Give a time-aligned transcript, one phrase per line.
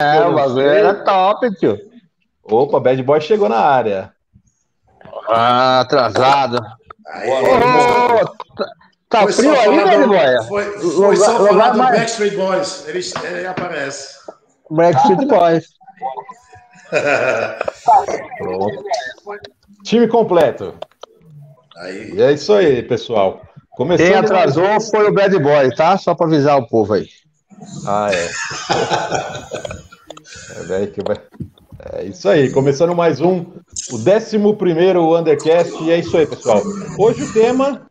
[0.00, 1.78] É, o bagulho era top, tio.
[2.42, 4.12] Opa, Bad Boy chegou na área.
[5.28, 6.58] Ah, atrasado.
[7.06, 8.26] Aí, Ô,
[8.56, 8.66] tá,
[9.08, 10.48] tá frio aí, Bad Boy?
[10.48, 12.88] Foi, foi só lugar falar do mais- Backstreet Boys.
[12.88, 14.18] Ele, ele aparece.
[14.70, 15.64] Backstreet Boys.
[18.38, 18.84] Pronto.
[19.84, 20.74] Time completo.
[21.78, 22.14] Aí.
[22.14, 23.42] E é isso aí, pessoal.
[23.70, 25.96] Começando Quem atrasou foi o Bad Boy, tá?
[25.98, 27.06] Só pra avisar o povo aí.
[27.86, 28.28] Ah, é.
[30.60, 31.20] é, velho, que vai-
[31.92, 33.44] é isso aí, começando mais um,
[33.92, 36.62] o 11 Undercast, e é isso aí, pessoal.
[36.98, 37.82] Hoje o tema,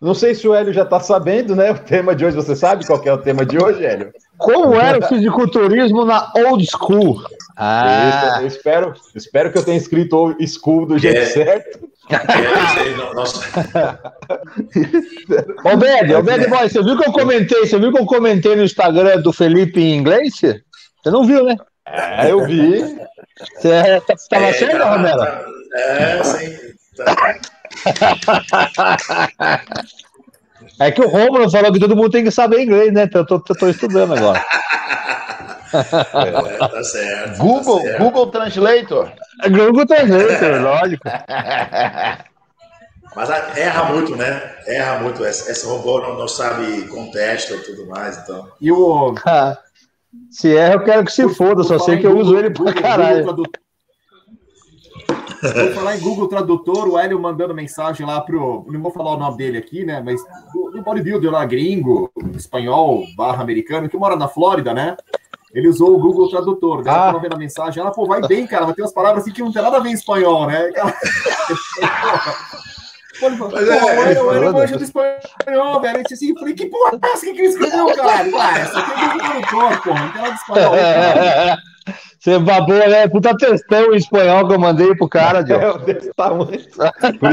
[0.00, 1.70] não sei se o Hélio já tá sabendo, né?
[1.70, 4.12] O tema de hoje, você sabe qual que é o tema de hoje, Hélio?
[4.38, 7.22] Como era o fisiculturismo na old school?
[7.56, 11.26] Ah, Isso, eu espero, espero que eu tenha escrito o school do jeito É.
[11.26, 11.88] certo.
[12.08, 13.40] É, aí, no- nossa,
[15.64, 18.62] ô Bad, ô Boy, você viu que eu comentei, você viu que eu comentei no
[18.62, 20.34] Instagram do Felipe em inglês?
[20.36, 20.62] Você
[21.10, 21.56] não viu, né?
[21.86, 22.80] É, eu vi.
[23.58, 25.18] Você tá- você tava é, certo, tá- Romero?
[25.18, 25.44] tá-
[25.76, 26.56] É, sim.
[26.96, 27.34] Tá.
[30.80, 33.04] É que o Romulo falou que todo mundo tem que saber inglês, né?
[33.04, 34.44] Então eu tô, eu tô estudando agora.
[35.72, 37.38] É, tá certo.
[37.38, 38.02] Google, tá certo.
[38.02, 39.12] Google Translator.
[39.50, 41.04] Google Translator, lógico.
[43.14, 44.54] Mas erra muito, né?
[44.66, 45.24] Erra muito.
[45.24, 48.48] Esse, esse robô não, não sabe contexto e tudo mais, então.
[48.60, 49.14] E o.
[49.24, 49.56] Ah,
[50.30, 53.24] Se erra, eu quero que se foda, só sei que eu uso ele pra caralho.
[55.42, 58.66] Vou falar em Google Tradutor, o Hélio mandando mensagem lá pro.
[58.68, 60.02] Não vou falar o nome dele aqui, né?
[60.02, 60.20] Mas
[60.52, 64.96] do, do bodybuilder lá, gringo, espanhol, barra americano, que mora na Flórida, né?
[65.56, 66.82] Ele usou o Google Tradutor.
[66.82, 66.96] Daí Ah.
[66.98, 69.32] ela tava vendo a mensagem, ela, pô, vai bem, cara, mas tem umas palavras assim
[69.32, 70.70] que não tem nada a ver em espanhol, né?
[73.18, 75.96] Pô, ele falou, é, pô, o Hélio- o do espanhol, velho.
[75.98, 78.28] Eu disse assim, eu falei, que porra é essa que ele escreveu, cara?
[78.28, 80.70] Ué, isso aqui é Google Tradutor, porra, não tem nada de espanhol.
[80.72, 81.58] cara.
[82.20, 83.08] Você babou, né?
[83.08, 85.76] Puta textão em espanhol que eu mandei pro cara, É John.
[85.76, 86.60] o desse tamanho.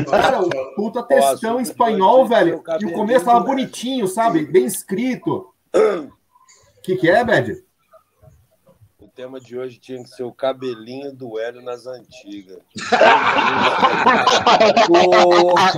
[0.09, 2.63] Cara, o puta textão em espanhol, velho.
[2.79, 4.45] E o começo tava bonitinho, sabe?
[4.45, 5.47] Bem escrito.
[5.75, 6.07] O
[6.84, 7.55] que, que é, Bad?
[9.13, 12.57] O tema de hoje tinha que ser o cabelinho do Hélio nas antigas.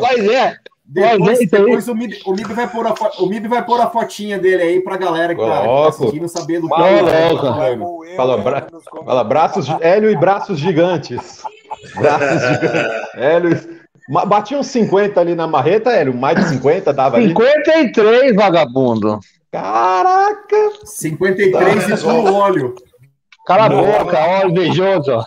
[0.01, 0.55] Mas é.
[0.85, 3.65] Depois, Mas é depois o, Mib, o, Mib vai pôr a fo- o Mib vai
[3.65, 6.81] pôr a fotinha dele aí pra galera que tá, que tá assistindo saber do que
[6.81, 8.15] é.
[8.15, 8.67] Fala, bra-
[9.05, 11.43] Fala, braços, Hélio e braços gigantes.
[11.93, 13.09] Braços gigantes.
[13.15, 13.75] Hélio.
[14.27, 16.13] Batia uns 50 ali na marreta, Hélio.
[16.13, 17.27] Mais de 50 dava ali.
[17.29, 19.19] 53, vagabundo.
[19.51, 20.71] Caraca!
[20.85, 22.75] 53 e puro óleo.
[23.45, 25.11] Cala a boca, ó, invejoso.
[25.13, 25.25] ó.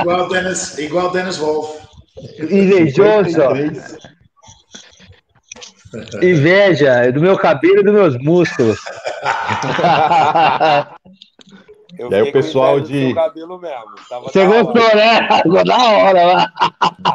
[0.00, 1.76] Igual o Dennis, igual Dennis Wolf.
[2.50, 3.40] Invejoso.
[3.42, 3.54] ó.
[3.54, 3.98] 53.
[6.22, 8.78] Inveja é do meu cabelo e dos meus músculos.
[11.98, 13.94] Eu E aí o pessoal de- seu cabelo mesmo.
[14.08, 14.62] Tava Você da hora.
[14.62, 15.28] gostou, né?
[15.42, 16.52] Ficou da hora lá.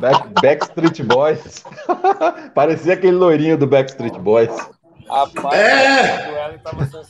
[0.01, 1.63] Back- Backstreet Boys.
[2.53, 4.51] Parecia aquele loirinho do Backstreet Boys.
[5.07, 6.31] Parte É!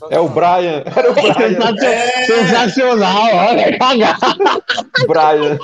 [0.10, 0.84] É o Brian.
[0.96, 2.26] Era o Brian.
[2.26, 4.18] Sensacional, ó, vai cagar.
[5.08, 5.58] Brian.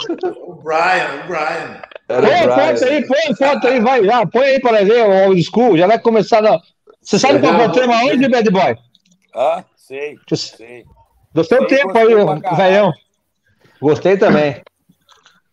[0.46, 1.82] O Brian, o Brian.
[2.08, 2.92] Era Põe o a foto Brian.
[2.96, 5.78] aí, põe a foto aí, vai lá, põe aí para ver o old school.
[5.78, 6.42] Já vai começar.
[6.42, 6.60] Na...
[7.02, 8.76] Você sabe qual é o tema hoje, Bad Boy?
[9.36, 10.86] Ah, sei, sei.
[11.34, 12.92] Do seu Sei, tempo aí, velhão.
[13.80, 14.62] Gostei também.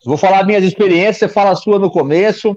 [0.05, 2.57] Vou falar minhas experiências, você fala a sua no começo.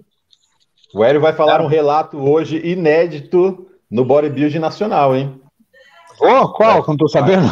[0.94, 5.40] O Hélio vai falar um relato hoje inédito no bodybuilding nacional, hein?
[6.20, 6.84] Ô, qual?
[6.88, 7.52] Não tô sabendo.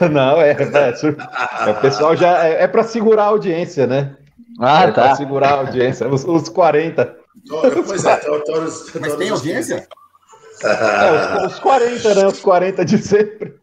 [0.12, 4.14] Não, é, é, é, o pessoal já é, é para segurar a audiência, né?
[4.60, 5.16] Ah, é para tá.
[5.16, 6.08] segurar a audiência.
[6.08, 7.04] Os, os 40.
[7.04, 8.92] To- Pois é, to- todos.
[9.00, 9.88] Mas tem audiência?
[10.62, 12.26] É, os, os 40, né?
[12.26, 13.54] Os 40 de sempre.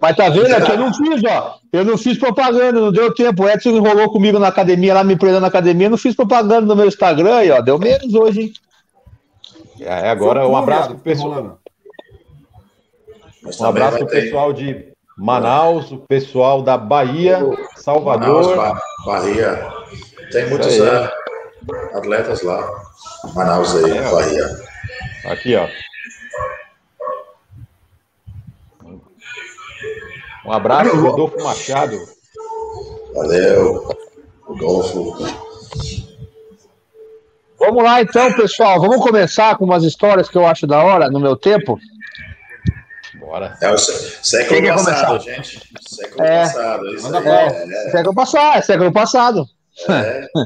[0.00, 0.46] Mas tá vendo?
[0.52, 1.54] É que eu não fiz, ó.
[1.72, 3.44] Eu não fiz propaganda, não deu tempo.
[3.44, 5.86] O Edson enrolou comigo na academia, lá me prendendo na academia.
[5.86, 7.60] Eu não fiz propaganda no meu Instagram aí, ó.
[7.60, 8.52] Deu menos hoje, hein?
[9.84, 11.58] É, agora um abraço viado, pro pessoal.
[13.60, 18.56] Um abraço pro ter pessoal de Manaus, o pessoal da Bahia, Manaus, Salvador.
[18.56, 19.72] Ba- Bahia.
[20.30, 21.10] Tem muitos eh,
[21.94, 22.68] atletas lá.
[23.34, 24.10] Manaus aí, É.
[24.10, 24.60] Bahia.
[25.26, 25.68] Aqui, ó.
[30.44, 31.96] Um abraço, Rodolfo Machado.
[33.14, 33.88] Valeu,
[34.42, 35.14] Rodolfo.
[37.64, 38.80] Vamos lá então, pessoal.
[38.80, 41.78] Vamos começar com umas histórias que eu acho da hora no meu tempo.
[43.20, 43.56] Bora.
[43.62, 45.18] É o sé- século passado, começar?
[45.34, 45.60] gente.
[45.88, 46.40] Século É.
[46.40, 46.86] passado.
[46.94, 47.24] Isso Manda aí.
[47.24, 47.46] bala.
[47.46, 49.46] É, Século passado, século passado.
[49.88, 50.26] é.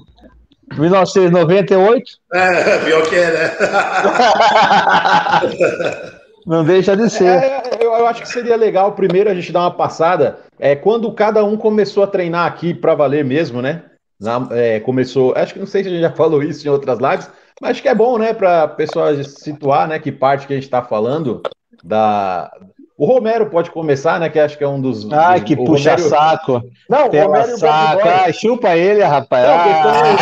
[0.76, 2.04] 1998.
[2.34, 3.56] É, pior que é, né?
[6.44, 7.28] Não deixa de ser.
[7.42, 10.40] É, eu, eu acho que seria legal primeiro a gente dar uma passada.
[10.58, 13.82] É quando cada um começou a treinar aqui para valer mesmo, né?
[14.20, 15.34] Na- é, começou.
[15.36, 17.28] Acho que não sei se a gente já falou isso em outras lives,
[17.60, 20.56] mas acho que é bom, né, para a pessoa situar, né, que parte que a
[20.56, 21.42] gente está falando
[21.84, 22.50] da.
[22.98, 24.30] O Romero pode começar, né?
[24.30, 25.06] Que acho que é um dos.
[25.12, 26.62] Ai, dos- que puxa Romero- saco.
[26.88, 28.08] Não, o Pela Romero e o Bad saco.
[28.08, 29.46] Ai, chupa ele, rapaz.
[29.46, 30.16] Não, a questão é, é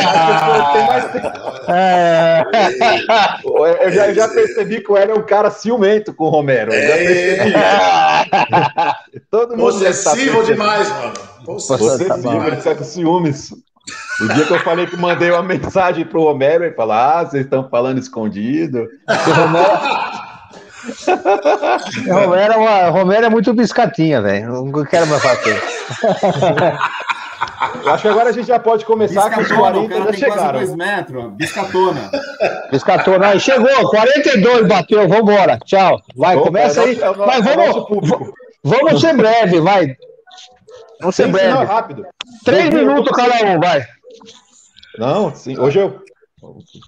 [0.56, 1.05] Ah, tem mais
[1.69, 2.44] é.
[3.87, 6.73] Eu já, eu já percebi que o Hélio é um cara ciumento com o Romero.
[6.75, 7.52] Eu já percebi.
[9.31, 10.44] Todo mundo estar Possessivo percebendo.
[10.46, 11.12] demais, mano.
[11.44, 12.44] Possessivo, tá bom.
[12.44, 13.50] ele fica com ciúmes.
[14.22, 17.44] O dia que eu falei que mandei uma mensagem pro Romero, ele falou: Ah, vocês
[17.44, 18.86] estão falando escondido.
[22.08, 24.64] Romero, é uma- Romero é muito biscatinha, velho.
[24.64, 25.62] Não quero mais fazer.
[27.86, 30.20] Acho que agora a gente já pode começar, os Biscatona, o 40 cara já tem
[30.20, 30.58] quase chegaram.
[30.58, 31.32] dois metros.
[31.34, 32.10] Biscatona.
[32.70, 33.26] Biscatona.
[33.28, 35.58] Aí chegou, 42 bateu, vambora.
[35.64, 36.00] Tchau.
[36.16, 36.94] Vai, Opa, começa é aí.
[36.96, 38.32] nosso- é o nosso- Mas é vamos, nosso público.
[38.62, 39.96] vamos ser breve, vai.
[41.05, 41.65] Vamos ser não, breve.
[41.65, 42.06] rápido.
[42.47, 43.87] Três minutos cada um, vai.
[44.99, 45.59] Não, sim.
[45.59, 46.03] Hoje eu.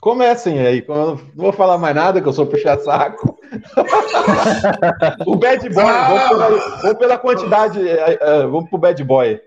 [0.00, 0.82] Comecem aí.
[0.88, 3.38] Não vou falar mais nada, que eu sou puxa-saco.
[5.26, 6.48] o Bad Boy, vamos pela,
[6.80, 7.86] vamos pela quantidade.
[7.86, 9.38] é, vamos pro Bad Boy.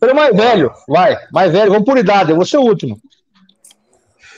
[0.00, 1.18] Pelo mais velho, vai.
[1.30, 2.98] Mais velho, vamos por idade, eu vou ser o último.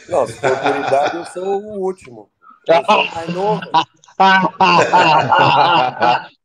[0.09, 2.29] Não, se for por idade, eu sou o último.
[2.69, 3.61] Eu sou o mais novo.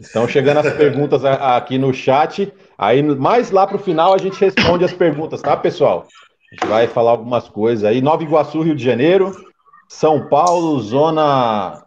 [0.00, 2.52] Estão chegando as perguntas aqui no chat.
[2.78, 6.06] Aí, mais lá pro final, a gente responde as perguntas, tá, pessoal?
[6.50, 8.00] A gente vai falar algumas coisas aí.
[8.00, 9.32] Nova Iguaçu, Rio de Janeiro.
[9.88, 11.84] São Paulo, zona.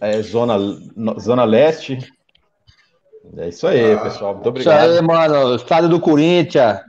[0.00, 0.58] é, zona,
[1.20, 1.98] zona leste.
[3.36, 4.34] É isso aí, Ah, pessoal.
[4.34, 5.06] Muito Isso aí, obrigado.
[5.06, 5.54] mano.
[5.54, 6.80] Estádio do Corinthians.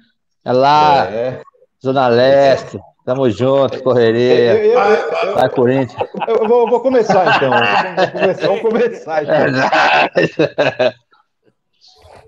[0.46, 1.42] É lá, É.
[1.84, 2.80] Zona Leste.
[3.06, 4.64] Tamo junto, Eu, correria.
[4.64, 5.34] eu- Vai, eu- vai.
[5.34, 6.10] Vai, Corinthians.
[6.28, 7.52] eu vou, vou começar então.
[7.96, 9.36] Vamos começar, vamos começar, então.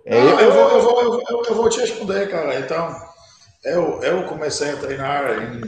[0.05, 2.57] É, Não, eu- eu, vou, eu, vou, eu, vou, eu vou te responder, cara.
[2.59, 2.95] Então,
[3.63, 5.61] eu, eu comecei a treinar em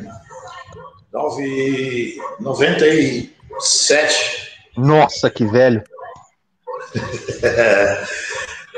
[1.14, 4.52] 9, 97.
[4.76, 5.84] Nossa, que velho.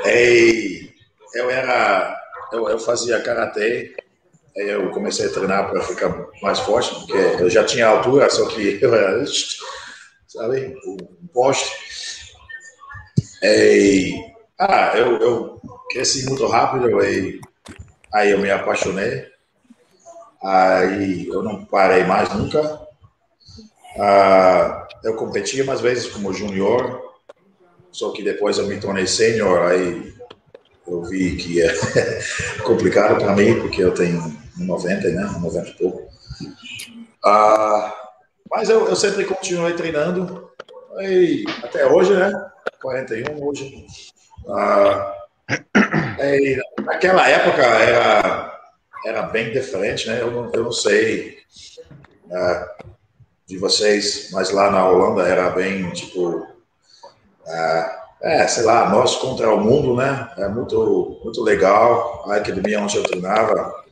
[0.04, 0.90] E
[1.34, 2.14] eu era.
[2.52, 3.94] Eu, eu fazia karatê.
[4.56, 8.46] Aí eu comecei a treinar para ficar mais forte, porque eu já tinha altura, só
[8.46, 9.24] que eu era.
[10.26, 10.74] Sabe?
[10.86, 11.70] Um poste.
[13.42, 14.14] E,
[14.58, 15.60] ah, eu, eu
[15.90, 17.40] cresci muito rápido e
[18.14, 19.26] aí eu me apaixonei.
[20.42, 22.80] Aí eu não parei mais nunca.
[23.98, 27.02] Ah, eu competia mais vezes como junior,
[27.92, 30.14] só que depois eu me tornei sênior, aí
[30.86, 31.74] eu vi que é
[32.64, 35.22] complicado para mim, porque eu tenho 90, né?
[35.40, 36.08] 90 e pouco.
[37.24, 37.94] Ah,
[38.50, 40.50] mas eu, eu sempre continuei treinando,
[41.00, 42.32] e até hoje, né?
[42.80, 43.86] 41 hoje.
[44.48, 45.14] Ah,
[46.20, 48.60] e naquela época era,
[49.04, 50.20] era bem diferente, né?
[50.20, 51.38] Eu não, eu não sei
[52.32, 52.76] ah,
[53.46, 56.46] de vocês, mas lá na Holanda era bem tipo.
[57.46, 60.30] ah, é, sei lá, nós contra o mundo, né?
[60.38, 62.24] É muito, muito legal.
[62.30, 63.84] A academia onde eu treinava,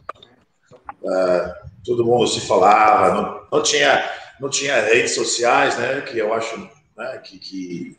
[1.07, 1.55] ah,
[1.85, 4.11] todo mundo se falava, não, não tinha,
[4.41, 6.01] não tinha redes sociais, né?
[6.03, 6.59] Que eu acho
[6.97, 7.99] né, que, que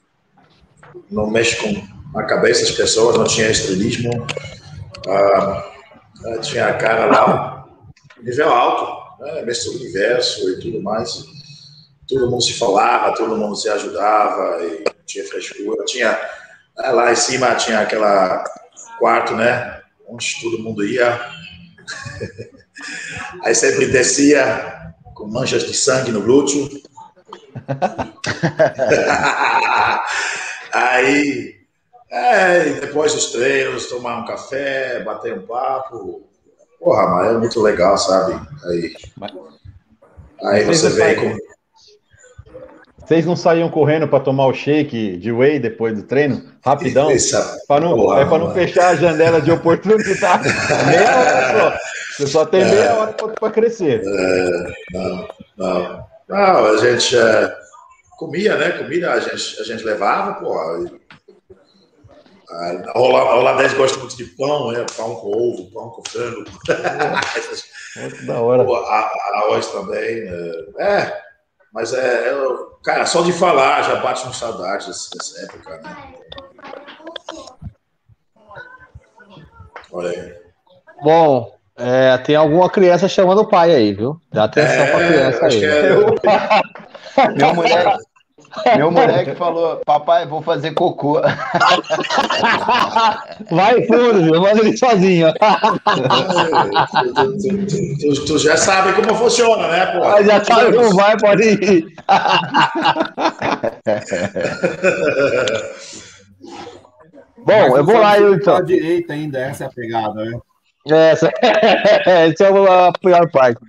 [1.10, 4.12] não mexe com a cabeça das pessoas, não tinha estrelismo.
[5.07, 5.71] Ah,
[6.42, 7.68] tinha a cara lá,
[8.21, 9.42] nível alto, né?
[9.44, 11.35] Mestre universo e tudo mais
[12.07, 15.83] todo mundo se falava, todo mundo se ajudava, e tinha frescura.
[15.85, 16.18] Tinha,
[16.78, 18.44] ah, lá em cima tinha aquela
[19.00, 19.81] quarto, né?
[20.07, 21.19] Onde todo mundo ia.
[23.44, 26.69] Aí sempre descia com manchas de sangue no glúteo.
[30.73, 31.56] Aí,
[32.11, 36.23] é, depois dos treinos, tomar um café, bater um papo.
[36.80, 38.33] Porra, mas é muito legal, sabe?
[38.65, 38.94] Aí,
[40.44, 41.37] aí você vem com
[42.99, 46.44] Vocês não saíam correndo para tomar o shake de whey depois do treino?
[46.63, 47.11] Rapidão?
[47.11, 47.35] Isso,
[47.68, 48.54] Pra não, Porra, é para não mano.
[48.54, 50.49] fechar a janela de oportunidade.
[52.18, 54.02] Você só tem meia hora para crescer.
[54.92, 56.06] Não, não.
[56.28, 57.56] Não, a gente é,
[58.18, 58.72] comia, né?
[58.72, 60.54] Comida a gente, a gente levava, pô.
[62.48, 64.86] A hola- a holandês gosta muito de pão, né?
[64.95, 66.45] Pão com ovo, pão com frango.
[67.98, 68.64] Muito da hora.
[68.64, 70.24] pô, a- a- arroz também.
[70.26, 70.52] né?
[70.80, 71.22] É,
[71.74, 76.14] mas é, é- Cara, só de falar já bate um saudade dessa época, né?
[79.92, 80.36] Olha aí.
[81.04, 84.19] Bom, é, tem alguma criança chamando o pai aí, viu?
[84.31, 85.61] Dá atenção pra criança acho aí.
[85.61, 85.65] que
[86.27, 86.61] é-
[87.35, 87.97] Meu moleque,
[88.77, 91.21] meu moleque falou, papai, vou fazer cocô.
[93.51, 94.41] Vai fundo, viu?
[94.41, 95.31] Manda ele sozinho.
[95.33, 95.37] tu,
[97.67, 99.99] tu- tu- tu já sabe como funciona, né, pô?
[99.99, 101.85] Mas já sabe como vai, pode ir.
[107.45, 108.55] Bom, eu vou lá, eu então.
[108.55, 110.39] À direita ainda, essa é a pegada, né?
[110.87, 113.59] Essa, essa é a pior parte.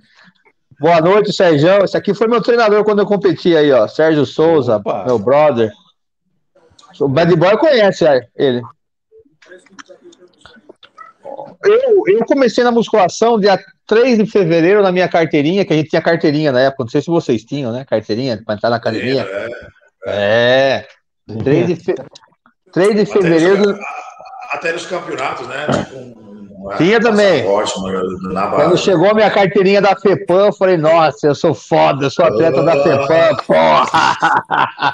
[0.79, 1.83] Boa noite, Sérgio.
[1.83, 3.87] Esse aqui foi meu treinador quando eu competi aí, ó.
[3.87, 5.05] Sérgio Souza, Opa.
[5.05, 5.71] meu brother.
[6.99, 8.61] O Bad Boy conhece é, ele.
[11.63, 15.89] Eu, eu comecei na musculação dia 3 de fevereiro na minha carteirinha, que a gente
[15.89, 16.83] tinha carteirinha na época.
[16.83, 17.83] Não sei se vocês tinham, né?
[17.83, 19.27] Carteirinha para entrar na academia.
[20.05, 20.87] É, É.
[21.43, 21.95] 3 de, fe...
[22.71, 23.79] 3 de fevereiro.
[24.51, 25.65] Até, nos campeonatos, né?
[25.65, 26.26] Tipo,
[26.75, 27.43] Tinha também.
[28.47, 28.63] barra.
[28.63, 32.25] Quando chegou a minha carteirinha da FEPAM, eu falei, nossa, eu sou foda, eu sou
[32.25, 34.93] atleta da FEPAM, porra!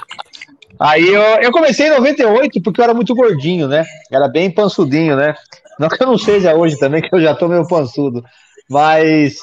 [0.78, 3.84] Aí eu, eu comecei em 98 porque eu era muito gordinho, né?
[4.10, 5.34] Era bem pansudinho, né?
[5.78, 8.24] Não que eu não seja hoje também, que eu já tô meio pansudo.
[8.68, 9.38] Mas,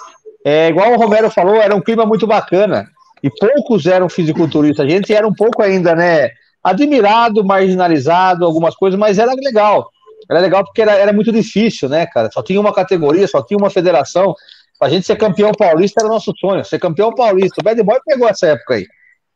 [0.46, 2.86] é, igual o Romero falou, era um clima muito bacana.
[3.24, 4.86] E poucos eram fisiculturistas.
[4.86, 6.30] A gente era um pouco ainda, né?
[6.64, 9.90] Admirado, marginalizado, algumas coisas, mas era legal.
[10.32, 12.32] Era legal porque era, era muito difícil, né, cara?
[12.32, 14.34] Só tinha uma categoria, só tinha uma federação.
[14.80, 16.64] Pra gente ser campeão paulista era nosso sonho.
[16.66, 17.60] Ser campeão paulista.
[17.60, 18.86] O Bad Boy pegou essa época aí.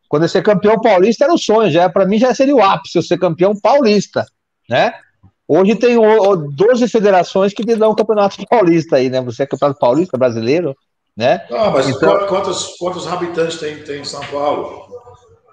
[0.08, 1.70] Quando eu ser campeão paulista era o sonho.
[1.70, 4.24] Já para mim já seria o ápice eu ser campeão paulista,
[4.70, 4.94] né?
[5.46, 9.20] Hoje tem o- o 12 federações que te dão o campeonato paulista aí, né?
[9.20, 10.74] Você é campeonato paulista brasileiro,
[11.16, 11.44] né?
[11.50, 14.86] Não, mas Então- qu- quantos, quantos habitantes tem, tem em São Paulo?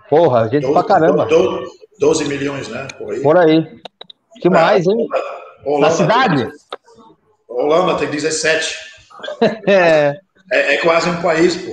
[0.10, 1.26] Porra, gente pra caramba.
[1.26, 1.64] do-
[2.00, 2.88] 12 milhões, né?
[2.98, 3.22] Por aí.
[3.22, 3.68] Por aí.
[4.42, 5.08] Que mais, hein?
[5.66, 6.52] Holanda Na cidade?
[7.48, 8.78] Holanda tem 17.
[9.68, 10.16] É.
[10.52, 11.72] É, é quase um país, pô.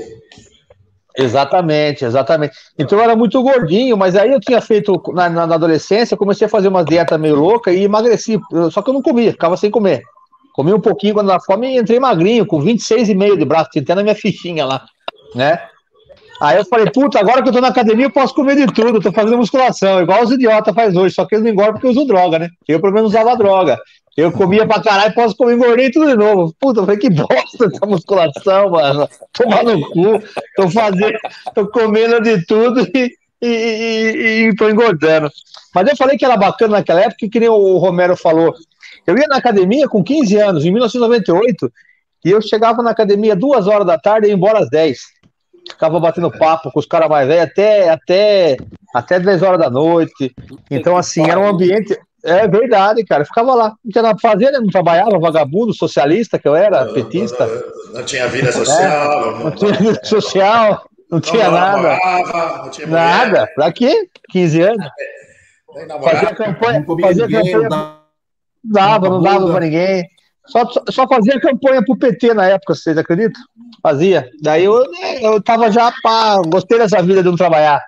[1.17, 2.55] Exatamente, exatamente.
[2.79, 6.47] Então eu era muito gordinho, mas aí eu tinha feito na, na- na adolescência, comecei
[6.47, 8.39] a fazer uma dieta meio louca e emagreci.
[8.71, 10.03] Só que eu não comia, ficava sem comer.
[10.55, 13.95] Comi um pouquinho quando na fome e entrei magrinho, com 26,5 de braço, tinha até
[13.95, 14.85] na minha fichinha lá,
[15.35, 15.61] né?
[16.41, 18.97] Aí eu falei, puta, agora que eu tô na academia eu posso comer de tudo,
[18.97, 21.89] eu tô fazendo musculação, igual os idiotas faz hoje, só que eles não engordam porque
[21.89, 22.49] usam droga, né?
[22.67, 23.79] Eu pelo menos usava droga.
[24.17, 26.55] Eu comia pra caralho, posso comer, engordei tudo de novo.
[26.59, 29.09] Puta, eu falei, que bosta essa musculação, mano.
[29.33, 30.23] Tomar no cu.
[30.57, 31.19] Tô fazendo,
[31.55, 35.31] tô comendo de tudo e, e, e, e tô engordando.
[35.75, 38.55] Mas eu falei que era bacana naquela época, que nem o Romero falou.
[39.07, 41.73] Eu ia na academia com 15 anos, em 1998,
[42.25, 44.99] e eu chegava na academia duas horas da tarde e ia embora às 10.
[45.69, 48.57] Ficava batendo papo com os caras mais velhos até, até,
[48.95, 50.35] até 10 horas da noite.
[50.71, 51.99] Então, assim, era um ambiente.
[52.23, 53.23] É verdade, cara.
[53.23, 53.73] Eu ficava lá.
[53.85, 54.59] Não tinha nada pra fazer, né?
[54.59, 57.47] Não trabalhava, vagabundo, socialista que eu era, petista.
[57.47, 59.39] Não, não tinha vida social.
[59.39, 61.77] Não tinha vida social, não tinha não nada.
[61.83, 63.49] namorava, não tinha mulher, Nada.
[63.55, 64.07] Pra quê?
[64.31, 64.87] 15 anos.
[66.03, 67.63] Fazia campanha, Não comia fazia ninguém, campanha.
[67.63, 67.97] não dá-
[68.63, 70.05] Dava, não dava pra ninguém.
[70.47, 73.41] Só, só, só fazia campanha pro PT na época, vocês acreditam?
[73.83, 74.29] Fazia.
[74.43, 77.83] Daí eu, né, eu tava já, pá, gostei dessa vida de não trabalhar.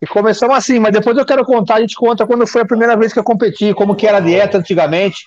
[0.00, 2.96] E começamos assim, mas depois eu quero contar, a gente conta quando foi a primeira
[2.96, 5.26] vez que eu competi, como que era a dieta antigamente.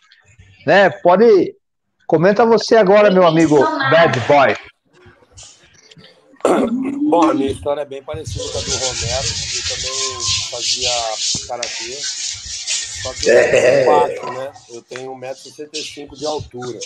[0.66, 0.90] Né?
[0.90, 1.56] Pode.
[2.06, 4.56] Comenta você agora, meu amigo Bad Boy.
[7.10, 9.28] Bom, a minha história é bem parecida com a do Romero.
[9.56, 10.20] Eu também
[10.52, 10.90] fazia
[11.48, 11.98] karatê.
[13.06, 13.84] Só que eu É.
[13.84, 14.54] sou baixo, né?
[14.72, 16.80] Eu tenho 1,65m de altura.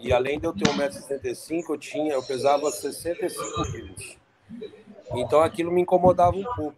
[0.00, 4.16] E além de eu ter 1,65m, eu tinha, eu pesava 65 quilos.
[5.14, 6.74] Então aquilo me incomodava um pouco.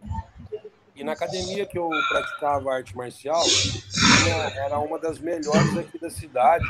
[0.95, 3.43] E na academia que eu praticava arte marcial,
[4.55, 6.65] era uma das melhores aqui da cidade.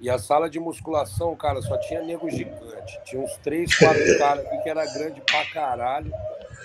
[0.00, 3.00] E a sala de musculação, cara, só tinha nego gigante.
[3.04, 6.12] Tinha uns três, quatro caras aqui que era grande pra caralho.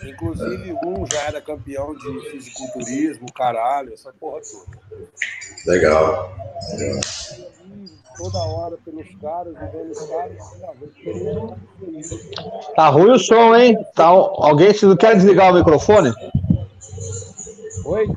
[0.04, 5.08] Inclusive, um já era campeão de fisiculturismo, caralho, essa porra toda.
[5.66, 6.32] Legal.
[8.18, 10.74] Toda hora pelos caras, e vendo os caras, ah.
[12.76, 13.78] Tá ruim o som, hein?
[13.96, 16.14] Tá, alguém se não quer desligar o microfone?
[17.86, 18.08] Oi?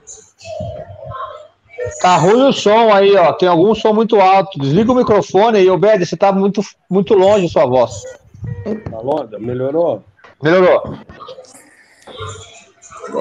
[2.01, 3.33] Tá ruim o som aí, ó.
[3.33, 4.59] Tem algum som muito alto.
[4.59, 8.03] Desliga o microfone aí, Obed, você tá muito, muito longe sua voz.
[8.91, 9.39] Tá longa?
[9.39, 10.03] Melhorou?
[10.43, 10.97] Melhorou.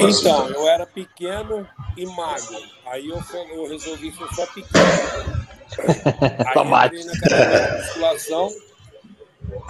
[0.01, 2.57] Então, eu era pequeno e magro.
[2.85, 5.49] Aí eu, eu resolvi ser só pequeno.
[6.45, 6.95] Aí Tomate.
[6.95, 8.49] entrei na musculação.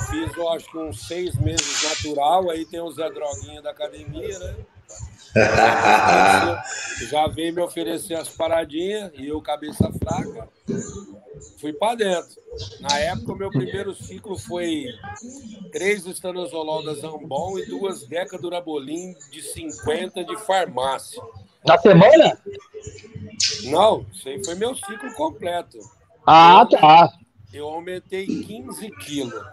[0.09, 2.50] Fiz, eu acho que uns seis meses natural.
[2.50, 4.55] Aí tem o Zé Droguinha da academia, né?
[7.10, 10.50] Já veio me oferecer as paradinhas e eu, cabeça fraca,
[11.60, 12.39] fui para dentro.
[12.81, 14.86] Na época, o meu primeiro ciclo foi
[15.72, 21.22] três estanozolol da Zambon e duas Deca Durabolim de 50 de farmácia.
[21.65, 22.38] Na semana?
[23.65, 25.77] Não, isso aí foi meu ciclo completo.
[26.25, 27.13] Ah, tá.
[27.53, 29.43] Eu aumentei 15 quilos.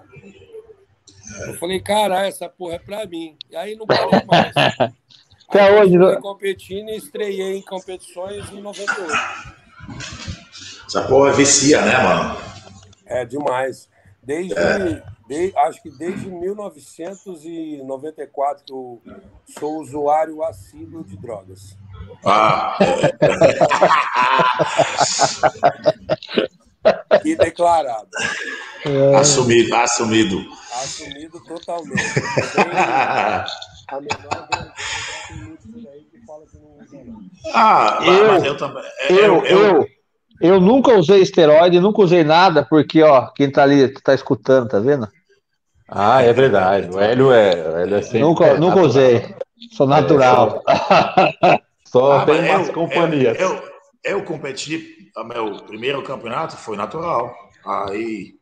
[1.46, 3.36] Eu falei, caralho, essa porra é pra mim.
[3.50, 4.52] E aí não parei mais.
[5.48, 6.20] Até eu hoje, fui né?
[6.20, 9.12] competindo e estreiei em competições em 98.
[10.86, 12.36] Essa porra vicia, né, mano?
[13.04, 13.88] É demais.
[14.22, 14.54] Desde,
[15.28, 19.00] de- acho que desde 1994 que eu
[19.58, 21.76] sou usuário assíduo de drogas.
[22.24, 22.76] Ah,
[27.24, 28.08] E declarado.
[29.18, 30.44] assumido, assumido.
[30.72, 32.02] Assumido totalmente.
[32.02, 32.64] Sem
[33.88, 34.72] a menor vergonha,
[35.28, 37.20] tem muitos por aí que falam que não usa não.
[37.54, 38.82] Ah, Eu- mas eu também.
[39.08, 39.86] Eu, eu,
[40.40, 44.78] eu nunca usei esteroide, nunca usei nada, porque, ó, quem tá ali, tá escutando, tá
[44.80, 45.08] vendo?
[45.88, 46.90] Ah, é verdade.
[46.90, 48.20] O Hélio é, o Hélio é sempre.
[48.20, 48.86] nunca, é, nunca natural.
[48.86, 49.34] usei.
[49.72, 50.62] Sou natural.
[51.86, 53.38] Só Ah, tem mas umas eu- companhias.
[53.40, 53.62] Eu, eu,
[54.04, 57.32] eu competi, o meu primeiro campeonato foi natural.
[57.64, 58.32] Aí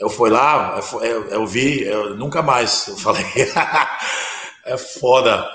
[0.00, 2.88] eu fui lá, eu, eu, eu vi, eu nunca mais.
[2.88, 3.24] Eu falei,
[4.72, 5.50] é foda.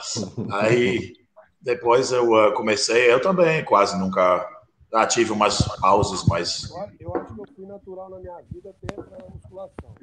[0.52, 1.14] Aí
[1.62, 4.48] depois eu eh, comecei, eu também quase nunca.
[4.94, 6.70] Ah, tive umas pausas, mas.
[6.70, 9.96] Eu acho- Eu acho que eu fui natural na minha vida até para musculação.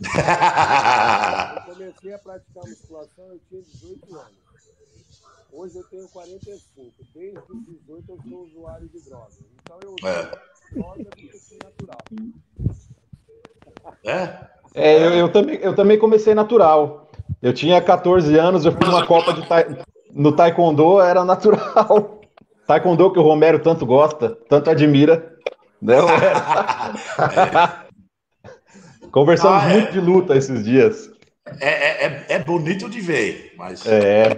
[1.66, 4.40] Eu comecei a praticar musculação, eu tinha 18 anos.
[5.52, 6.92] Hoje eu tenho 45.
[7.14, 9.32] Desde os 18 eu sou usuário de droga.
[9.62, 10.22] Então eu uso É.
[10.74, 12.06] droga porque fui natural.
[14.04, 14.50] É?
[14.74, 17.09] É, eu, eu também, eu também comecei natural.
[17.42, 19.66] Eu tinha 14 anos, eu fui numa Copa de tai-
[20.12, 22.20] no Taekwondo, era natural.
[22.66, 25.34] Taekwondo que o Romero tanto gosta, tanto admira.
[25.80, 25.96] Né?
[29.10, 29.72] Conversamos Ah, é.
[29.72, 31.10] muito de luta esses dias.
[31.60, 33.84] É, é, é- é bonito de ver, mas.
[33.86, 34.36] É.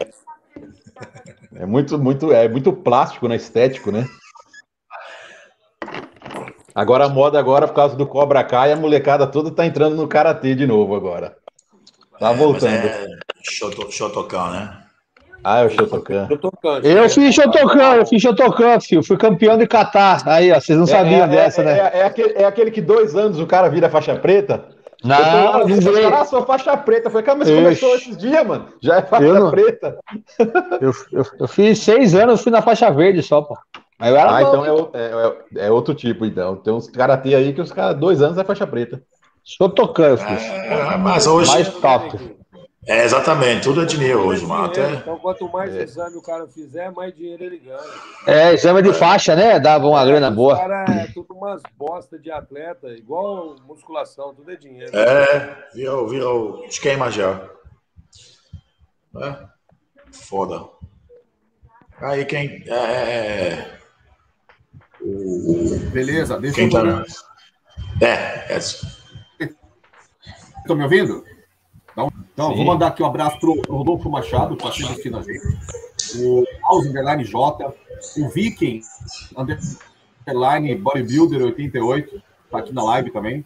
[1.54, 3.36] É muito, muito, é muito plástico, né?
[3.36, 4.06] Estético, né?
[6.74, 10.08] Agora a moda agora, por causa do Cobra Kai, a molecada toda tá entrando no
[10.08, 11.36] Karatê de novo agora.
[12.22, 12.72] Tá Mas voltando.
[12.72, 13.06] é
[13.42, 14.76] Shoto- Shotokan, né?
[15.42, 16.28] Ah, é o Shotokan.
[16.30, 16.86] Eu tô tocando.
[16.86, 19.02] Eu fiz Shotokan, eu fiz Shotokan, filho.
[19.02, 20.22] Fui campeão de Catar.
[20.24, 21.78] Aí, ó, vocês não sabiam é, dessa, é, né?
[21.78, 24.66] É, é aquele, é aquele que dois anos o cara vira faixa preta.
[25.02, 25.24] Não, Eu
[25.82, 27.10] tô fala, Ah, sou faixa preta.
[27.10, 27.56] Falei, cara, mas Ixi.
[27.60, 28.66] começou esses dias, mano.
[28.80, 29.98] Já é faixa Eu não- preta.
[30.80, 33.58] Eu, eu, eu fiz seis anos, fui na faixa verde só, pô.
[33.98, 34.48] Mas eu era Ah, bom.
[34.64, 36.54] então é, é- é- é outro tipo, então.
[36.54, 39.02] Tem uns karatê aí que os caras, dois anos é faixa preta.
[39.58, 40.42] Eu fiz.
[40.42, 41.50] É, mas hoje.
[41.50, 42.42] Mais top.
[42.84, 44.64] É, exatamente, tudo é dinheiro hoje, mano.
[44.64, 47.78] Até, Então, quanto mais exame o cara fizer, mais dinheiro ele ganha.
[48.26, 49.60] É, exame de faixa, né?
[49.60, 50.56] Dava uma grana Os boa.
[50.56, 54.90] cara é tudo umas bosta de atleta, igual musculação, tudo é dinheiro.
[54.96, 57.40] é, virou, virou esquema já.
[59.16, 59.36] É,
[60.10, 60.64] foda.
[62.00, 62.64] Aí quem.
[62.66, 63.78] É, é,
[65.00, 66.72] o, Beleza, deixa quem eu.
[66.72, 67.04] tá.
[68.00, 68.58] É, é,
[70.62, 71.24] Estão me ouvindo?
[71.92, 75.42] Então, então vou mandar aqui um abraço pro Rodolfo Machado, que está assistindo a gente.
[76.16, 77.74] O House Underline J,
[78.18, 78.80] o Viking
[80.26, 83.44] Underline Bodybuilder 88, tá aqui na live também.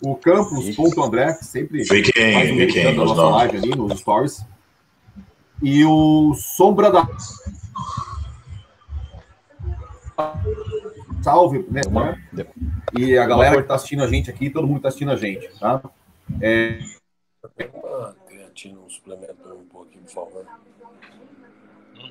[0.00, 3.98] O Campos ponto André, que sempre Viking, faz um Viking, da nossa live ali nos
[4.00, 4.44] stories.
[5.62, 7.08] E o Sombra da
[11.22, 11.82] Salve, né?
[12.96, 15.16] E a galera que tá assistindo a gente aqui, todo mundo que tá assistindo a
[15.16, 15.80] gente, tá?
[16.40, 16.78] É,
[17.84, 20.46] Ah, creatina, um suplemento um pouquinho, por favor.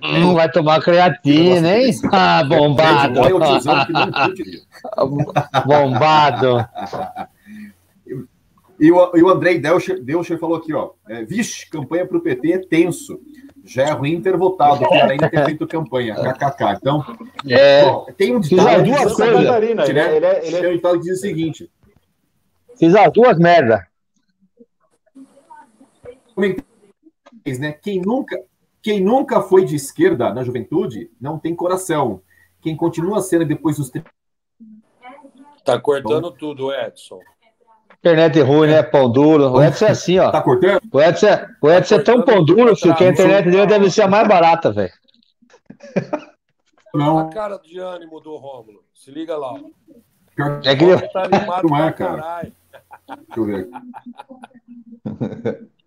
[0.02, 1.92] Não vai tomar creatina, hein?
[2.12, 3.20] Ah, bombado.
[4.98, 5.10] O
[5.66, 6.68] bombado.
[8.80, 10.92] E o, e o Andrei Delcher, Delcher falou aqui, ó.
[11.08, 13.20] É, Vixe, campanha pro PT é tenso.
[13.64, 16.16] Já é ruim ter votado, pior ainda ter feito campanha.
[16.16, 16.78] KKK.
[16.82, 17.06] Então,
[17.48, 19.44] É, bom, tem um Fiz ditado, as duas coisas.
[19.46, 21.72] Catarina, ele, é- ele é- ele é- tem um ditado que diz o seguinte:
[22.80, 23.86] fiz as duas merda.
[26.38, 27.72] Né?
[27.74, 28.40] Quem nunca,
[28.82, 32.22] quem nunca foi de esquerda na juventude não tem coração.
[32.62, 34.10] Quem continua sendo depois dos 30
[35.64, 37.20] Tá cortando tudo, Edson.
[38.00, 38.82] Internet ruim, né?
[38.82, 39.52] Pão duro.
[39.52, 40.32] O Edson é assim, ó.
[40.32, 40.82] Tá cortando?
[40.92, 43.92] O Edson é, o Edson é tão pão duro, filho, que a internet dele deve
[43.92, 44.92] ser a mais barata, velho.
[46.94, 47.30] A Não.
[47.30, 48.84] cara de ânimo do Rômulo.
[48.94, 49.54] Se liga lá.
[50.66, 52.22] É que Ele tá animado Não é, cara.
[52.22, 52.54] caralho.
[53.08, 53.70] Deixa eu ver.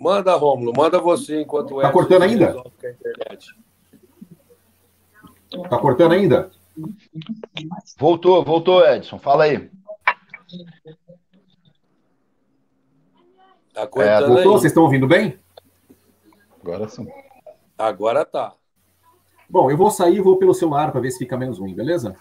[0.00, 2.46] Manda, Rômulo, manda você enquanto o Tá Edson cortando ainda?
[2.46, 3.54] resolve com a internet.
[5.68, 6.50] Tá cortando ainda?
[7.98, 9.18] Voltou, voltou, Edson.
[9.18, 9.70] Fala aí.
[13.74, 14.38] Tá cortando Voltou?
[14.38, 14.44] aí.
[14.44, 15.38] Vocês estão ouvindo bem?
[16.60, 17.06] Agora sim.
[17.76, 18.54] Agora tá.
[19.48, 22.16] Bom, eu vou sair e vou pelo celular para ver se fica menos ruim, beleza?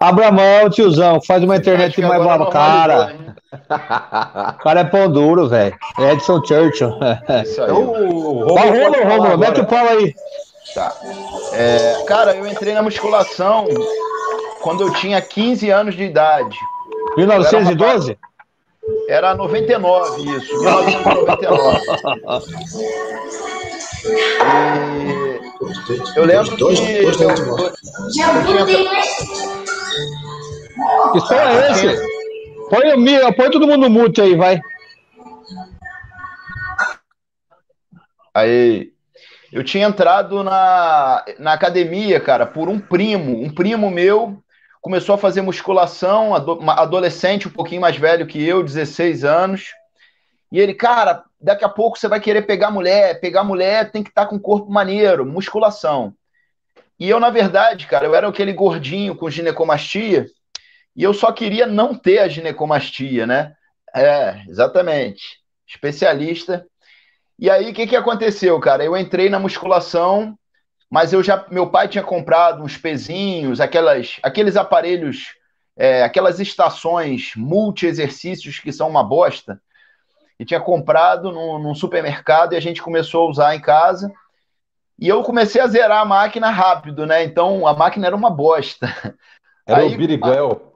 [0.00, 1.20] Abra a mão, tiozão.
[1.20, 2.50] Faz uma internet que mais brava.
[2.50, 3.14] Cara,
[4.58, 5.76] o cara é pão duro, velho.
[5.98, 6.94] Edson Churchill.
[7.44, 7.70] Isso aí.
[7.70, 10.14] Então, o Romulo Rômulo, mete o pau aí.
[10.74, 10.94] Tá.
[11.52, 13.66] É, cara, eu entrei na musculação
[14.62, 16.56] quando eu tinha 15 anos de idade.
[17.18, 18.16] 1912?
[19.06, 21.80] Era 99 isso, 1999.
[25.90, 27.72] E eu lembro que eu, eu, eu
[28.10, 28.28] tinha,
[31.12, 32.10] Que som é esse?
[32.70, 34.60] Põe, o mi- põe todo mundo no mute aí, vai.
[38.34, 38.92] Aí,
[39.52, 43.42] eu tinha entrado na, na academia, cara, por um primo.
[43.42, 44.40] Um primo meu
[44.80, 49.74] começou a fazer musculação, adolescente, um pouquinho mais velho que eu, 16 anos.
[50.52, 53.20] E ele, cara, daqui a pouco você vai querer pegar mulher.
[53.20, 56.14] Pegar mulher tem que estar com corpo maneiro, musculação.
[57.00, 60.26] E eu, na verdade, cara, eu era aquele gordinho com ginecomastia
[60.94, 63.54] e eu só queria não ter a ginecomastia, né?
[63.94, 65.40] É, exatamente.
[65.66, 66.66] Especialista.
[67.38, 68.84] E aí, o que, que aconteceu, cara?
[68.84, 70.38] Eu entrei na musculação,
[70.90, 75.34] mas eu já, meu pai tinha comprado uns pezinhos, aquelas, aqueles aparelhos,
[75.76, 79.58] é, aquelas estações multi-exercícios que são uma bosta,
[80.38, 84.12] e tinha comprado num, num supermercado e a gente começou a usar em casa.
[85.00, 87.24] E eu comecei a zerar a máquina rápido, né?
[87.24, 88.86] Então a máquina era uma bosta.
[89.66, 90.74] Era Aí- o Biriguel.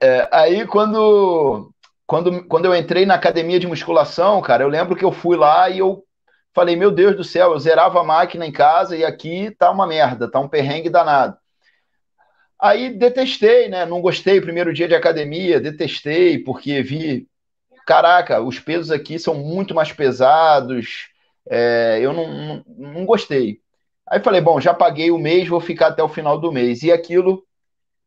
[0.00, 1.72] É, aí quando,
[2.06, 5.68] quando, quando eu entrei na academia de musculação, cara, eu lembro que eu fui lá
[5.68, 6.04] e eu
[6.54, 9.88] falei, meu Deus do céu, eu zerava a máquina em casa e aqui tá uma
[9.88, 11.36] merda, tá um perrengue danado.
[12.60, 13.84] Aí detestei, né?
[13.84, 17.26] Não gostei, primeiro dia de academia, detestei, porque vi,
[17.84, 21.08] caraca, os pesos aqui são muito mais pesados,
[21.50, 23.60] é, eu não, não, não gostei.
[24.08, 26.82] Aí falei, bom, já paguei o mês, vou ficar até o final do mês.
[26.82, 27.44] E aquilo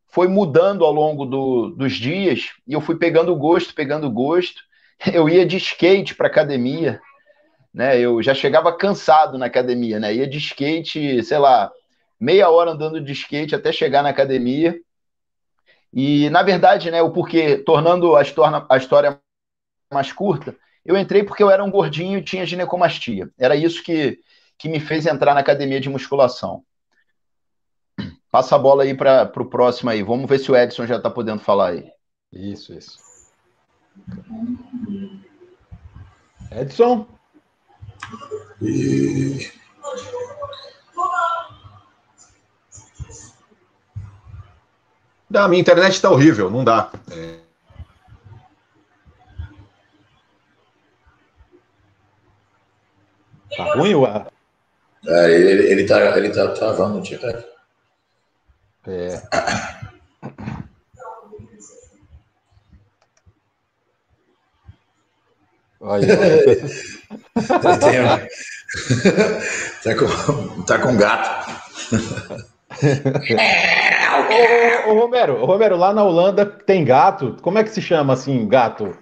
[0.08, 4.62] foi mudando ao longo do- dos dias e eu fui pegando gosto, pegando gosto.
[5.12, 7.00] Eu ia de skate para academia,
[7.74, 7.98] né?
[8.00, 10.14] Eu já chegava cansado na academia, né?
[10.14, 11.70] Ia de skate, sei lá,
[12.20, 14.76] meia hora andando de skate até chegar na academia.
[15.92, 19.20] E na verdade, né, o porquê, tornando a história, a história
[19.92, 23.30] mais curta, eu entrei porque eu era um gordinho e tinha ginecomastia.
[23.38, 24.18] Era isso que,
[24.58, 26.64] que me fez entrar na academia de musculação.
[28.30, 30.02] Passa a bola aí para o próximo aí.
[30.02, 31.90] Vamos ver se o Edson já está podendo falar aí.
[32.32, 32.98] Isso, isso.
[36.50, 37.06] Edson?
[38.60, 39.50] E
[45.32, 46.90] Não, minha internet está horrível, não dá.
[47.10, 47.38] É,
[53.56, 54.28] Tá ruim o ar?
[55.06, 57.44] é, ele, ele, tá, ele tá travando direto.
[58.86, 59.22] É.
[65.82, 66.24] Aí, ó.
[66.24, 67.98] Ele tem,
[69.82, 71.50] tá, com, tá com gato.
[74.86, 77.36] Ô, ô, ô, Romero, ô, Romero, lá na Holanda tem gato.
[77.42, 78.96] Como é que se chama assim, gato?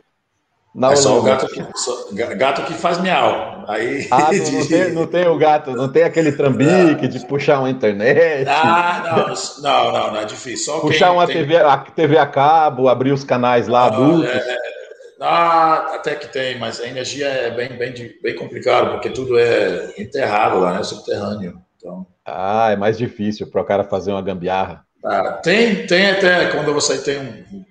[0.72, 3.64] Na É só o gato que, só- ga- gato que faz miau.
[3.66, 7.58] Aí, Ah, não, não tem, não tem o gato, não tem aquele trambique de puxar
[7.58, 10.72] uma internet, Ah, não, não, não, não é difícil.
[10.72, 14.30] Só puxar uma tem- TV, a TV a cabo, abrir os canais lá Ah, adultos.
[14.30, 14.58] é,
[15.22, 19.92] Ah, até que tem, mas a energia é bem, bem, bem complicado, porque tudo é
[19.98, 20.82] enterrado lá, né?
[20.82, 21.60] Subterrâneo.
[21.76, 24.82] Então, Ah, é mais difícil para o cara fazer uma gambiarra.
[25.04, 27.64] ah, tem, tem até quando você tem um.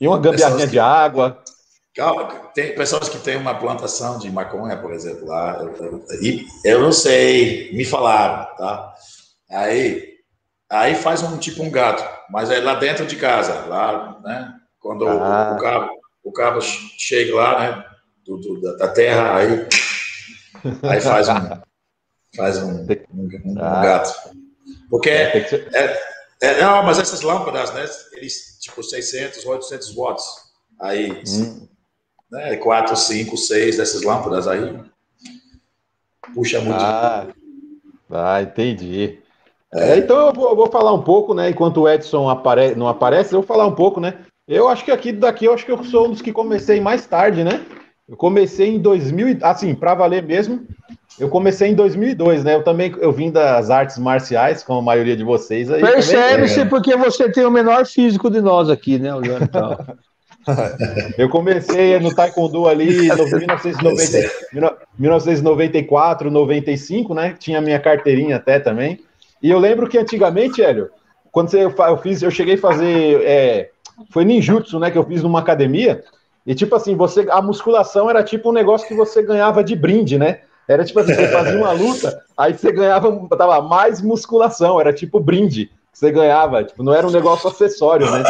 [0.00, 1.38] E uma gambiarrinha de água.
[1.96, 5.58] Calma, Tem pessoas que têm uma plantação de maconha, por exemplo, lá.
[6.20, 8.94] E eu não sei, me falaram, tá?
[9.50, 10.14] Aí,
[10.68, 14.52] aí faz um tipo um gato, mas é lá dentro de casa, lá, né?
[14.78, 15.56] Quando o- Ah.
[15.56, 15.90] o, cabo,
[16.24, 17.84] o cabo chega lá, né?
[18.26, 19.68] do- do- da, terra, aí,
[20.82, 21.34] aí faz um,
[22.36, 23.80] faz um, um, um Ah.
[23.82, 24.30] gato.
[24.90, 25.68] Porque É, ser-
[26.42, 27.84] é, não, mas essas lâmpadas, né?
[28.14, 30.24] Eles, tipo, 600, 800 watts.
[30.80, 31.68] Aí, Hum.
[32.30, 32.56] Né?
[32.56, 34.78] 4, 5, 6 dessas lâmpadas aí.
[36.34, 36.80] Puxa muito.
[36.80, 37.26] Ah,
[38.10, 39.18] ah, entendi.
[39.72, 41.50] É, então eu vou, eu vou falar um pouco, né?
[41.50, 42.74] Enquanto o Edson apare...
[42.74, 44.14] não aparece, eu vou falar um pouco, né?
[44.48, 47.06] Eu acho que aqui daqui eu acho que eu sou um dos que comecei mais
[47.06, 47.64] tarde, né?
[48.08, 50.64] Eu comecei em 2000, assim, para valer mesmo.
[51.18, 52.54] Eu comecei em 2002, né?
[52.54, 55.80] Eu também eu vim das artes marciais, como a maioria de vocês aí.
[55.80, 59.10] Percebe-se porque você tem o menor físico de nós aqui, né,
[59.42, 59.76] então.
[61.18, 64.30] Eu comecei no Taekwondo ali em 1990,
[64.98, 67.34] 1994, 95, né?
[67.38, 69.00] Tinha minha carteirinha até também.
[69.42, 70.90] E eu lembro que antigamente, Hélio,
[71.30, 73.22] quando eu, eu fiz, eu cheguei a fazer.
[73.22, 73.70] É,
[74.10, 74.90] foi ninjutsu, né?
[74.90, 76.02] Que eu fiz numa academia.
[76.46, 80.16] E tipo assim, você, a musculação era tipo um negócio que você ganhava de brinde,
[80.16, 80.40] né?
[80.68, 85.20] Era tipo assim, você fazia uma luta, aí você ganhava tava, mais musculação, era tipo
[85.20, 88.22] brinde você ganhava, tipo, não era um negócio acessório, né?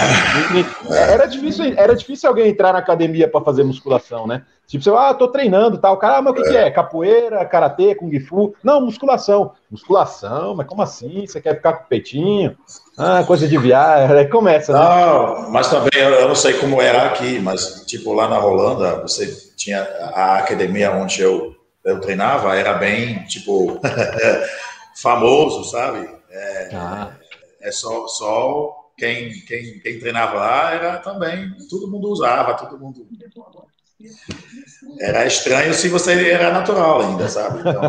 [0.88, 4.44] Era difícil, era difícil alguém entrar na academia para fazer musculação, né?
[4.68, 5.96] Tipo, você, ah, tô treinando tal.
[5.96, 6.70] Cara, ah, mas o que, que é?
[6.70, 8.54] Capoeira, karatê, kung fu?
[8.62, 9.52] Não, musculação.
[9.68, 11.26] Musculação, mas como assim?
[11.26, 12.56] Você quer ficar com o peitinho?
[12.96, 14.16] Ah, coisa de viagem.
[14.16, 14.78] Aí começa, né?
[14.78, 19.26] Não, mas também eu não sei como era aqui, mas tipo lá na Holanda, você
[19.56, 19.82] tinha
[20.14, 21.52] a academia onde eu
[21.84, 23.80] eu treinava era bem, tipo,
[25.00, 26.08] famoso, sabe?
[26.30, 27.10] É, ah.
[27.66, 33.06] É só, só quem, quem, quem treinava lá era também, todo mundo usava, todo mundo.
[35.00, 37.60] Era estranho se você era natural ainda, sabe?
[37.60, 37.82] Então,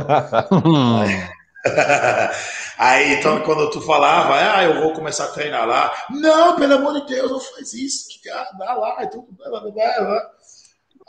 [2.77, 7.01] aí, então, quando tu falava, ah, eu vou começar a treinar lá, não, pelo amor
[7.01, 10.31] de Deus, não faz isso, que dá lá, e tudo, blá, blá, blá.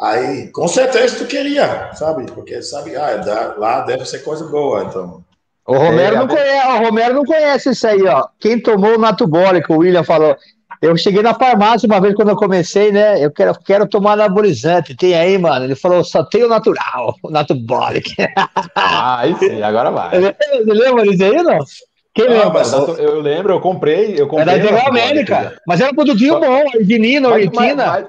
[0.00, 2.30] Aí, com certeza tu queria, sabe?
[2.32, 5.24] Porque sabe, ah, lá deve ser coisa boa, então.
[5.68, 8.26] O Romero, é, não conhece, o Romero não conhece isso aí, ó.
[8.40, 10.34] Quem tomou o Natubolic, o William falou.
[10.80, 13.22] Eu cheguei na farmácia uma vez quando eu comecei, né?
[13.22, 14.96] Eu quero, quero tomar anabolizante.
[14.96, 15.66] Tem aí, mano?
[15.66, 18.14] Ele falou, só tem o natural, o Natubolic.
[18.74, 20.10] Ah, aí sim, agora vai.
[20.20, 21.58] Você lembra disso aí, não?
[22.14, 22.62] Quem ah, lembra?
[22.62, 24.14] Eu, eu, lembro, eu comprei.
[24.16, 27.86] Eu comprei era da América, mas era um produtinho bom, arginina, orientina.
[27.86, 28.06] Mas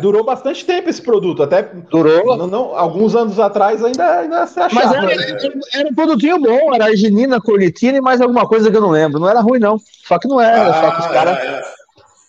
[0.00, 2.36] durou bastante tempo esse produto, até durou.
[2.36, 4.86] Não, não, alguns anos atrás ainda, ainda se achava.
[4.86, 5.60] Mas era, né?
[5.74, 9.18] era, um produtinho bom, era arginina, cornitina e mais alguma coisa que eu não lembro.
[9.18, 9.76] Não era ruim, não.
[10.06, 11.38] Só que não era, ah, só que os caras.
[11.38, 11.62] É, é.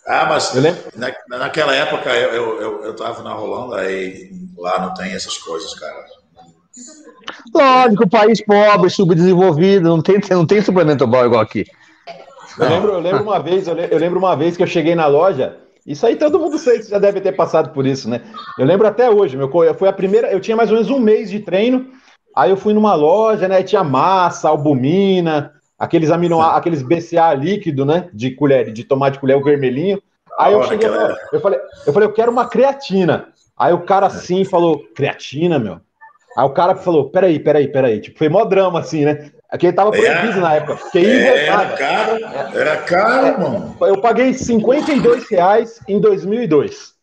[0.06, 0.54] Ah, mas
[0.96, 5.38] na, naquela época eu, eu, eu, eu tava na Holanda e lá não tem essas
[5.38, 5.96] coisas, cara.
[7.54, 11.66] Lógico, país pobre, subdesenvolvido, não tem, não tem suplemento bom igual aqui.
[12.60, 15.63] Eu lembro, eu lembro uma vez, eu lembro uma vez que eu cheguei na loja
[15.86, 18.22] isso aí todo mundo sei, já deve ter passado por isso, né?
[18.58, 21.30] Eu lembro até hoje, meu, foi a primeira, eu tinha mais ou menos um mês
[21.30, 21.88] de treino,
[22.36, 23.62] aí eu fui numa loja, né?
[23.64, 28.10] Tinha massa, albumina, aqueles amino, aqueles BCA líquido, né?
[28.14, 30.02] De colher, de tomar de colher o vermelhinho.
[30.40, 30.88] Aí eu cheguei,
[31.32, 33.28] eu falei, eu falei, eu quero uma creatina.
[33.58, 35.80] Aí o cara assim falou, creatina, meu.
[36.36, 38.02] Aí o cara falou, peraí, peraí, peraí.
[38.02, 39.32] Tipo, foi mó drama, assim, né?
[39.54, 40.78] Aqui ele tava proibido é, na época.
[40.78, 43.78] Porque é, era caro, era caro, é, mano.
[43.82, 46.94] Eu paguei 52 reais em 2002.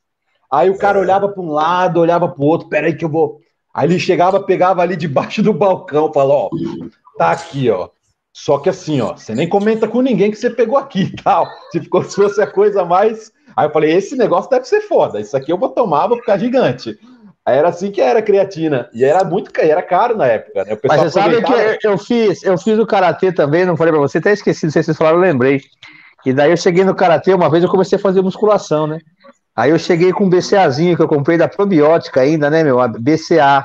[0.51, 3.39] Aí o cara olhava para um lado, olhava para o outro, peraí que eu vou.
[3.73, 7.89] Aí ele chegava, pegava ali debaixo do balcão, falou, ó, tá aqui, ó.
[8.33, 11.47] Só que assim, ó, você nem comenta com ninguém que você pegou aqui e tal.
[11.71, 13.31] Se, ficou, se fosse a coisa mais.
[13.57, 15.21] Aí eu falei, esse negócio deve ser foda.
[15.21, 16.99] Isso aqui eu vou tomar, vou ficar gigante.
[17.51, 18.89] Era assim que era creatina.
[18.93, 20.79] E era muito era caro na época, né?
[20.85, 21.37] Mas você sabe
[21.79, 24.73] que eu fiz, eu fiz o karatê também, não falei pra você, até esqueci, não
[24.73, 25.63] sei se vocês falaram, eu lembrei.
[26.25, 28.99] E daí eu cheguei no karatê, uma vez eu comecei a fazer musculação, né?
[29.57, 32.81] Aí eu cheguei com um BCAzinho que eu comprei da probiótica ainda, né, meu?
[32.81, 33.65] A BCA.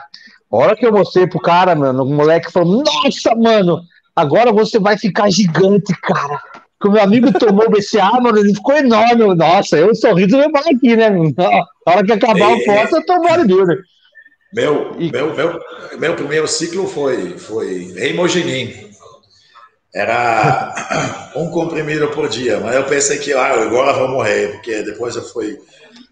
[0.51, 3.81] A hora que eu mostrei pro cara, mano, o moleque falou: Nossa, mano,
[4.15, 6.41] agora você vai ficar gigante, cara
[6.85, 9.35] que o meu amigo tomou esse ar, mano, ele ficou enorme.
[9.35, 11.09] Nossa, eu sorriso meu aqui, né?
[11.09, 13.79] Na hora que acabar o foto, eu tô bodybuilder.
[14.53, 15.11] Meu, e...
[15.11, 15.59] meu, meu,
[15.97, 18.71] meu primeiro ciclo foi, foi hemogenin.
[19.93, 20.73] Era
[21.35, 25.15] um comprimido por dia, mas eu pensei que ah, agora eu vou morrer, porque depois
[25.15, 25.57] eu fui.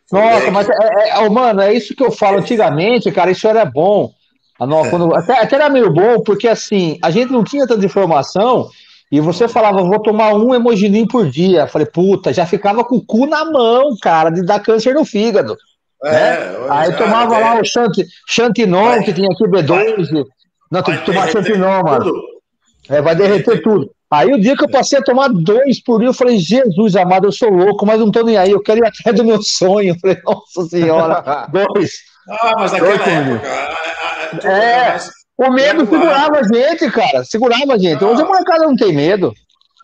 [0.10, 3.64] fui Nossa, mas, é, é, mano, é isso que eu falo antigamente, cara, isso era
[3.64, 4.12] bom.
[4.60, 8.70] Não, quando, até, até era meio bom, porque assim, a gente não tinha tanta informação
[9.12, 11.68] e você falava, vou tomar um hemogilim por dia.
[11.68, 15.56] Falei, puta, já ficava com o cu na mão, cara, de dar câncer no fígado.
[16.04, 16.68] É, né?
[16.70, 17.39] Aí já, tomava é.
[17.39, 17.94] lá o chant,
[18.28, 19.68] Chantinon, vai, que tinha aqui B12.
[19.68, 20.24] Vai,
[20.72, 22.13] não, tem que tomar Chantinon, mano.
[22.89, 23.89] É, vai derreter tudo.
[24.12, 27.28] Aí o dia que eu passei a tomar dois por dia, eu falei, Jesus amado,
[27.28, 29.94] eu sou louco, mas não tô nem aí, eu quero ir atrás do meu sonho.
[29.94, 31.92] Eu falei, nossa senhora, dois.
[32.30, 34.48] Ah, mas naquela época...
[34.48, 34.98] É,
[35.38, 37.24] o medo segurava a gente, cara.
[37.24, 38.04] Segurava a gente.
[38.04, 39.34] Hoje a molecada não tem medo.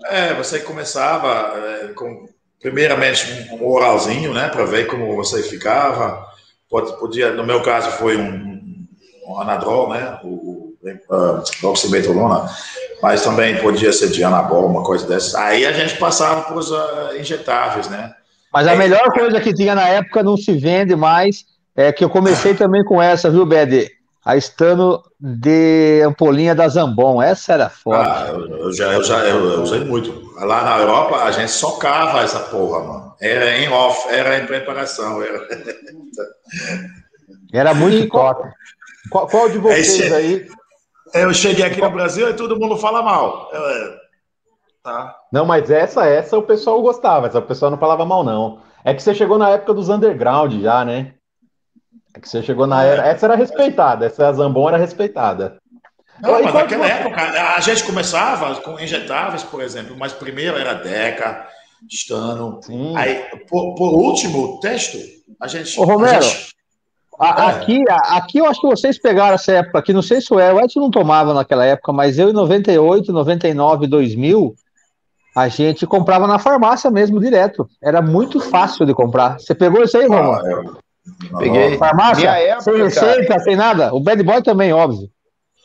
[0.07, 2.27] É, você começava é, com,
[2.62, 4.47] primeiramente, um oralzinho, né?
[4.49, 6.25] Para ver como você ficava.
[6.69, 8.85] Pode, podia, no meu caso, foi um,
[9.27, 10.19] um anadrol, né?
[10.23, 11.43] O, o uh,
[13.01, 15.39] mas também podia ser de anabol, uma coisa dessa.
[15.41, 18.13] Aí a gente passava para os uh, injetáveis, né?
[18.51, 22.09] Mas a melhor coisa que tinha na época não se vende mais É que eu
[22.09, 23.89] comecei também com essa, viu, Bede?
[24.29, 27.19] A estano de ampolinha da Zambon.
[27.19, 28.03] Essa era foda.
[28.03, 30.29] Ah, eu, já, eu já eu, eu usei muito.
[30.35, 33.15] Lá na Europa, a gente socava essa porra, mano.
[33.19, 35.23] Era em off, era em preparação.
[35.23, 35.47] Era,
[37.51, 38.47] Era muito top.
[39.09, 40.47] Qual, qual de vocês Esse- aí?
[41.15, 43.49] Eu cheguei aqui no Brasil e todo mundo fala mal.
[43.51, 43.95] É,
[44.83, 45.15] tá.
[45.33, 48.61] Não, mas essa, essa o pessoal gostava, essa o pessoal não falava mal, não.
[48.83, 51.15] É que você chegou na época dos underground já, né?
[52.13, 53.07] É que você chegou na era.
[53.07, 55.57] Essa era respeitada, essa Zambon era respeitada.
[56.21, 57.21] Não, mas naquela que- época
[57.55, 61.45] a gente começava com injetáveis, por exemplo, mas primeiro era Deca,
[61.89, 62.59] Stano.
[62.61, 62.93] Sim.
[62.97, 64.97] Aí, por, por último, o texto,
[65.41, 65.79] a gente.
[65.79, 66.17] Ô, Romero.
[66.17, 66.53] a gente-
[67.21, 67.47] A- É.
[67.61, 70.39] Aqui, a- aqui eu acho que vocês pegaram essa época aqui, não sei se o
[70.39, 74.55] El, o Edson não tomava naquela época, mas eu em 98, 99, 2000,
[75.35, 77.69] a gente comprava na farmácia mesmo, direto.
[77.83, 79.37] Era muito fácil de comprar.
[79.37, 80.33] Você pegou isso aí, Romulo?
[80.35, 80.77] Ah, eu-
[81.37, 81.77] Peguei.
[81.77, 82.29] Farmácia?
[82.29, 83.93] Época, sem receita, sem nada?
[83.93, 85.09] O Bad Boy também, óbvio.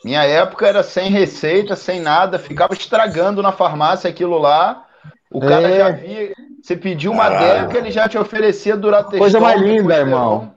[0.03, 4.83] Minha época era sem receita, sem nada, ficava estragando na farmácia aquilo lá.
[5.31, 5.77] O cara É.
[5.79, 6.31] já via.
[6.61, 7.67] Você pediu uma Caralho.
[7.67, 9.17] deca, ele já te oferecia Durateston.
[9.17, 10.53] Coisa mais linda, irmão.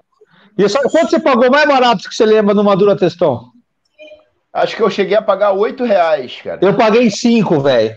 [0.57, 3.45] E só, quanto você pagou mais barato que você lembra numa Dura Testão?
[4.53, 6.59] Acho que eu cheguei a pagar 8 reais, cara.
[6.63, 7.95] Eu paguei cinco, velho.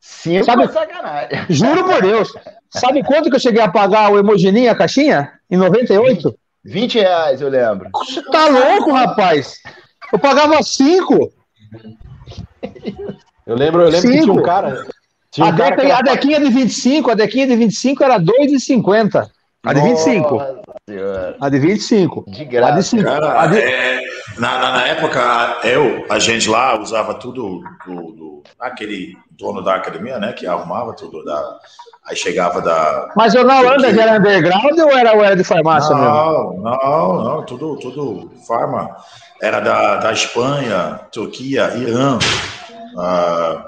[0.00, 1.28] Cinco Sabe- é sacanagem.
[1.50, 2.32] Juro por Deus.
[2.70, 5.32] Sabe quanto que eu cheguei a pagar o Emojininha, a caixinha?
[5.50, 6.34] Em 98?
[6.64, 7.90] 20 reais, eu lembro.
[7.94, 9.54] Você tá louco, rapaz?
[10.12, 11.32] Eu pagava cinco.
[13.46, 14.24] Eu lembro, eu lembro que Cinco.
[14.24, 14.86] tinha um cara.
[15.30, 18.18] Tinha A, um cara deca, que a dequinha de 25, a dequinha de 25 era
[18.20, 19.30] 2,50.
[19.64, 20.34] A de 25.
[20.34, 20.59] Nossa
[20.94, 21.36] Senhora.
[21.40, 22.24] A de 25.
[22.28, 22.82] De A de graça.
[22.82, 23.02] 5.
[23.04, 23.58] Cara, A de...
[23.58, 24.00] é,
[24.38, 29.74] na, na, na época, eu, a gente lá usava tudo do, do- aquele dono da
[29.74, 30.32] academia, né?
[30.32, 31.24] Que arrumava tudo.
[31.24, 31.58] Da,
[32.06, 33.10] aí chegava da.
[33.16, 36.10] Mas o na Holanda já era underground ou era, ou era de farmácia mesmo?
[36.10, 38.96] Não, não, não, tudo, tudo farma.
[39.42, 42.18] Era da, da Espanha, Turquia, Irã,
[42.98, 43.66] ah,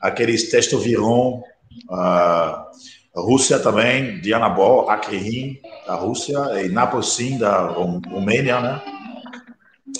[0.00, 1.42] aqueles Testoviron,
[1.90, 2.64] ah,
[3.20, 8.80] Rússia também, Dianabol, Akrin, da Rússia, e Naposin, da Rom- Romênia, né?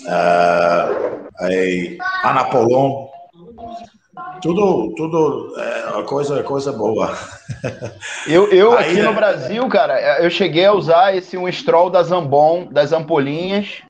[0.07, 0.89] Ah,
[1.41, 3.09] aí, Anapolon,
[4.41, 7.13] tudo, tudo é coisa, coisa boa.
[8.27, 9.03] Eu, eu Aí, aqui né?
[9.05, 13.83] no Brasil, cara, eu cheguei a usar esse um stroll da Zambon, das ampolinhas.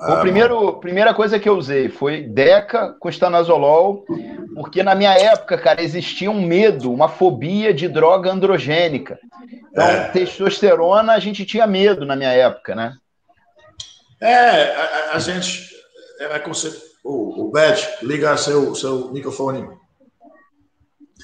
[0.00, 4.04] Ah, o primeiro, primeira coisa que eu usei foi Deca com estanazolol,
[4.54, 9.18] porque na minha época, cara, existia um medo, uma fobia de droga androgênica.
[9.70, 10.08] Então, É.
[10.08, 12.96] testosterona a gente tinha medo na minha época, né?
[14.20, 15.68] É, a, a- a gente.
[16.20, 16.70] É, você,
[17.02, 19.68] o, o Beth, liga seu, seu microfone.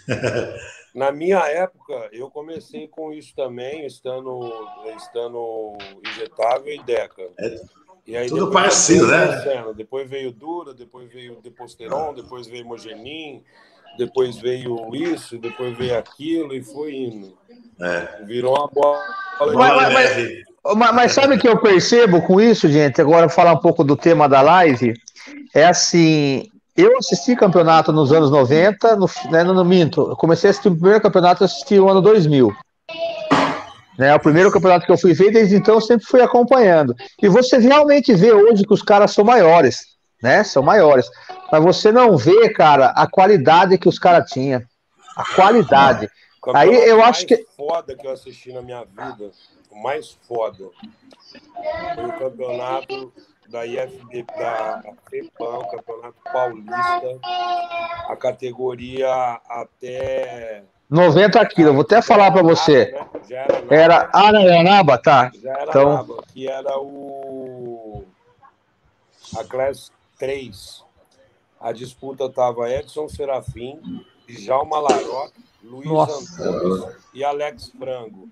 [0.94, 4.40] Na minha época, eu comecei com isso também, estando,
[4.96, 7.22] estando injetável e deca.
[7.38, 7.56] É
[8.04, 9.26] tudo depois parecido, foi né?
[9.26, 9.74] crescendo.
[9.74, 13.42] Depois veio Dura, depois veio Deposteron, depois veio Mogenin,
[13.98, 17.34] depois veio isso, depois veio aquilo e foi indo.
[17.80, 18.24] É.
[18.24, 19.02] Virou uma bola.
[19.40, 20.42] Mas- mas- de mas- neve.
[20.76, 23.00] Mas, mas sabe o que eu percebo com isso, gente?
[23.00, 24.92] Agora vou falar um pouco do tema da live.
[25.54, 30.10] É assim, eu assisti campeonato nos anos 90, no, né, no Minto.
[30.10, 32.54] Eu comecei a assistir o primeiro campeonato, eu assisti no ano 2000.
[34.00, 36.94] Né, o primeiro campeonato que eu fui ver, desde então eu sempre fui acompanhando.
[37.22, 39.80] E você realmente vê hoje que os caras são maiores,
[40.22, 40.42] né?
[40.42, 41.04] São maiores.
[41.52, 44.62] Mas você não vê, cara, a qualidade que os caras tinham.
[45.14, 46.08] A qualidade.
[46.46, 49.32] O Aí eu acho mais que- foda que eu assisti na minha vida,
[49.70, 50.64] o mais foda,
[51.94, 53.12] foi o campeonato
[53.50, 57.18] da IFB, da FEPAM, o campeonato paulista,
[58.08, 59.12] a categoria
[59.46, 60.62] até.
[60.90, 62.90] 90 quilos, eu vou até falar para você.
[62.90, 63.06] Né?
[63.30, 65.30] Era, naba, Era Aranhanaba, tá?
[65.40, 68.04] já era então- naba, que era o.
[69.38, 70.82] A Class 3.
[71.60, 73.78] A disputa tava Edson Serafim,
[74.28, 76.42] Djalma Laroque, Luiz Nossa.
[76.42, 78.28] Antunes e Alex Frango.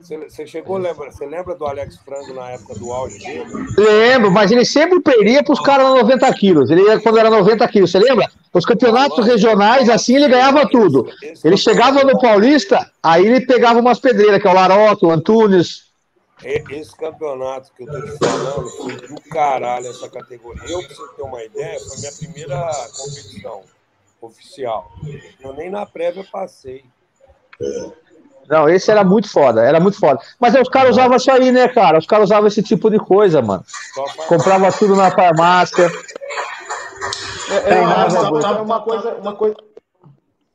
[0.00, 3.44] Você, chegou, lembra, você lembra do Alex Frango na época do auge dele?
[3.76, 6.70] Lembro, mas ele sempre perdia para os caras na 90 quilos.
[6.70, 8.30] Ele ia quando era 90 quilos, você lembra?
[8.52, 11.06] Os campeonatos regionais, assim, ele ganhava tudo.
[11.44, 15.90] Ele chegava no Paulista, aí ele pegava umas pedreiras, que é o Laroque, o Antunes.
[16.42, 20.62] Esse campeonato que eu tô te falando foi do caralho essa categoria.
[20.66, 23.62] Eu, pra você ter uma ideia, foi a minha primeira competição
[24.22, 24.90] oficial.
[25.40, 26.84] Eu nem na prévia passei.
[28.50, 30.18] Não, esse era muito foda, era muito foda.
[30.40, 31.98] Mas aí os caras usavam isso aí, né, cara?
[31.98, 33.64] Os caras usavam esse tipo de coisa, mano.
[34.26, 35.88] Comprava tudo na farmácia.
[37.64, 39.56] É, é, uma- uma, tá- uma coisa, uma coisa.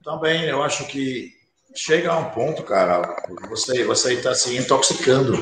[0.04, 1.32] Também, eu acho que
[1.74, 3.02] chega a um ponto, cara,
[3.50, 5.42] você você está se intoxicando.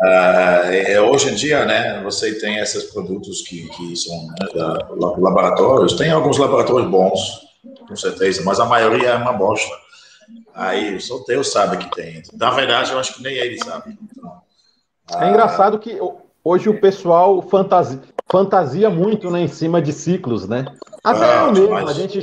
[0.00, 4.86] Ah, é, hoje em dia, né, você tem esses produtos que, que são né, da,
[4.96, 5.94] laboratórios.
[5.94, 7.40] Tem alguns laboratórios bons,
[7.88, 9.74] com certeza, mas a maioria é uma bosta.
[10.58, 12.20] Aí só Deus sabe que tem.
[12.34, 13.96] Na verdade, eu acho que nem ele sabe.
[14.02, 14.42] Então,
[15.20, 15.96] é engraçado que
[16.42, 20.64] hoje o pessoal fantasia, fantasia muito né, em cima de ciclos, né?
[21.04, 21.88] Até ah, eu mesmo, mas...
[21.88, 22.20] a gente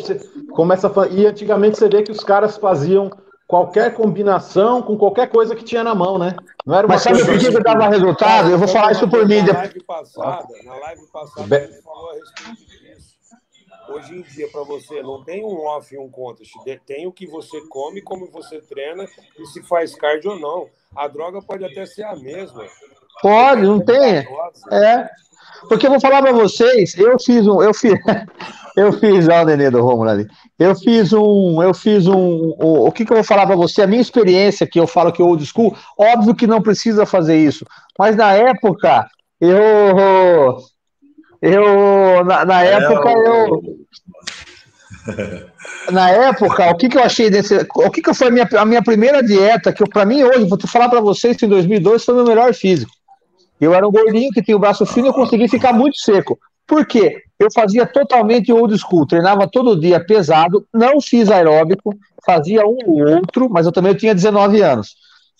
[0.51, 1.07] começa a...
[1.07, 3.09] E antigamente você vê que os caras faziam
[3.47, 6.35] qualquer combinação com qualquer coisa que tinha na mão, né?
[6.65, 8.49] Não era uma Mas sabe por que, que dava resultado?
[8.49, 9.43] Eu vou falar isso por mim.
[9.43, 11.55] Na live passada, na live passada Be...
[11.55, 12.74] ele falou a respeito disso.
[13.89, 16.51] Hoje em dia, para você, não tem um off e um contest.
[16.85, 19.05] Tem o que você come, como você treina
[19.39, 20.69] e se faz cardio ou não.
[20.95, 22.65] A droga pode até ser a mesma.
[23.21, 24.27] Pode, não tem.
[24.71, 25.09] É.
[25.67, 27.93] Porque eu vou falar para vocês, eu fiz um, eu fiz,
[28.75, 30.27] eu fiz, olha o nenê do Romulo ali.
[30.59, 33.81] Eu fiz um, eu fiz um, o, o que, que eu vou falar para você?
[33.81, 37.37] A minha experiência, que eu falo que é old school, óbvio que não precisa fazer
[37.37, 37.65] isso,
[37.97, 39.07] mas na época,
[39.39, 40.57] eu,
[41.41, 43.61] eu, na, na é, época, eu,
[45.91, 48.65] na época, o que, que eu achei desse, o que, que foi a minha, a
[48.65, 52.13] minha primeira dieta, que para mim hoje, vou falar para vocês que em 2002 foi
[52.13, 52.91] o meu melhor físico.
[53.59, 56.37] Eu era um gordinho que tinha o braço fino e eu consegui ficar muito seco.
[56.67, 57.21] Por quê?
[57.39, 61.93] Eu fazia totalmente old school, treinava todo dia pesado, não fiz aeróbico,
[62.25, 64.95] fazia um ou outro, mas eu também tinha 19 anos.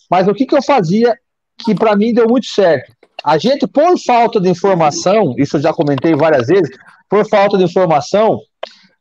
[0.09, 1.17] Mas o que, que eu fazia
[1.57, 2.93] que para mim deu muito certo?
[3.24, 6.70] A gente, por falta de informação, isso eu já comentei várias vezes,
[7.09, 8.39] por falta de informação,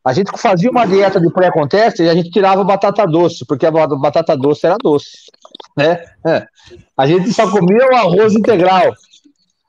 [0.04, 3.70] a gente fazia uma dieta de pré-conteste e a gente tirava batata doce, porque a
[3.70, 5.08] batata doce era doce,
[5.74, 6.04] né?
[6.26, 6.46] É.
[6.96, 8.92] A gente só comia o arroz integral,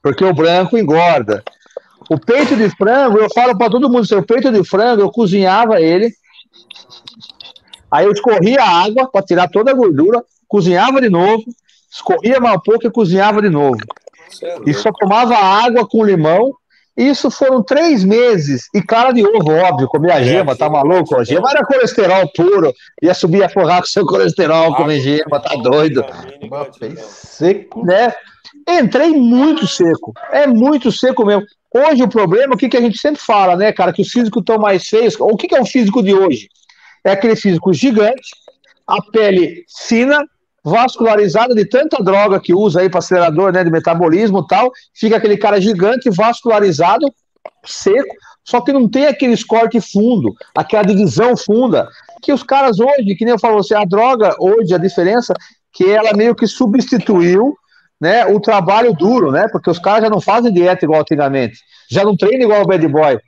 [0.04, 1.42] porque o branco engorda.
[2.10, 5.80] O peito de frango, eu falo para todo mundo, seu peito de frango, eu cozinhava
[5.80, 6.14] ele,
[7.90, 11.44] aí eu escorria a água para tirar toda a gordura, cozinhava de novo,
[11.90, 13.78] escorria mais um pouco e cozinhava de novo.
[14.66, 16.54] E só tomava água com limão.
[16.96, 18.70] Isso foram três meses.
[18.74, 21.16] E clara de ovo, óbvio, comer a gema, tá maluco?
[21.18, 22.74] A gema era colesterol puro.
[23.02, 26.06] Ia subir a forrar com seu colesterol, comer gema, tá doido.
[26.98, 27.86] Seco.
[27.86, 28.14] Né?
[28.68, 30.14] Entrei muito seco.
[30.32, 31.44] É muito seco mesmo.
[31.74, 34.40] Hoje o problema, o que, que a gente sempre fala, né, cara, que os físicos
[34.40, 35.16] estão mais feios.
[35.20, 36.48] O que, que é o físico de hoje?
[37.04, 38.32] É aquele físico gigante,
[38.88, 40.26] a pele fina,
[40.66, 45.18] vascularizada de tanta droga que usa aí para acelerador, né, de metabolismo e tal, fica
[45.18, 47.06] aquele cara gigante, vascularizado,
[47.64, 51.88] seco, só que não tem aquele corte fundo, aquela divisão funda,
[52.22, 55.34] que os caras hoje, que nem eu falo você, a droga hoje, a diferença,
[55.72, 57.56] que ela meio que substituiu
[58.02, 59.48] né, o trabalho duro, né?
[59.52, 61.60] Porque os caras já não fazem dieta igual antigamente.
[61.90, 63.20] Já não treinam igual o bad boy.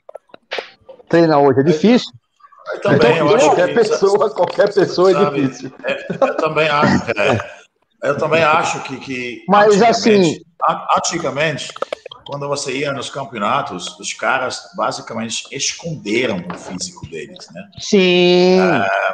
[1.07, 2.11] Treina hoje, é difícil.
[2.73, 5.71] Eu também, então, eu acho qualquer que, pessoa, qualquer pessoa é sabe, é difícil.
[5.85, 7.57] É, eu também acho, é,
[8.03, 10.41] eu também acho que, que mas assim,
[10.95, 11.73] antigamente,
[12.25, 17.69] quando você ia nos campeonatos, os caras basicamente esconderam o físico deles, né?
[17.79, 18.59] Sim.
[18.59, 19.13] Ah,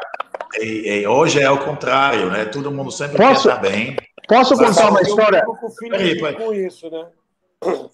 [0.59, 2.45] e, e hoje é o contrário, né?
[2.45, 3.47] Todo mundo sempre Posso...
[3.47, 3.95] quer estar bem.
[4.27, 5.43] Posso contar uma história?
[5.45, 7.05] Eu fico com o Felipe com isso, né?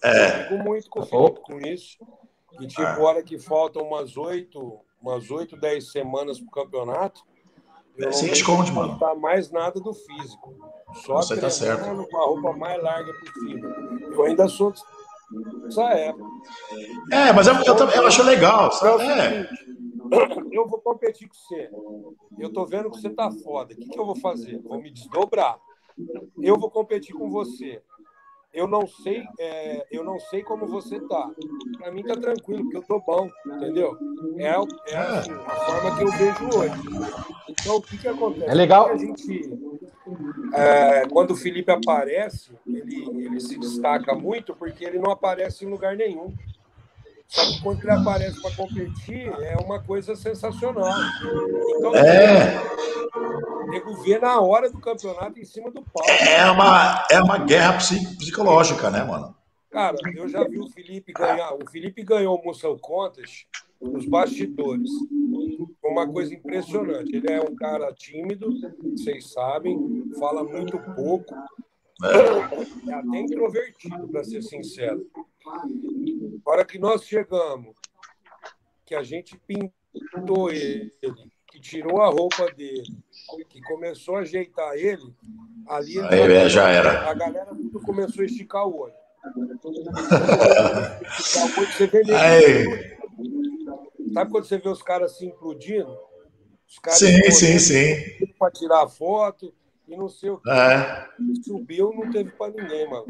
[0.02, 0.26] É.
[0.26, 1.98] Eu fico muito com o Felipe com isso.
[2.60, 2.98] E tipo, ah.
[3.00, 7.22] hora que faltam umas oito, umas oito, dez semanas pro campeonato,
[7.96, 8.98] eu não Se esconde, mano.
[9.00, 10.54] Não mais nada do físico.
[11.04, 11.84] Só Você tá certo.
[12.08, 13.70] com a roupa mais larga possível.
[14.12, 14.72] Eu ainda sou
[15.62, 16.24] dessa época.
[17.12, 18.72] É, mas eu, eu, eu, eu acho legal.
[18.72, 19.04] Sabe?
[19.04, 19.48] É.
[20.50, 21.70] Eu vou competir com você.
[22.38, 23.74] Eu tô vendo que você tá foda.
[23.74, 24.60] O que, que eu vou fazer?
[24.62, 25.58] Vou me desdobrar
[26.40, 27.82] eu vou competir com você.
[28.52, 31.30] Eu não sei, é, eu não sei como você tá.
[31.78, 33.96] Para mim tá tranquilo, porque eu tô bom, entendeu?
[34.36, 34.48] É,
[34.92, 37.22] é assim, a forma que eu vejo hoje.
[37.48, 38.50] Então o que que acontece?
[38.50, 38.88] É legal.
[38.88, 39.52] A gente,
[40.52, 45.70] é, quando o Felipe aparece, ele, ele se destaca muito porque ele não aparece em
[45.70, 46.34] lugar nenhum.
[47.30, 50.92] Só que quando ele aparece para competir, é uma coisa sensacional.
[51.76, 52.60] Então, é.
[53.68, 56.10] nego vê na hora do campeonato em cima do palco.
[56.10, 59.32] É uma, é uma guerra psicológica, né, mano?
[59.70, 61.54] Cara, eu já vi o Felipe ganhar.
[61.54, 63.46] O Felipe ganhou o Muscle Contest
[63.80, 64.90] nos bastidores.
[65.84, 67.14] Uma coisa impressionante.
[67.14, 68.50] Ele é um cara tímido,
[68.82, 71.32] vocês sabem, fala muito pouco.
[72.02, 75.06] É, é até introvertido, para ser sincero.
[75.46, 77.74] A hora que nós chegamos,
[78.84, 80.92] que a gente pintou ele,
[81.46, 82.82] que tirou a roupa dele,
[83.48, 85.14] que começou a ajeitar ele,
[85.68, 87.08] ali Aí, já era.
[87.08, 88.94] A galera tudo começou a esticar o olho.
[94.12, 95.96] Sabe quando você vê os caras se implodindo?
[96.68, 98.26] Os caras sim, sim, sim.
[98.38, 99.52] Para tirar foto,
[99.88, 100.48] e não sei o que.
[100.50, 101.08] É,
[101.44, 103.06] Subiu, não teve pra ninguém, mano.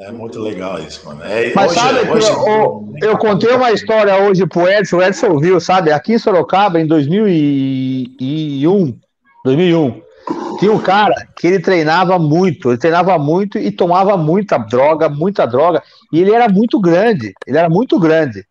[0.00, 1.22] É muito legal isso, mano.
[1.24, 5.02] É, Mas hoje- sabe que hoje- eu, eu contei uma história hoje pro Edson, o
[5.02, 5.92] Edson ouviu, sabe?
[5.92, 8.98] Aqui em Sorocaba, em 2001,
[9.44, 10.00] 2001,
[10.58, 15.46] tinha um cara que ele treinava muito, ele treinava muito e tomava muita droga, muita
[15.46, 15.82] droga,
[16.12, 18.44] e ele era muito grande, ele era muito grande.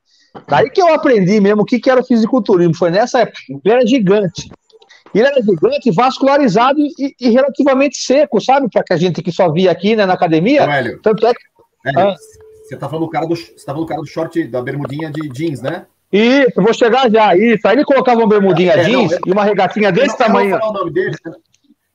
[0.47, 3.61] Daí que eu aprendi mesmo o que, que era o fisiculturismo, foi nessa época, ele
[3.73, 4.49] era gigante.
[5.13, 8.69] Ele era gigante, vascularizado e, e relativamente seco, sabe?
[8.71, 10.61] Para que a gente que só via aqui né, na academia.
[10.63, 11.41] Hélio, Tanto é que
[11.97, 12.15] Ah.
[12.63, 15.11] você tá falando do cara do, você tá falando do cara do short, da bermudinha
[15.11, 15.85] de jeans, né?
[16.13, 17.35] Isso, eu vou chegar já.
[17.35, 17.67] Isso.
[17.67, 20.13] Aí ele colocava uma bermudinha É, não, jeans eu- e uma regatinha Eu desse não-
[20.13, 20.49] eu não tamanho.
[20.51, 21.15] vou falar o nome dele.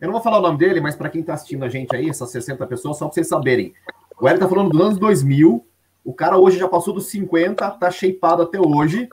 [0.01, 2.11] Eu não vou falar o nome dele, mas para quem tá assistindo a gente aí,
[2.11, 3.73] essas 60 pessoas, só para vocês saberem.
[4.21, 5.67] O Hélio tá falando dos anos 2000.
[6.05, 9.09] O cara hoje já passou dos 50, tá shapeado até hoje.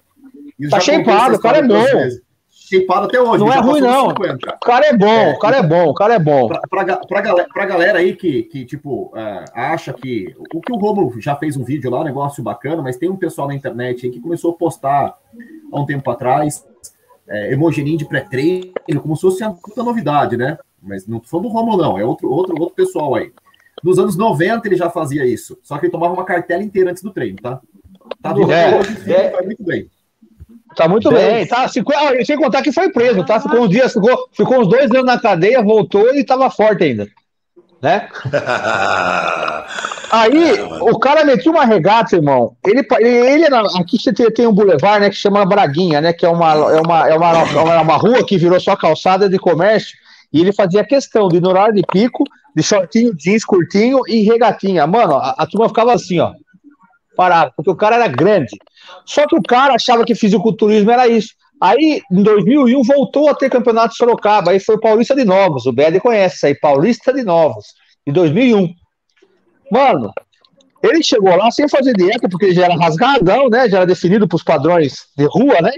[0.69, 2.09] Tá shapeado, o cara é história
[2.89, 3.43] até hoje.
[3.43, 4.09] Não é ruim, não.
[4.09, 4.55] 50.
[4.55, 6.47] O cara é bom, o cara é bom, o cara é bom.
[6.47, 10.33] Pra, pra, ga- pra, galera, pra galera aí que, que tipo, é, acha que.
[10.53, 13.15] O que o Romulo já fez um vídeo lá, um negócio bacana, mas tem um
[13.15, 15.15] pessoal na internet aí que começou a postar
[15.71, 16.65] há um tempo atrás
[17.27, 18.71] é, hemogenin de pré-treino,
[19.01, 20.57] como se fosse uma puta novidade, né?
[20.81, 23.31] Mas não tô falando do Romulo, não, é outro, outro, outro pessoal aí.
[23.83, 27.01] Nos anos 90 ele já fazia isso, só que ele tomava uma cartela inteira antes
[27.03, 27.59] do treino, tá?
[28.21, 29.41] Tá vivo É, é.
[29.43, 29.89] muito bem.
[30.75, 31.47] Tá muito bem.
[31.47, 33.39] Tá, ficou, ah, sem contar que foi preso, tá?
[33.39, 37.07] Ficou uns dias, ficou, ficou uns dois anos na cadeia, voltou e tava forte ainda.
[37.81, 38.07] Né?
[40.11, 42.55] Aí, o cara metia uma regata, irmão.
[42.63, 46.23] Ele, ele, era- aqui você tem, tem um boulevard, né, que chama Braguinha, né, que
[46.23, 49.39] é uma, é uma, é uma, é uma, uma rua que virou só calçada de
[49.39, 49.97] comércio.
[50.31, 52.23] E ele fazia questão de, no horário de pico,
[52.55, 54.85] de shortinho, jeans curtinho e regatinha.
[54.85, 56.31] Mano, a, a turma ficava assim, ó.
[57.15, 58.57] Parado, porque o cara era grande.
[59.05, 61.33] Só que o cara achava que fisiculturismo era isso.
[61.61, 64.51] Aí, em 2001, voltou a ter campeonato de Sorocaba.
[64.51, 65.65] Aí foi Paulista de Novos.
[65.65, 67.65] O Bede conhece isso aí, Paulista de Novos,
[68.05, 68.73] de 2001.
[69.71, 70.11] Mano,
[70.83, 73.69] ele chegou lá sem fazer dieta, porque ele já era rasgadão, né?
[73.69, 75.71] Já era definido para os padrões de rua, né?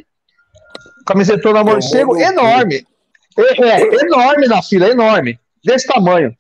[1.06, 2.84] Camisetona morcego, enorme.
[3.38, 5.40] É, é, enorme na fila, enorme.
[5.64, 6.36] Desse tamanho.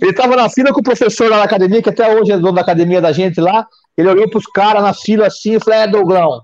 [0.00, 2.52] Ele tava na fila com o professor lá na academia, que até hoje é dono
[2.52, 3.66] da academia da gente lá.
[3.96, 6.42] Ele olhou pros caras na fila assim e falou: É, Douglão,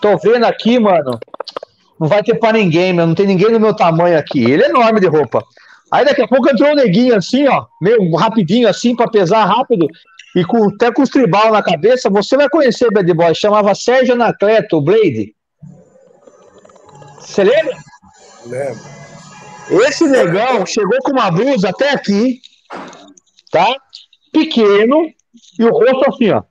[0.00, 1.18] tô vendo aqui, mano.
[1.98, 3.06] Não vai ter pra ninguém, meu.
[3.06, 4.44] Não tem ninguém do meu tamanho aqui.
[4.44, 5.42] Ele é enorme de roupa.
[5.90, 9.86] Aí daqui a pouco entrou um neguinho assim, ó, meio rapidinho assim, pra pesar rápido,
[10.34, 12.10] e com, até com os tribal na cabeça.
[12.10, 13.34] Você vai conhecer, Bad Boy.
[13.34, 15.34] Chamava Sérgio Anacleto, Blade.
[17.20, 17.76] Você lembra?
[18.44, 18.96] Lembro.
[19.70, 22.40] Esse negão chegou com uma blusa até aqui,
[23.50, 23.74] tá?
[24.32, 25.10] Pequeno,
[25.58, 26.42] e o rosto assim, ó.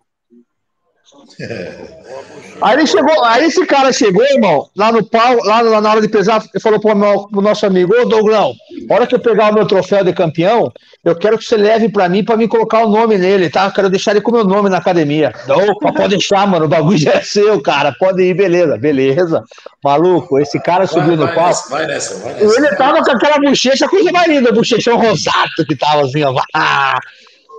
[2.61, 6.01] Aí ele chegou, aí esse cara chegou, irmão, lá no pau, lá na na hora
[6.01, 8.53] de pesar, ele falou pro, meu, pro nosso amigo, ô Douglão,
[8.89, 10.71] a hora que eu pegar o meu troféu de campeão,
[11.03, 13.65] eu quero que você leve pra mim pra me colocar o nome nele, tá?
[13.65, 15.33] Eu quero deixar ele com o meu nome na academia.
[15.47, 19.43] Opa, pode deixar, mano, o bagulho já é seu, cara, pode ir, beleza, beleza.
[19.83, 21.47] Maluco, esse cara subiu no vai, pau.
[21.47, 22.57] nessa, vai nessa, vai nessa.
[22.57, 26.33] Ele tava com aquela bochecha, coisa mais linda, bochechão rosado que tava assim, ó.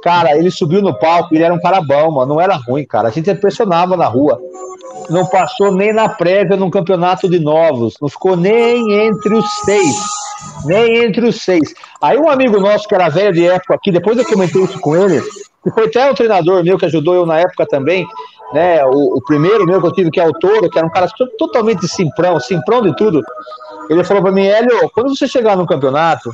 [0.07, 2.35] Cara, ele subiu no palco, ele era um cara bom, mano.
[2.35, 3.09] Não era ruim, cara.
[3.09, 4.41] A gente impressionava na rua.
[5.11, 7.97] Não passou nem na prévia num campeonato de novos.
[8.01, 9.97] Não ficou nem entre os seis.
[10.65, 11.75] Nem entre os seis.
[12.01, 14.95] Aí um amigo nosso que era velho de época aqui, depois eu comentei isso com
[14.95, 15.21] ele,
[15.65, 18.07] que foi até um treinador meu que ajudou eu na época também,
[18.55, 18.85] né?
[18.85, 21.09] O, o primeiro meu que eu tive, que é o Toro, que era um cara
[21.09, 23.23] to- totalmente simprão, simprão de tudo.
[23.91, 26.31] Ele falou pra mim, Hélio, quando você chegar no campeonato,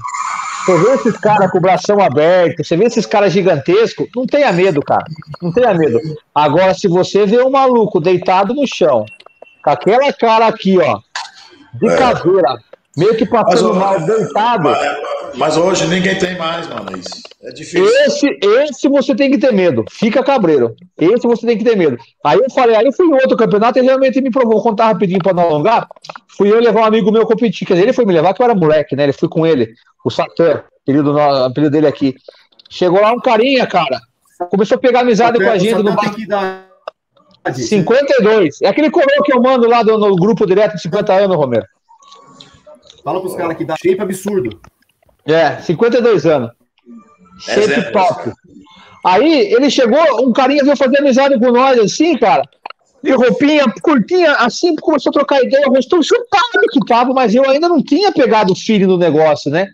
[0.65, 4.53] você vê esses caras com o bração aberto, você vê esses caras gigantescos, não tenha
[4.53, 5.05] medo, cara.
[5.41, 5.99] Não tenha medo.
[6.35, 9.05] Agora, se você vê um maluco deitado no chão,
[9.63, 10.99] com aquela cara aqui, ó,
[11.75, 11.97] de É.
[11.97, 12.59] caveira,
[12.97, 14.99] meio que passando Mas, mal, deitado, Mas,
[15.37, 17.23] mas hoje ninguém tem mais, mano, isso.
[17.45, 17.85] É difícil.
[18.07, 19.85] esse, esse você tem que ter medo.
[19.91, 20.77] Fica cabreiro.
[20.97, 21.99] Esse você tem que ter medo.
[22.25, 24.53] Aí eu falei, aí eu fui em outro campeonato e realmente me provou.
[24.53, 25.89] Vou contar rapidinho pra não alongar.
[26.37, 27.67] Fui eu levar um amigo meu competir.
[27.67, 29.03] Quer dizer, ele foi me levar que eu era moleque, né?
[29.03, 29.75] Ele foi com ele,
[30.05, 32.15] o Satã, apelido, no- apelido dele aqui.
[32.71, 34.01] Chegou lá um carinha, cara.
[34.51, 36.15] Começou a pegar amizade com a gente no bar.
[36.15, 36.67] que dar.
[37.55, 38.63] 52.
[38.63, 41.67] É aquele coroa que eu mando lá do- no grupo direto de 50 anos, Romero.
[43.05, 44.61] Fala pros caras que dá shape absurdo.
[45.27, 46.51] É, 52 anos.
[47.41, 47.93] Shape Exemplo.
[47.93, 48.33] top.
[49.05, 52.43] Aí ele chegou, um carinha veio fazer amizade com nós, assim, cara.
[53.03, 57.45] De roupinha curtinha, assim, começou a trocar ideia, o rosto chupado que tava, mas eu
[57.51, 59.67] ainda não tinha pegado o filho do negócio, né?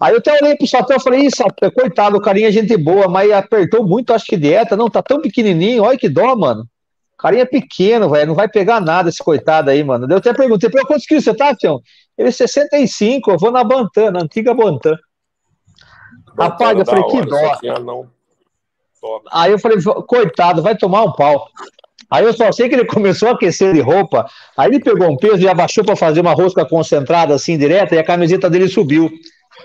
[0.00, 2.76] Aí eu até olhei pro Satã e falei, Ih, Satã, coitado, o carinha é gente
[2.76, 6.62] boa, mas apertou muito, acho que dieta, não, tá tão pequenininho, olha que dó, mano.
[7.14, 10.06] O carinha é pequeno, velho, não vai pegar nada esse coitado aí, mano.
[10.10, 11.80] Eu até perguntei, pô, quantos quilos você tá, Tião?
[12.18, 14.96] Ele 65, eu vou na Bantan, na antiga Bantan.
[16.38, 17.58] Rapaz, eu falei, que dó.
[17.80, 18.08] Não...
[19.30, 21.48] Aí eu falei, coitado, vai tomar um pau.
[22.10, 24.26] Aí eu só sei que ele começou a aquecer de roupa,
[24.56, 27.98] aí ele pegou um peso e abaixou para fazer uma rosca concentrada assim direta e
[27.98, 29.10] a camiseta dele subiu.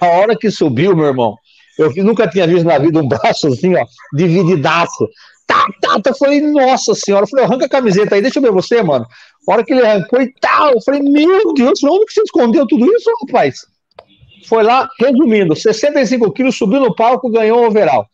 [0.01, 1.37] A hora que subiu, meu irmão,
[1.77, 5.07] eu nunca tinha visto na vida um braço assim, ó, divididaço.
[5.47, 6.11] Tá, tá, tá.
[6.11, 7.23] Eu falei, nossa senhora.
[7.23, 9.05] Eu falei, arranca a camiseta aí, deixa eu ver você, mano.
[9.47, 12.67] A hora que ele arrancou e tal, eu falei, meu Deus, onde que você escondeu
[12.67, 13.65] tudo isso, rapaz?
[14.47, 18.05] Foi lá, resumindo, 65 quilos, subiu no palco, ganhou o overall.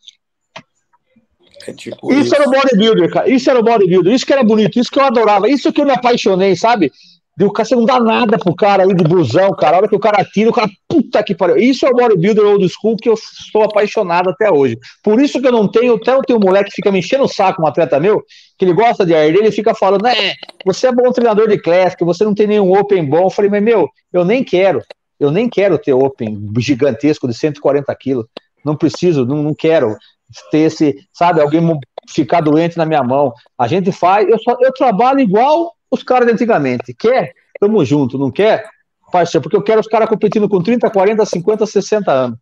[1.66, 3.28] É tipo isso, isso, era o bodybuilder, cara.
[3.28, 4.12] Isso era o bodybuilder.
[4.12, 5.48] Isso que era bonito, isso que eu adorava.
[5.48, 6.92] Isso que eu me apaixonei, sabe?
[7.36, 9.76] De o cara, você não dá nada pro cara aí de busão, cara.
[9.76, 11.58] A hora que o cara tira, o cara, puta que pariu.
[11.58, 14.78] Isso é o bodybuilder old school que eu estou apaixonado até hoje.
[15.02, 17.24] Por isso que eu não tenho, até eu tenho um moleque que fica me enchendo
[17.24, 18.22] o saco, um atleta meu,
[18.56, 20.32] que ele gosta de arder, ele fica falando, é,
[20.64, 23.24] você é bom treinador de classic, você não tem nenhum open bom.
[23.24, 24.82] Eu falei, mas meu, eu nem quero.
[25.20, 28.24] Eu nem quero ter open gigantesco de 140 quilos.
[28.64, 29.94] Não preciso, não, não quero
[30.50, 31.60] ter esse, sabe, alguém
[32.08, 33.32] ficar doente na minha mão.
[33.58, 36.94] A gente faz, eu, só, eu trabalho igual os caras de antigamente.
[36.94, 37.32] Quer?
[37.60, 38.68] Tamo junto, não quer?
[39.10, 42.38] Parceiro, porque eu quero os caras competindo com 30, 40, 50, 60 anos.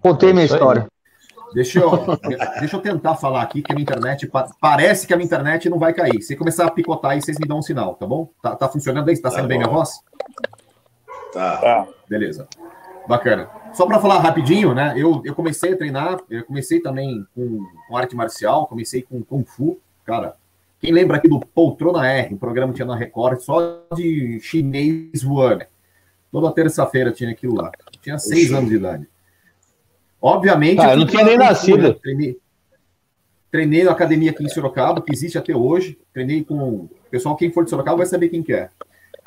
[0.00, 0.86] Contei é minha história.
[1.52, 1.90] Deixa eu,
[2.60, 4.30] deixa eu tentar falar aqui que a minha internet.
[4.60, 6.22] Parece que a minha internet não vai cair.
[6.22, 8.30] Se começar a picotar aí, vocês me dão um sinal, tá bom?
[8.42, 9.20] Tá, tá funcionando aí?
[9.20, 9.90] Tá saindo tá bem minha voz?
[11.32, 11.56] Tá.
[11.56, 11.86] tá.
[12.08, 12.48] Beleza.
[13.08, 13.59] Bacana.
[13.72, 14.94] Só para falar rapidinho, né?
[14.96, 19.44] Eu, eu comecei a treinar, eu comecei também com, com arte marcial, comecei com Kung
[19.44, 19.78] Fu.
[20.04, 20.36] Cara,
[20.80, 25.22] quem lembra aqui do Poltrona R, um programa que tinha na Record só de chinês
[25.22, 25.64] voando?
[26.32, 27.70] Toda terça-feira tinha aquilo lá.
[28.00, 29.08] tinha seis anos de idade.
[30.20, 30.80] Obviamente.
[30.80, 31.94] Ah, eu não tinha nem nascido.
[31.94, 32.38] Treinei,
[33.50, 35.98] treinei na academia aqui em Sorocaba, que existe até hoje.
[36.12, 36.56] Treinei com.
[36.56, 38.70] O pessoal, quem for de Sorocaba vai saber quem que é.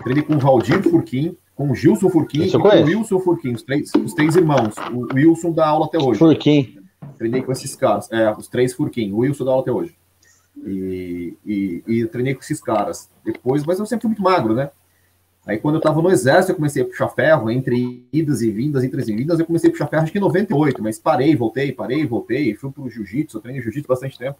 [0.04, 3.64] Treinei com o Valdir Furquim, com o Gilson Furquim e com o Wilson Furquim, os
[3.64, 4.76] três, os três irmãos.
[4.92, 6.20] O Wilson dá aula até hoje.
[6.20, 6.78] Furquim.
[7.18, 8.12] Treinei com esses caras.
[8.12, 9.12] É, os três Furquim.
[9.12, 9.96] O Wilson dá aula até hoje.
[10.66, 13.10] E, e, e treinei com esses caras.
[13.24, 14.72] Depois, mas eu sempre fui muito magro, né?
[15.46, 18.84] Aí quando eu tava no exército, eu comecei a puxar ferro, entre idas e vindas,
[18.84, 21.74] entre e vindas, eu comecei a puxar ferro acho que em 98, mas parei, voltei,
[21.74, 24.40] parei, voltei, fui pro jiu-jitsu, eu treinei jiu-jitsu bastante tempo.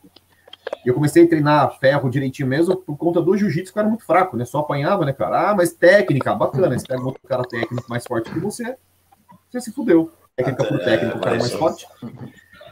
[0.86, 4.06] E eu comecei a treinar ferro direitinho mesmo por conta do jiu-jitsu, que era muito
[4.06, 4.46] fraco, né?
[4.46, 5.52] Só apanhava, né, cara?
[5.52, 6.78] Ah, mas técnica, bacana.
[6.78, 8.76] Você pega um outro cara técnico mais forte que você,
[9.50, 10.12] você se fudeu.
[10.36, 11.88] Técnica por técnico, o cara é mais forte.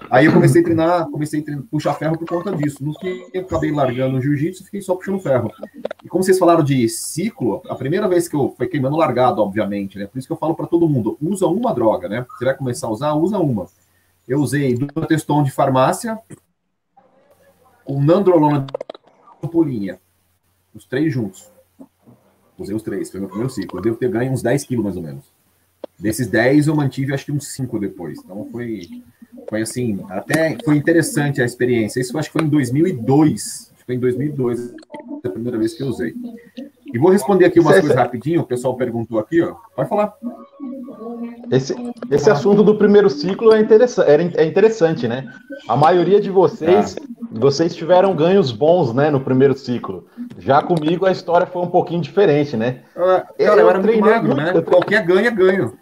[0.10, 2.84] Aí eu comecei a treinar, comecei a treinar, puxar ferro por conta disso.
[2.84, 5.52] No que eu acabei largando o jiu-jitsu, fiquei só puxando ferro.
[6.04, 9.98] E como vocês falaram de ciclo, a primeira vez que eu foi queimando largado, obviamente,
[10.00, 10.08] né?
[10.08, 12.26] Por isso que eu falo para todo mundo, usa uma droga, né?
[12.38, 13.68] Você vai começar a usar, usa uma.
[14.28, 16.18] Eu usei Durateston de farmácia,
[17.84, 18.66] com Nandrolona
[19.42, 20.00] de pulinha,
[20.74, 21.50] os três juntos.
[22.58, 23.80] Usei os três, foi meu primeiro ciclo.
[23.80, 25.26] Eu devo ter ganho uns 10 quilos, mais ou menos.
[25.98, 28.20] Desses 10, eu mantive acho que uns 5 depois.
[28.20, 28.88] Então foi
[29.50, 32.00] foi assim, até foi interessante a experiência.
[32.00, 33.72] Isso acho que foi em 2002.
[33.74, 34.74] Acho que foi em 2002,
[35.24, 36.16] a primeira vez que eu usei.
[36.94, 38.42] E vou responder aqui umas coisas rapidinho.
[38.42, 39.56] O pessoal perguntou aqui, ó.
[39.76, 40.14] Pode falar.
[41.50, 41.76] Esse,
[42.10, 45.32] esse assunto do primeiro ciclo é interessante, é interessante, né?
[45.68, 47.28] A maioria de vocês, ah.
[47.32, 50.06] vocês tiveram ganhos bons, né, no primeiro ciclo.
[50.38, 52.82] Já comigo a história foi um pouquinho diferente, né?
[52.96, 54.62] Ah, cara, eu, eu era muito magro, muito, né?
[54.62, 55.78] Qualquer ganho é ganho.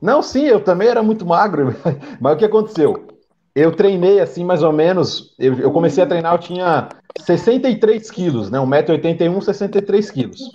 [0.00, 1.74] Não, sim, eu também era muito magro,
[2.20, 3.06] mas o que aconteceu?
[3.54, 5.34] Eu treinei assim, mais ou menos.
[5.38, 6.88] Eu, eu comecei a treinar, eu tinha
[7.20, 8.58] 63 quilos, né?
[8.58, 10.50] 1,81m, 63 quilos.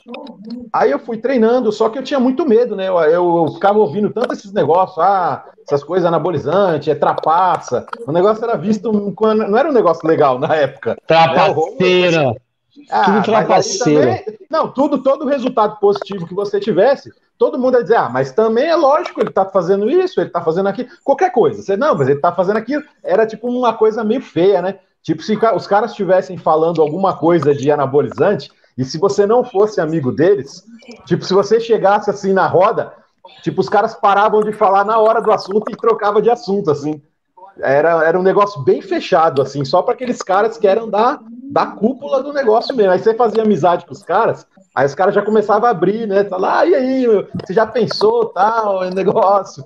[0.74, 2.88] Aí eu fui treinando, só que eu tinha muito medo, né?
[2.88, 7.86] Eu, eu, eu ficava ouvindo tanto esses negócios, ah, essas coisas anabolizantes, é trapaça.
[8.06, 10.98] O negócio era visto, não era um negócio legal na época.
[11.06, 12.32] Trapaceira.
[12.32, 12.36] Né?
[12.90, 14.18] Ah, tudo trapaceira.
[14.18, 18.32] Também, não, tudo, todo resultado positivo que você tivesse, todo mundo ia dizer, ah, mas
[18.32, 21.62] também é lógico, ele tá fazendo isso, ele tá fazendo aquilo, qualquer coisa.
[21.62, 22.84] Você, não, mas ele tá fazendo aquilo.
[23.04, 24.80] Era tipo uma coisa meio feia, né?
[25.08, 29.80] Tipo, se os caras estivessem falando alguma coisa de anabolizante, e se você não fosse
[29.80, 30.66] amigo deles,
[31.06, 32.92] tipo, se você chegasse assim na roda,
[33.42, 37.02] tipo, os caras paravam de falar na hora do assunto e trocava de assunto, assim.
[37.62, 41.18] Era, era um negócio bem fechado, assim, só para aqueles caras que eram da,
[41.54, 42.92] da cúpula do negócio mesmo.
[42.92, 44.46] Aí você fazia amizade com os caras,
[44.76, 46.24] Aí os caras já começavam a abrir, né?
[46.26, 47.08] Falar, ah, e aí,
[47.42, 49.64] você já pensou tal, negócio?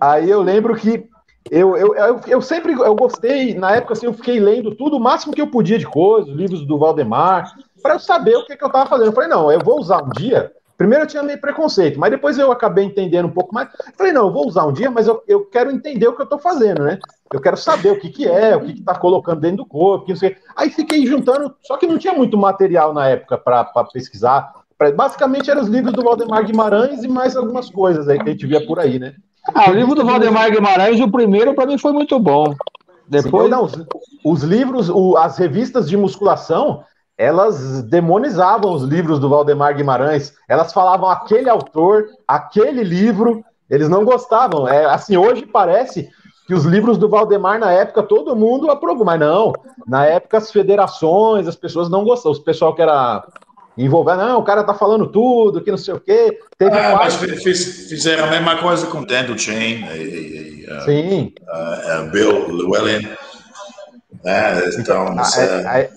[0.00, 1.08] Aí eu lembro que
[1.50, 5.00] eu, eu, eu, eu, sempre eu gostei, na época assim, eu fiquei lendo tudo, o
[5.00, 8.64] máximo que eu podia de coisas, livros do Valdemar, para eu saber o que, que
[8.64, 9.08] eu estava fazendo.
[9.08, 10.52] Eu falei, não, eu vou usar um dia.
[10.76, 13.68] Primeiro eu tinha meio preconceito, mas depois eu acabei entendendo um pouco mais.
[13.86, 16.22] Eu falei, não, eu vou usar um dia, mas eu, eu quero entender o que
[16.22, 16.98] eu estou fazendo, né?
[17.34, 20.06] eu quero saber o que, que é, o que, que tá colocando dentro do corpo,
[20.06, 20.36] que não sei.
[20.54, 24.52] Aí fiquei juntando, só que não tinha muito material na época para pesquisar.
[24.78, 28.32] Pra- basicamente eram os livros do Valdemar Guimarães e mais algumas coisas aí que a
[28.32, 29.14] gente via por aí, né?
[29.52, 32.54] Ah, o livro do Valdemar Guimarães, o primeiro, pra mim, foi muito bom.
[33.06, 33.74] Depois, Sim, não, os,
[34.24, 36.82] os livros, o- as revistas de musculação,
[37.18, 40.32] elas demonizavam os livros do Valdemar Guimarães.
[40.48, 44.66] Elas falavam aquele autor, aquele livro, eles não gostavam.
[44.66, 46.08] É, assim, hoje parece
[46.46, 49.52] que os livros do Valdemar, na época, todo mundo aprovou, mas não.
[49.86, 52.38] Na época, as federações, as pessoas não gostavam.
[52.38, 53.24] O pessoal que era
[53.76, 56.38] envolvido, não, o cara tá falando tudo, que não sei o quê.
[56.56, 60.80] Teve Ah, mas fiz- fizeram a mesma coisa com Dan Duchesne e, e, e, uh,
[60.82, 61.32] Sim.
[61.42, 63.08] uh, Bill Llewellyn.
[64.24, 64.60] né?
[64.78, 65.88] Então, Ah, é- é- aí-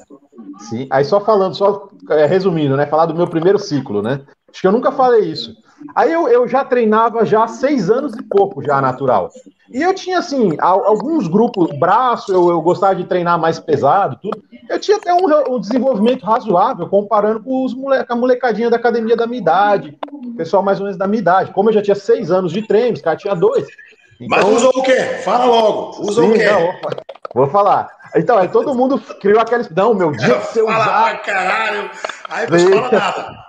[0.70, 2.86] sim, aí só falando, só é, resumindo, né?
[2.86, 4.22] Falar do meu primeiro ciclo, né?
[4.52, 5.56] Acho que eu nunca falei isso.
[5.96, 9.30] Aí eu, eu já treinava já há seis anos e pouco já natural.
[9.74, 14.18] E eu tinha, assim, al- alguns grupos, braço, eu, eu gostava de treinar mais pesado,
[14.22, 14.42] tudo.
[14.70, 15.26] Eu tinha até um,
[15.56, 19.98] um desenvolvimento razoável, comparando com, os mole, com a molecadinha da academia da minha idade,
[20.38, 21.52] pessoal mais ou menos da minha idade.
[21.52, 23.68] Como eu já tinha seis anos de treino, os caras tinham dois.
[24.20, 24.96] Mas usou o quê?
[25.24, 26.02] Fala logo.
[26.02, 26.46] Usou Sim, o quê?
[26.46, 26.98] não, vou, fa-
[27.34, 27.90] vou falar.
[28.16, 29.64] Então, aí todo mundo criou aquela.
[29.76, 31.90] Não, meu dia Fala pra caralho.
[32.30, 33.47] Aí você fala nada.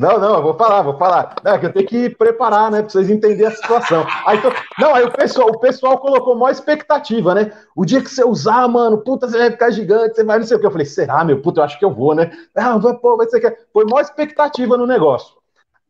[0.00, 1.34] Não, não, eu vou falar, vou falar.
[1.44, 4.02] Não, é que eu tenho que preparar, né, pra vocês entenderem a situação.
[4.24, 4.48] Aí, tô-
[4.80, 7.52] não, aí o pessoal, o pessoal colocou maior expectativa, né?
[7.76, 10.56] O dia que você usar, mano, puta, você vai ficar gigante, você vai não sei
[10.56, 10.64] o que.
[10.64, 12.30] Eu falei, será, meu, puta, eu acho que eu vou, né?
[12.56, 13.54] Ah, vai, pô, vai ser que.
[13.74, 15.34] Foi maior expectativa no negócio.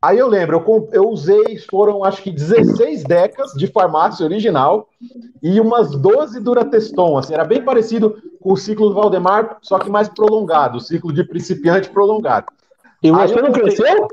[0.02, 4.88] Aí eu lembro, eu, eu usei, foram acho que 16 decas de farmácia original
[5.40, 9.90] e umas 12 Durateston, assim, era bem parecido com o ciclo do Valdemar, só que
[9.90, 12.46] mais prolongado, o ciclo de principiante prolongado.
[13.02, 14.08] E Aí você eu não cresceu?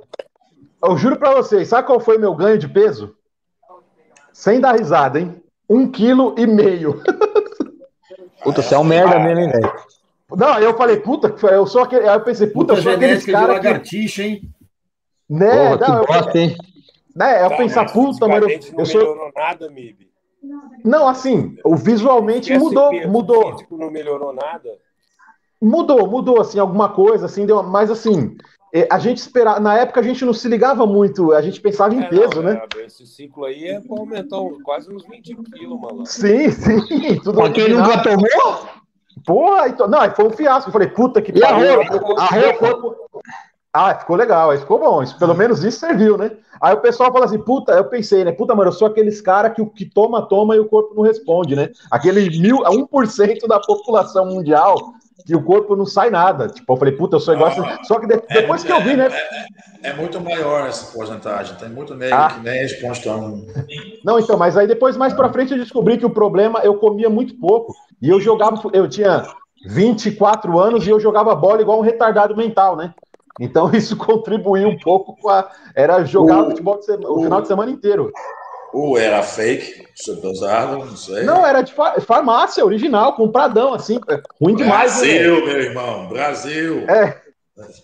[0.84, 3.16] Eu juro pra vocês, sabe qual foi meu ganho de peso?
[4.32, 5.42] Sem dar risada, hein?
[5.70, 7.02] Um quilo e meio.
[8.44, 9.74] Puta, você é um merda mesmo, hein, velho?
[10.36, 12.08] Não, aí eu falei, puta, eu sou aquele.
[12.08, 13.66] Aí eu pensei, puta, Puta eu sou de caras que.
[13.66, 14.42] lagartixa, hein?
[15.30, 16.56] Né, Porra, que não, eu, bosta, hein?
[17.16, 19.02] né, eu Tá, pensar, puta, mano, eu, não eu sou.
[19.02, 20.08] melhorou nada, Mib.
[20.86, 23.56] Não, assim, o visualmente Esse mudou, peso mudou.
[23.72, 24.70] não melhorou nada.
[25.62, 28.38] Mudou, mudou, assim, alguma coisa, assim, deu, mas assim,
[28.90, 32.02] a gente esperava, na época a gente não se ligava muito, a gente pensava em
[32.02, 32.62] É, peso, não, né?
[32.76, 36.06] é, esse ciclo aí é pra aumentar um- quase uns 20 quilos, mano.
[36.06, 38.68] Sim, sim, tudo Pra quem nunca tomou,
[39.26, 40.70] Porra, então, não, aí foi um fiasco.
[40.70, 41.82] Eu falei, puta que pariu.
[43.74, 45.04] Ah, ficou legal, aí ficou bom.
[45.04, 46.32] Isso, pelo menos isso serviu, né?
[46.62, 48.32] Aí o pessoal fala assim, puta, eu pensei, né?
[48.32, 51.04] Puta, mano, eu sou aqueles caras que o que toma, toma e o corpo não
[51.04, 51.70] responde, né?
[51.92, 54.76] Aquele mil, 1% da população mundial
[55.26, 56.48] que o corpo não sai nada.
[56.48, 57.50] Tipo, eu falei, puta, eu sou igual.
[57.50, 57.62] assim.
[57.84, 59.10] Só que de- depois que eu vi, né?
[59.84, 61.56] É muito maior essa porcentagem.
[61.58, 62.30] Tem muito negro Ah.
[62.34, 63.46] que nem responde tão.
[64.04, 67.10] Não, então, mas aí depois, mais pra frente, eu descobri que o problema eu comia
[67.10, 67.74] muito pouco.
[68.02, 69.24] E eu jogava, eu tinha
[69.66, 72.94] 24 anos e eu jogava bola igual um retardado mental, né?
[73.40, 75.50] Então isso contribuiu um pouco com a.
[75.76, 78.12] Era jogar O- futebol de sema- o final de semana inteiro.
[78.74, 81.24] Ou era fake, subdosado, não sei.
[81.24, 84.00] Não, era de fa- farmácia original, compradão, assim.
[84.42, 85.08] Ruim demais, né?
[85.08, 86.80] Brasil, meu irmão, Brasil.
[86.90, 87.22] É.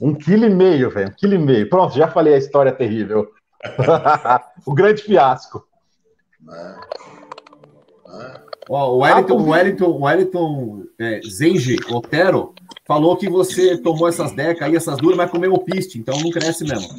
[0.02, 1.10] Um quilo e meio, velho.
[1.10, 1.70] Um quilo e meio.
[1.70, 3.28] Pronto, já falei a história terrível.
[4.66, 5.66] o grande fiasco.
[8.70, 12.54] Ó, o Wellington, Ah, o Wellington, o Wellington é, Zenji Otero
[12.86, 16.30] falou que você tomou essas decas aí, essas duras, mas comeu o piste, então não
[16.30, 16.90] cresce mesmo.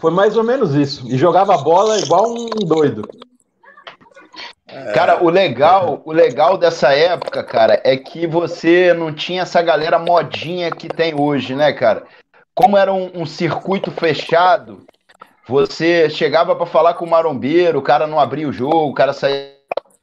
[0.00, 1.06] Foi mais ou menos isso.
[1.08, 3.02] E jogava bola igual um doido.
[4.94, 9.98] Cara, o legal, o legal dessa época, cara, é que você não tinha essa galera
[9.98, 12.04] modinha que tem hoje, né, cara?
[12.54, 14.86] Como era um, um circuito fechado,
[15.46, 19.12] você chegava pra falar com o marombeiro, o cara não abria o jogo, o cara
[19.12, 19.52] saía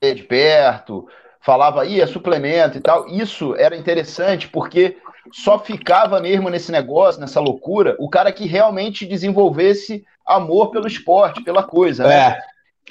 [0.04, 1.08] de perto,
[1.40, 3.08] falava, ih, é suplemento e tal.
[3.08, 4.98] Isso era interessante porque
[5.32, 11.44] só ficava mesmo nesse negócio, nessa loucura, o cara que realmente desenvolvesse amor pelo esporte,
[11.44, 12.38] pela coisa, né?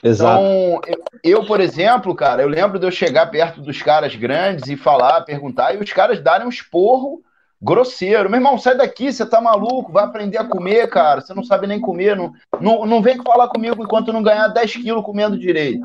[0.02, 0.42] É, exato.
[0.42, 4.68] Então, eu, eu, por exemplo, cara, eu lembro de eu chegar perto dos caras grandes
[4.68, 7.22] e falar, perguntar, e os caras darem um esporro
[7.60, 8.30] grosseiro.
[8.30, 11.20] Meu irmão, sai daqui, você tá maluco, vai aprender a comer, cara.
[11.20, 12.16] Você não sabe nem comer.
[12.16, 15.84] Não, não, não vem falar comigo enquanto não ganhar 10 quilos comendo direito.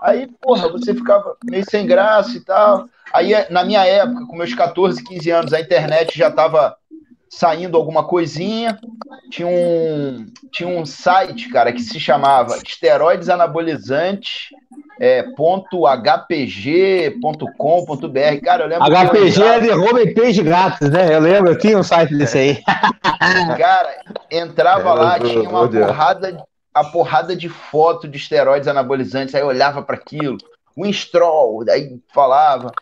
[0.00, 2.88] Aí, porra, você ficava meio sem graça e tal.
[3.12, 6.76] Aí, na minha época, com meus 14, 15 anos, a internet já tava
[7.28, 8.78] saindo alguma coisinha.
[9.30, 14.48] Tinha um, tinha um site, cara, que se chamava Esteroides Anabolizantes
[15.00, 17.10] é, ponto .hpg.com.br.
[18.44, 18.84] Cara, eu lembro.
[18.86, 21.14] que eu HPG é entrava- de homepage grátis, né?
[21.14, 22.62] Eu lembro, eu tinha um site desse aí.
[23.58, 23.94] Cara,
[24.30, 29.40] entrava É, lá, eu- tinha uma porrada, a porrada de foto de esteroides anabolizantes, aí
[29.42, 30.36] eu olhava para aquilo,
[30.76, 32.72] Winstrol, daí falava.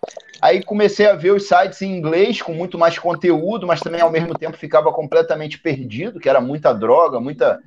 [0.41, 4.11] Aí comecei a ver os sites em inglês com muito mais conteúdo, mas também ao
[4.11, 7.59] mesmo tempo ficava completamente perdido, que era muita droga, muita,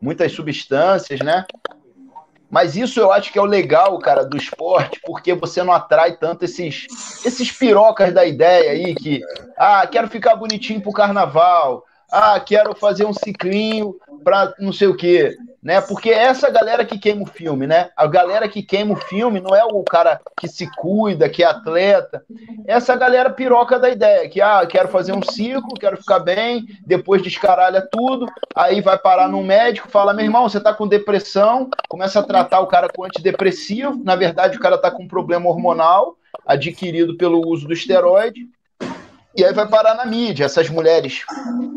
[0.00, 1.44] muitas substâncias, né?
[2.50, 6.16] Mas isso eu acho que é o legal, cara, do esporte, porque você não atrai
[6.16, 6.86] tanto esses,
[7.24, 9.20] esses pirocas da ideia aí que,
[9.56, 14.96] ah, quero ficar bonitinho pro carnaval, ah, quero fazer um ciclinho para não sei o
[14.96, 15.80] quê, né?
[15.80, 17.90] Porque é essa galera que queima o filme, né?
[17.96, 21.46] A galera que queima o filme não é o cara que se cuida, que é
[21.46, 22.24] atleta.
[22.66, 27.22] Essa galera piroca da ideia, que ah, quero fazer um ciclo, quero ficar bem, depois
[27.22, 32.20] descaralha tudo, aí vai parar num médico, fala: "Meu irmão, você tá com depressão", começa
[32.20, 36.16] a tratar o cara com antidepressivo, na verdade o cara tá com um problema hormonal
[36.46, 38.48] adquirido pelo uso do esteroide.
[39.36, 41.24] E aí vai parar na mídia, essas mulheres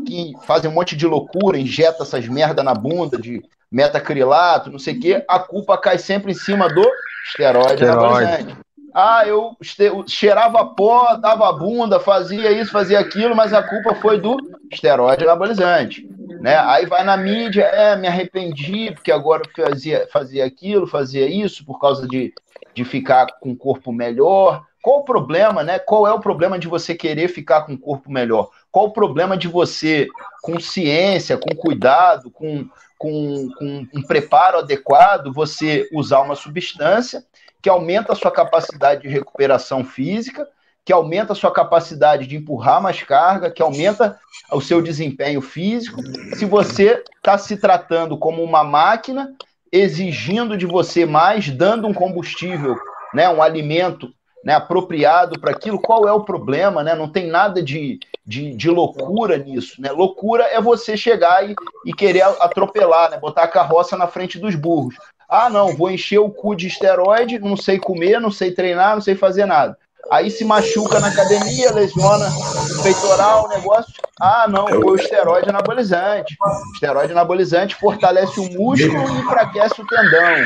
[0.07, 4.95] que fazem um monte de loucura, injetam essas merda na bunda de metacrilato, não sei
[4.95, 6.83] o quê, a culpa cai sempre em cima do
[7.25, 8.57] esteroide, esteroide.
[8.93, 9.57] Ah, eu
[10.05, 14.37] cheirava pó, dava bunda, fazia isso, fazia aquilo, mas a culpa foi do
[14.71, 16.07] esteroide anabolizante.
[16.39, 16.57] Né?
[16.57, 21.79] Aí vai na mídia, é, me arrependi, porque agora fazia, fazia aquilo, fazia isso, por
[21.79, 22.31] causa de,
[22.75, 24.63] de ficar com um corpo melhor.
[24.83, 25.79] Qual o problema, né?
[25.79, 28.49] Qual é o problema de você querer ficar com um corpo melhor?
[28.69, 30.09] Qual o problema de você,
[30.41, 32.67] com ciência, com cuidado, com,
[32.97, 37.23] com, com um preparo adequado, você usar uma substância
[37.61, 40.45] que aumenta a sua capacidade de recuperação física,
[40.83, 44.19] que aumenta a sua capacidade de empurrar mais carga, que aumenta
[44.51, 46.01] o seu desempenho físico.
[46.35, 49.33] Se você está se tratando como uma máquina,
[49.71, 52.75] exigindo de você mais, dando um combustível,
[53.13, 54.13] né, um alimento
[54.43, 56.93] né, apropriado para aquilo, qual é o problema, né?
[56.93, 59.91] Não tem nada de, de, de, loucura nisso, né?
[59.91, 63.17] Loucura é você chegar e, e querer atropelar, né?
[63.17, 64.95] Botar a carroça na frente dos burros.
[65.29, 69.01] Ah, não, vou encher o cu de esteroide, não sei comer, não sei treinar, não
[69.01, 69.77] sei fazer nada.
[70.11, 73.93] Aí se machuca na academia, lesiona o peitoral, o negócio.
[74.19, 76.35] Ah, não, foi o esteroide anabolizante.
[76.41, 80.45] O esteroide anabolizante fortalece o músculo e enfraquece o tendão.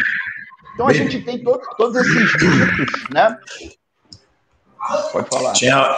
[0.74, 3.36] Então a gente tem todo, todos esses mitos, né?
[5.12, 5.54] Pode falar.
[5.54, 5.96] Tinha,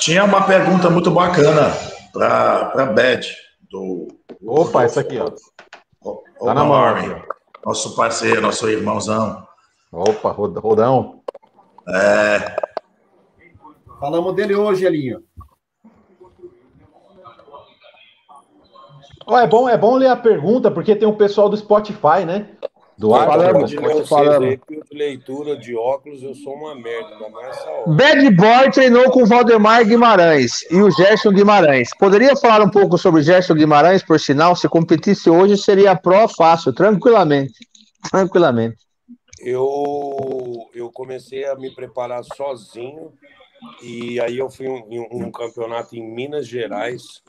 [0.00, 1.72] tinha uma pergunta muito bacana
[2.12, 3.26] para a Beth.
[3.70, 4.08] Do,
[4.44, 5.30] Opa, essa aqui, ó.
[6.02, 7.22] O, tá na mão.
[7.64, 9.46] Nosso parceiro, nosso irmãozão.
[9.92, 11.22] Opa, Rodão.
[11.88, 12.56] É.
[13.98, 15.22] Falamos dele hoje, Elinho.
[19.26, 22.48] Oh, é, bom, é bom ler a pergunta, porque tem um pessoal do Spotify, né?
[23.00, 23.72] Do ar, falamos,
[24.06, 24.58] falamos.
[24.92, 27.16] leitura de óculos, eu sou uma merda.
[27.86, 31.96] Bad Boy treinou com o Valdemar Guimarães e o Gerson Guimarães.
[31.98, 34.54] Poderia falar um pouco sobre o Gerson Guimarães, por sinal?
[34.54, 37.66] Se competisse hoje, seria pró fácil, tranquilamente.
[38.10, 38.76] Tranquilamente.
[39.40, 43.14] Eu, eu comecei a me preparar sozinho
[43.82, 47.22] e aí eu fui em um, um campeonato em Minas Gerais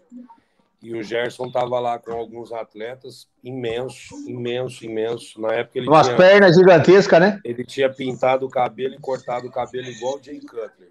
[0.82, 5.40] e o Gerson estava lá com alguns atletas imenso, imenso, imenso.
[5.40, 7.40] Na época ele Umas tinha, pernas gigantescas, né?
[7.46, 10.90] Ele tinha pintado o cabelo e cortado o cabelo igual o Jay Cutler.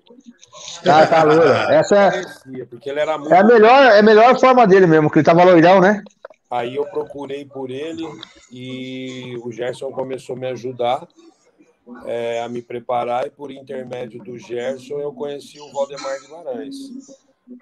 [0.86, 1.42] Ah, tá louco.
[1.42, 3.34] Essa é, porque ele era muito...
[3.34, 6.02] é a melhor, é a melhor forma dele mesmo, que ele tava loirão, né?
[6.50, 8.04] Aí eu procurei por ele
[8.50, 11.06] e o Gerson começou a me ajudar
[12.04, 16.76] é, a me preparar e por intermédio do Gerson eu conheci o Valdemar Guimarães.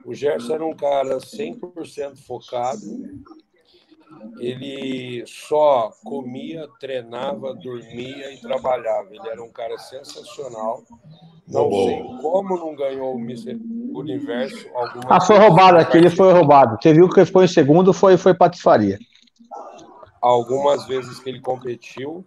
[0.04, 2.82] O Gerson era um cara 100% focado.
[4.38, 9.08] Ele só comia, treinava, dormia e trabalhava.
[9.10, 10.82] Ele era um cara sensacional.
[11.46, 13.56] Não sei como não ganhou o Mister
[13.94, 14.66] Universo.
[15.08, 16.78] Ah, foi roubado aquele foi roubado.
[16.80, 18.98] Você viu que foi em segundo, foi, foi patifaria.
[20.20, 22.24] Algumas vezes que ele competiu,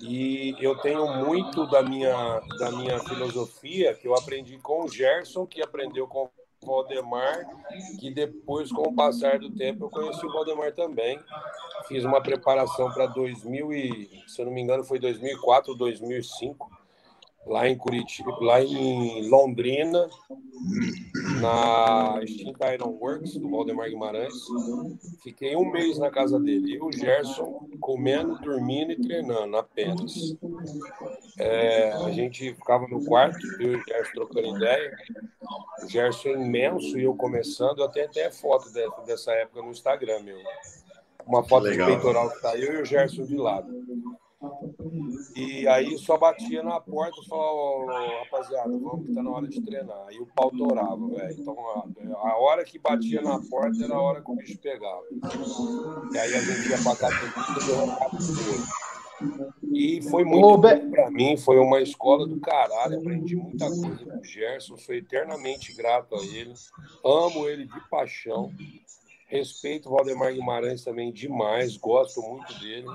[0.00, 5.46] e eu tenho muito da minha, da minha filosofia que eu aprendi com o Gerson,
[5.46, 6.28] que aprendeu com
[6.62, 7.46] Valdemar,
[7.98, 11.18] que depois, com o passar do tempo, eu conheci o Valdemar também.
[11.86, 16.85] Fiz uma preparação para 2000 e, se eu não me engano, foi 2004 ou 2005
[17.46, 20.08] lá em Curitiba, lá em Londrina,
[21.40, 24.34] na Extinct Iron Works, do Valdemar Guimarães.
[25.22, 26.74] Fiquei um mês na casa dele.
[26.74, 30.36] E o Gerson comendo, dormindo e treinando apenas.
[31.38, 34.96] É, a gente ficava no quarto, eu e o Gerson trocando ideia.
[35.82, 37.80] O Gerson é imenso e eu começando.
[37.80, 38.70] Eu tenho até foto
[39.06, 40.38] dessa época no Instagram, meu.
[41.24, 43.85] Uma foto de peitoral que tá eu e o Gerson de lado.
[45.34, 47.86] E aí só batia na porta e falava, oh,
[48.24, 50.06] rapaziada, vamos que tá na hora de treinar.
[50.06, 51.36] Aí o pau torava, velho.
[51.38, 55.02] Então a, a, hora que batia na porta era a hora que o bicho pegava.
[56.12, 57.32] E aí a gente ia pra academia
[59.70, 63.36] e E foi muito Ô, Be- bom para mim, foi uma escola do caralho, aprendi
[63.36, 66.54] muita coisa com o Gerson, sou eternamente grato a ele,
[67.04, 68.50] amo ele de paixão,
[69.26, 72.86] respeito o Valdemar Guimarães também demais, gosto muito dele.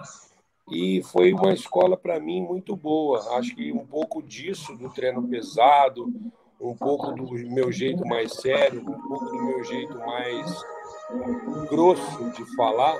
[0.71, 3.37] E foi uma escola para mim muito boa.
[3.37, 6.11] Acho que um pouco disso do treino pesado,
[6.59, 10.63] um pouco do meu jeito mais sério, um pouco do meu jeito mais
[11.69, 12.95] grosso de falar,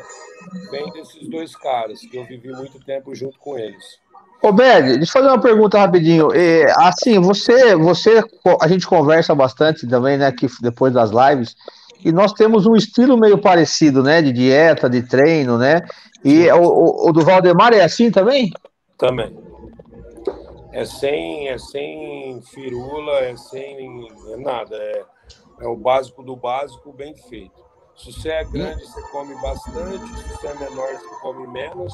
[0.70, 4.02] vem desses dois caras, que eu vivi muito tempo junto com eles.
[4.42, 6.30] Ô, Bed, deixa eu fazer uma pergunta rapidinho.
[6.78, 8.22] Assim, você, você,
[8.60, 11.56] a gente conversa bastante também, né, aqui depois das lives,
[12.04, 15.82] e nós temos um estilo meio parecido, né, de dieta, de treino, né?
[16.24, 18.52] E o, o- o do Valdemar é assim também?
[18.98, 19.36] Também.
[20.72, 24.76] É sem, é sem firula, é sem é nada.
[24.76, 25.04] É,
[25.62, 27.60] é o básico do básico bem feito.
[27.98, 30.00] Se você é grande, você come bastante.
[30.00, 31.94] Se você é menor, você come menos.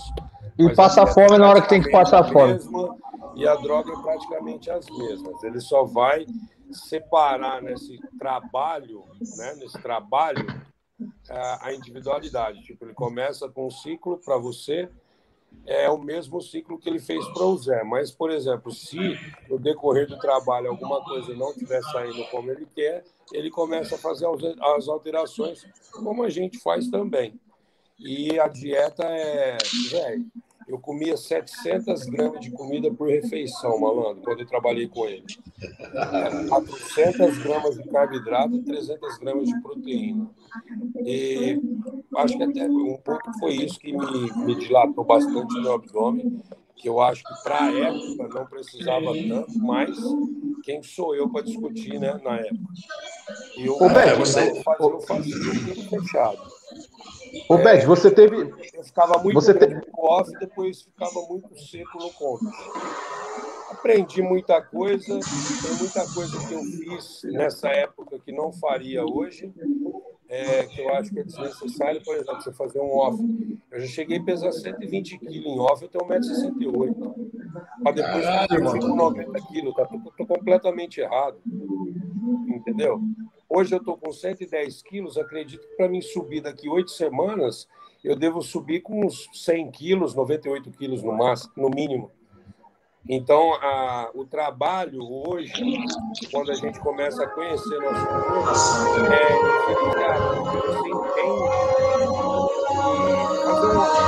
[0.57, 2.53] E passa fome é na hora que tem que passar fome.
[2.53, 2.95] mesma,
[3.35, 5.43] e a droga é praticamente as mesmas.
[5.43, 6.25] Ele só vai
[6.71, 9.05] separar nesse trabalho,
[9.37, 10.45] né, nesse trabalho,
[11.61, 12.63] a individualidade.
[12.63, 14.89] Tipo, ele começa com um ciclo para você,
[15.65, 17.83] é o mesmo ciclo que ele fez para o Zé.
[17.83, 18.97] Mas, por exemplo, se
[19.49, 23.03] no decorrer do trabalho alguma coisa não estiver saindo como ele quer,
[23.33, 27.39] ele começa a fazer as- as alterações, como a gente faz também.
[27.99, 29.57] E a dieta é.
[29.89, 30.25] Velho,
[30.67, 35.23] eu comia 700 gramas de comida por refeição, malandro, quando eu trabalhei com ele.
[36.49, 40.29] 400 gramas de carboidrato e 300 gramas de proteína.
[41.05, 41.59] E
[42.17, 46.41] acho que até um pouco foi isso que me, me dilatou bastante no abdômen,
[46.75, 49.97] que eu acho que para a época não precisava tanto, mas
[50.63, 52.67] quem sou eu para discutir né, na época?
[53.57, 56.41] E eu, Ô, Beto, eu você- fazia, eu fazia tudo fechado.
[57.49, 58.53] Ô, Bed, você teve.
[58.73, 62.45] Eu ficava muito Você grande no off, depois ficava muito seco no conto.
[63.69, 69.53] Aprendi muita coisa, tem muita coisa que eu fiz nessa época que não faria hoje,
[70.29, 73.17] é, que eu acho que é desnecessário, por exemplo, você fazer um off.
[73.71, 77.13] Eu já cheguei a pesar 120 quilos em off, eu tenho 1,68m.
[77.83, 79.85] Para depois eu fico com 90 quilos, tá?
[79.85, 81.37] Tô, tô completamente errado.
[82.47, 83.01] Entendeu?
[83.49, 87.67] Hoje eu estou com 110 quilos, acredito que para mim subir daqui oito semanas,
[88.03, 92.11] eu devo subir com uns 100 quilos, 98 quilos no, máximo, no mínimo.
[93.09, 95.53] Então, a, o trabalho hoje,
[96.29, 98.49] quando a gente começa a conhecer nosso corpo,
[99.13, 99.27] é
[99.69, 100.43] diferenciado.
[100.43, 101.67] Você entende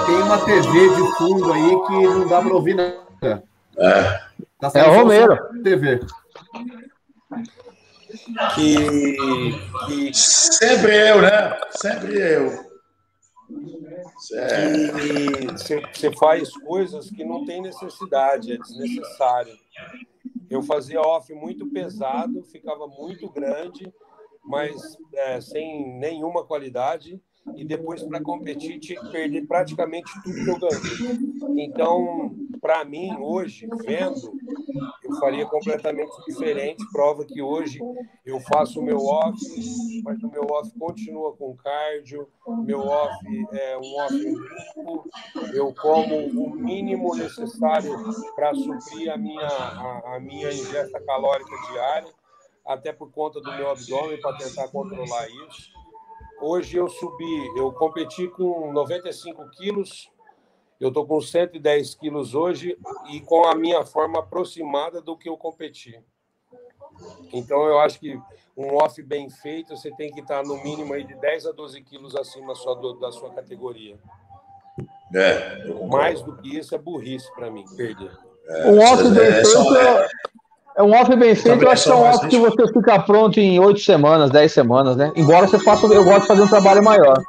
[0.05, 3.43] Tem uma TV de fundo aí que não dá para ouvir nada.
[3.77, 4.21] É.
[4.59, 5.37] Tá É o Romero.
[5.63, 6.01] TV.
[8.55, 9.17] Que,
[9.87, 11.59] que Sempre eu, né?
[11.71, 12.69] Sempre eu.
[14.19, 19.57] Você faz coisas que não tem necessidade, é desnecessário.
[20.49, 23.91] Eu fazia off muito pesado, ficava muito grande,
[24.43, 27.21] mas é, sem nenhuma qualidade.
[27.55, 31.65] E depois, para competir, tinha que perder praticamente tudo que eu ganhei.
[31.65, 34.33] Então, para mim, hoje, vendo,
[35.03, 36.83] eu faria completamente diferente.
[36.91, 37.79] Prova que hoje
[38.25, 39.37] eu faço o meu off,
[40.03, 42.27] mas o meu off continua com cardio,
[42.65, 43.15] meu off
[43.53, 45.09] é um off limpo,
[45.53, 47.91] eu como o mínimo necessário
[48.35, 52.13] para suprir a minha, a, a minha ingesta calórica diária,
[52.65, 55.71] até por conta do meu abdômen, para tentar controlar isso.
[56.41, 60.09] Hoje eu subi, eu competi com 95 quilos,
[60.79, 62.77] eu estou com 110 quilos hoje
[63.11, 66.01] e com a minha forma aproximada do que eu competi.
[67.33, 68.19] Então eu acho que
[68.55, 71.81] um off bem feito, você tem que estar no mínimo aí de 10 a 12
[71.81, 73.97] quilos acima só do- da sua categoria.
[75.13, 75.65] é.
[75.89, 78.11] Mais do que isso é burrice para mim, perder.
[78.65, 80.09] Um off é, bem é feito
[80.75, 83.39] é, um off bem feito, eu acho que é um off que você fica pronto
[83.39, 85.11] em oito semanas, dez semanas, né?
[85.15, 87.21] Embora você faça, eu gosto de fazer um trabalho maior.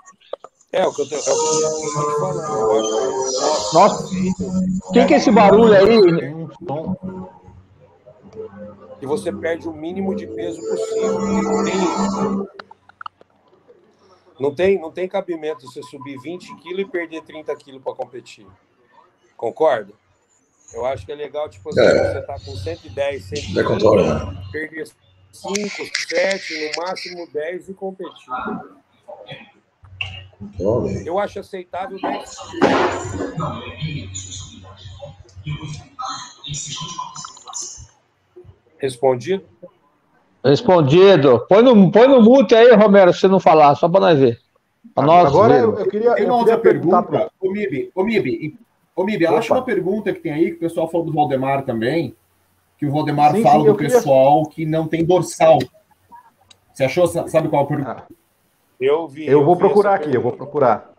[0.72, 1.60] É o que eu tô, é falando.
[3.70, 4.08] Que Nossa.
[4.92, 6.00] Quem que é esse barulho aí?
[9.00, 11.18] Que você perde o mínimo de peso possível.
[11.18, 11.74] Não tem,
[14.38, 18.46] não tem, não tem cabimento você subir 20 quilos e perder 30 quilos para competir.
[19.36, 19.92] Concorda?
[20.72, 22.12] Eu acho que é legal, tipo assim, É.
[22.14, 24.42] você tá com 110, Não tem 120, controle, né?
[24.52, 24.88] perder
[25.32, 25.68] 5,
[26.08, 28.32] 7, no máximo 10 e competir.
[30.38, 31.06] Controle.
[31.06, 32.34] Eu acho aceitável 10
[38.78, 39.44] Respondido?
[40.44, 41.46] Respondido.
[41.48, 44.38] Põe no, põe no mute aí, Romero, se você não falar, só para nós ver.
[44.94, 45.62] Pra nós Agora ver.
[45.62, 47.30] eu, eu queria, Tem eu uma outra pergunta.
[47.38, 48.58] Ô, Mib, ô, Mib,
[49.00, 52.14] ô, Miri, acha uma pergunta que tem aí, que o pessoal falou do Valdemar também,
[52.78, 55.58] que o Valdemar Sim, fala sim, eu do queria- pessoal que não tem dorsal.
[56.72, 57.06] Você achou?
[57.06, 58.04] Sabe qual é a pergunta?
[58.80, 59.26] Eu vi.
[59.26, 60.36] Eu vou vi procurar aqui, eu vou pergunta.
[60.36, 60.90] procurar.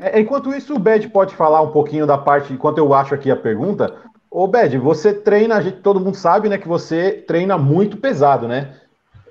[0.00, 3.30] É, enquanto isso, o Bed pode falar um pouquinho da parte, enquanto eu acho aqui
[3.30, 3.94] a pergunta.
[4.30, 8.48] Ô, Bed, você treina, a gente, todo mundo sabe, né, que você treina muito pesado,
[8.48, 8.74] né?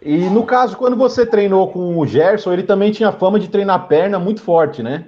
[0.01, 3.88] E no caso, quando você treinou com o Gerson, ele também tinha fama de treinar
[3.88, 5.07] perna muito forte, né?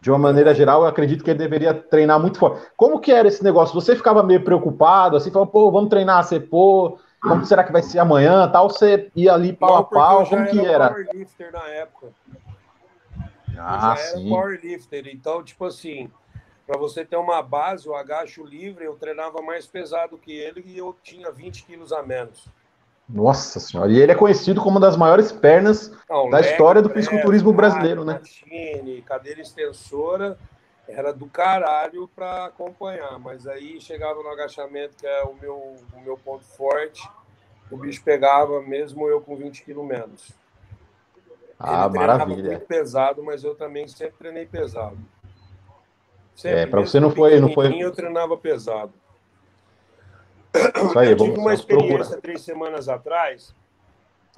[0.00, 2.66] De uma maneira geral, eu acredito que ele deveria treinar muito forte.
[2.76, 3.74] Como que era esse negócio?
[3.74, 7.82] Você ficava meio preocupado, assim, falando, pô, vamos treinar, você, pô, como será que vai
[7.82, 8.70] ser amanhã, tal?
[8.70, 10.88] Você ia ali pau Não, a eu pau, como que era?
[10.88, 12.08] powerlifter na época.
[13.58, 14.28] Ah, eu já era sim.
[14.30, 15.06] powerlifter.
[15.08, 16.10] Então, tipo assim,
[16.66, 20.78] para você ter uma base, o agacho livre, eu treinava mais pesado que ele e
[20.78, 22.48] eu tinha 20 quilos a menos.
[23.12, 26.88] Nossa senhora, e ele é conhecido como uma das maiores pernas Não, da história do
[26.88, 28.14] fisiculturismo brasileiro, né?
[28.20, 30.38] machine, cadeira extensora,
[30.86, 33.18] era do caralho para acompanhar.
[33.18, 35.54] Mas aí chegava no agachamento, que é o meu,
[35.92, 37.02] o meu ponto forte,
[37.70, 40.30] o bicho pegava mesmo eu com 20 quilos menos.
[41.58, 42.50] Ah, Ele maravilha.
[42.50, 44.96] muito pesado, mas eu também sempre treinei pesado.
[46.42, 48.92] É, pra mesmo você não foi- não foi- Eu treinava pesado.
[50.54, 52.20] Isso aí, eu tive uma experiência procurar.
[52.20, 53.54] três semanas atrás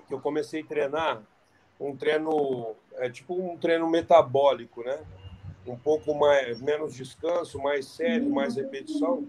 [0.06, 1.22] que eu comecei a treinar
[1.80, 4.98] um treino, é tipo um treino metabólico, né?
[5.66, 9.24] Um pouco mais, menos descanso, mais sério, mais repetição.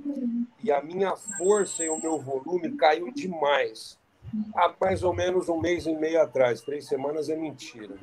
[0.63, 3.99] E a minha força e o meu volume caiu demais.
[4.55, 6.61] Há mais ou menos um mês e meio atrás.
[6.61, 7.95] Três semanas é mentira.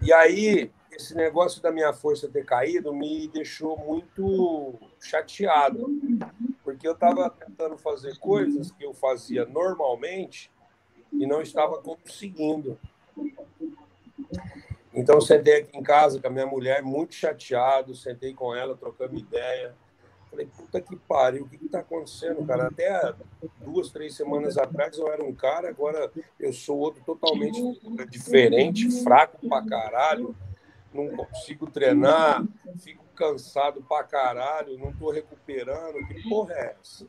[0.00, 0.70] E aí,
[1.00, 5.86] esse negócio da minha força ter caído me deixou muito chateado,
[6.62, 10.50] porque eu estava tentando fazer coisas que eu fazia normalmente
[11.12, 12.78] e não estava conseguindo.
[14.92, 19.20] Então, sentei aqui em casa com a minha mulher, muito chateado, sentei com ela, trocamos
[19.20, 19.74] ideia.
[20.30, 22.68] Falei, puta que pariu, o que está acontecendo, cara?
[22.68, 23.14] Até
[23.64, 27.60] duas, três semanas atrás eu era um cara, agora eu sou outro totalmente
[28.08, 30.36] diferente, fraco pra caralho,
[30.92, 32.44] não consigo treinar,
[32.78, 37.04] fico cansado pra caralho, não tô recuperando, que porra é essa?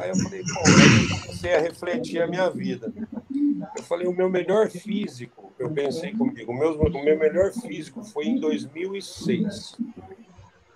[0.00, 2.92] Aí eu falei, aí eu comecei a refletir a minha vida.
[3.76, 8.02] Eu falei, o meu melhor físico, eu pensei comigo, o meu, o meu melhor físico
[8.04, 9.76] foi em 2006.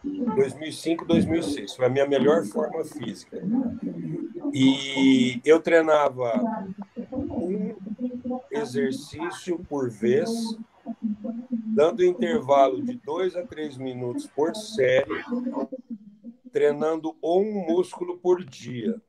[0.07, 1.75] 2005, 2006.
[1.75, 3.43] Foi a minha melhor forma física.
[4.53, 6.41] E eu treinava
[7.13, 7.75] um
[8.51, 10.31] exercício por vez,
[11.77, 15.25] dando intervalo de dois a três minutos por série,
[16.53, 19.01] treinando um músculo por dia.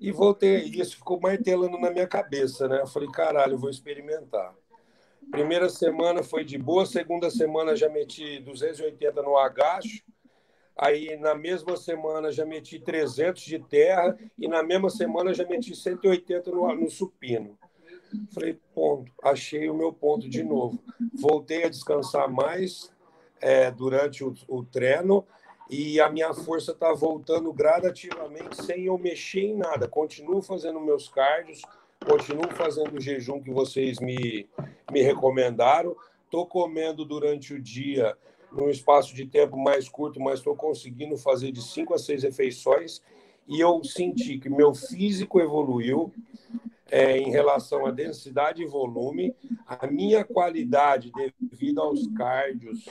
[0.00, 2.80] E voltei, isso ficou martelando na minha cabeça, né?
[2.80, 4.54] Eu falei, caralho, vou experimentar.
[5.30, 10.04] Primeira semana foi de boa, segunda semana já meti 280 no agacho,
[10.76, 15.74] aí na mesma semana já meti 300 de terra e na mesma semana já meti
[15.74, 17.58] 180 no, no supino.
[18.32, 20.78] Falei, ponto, achei o meu ponto de novo.
[21.14, 22.92] Voltei a descansar mais
[23.40, 25.24] é, durante o, o treino
[25.68, 29.88] e a minha força está voltando gradativamente sem eu mexer em nada.
[29.88, 31.62] Continuo fazendo meus cardios,
[32.04, 34.48] continuo fazendo o jejum que vocês me,
[34.90, 35.96] me recomendaram.
[36.24, 38.16] Estou comendo durante o dia
[38.52, 43.02] num espaço de tempo mais curto, mas estou conseguindo fazer de cinco a seis refeições.
[43.48, 46.12] E eu senti que meu físico evoluiu
[46.90, 49.34] é, em relação à densidade e volume,
[49.66, 51.10] a minha qualidade
[51.40, 52.86] devido aos cardios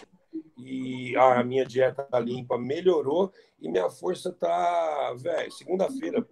[0.57, 3.31] e a minha dieta limpa melhorou
[3.61, 6.27] e minha força tá, velho, segunda-feira,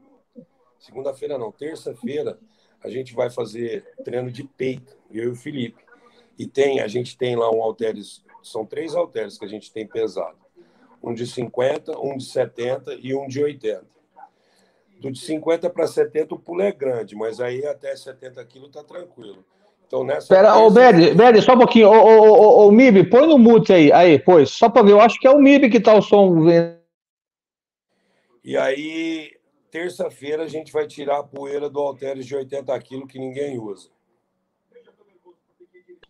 [0.79, 2.37] segunda-feira não, terça-feira,
[2.83, 5.83] a gente vai fazer treino de peito, eu e o Felipe.
[6.37, 9.87] E tem, a gente tem lá um halteres, são três halteres que a gente tem
[9.87, 10.37] pesado.
[11.01, 13.92] Um de 50, um de 70 e um de 80.
[15.03, 18.81] Do de 50 para 70 o pulo é grande, mas aí até 70 quilos tá
[18.81, 19.43] tranquilo.
[19.85, 20.33] Então nessa.
[20.33, 21.89] Pera, ô, Beri, só um pouquinho.
[21.89, 23.91] Ô, ô, ô, ô, Mib, põe no mute aí.
[23.91, 24.93] Aí, pois, só pra ver.
[24.93, 26.47] Eu acho que é o Mib que tá o som.
[28.41, 29.33] E aí,
[29.69, 33.89] terça-feira, a gente vai tirar a poeira do halteres de 80 quilos que ninguém usa.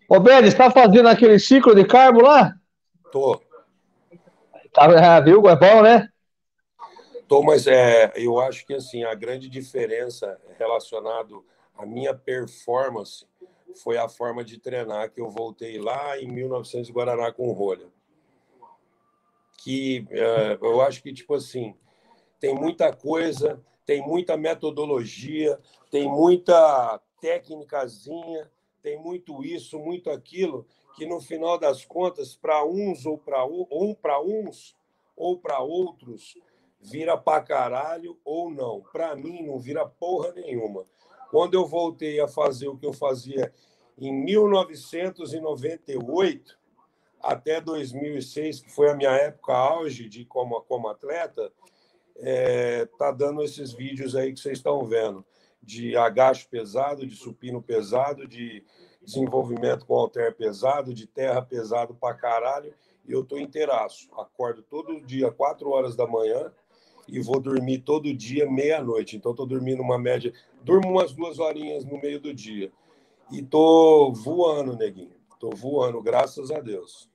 [0.08, 2.54] Ô, Beri, você tá fazendo aquele ciclo de carbo lá?
[3.12, 3.42] Tô.
[4.72, 5.50] Tá, viu?
[5.50, 6.13] É bom, né?
[7.34, 11.44] Tô, mas é, eu acho que assim, a grande diferença relacionado
[11.76, 13.26] à minha performance
[13.82, 17.88] foi a forma de treinar que eu voltei lá em 1900 Guaraná com rolha.
[19.64, 21.74] Que é, eu acho que, tipo assim,
[22.40, 28.48] tem muita coisa, tem muita metodologia, tem muita técnicazinha,
[28.80, 33.96] tem muito isso, muito aquilo, que no final das contas, para uns ou para um
[33.96, 34.76] para uns
[35.18, 36.38] ou para outros,
[36.84, 38.82] vira pra caralho ou não.
[38.92, 40.86] Para mim, não vira porra nenhuma.
[41.32, 43.54] Quando eu voltei a fazer o que eu fazia
[43.98, 46.60] em 1998
[47.22, 51.54] até 2006, que foi a minha época auge de como, como atleta,
[52.18, 55.26] é, tá dando esses vídeos aí que vocês estão vendo
[55.62, 58.66] de agacho pesado, de supino pesado, de
[59.02, 62.74] desenvolvimento com alter pesado, de terra pesado pra caralho,
[63.08, 64.10] e eu tô inteiraço.
[64.20, 66.52] Acordo todo dia, 4 horas da manhã,
[67.08, 69.16] e vou dormir todo dia, meia-noite.
[69.18, 70.32] Então, tô dormindo uma média,
[70.62, 72.72] durmo umas duas horinhas no meio do dia.
[73.32, 75.16] E tô voando, neguinho.
[75.40, 77.10] Tô voando, graças a Deus.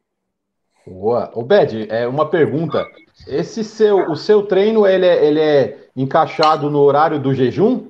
[0.87, 1.31] Boa.
[1.35, 2.87] O Bed, é uma pergunta.
[3.27, 7.89] Esse seu, o seu treino, ele é, ele é encaixado no horário do jejum?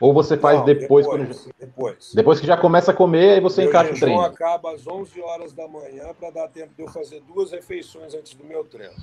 [0.00, 2.12] Ou você faz Não, depois, depois, quando- depois.
[2.14, 4.20] depois que já começa a comer, aí você Meu encaixa o jejum treino?
[4.22, 8.34] acaba às 11 horas da manhã para dar tempo de eu fazer duas refeições antes
[8.34, 8.94] do meu treino.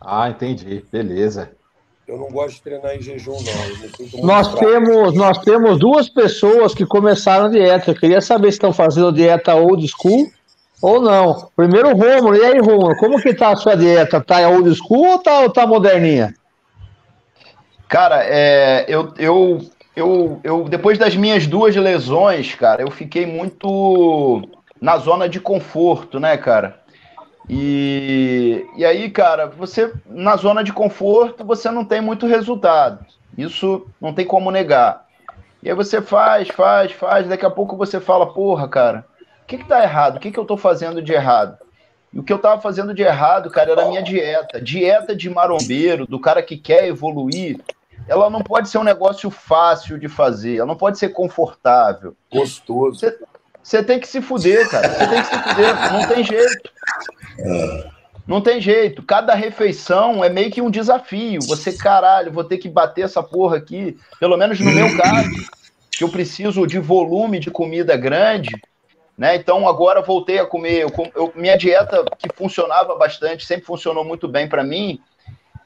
[0.00, 0.84] Ah, entendi.
[0.90, 1.56] Beleza.
[2.06, 4.22] Eu não gosto de treinar em jejum, não.
[4.22, 4.64] Nós fraco.
[4.64, 7.90] temos, nós temos duas pessoas que começaram a dieta.
[7.90, 10.30] Eu queria saber se estão fazendo dieta old school
[10.82, 11.48] ou não.
[11.56, 12.36] Primeiro o Romulo.
[12.36, 14.20] E aí, Romulo, como que tá a sua dieta?
[14.20, 16.34] Tá old school ou tá, ou tá moderninha?
[17.88, 19.60] Cara, é, eu, eu,
[19.96, 24.42] eu, eu, depois das minhas duas lesões, cara, eu fiquei muito
[24.78, 26.83] na zona de conforto, né, cara?
[27.48, 33.04] E, e aí, cara, você na zona de conforto você não tem muito resultado.
[33.36, 35.06] Isso não tem como negar.
[35.62, 39.06] E aí você faz, faz, faz, daqui a pouco você fala, porra, cara,
[39.42, 40.16] o que que tá errado?
[40.16, 41.58] O que que eu tô fazendo de errado?
[42.12, 44.60] E o que eu tava fazendo de errado, cara, era a minha dieta.
[44.60, 47.60] Dieta de marombeiro, do cara que quer evoluir,
[48.06, 52.14] ela não pode ser um negócio fácil de fazer, ela não pode ser confortável.
[52.32, 53.00] Gostoso.
[53.00, 53.18] Você,
[53.62, 54.88] você tem que se fuder, cara.
[54.88, 56.70] Você tem que se fuder, não tem jeito.
[58.26, 59.02] Não tem jeito.
[59.02, 61.42] Cada refeição é meio que um desafio.
[61.42, 63.98] Você, caralho, vou ter que bater essa porra aqui.
[64.18, 65.30] Pelo menos no meu caso,
[65.96, 68.60] que eu preciso de volume de comida grande,
[69.16, 69.36] né?
[69.36, 70.82] Então agora voltei a comer.
[70.82, 75.00] Eu, eu- minha dieta que funcionava bastante, sempre funcionou muito bem para mim,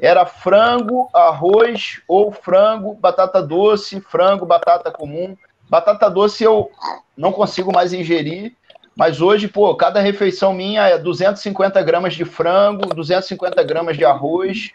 [0.00, 5.36] era frango, arroz ou frango, batata doce, frango, batata comum.
[5.68, 6.70] Batata doce eu
[7.16, 8.54] não consigo mais ingerir,
[8.98, 14.72] mas hoje, pô, cada refeição minha é 250 gramas de frango, 250 gramas de arroz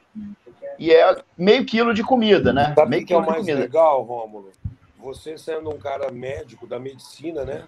[0.80, 2.74] e é meio quilo de comida, né?
[2.74, 3.60] Sabe meio que é o quilo de mais comida.
[3.60, 4.50] legal, Rômulo?
[5.00, 7.66] Você sendo um cara médico da medicina, né?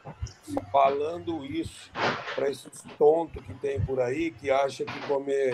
[0.71, 1.91] Falando isso
[2.33, 5.53] para esses tontos que tem por aí que acha que comer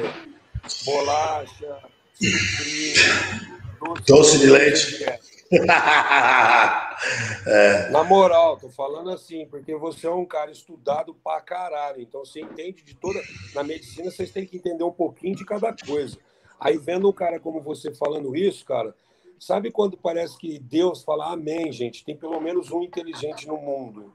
[0.86, 1.80] bolacha,
[2.14, 3.60] sucrilho,
[4.06, 5.04] Doce de leite.
[5.06, 5.20] é.
[7.46, 12.02] é, Na moral, tô falando assim, porque você é um cara estudado pra caralho.
[12.02, 13.22] Então você entende de toda.
[13.54, 16.18] Na medicina, vocês têm que entender um pouquinho de cada coisa.
[16.60, 18.96] Aí vendo um cara como você falando isso, cara,
[19.40, 22.06] sabe quando parece que Deus fala amém, gente?
[22.06, 24.14] Tem pelo menos um inteligente no mundo.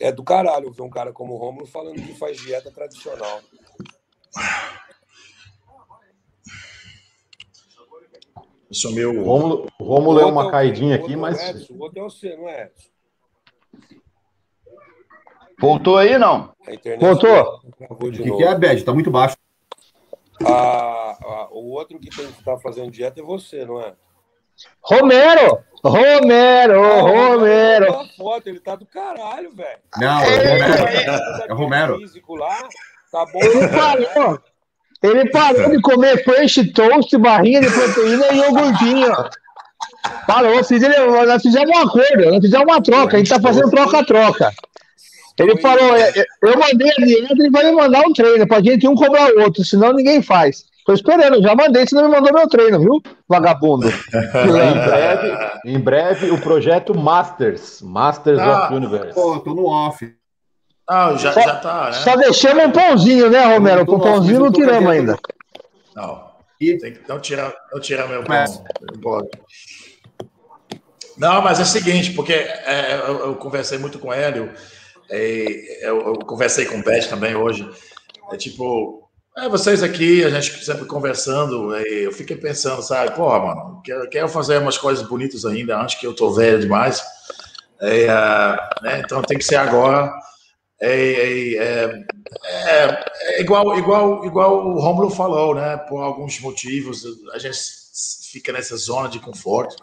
[0.00, 3.40] É do caralho ver um cara como o Romulo falando que faz dieta tradicional.
[8.72, 9.10] Isso é meu.
[9.20, 11.98] O Rômulo, o Rômulo O é uma o- caidinha aqui, é mas Edson, o outro
[12.00, 12.90] é você, não é, Edson?
[15.60, 16.52] Voltou aí, não?
[16.98, 17.60] Voltou.
[17.90, 18.36] O que, novo.
[18.38, 18.82] que é, Bad?
[18.82, 19.36] Tá muito baixo.
[20.44, 23.94] Ah, ah, o outro que estar fazendo dieta é você, não é?
[24.80, 25.62] Romero!
[25.84, 26.82] Romero!
[26.82, 27.86] Ah, Romero!
[28.16, 29.78] foto, ele tá do caralho, velho.
[29.98, 31.44] Não, é o Romero.
[31.48, 31.98] É o Romero.
[31.98, 32.68] Físico lá,
[33.10, 33.38] tá bom.
[33.40, 34.40] Ele parou!
[35.02, 39.12] Ele parou de comer French toast, barrinha de proteína e iogurtinho.
[40.26, 40.96] Parou, fiz ele,
[41.26, 44.52] nós fizemos um acordo, nós fizemos uma troca, a gente tá fazendo troca-troca.
[45.38, 48.60] Ele falou, é, é, eu mandei a dieta, ele vai me mandar um treino, pra
[48.62, 50.64] gente um cobrar o outro, senão ninguém faz.
[50.84, 53.88] Tô esperando, já mandei, senão me mandou meu treino, viu, vagabundo?
[54.12, 58.66] em breve, em breve o projeto Masters, Masters Ah.
[58.66, 59.14] of Universe.
[59.14, 60.12] Pô, tô no off.
[60.88, 61.92] Ah, já, Só- já tá, né?
[61.92, 63.82] Só deixamos um pãozinho, né, Romero?
[63.82, 65.18] O pãozinho não tiramos ainda.
[65.94, 66.32] Não.
[66.60, 68.44] E- Tem que não tirar, não tirar meu pão.
[71.16, 74.52] Não mas é o seguinte, porque é, eu, eu conversei muito com o Hélio,
[75.10, 77.68] e eu, eu conversei com o Beth também hoje.
[78.32, 83.40] É tipo, é, vocês aqui, a gente sempre conversando, e eu fiquei pensando, sabe, porra,
[83.40, 87.02] mano, quero, quero fazer umas coisas bonitas ainda, antes que eu tô velho demais.
[87.80, 90.12] É, ah, né, então tem que ser agora.
[90.82, 92.04] É, é, é,
[92.44, 95.76] é, é igual, igual, igual o Romulo falou, né?
[95.88, 97.58] Por alguns motivos, a gente
[98.32, 99.76] fica nessa zona de conforto.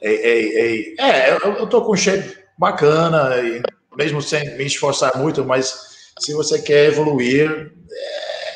[0.00, 3.62] É, é, é, eu, tô com shape bacana, e
[3.94, 7.72] mesmo sem me esforçar muito, mas se você quer evoluir,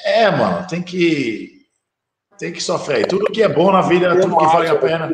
[0.05, 1.67] é, é mano, tem que
[2.39, 3.07] tem que sofrer.
[3.07, 5.11] Tudo que é bom na vida, tudo que vale a pena.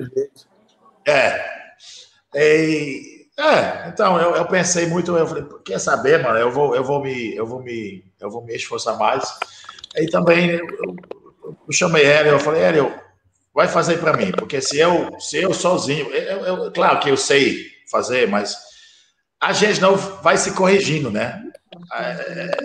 [1.05, 1.44] É.
[2.35, 6.85] E, é, então eu, eu, pensei muito, eu falei, quer saber, mano, eu vou, eu
[6.85, 9.28] vou me, eu vou me, eu vou me esforçar mais.
[9.97, 10.97] Aí também eu, eu,
[11.66, 12.94] eu chamei ele, eu falei, Hélio,
[13.52, 17.66] vai fazer para mim, porque se eu, se eu sozinho, eu, claro que eu sei
[17.90, 18.56] fazer, mas
[19.40, 21.43] a gente não vai se corrigindo, né?
[21.93, 22.59] É,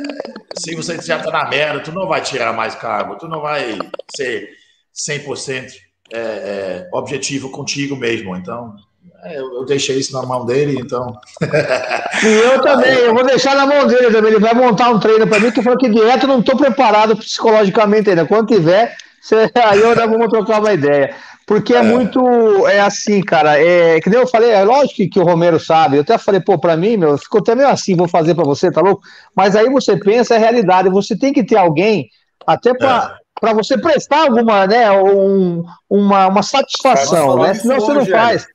[0.54, 3.90] se você já está na merda, tu não vai tirar mais cargo, tu não vai
[4.08, 4.50] ser
[4.96, 5.74] 100%
[6.12, 8.36] é, é, objetivo contigo mesmo.
[8.36, 8.76] Então,
[9.24, 11.20] é, eu, eu, deixei isso na mão dele, então.
[12.24, 14.32] e eu também, eu vou deixar na mão dele também.
[14.32, 18.10] Ele vai montar um treino para mim, que falou que direto não estou preparado psicologicamente
[18.10, 18.26] ainda.
[18.26, 21.16] Quando tiver, você, aí eu vamos trocar uma ideia.
[21.46, 22.68] Porque é, é, muito.
[22.68, 23.60] É assim, cara.
[23.60, 25.98] É, que nem eu falei, é lógico que, que o Romero sabe.
[25.98, 28.72] Eu até falei, pô, pra mim, meu, ficou até meio assim, vou fazer pra você,
[28.72, 29.02] tá louco?
[29.36, 30.90] Mas aí você pensa, é realidade.
[30.90, 32.08] Você tem que ter alguém,
[32.46, 33.40] até pra, é.
[33.42, 37.56] pra você prestar alguma, né, um, uma, uma satisfação, né?
[37.56, 38.48] Senão você não faz.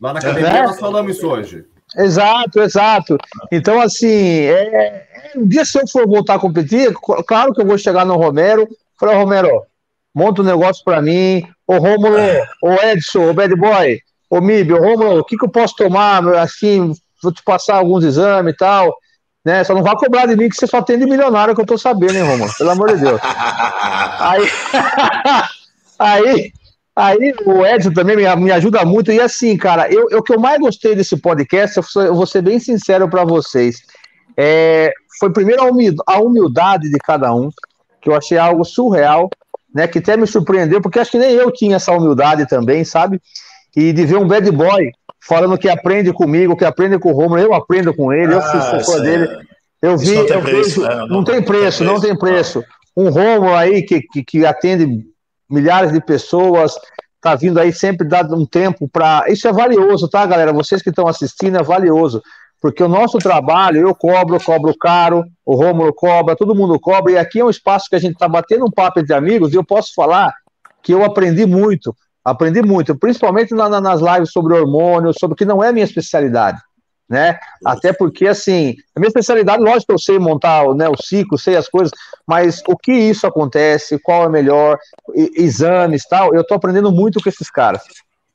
[0.00, 0.62] Lá na academia né?
[0.62, 1.64] nós falamos isso hoje.
[1.96, 3.18] Exato, exato.
[3.50, 5.06] Então, assim, é,
[5.36, 6.92] um dia se eu for voltar a competir,
[7.26, 8.68] claro que eu vou chegar no Romero,
[8.98, 9.62] falar, Romero,
[10.14, 12.16] monta um negócio para mim, ô Rômulo,
[12.62, 16.26] ô Edson, ô Bad Boy, ô Mib, ô Rômulo, o que, que eu posso tomar,
[16.36, 16.92] assim,
[17.22, 18.94] vou te passar alguns exames e tal,
[19.44, 19.64] né?
[19.64, 21.78] Só não vai cobrar de mim que você só tem de milionário que eu tô
[21.78, 22.50] sabendo, hein, Rômulo?
[22.56, 23.20] Pelo amor de Deus.
[23.24, 24.50] aí,
[25.98, 26.52] aí,
[26.98, 30.32] aí o Edson também me, me ajuda muito, e assim, cara, eu, eu, o que
[30.32, 33.82] eu mais gostei desse podcast, eu, eu vou ser bem sincero para vocês,
[34.36, 35.62] é, foi primeiro
[36.06, 37.50] a humildade de cada um,
[38.00, 39.28] que eu achei algo surreal,
[39.74, 39.86] né?
[39.86, 43.20] Que até me surpreendeu, porque acho que nem eu tinha essa humildade também, sabe?
[43.76, 47.40] E de ver um bad boy falando que aprende comigo, que aprende com o Romulo,
[47.40, 49.28] eu aprendo com ele, ah, eu fui fã dele.
[49.80, 50.94] Eu vi, não tem eu preço, vejo, né?
[50.94, 52.64] não, não, tem preço, não tem preço.
[52.96, 55.04] Um Romulo aí que, que, que atende
[55.50, 56.74] milhares de pessoas,
[57.20, 59.24] tá vindo aí sempre dando um tempo para.
[59.28, 60.52] Isso é valioso, tá, galera?
[60.52, 62.22] Vocês que estão assistindo, é valioso
[62.60, 67.18] porque o nosso trabalho, eu cobro, cobro caro, o Rômulo cobra, todo mundo cobra, e
[67.18, 69.64] aqui é um espaço que a gente está batendo um papo entre amigos, e eu
[69.64, 70.34] posso falar
[70.82, 71.94] que eu aprendi muito,
[72.24, 76.58] aprendi muito, principalmente na, na, nas lives sobre hormônios, sobre que não é minha especialidade,
[77.08, 77.38] né?
[77.64, 81.56] Até porque, assim, a minha especialidade, lógico que eu sei montar né, o ciclo, sei
[81.56, 81.90] as coisas,
[82.26, 84.78] mas o que isso acontece, qual é melhor,
[85.14, 87.82] exames tal, eu estou aprendendo muito com esses caras.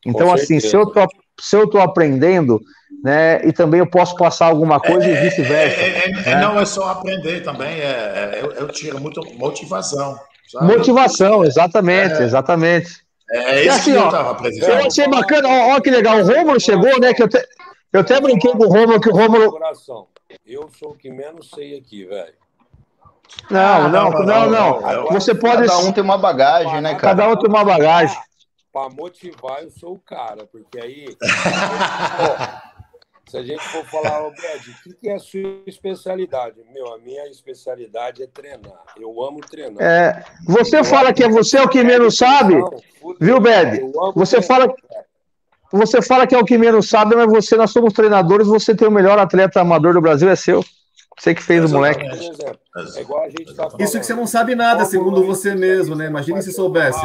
[0.06, 1.08] Então, assim, se eu, tô,
[1.40, 2.60] se eu tô aprendendo,
[3.04, 3.46] né?
[3.46, 5.82] E também eu posso passar alguma coisa é, e vice-versa.
[5.82, 6.42] É, é, é, né?
[6.42, 10.18] Não é só aprender também, é, eu, eu tiro muito motivação.
[10.52, 10.66] Sabe?
[10.66, 13.04] Motivação, exatamente, exatamente.
[13.32, 14.70] É isso assim, que eu estava apresentando.
[14.70, 17.14] Eu achei bacana, ó, ó, que legal, o Romulo chegou, né?
[17.14, 17.42] Que eu, te,
[17.94, 19.60] eu até brinquei com o Romulo que o Romulo.
[20.46, 22.34] Eu sou o que menos sei aqui, velho.
[23.50, 25.68] Não, não, não, não, Você pode.
[25.68, 27.16] Cada um tem uma bagagem, né, cara?
[27.16, 28.18] Cada um tem uma bagagem.
[28.72, 31.16] Para motivar, eu sou o cara, porque aí.
[33.30, 36.62] Se a gente for falar, oh, Brad, o que é a sua especialidade?
[36.72, 38.84] Meu, a minha especialidade é treinar.
[38.96, 39.82] Eu amo treinar.
[39.82, 42.54] É, você eu fala que é você é o que menos sabe,
[43.20, 43.80] viu, Bad?
[44.14, 44.72] Você fala,
[45.74, 48.88] você fala que é o que menos sabe, mas você, nós somos treinadores, você tem
[48.88, 50.64] o melhor atleta amador do Brasil, é seu.
[51.18, 52.06] Você que fez o moleque.
[52.06, 53.82] É igual a gente tá falando.
[53.82, 56.06] Isso que você não sabe nada, segundo você mesmo, né?
[56.06, 57.04] Imagina se soubesse.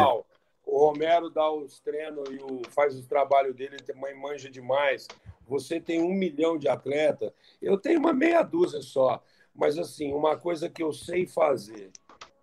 [0.67, 5.09] O Romero dá os treinos e o, faz o trabalho dele, ele também manja demais.
[5.47, 9.23] Você tem um milhão de atletas, eu tenho uma meia dúzia só.
[9.55, 11.91] Mas, assim, uma coisa que eu sei fazer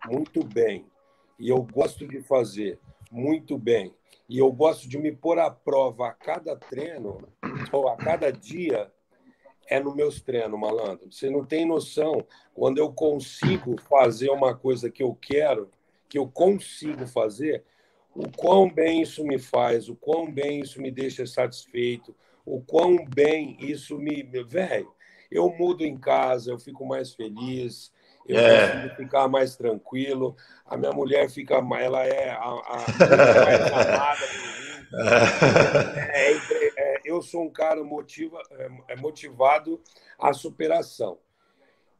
[0.06, 0.84] muito bem,
[1.38, 2.78] e eu gosto de fazer
[3.10, 3.94] muito bem,
[4.28, 7.28] e eu gosto de me pôr à prova a cada treino,
[7.72, 8.90] ou a cada dia,
[9.68, 11.12] é nos meus treinos, malandro.
[11.12, 12.24] Você não tem noção
[12.54, 15.70] quando eu consigo fazer uma coisa que eu quero,
[16.08, 17.64] que eu consigo fazer,
[18.14, 23.04] o quão bem isso me faz, o quão bem isso me deixa satisfeito, o quão
[23.04, 24.22] bem isso me.
[24.22, 24.92] Velho,
[25.30, 27.92] eu mudo em casa, eu fico mais feliz,
[28.28, 28.68] eu é.
[28.68, 31.54] consigo ficar mais tranquilo, a minha mulher fica.
[31.56, 32.84] Ela é a, a
[33.44, 34.66] mais amada por mim.
[34.96, 39.80] É, é, é, eu sou um cara motiva, é, é motivado
[40.18, 41.18] à superação.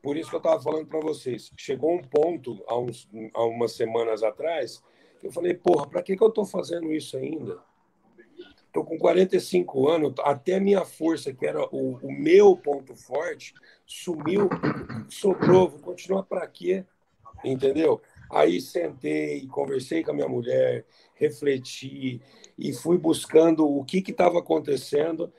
[0.01, 1.51] Por isso que eu estava falando para vocês.
[1.57, 4.81] Chegou um ponto, há, uns, há umas semanas atrás,
[5.23, 7.59] eu falei, porra, para que, que eu estou fazendo isso ainda?
[8.77, 13.55] Estou com 45 anos, até minha força, que era o, o meu ponto forte,
[13.87, 14.51] sumiu,
[15.09, 16.85] sobrou, vou continuar para quê?
[17.43, 18.03] Entendeu?
[18.31, 20.85] Aí sentei, conversei com a minha mulher,
[21.15, 22.21] refleti
[22.59, 25.33] e fui buscando o que estava acontecendo.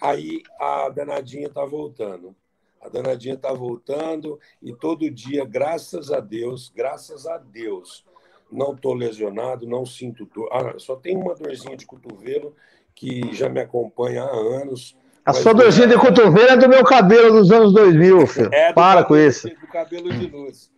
[0.00, 2.32] Aí a danadinha tá voltando.
[2.80, 8.04] A danadinha tá voltando e todo dia, graças a Deus, graças a Deus,
[8.52, 10.48] não tô lesionado, não sinto dor.
[10.52, 12.54] Ah, só tem uma dorzinha de cotovelo
[12.94, 14.96] que já me acompanha há anos.
[15.24, 18.50] A sua dorzinha de cotovelo é do meu cabelo dos anos 2000, filho.
[18.52, 19.48] É Para cabelo, com isso.
[19.48, 20.70] Do cabelo de luz.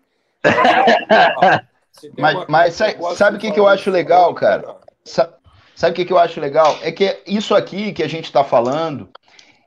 [2.16, 2.74] mas, mas
[3.16, 4.76] sabe o que, que eu acho legal, cara?
[5.04, 6.78] Sabe o que, que eu acho legal?
[6.82, 9.08] É que isso aqui que a gente está falando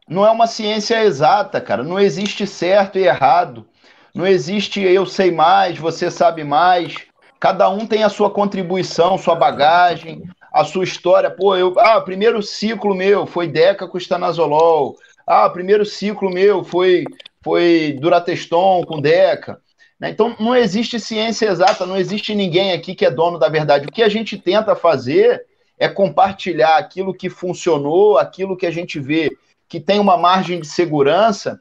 [0.07, 1.83] não é uma ciência exata, cara.
[1.83, 3.67] Não existe certo e errado.
[4.13, 6.95] Não existe eu sei mais, você sabe mais.
[7.39, 11.29] Cada um tem a sua contribuição, sua bagagem, a sua história.
[11.29, 14.97] Pô, eu, ah, primeiro ciclo meu foi Deca com estanazolol.
[15.25, 17.05] Ah, primeiro ciclo meu foi
[17.41, 19.59] foi Durateston com Deca.
[19.99, 20.09] Né?
[20.09, 23.87] Então, não existe ciência exata, não existe ninguém aqui que é dono da verdade.
[23.87, 25.45] O que a gente tenta fazer
[25.77, 29.29] é compartilhar aquilo que funcionou, aquilo que a gente vê
[29.67, 31.59] que tem uma margem de segurança.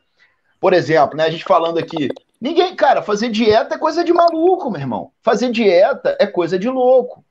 [0.58, 2.08] Por exemplo, né, a gente falando aqui,
[2.40, 5.12] ninguém, cara, fazer dieta é coisa de maluco, meu irmão.
[5.22, 7.22] Fazer dieta é coisa de louco.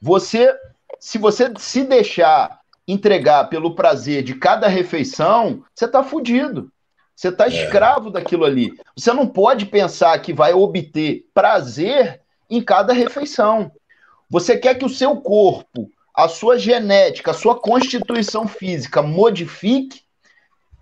[0.00, 0.54] Você,
[0.98, 6.70] se você se deixar entregar pelo prazer de cada refeição, você tá fudido.
[7.14, 7.48] Você está é.
[7.48, 8.72] escravo daquilo ali.
[8.96, 13.70] Você não pode pensar que vai obter prazer em cada refeição.
[14.28, 20.02] Você quer que o seu corpo, a sua genética, a sua constituição física modifique,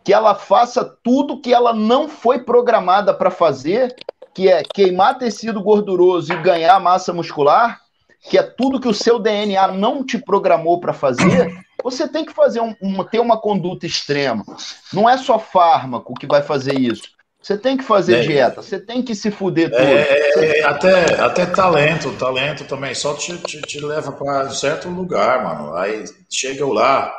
[0.05, 3.95] que ela faça tudo que ela não foi programada para fazer,
[4.35, 7.82] que é queimar tecido gorduroso e ganhar massa muscular,
[8.23, 12.33] que é tudo que o seu DNA não te programou para fazer, você tem que
[12.33, 14.45] fazer um, uma, ter uma conduta extrema.
[14.93, 17.11] Não é só fármaco que vai fazer isso.
[17.43, 19.83] Você tem que fazer é, dieta, você tem que se fuder tudo.
[19.83, 24.89] É, é, é, até, até talento, talento também só te, te, te leva para certo
[24.89, 25.75] lugar, mano.
[25.75, 27.13] Aí chega lá.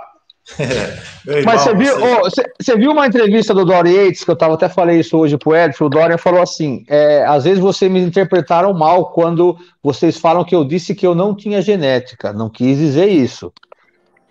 [0.60, 2.44] Irmão, Mas você viu, você...
[2.74, 5.56] Oh, viu uma entrevista do Dorian Yates, que eu tava, até falei isso hoje pro
[5.56, 10.44] Edson, o Dorian falou assim, é, às vezes vocês me interpretaram mal quando vocês falam
[10.44, 13.52] que eu disse que eu não tinha genética, não quis dizer isso.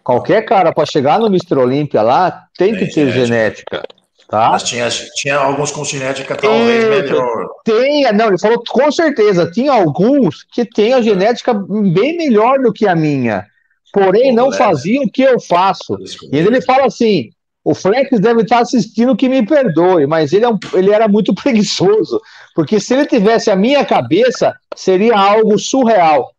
[0.05, 1.57] Qualquer cara para chegar no Mr.
[1.57, 3.27] Olímpia lá tem, tem que ter genética.
[3.27, 4.03] genética.
[4.33, 4.49] Tá?
[4.49, 7.49] Mas tinha, tinha alguns com genética talvez melhor.
[7.65, 12.73] Tem, não, ele falou com certeza, tinha alguns que têm a genética bem melhor do
[12.73, 13.47] que a minha,
[13.93, 15.97] porém não faziam o que eu faço.
[16.33, 17.31] E ele fala assim:
[17.65, 21.35] o Flex deve estar assistindo que me perdoe, mas ele, é um, ele era muito
[21.37, 22.21] preguiçoso,
[22.55, 26.33] porque se ele tivesse a minha cabeça, seria algo surreal,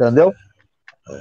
[0.00, 0.32] entendeu?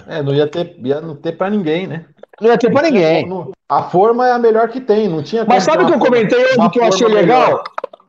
[0.07, 2.05] É, não ia ter, ia não ter para ninguém, né?
[2.39, 3.27] Não ia ter para ninguém.
[3.67, 5.43] A forma é a melhor que tem, não tinha.
[5.45, 7.47] Mas sabe o que eu comentei hoje que eu achei legal?
[7.47, 7.63] Melhor.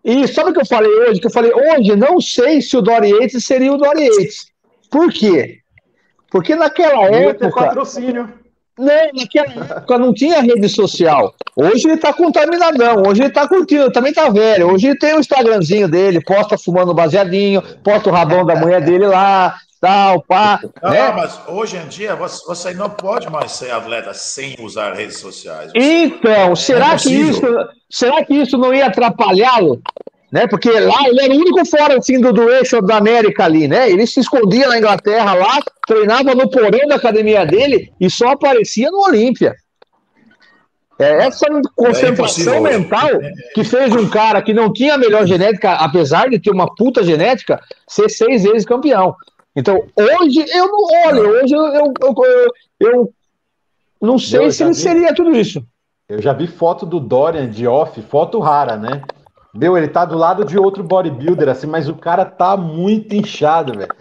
[0.04, 1.20] E sabe o que eu falei hoje?
[1.20, 4.46] Que eu falei hoje, não sei se o Dory Yates seria o Dory Yates.
[4.90, 5.61] Por quê?
[6.32, 7.50] Porque naquela época.
[7.50, 8.32] Ter patrocínio.
[8.78, 11.34] Não, naquela época não tinha rede social.
[11.54, 14.72] Hoje ele tá contaminadão, hoje ele tá curtindo, também tá velho.
[14.72, 19.06] Hoje ele tem o Instagramzinho dele, posta fumando baseadinho, posta o rabão da mulher dele
[19.06, 20.58] lá, tal, pá.
[20.82, 21.12] Não, né?
[21.12, 25.70] mas hoje em dia você, não pode mais ser atleta sem usar redes sociais.
[25.74, 27.42] Então, é será, que isso,
[27.90, 29.82] será que isso não ia atrapalhá-lo?
[30.32, 30.46] Né?
[30.46, 33.90] Porque lá ele era o único fora assim, do, do eixo da América ali, né?
[33.90, 38.90] Ele se escondia na Inglaterra lá, treinava no porão da academia dele e só aparecia
[38.90, 39.54] no Olímpia.
[40.98, 41.46] É essa
[41.76, 43.08] concentração é mental
[43.54, 47.04] que fez um cara que não tinha a melhor genética, apesar de ter uma puta
[47.04, 49.14] genética, ser seis vezes campeão.
[49.54, 53.14] Então, hoje, eu não olho, hoje eu, eu, eu, eu
[54.00, 55.62] não sei se ele vi, seria tudo isso.
[56.08, 59.02] Eu já vi foto do Dorian de off, foto rara, né?
[59.54, 63.78] Meu, ele tá do lado de outro bodybuilder, assim, mas o cara tá muito inchado,
[63.78, 63.94] velho.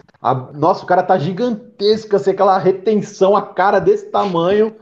[0.54, 4.74] Nossa, o cara tá gigantesco, assim, aquela retenção, a cara desse tamanho.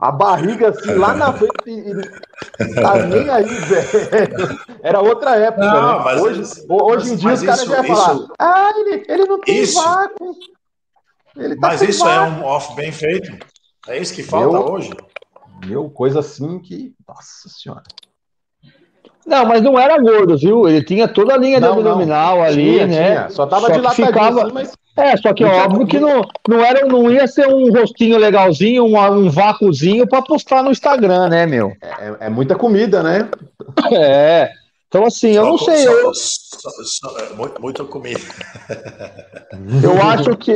[0.00, 4.60] A barriga assim lá na frente e, tá nem aí, velho.
[4.80, 6.20] Era outra época, não, né?
[6.20, 9.82] Hoje, isso, hoje em dia os caras já falar, ah, ele, ele não tem isso,
[9.82, 10.34] vácuo.
[11.34, 12.14] Tá mas isso vácuo.
[12.14, 13.44] é um off bem feito.
[13.88, 14.90] É isso que falta meu, hoje.
[15.66, 16.94] Meu, coisa assim que.
[17.06, 17.82] Nossa senhora.
[19.28, 20.66] Não, mas não era gordo, viu?
[20.66, 23.06] Ele tinha toda a linha não, abdominal ali, tinha, né?
[23.10, 23.30] Tinha.
[23.30, 24.44] Só tava de ficava...
[24.44, 27.70] assim, mas é, só que é óbvio que não, não, era, não ia ser um
[27.70, 31.72] rostinho legalzinho, um, um vácuozinho para postar no Instagram, né, meu?
[31.80, 33.28] É, é, muita comida, né?
[33.92, 34.50] É.
[34.88, 35.86] Então, assim, eu não sei.
[35.86, 36.10] eu...
[37.36, 38.20] Muito, muita comida.
[39.84, 40.54] Eu acho que.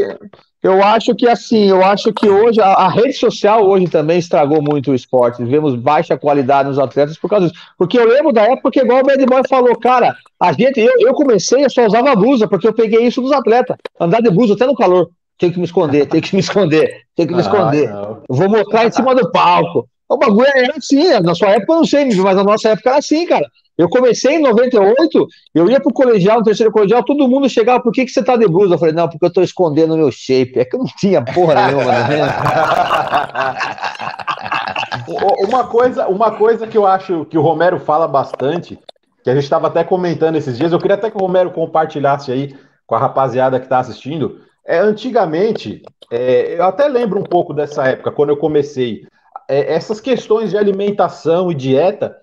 [0.62, 4.62] Eu acho que assim, eu acho que hoje a, a, rede social hoje também estragou
[4.62, 5.44] muito o esporte.
[5.44, 7.60] Vemos baixa qualidade nos atletas por causa disso.
[7.76, 10.92] Porque eu lembro da época que igual o Bad Boy falou, cara, a gente, eu,
[11.00, 13.76] eu comecei, eu só usava blusa, porque eu peguei isso dos atletas.
[13.98, 15.10] Andar de blusa até no calor.
[15.36, 17.90] Tem que me esconder, tem que me esconder, tem que me ah, esconder.
[17.90, 18.22] Não.
[18.28, 19.88] Vou mostrar em cima do palco.
[20.08, 22.98] O bagulho era assim, na sua época eu não sei, mas na nossa época era
[23.00, 23.46] assim, cara.
[23.76, 27.90] Eu comecei em 98, eu ia pro colegial, no terceiro colegial, todo mundo chegava, por
[27.90, 28.74] que, que você tá de blusa?
[28.74, 30.58] Eu falei, não, porque eu tô escondendo o meu shape.
[30.58, 32.18] É que eu não tinha porra nenhuma, né?
[35.48, 38.78] uma, coisa, uma coisa que eu acho que o Romero fala bastante,
[39.24, 42.30] que a gente estava até comentando esses dias, eu queria até que o Romero compartilhasse
[42.30, 42.54] aí
[42.86, 44.40] com a rapaziada que está assistindo.
[44.66, 49.06] É, antigamente, é, eu até lembro um pouco dessa época, quando eu comecei,
[49.48, 52.21] é, essas questões de alimentação e dieta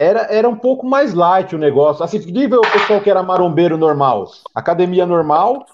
[0.00, 2.02] era, era um pouco mais light o negócio.
[2.02, 5.66] Assim, nível o pessoal que era marombeiro normal, academia normal,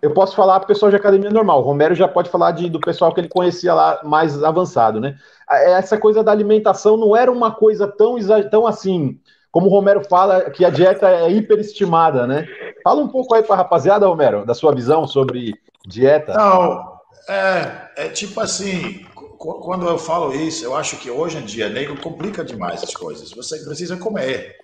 [0.00, 1.60] eu posso falar pro pessoal de academia normal.
[1.60, 5.16] O Romero já pode falar de, do pessoal que ele conhecia lá mais avançado, né?
[5.50, 8.16] Essa coisa da alimentação não era uma coisa tão,
[8.50, 9.20] tão assim,
[9.52, 12.46] como o Romero fala, que a dieta é hiperestimada, né?
[12.82, 15.52] Fala um pouco aí pra rapaziada, Romero, da sua visão sobre
[15.86, 16.32] dieta.
[16.32, 19.04] Não, é, é tipo assim,
[19.38, 23.30] quando eu falo isso, eu acho que hoje em dia, nego complica demais as coisas.
[23.30, 24.56] Você precisa comer.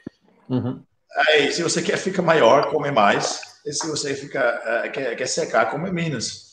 [0.48, 0.82] Uhum.
[1.28, 3.40] Aí, se você quer ficar maior, come mais.
[3.64, 6.44] E se você fica, uh, quer, quer secar, come menos.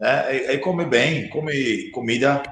[0.00, 2.42] É, e, e come bem, come comida.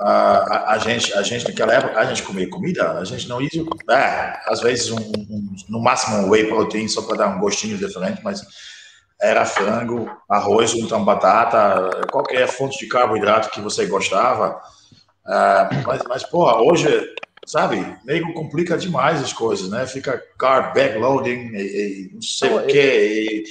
[0.00, 3.42] Uh, a, a, gente, a gente naquela época, a gente comia comida, a gente não
[3.42, 3.48] ia.
[3.90, 7.76] É, às vezes, um, um, no máximo, um whey protein só para dar um gostinho
[7.76, 8.42] diferente, mas
[9.20, 14.60] era frango, arroz, então batata, qualquer fonte de carboidrato que você gostava.
[15.26, 16.88] Uh, mas, mas, porra, hoje,
[17.44, 19.86] sabe, meio complica demais as coisas, né?
[19.86, 23.44] Fica carb backloading e, e não sei o quê.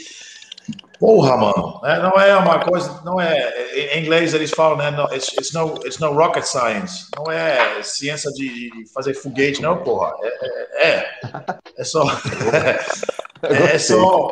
[1.00, 2.00] Porra, mano, né?
[2.00, 3.96] não é uma coisa, não é.
[3.96, 4.90] Em inglês eles falam, né?
[4.90, 7.06] No, it's, it's, no, it's no rocket science.
[7.16, 10.16] Não é ciência de fazer foguete, não, porra.
[10.24, 11.20] É, é, é,
[11.78, 12.04] é só.
[13.44, 14.32] É, é só.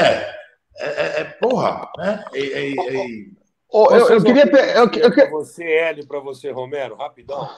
[0.00, 0.37] É,
[0.78, 2.24] é, é, é, porra, né?
[2.32, 2.74] É,
[3.68, 4.44] oh, eu, eu, queria.
[4.44, 7.48] Eu, eu, para você, Hélio, para você, Romero, rapidão.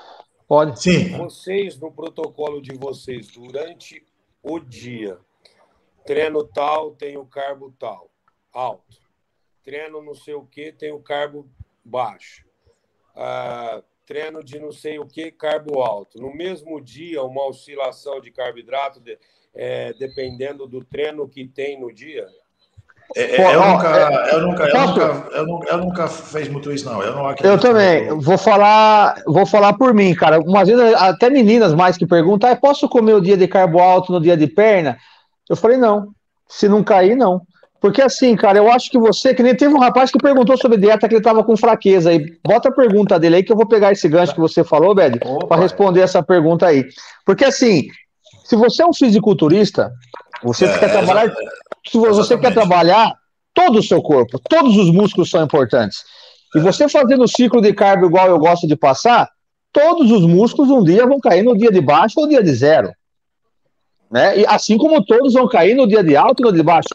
[0.49, 0.83] Pode.
[0.83, 1.17] Sim.
[1.17, 4.05] Vocês, no protocolo de vocês, durante
[4.43, 5.19] o dia,
[6.05, 8.11] treino tal, tem o carbo tal,
[8.53, 8.99] alto.
[9.63, 11.49] Treino não sei o que, tem o carbo
[11.85, 12.45] baixo.
[13.15, 16.21] Ah, treino de não sei o que, carbo alto.
[16.21, 19.19] No mesmo dia, uma oscilação de carboidrato, de,
[19.55, 22.27] é, dependendo do treino que tem no dia?
[23.16, 26.70] É, é, eu, nunca, é, eu, nunca, eu, nunca, eu, nunca, eu nunca fiz muito
[26.73, 27.03] isso, não.
[27.03, 28.09] Eu, não eu também.
[28.19, 30.39] Vou falar, vou falar por mim, cara.
[30.39, 34.12] Umas vezes, até meninas mais que perguntam: ah, posso comer o dia de carbo alto
[34.12, 34.97] no dia de perna?
[35.49, 36.09] Eu falei: não.
[36.49, 37.43] Se não cair, não.
[37.81, 40.77] Porque assim, cara, eu acho que você, que nem teve um rapaz que perguntou sobre
[40.77, 42.37] dieta que ele tava com fraqueza aí.
[42.47, 45.19] Bota a pergunta dele aí que eu vou pegar esse gancho que você falou, Bed,
[45.49, 46.85] para responder essa pergunta aí.
[47.24, 47.87] Porque assim,
[48.45, 49.91] se você é um fisiculturista,
[50.43, 51.33] você é, quer trabalhar
[51.87, 53.15] se você quer trabalhar
[53.55, 56.05] todo o seu corpo, todos os músculos são importantes.
[56.55, 59.29] E você fazendo o ciclo de carbo igual eu gosto de passar,
[59.73, 62.53] todos os músculos um dia vão cair no dia de baixo ou no dia de
[62.53, 62.93] zero.
[64.11, 64.41] Né?
[64.41, 66.89] E assim como todos vão cair no dia de alto e no dia de baixo.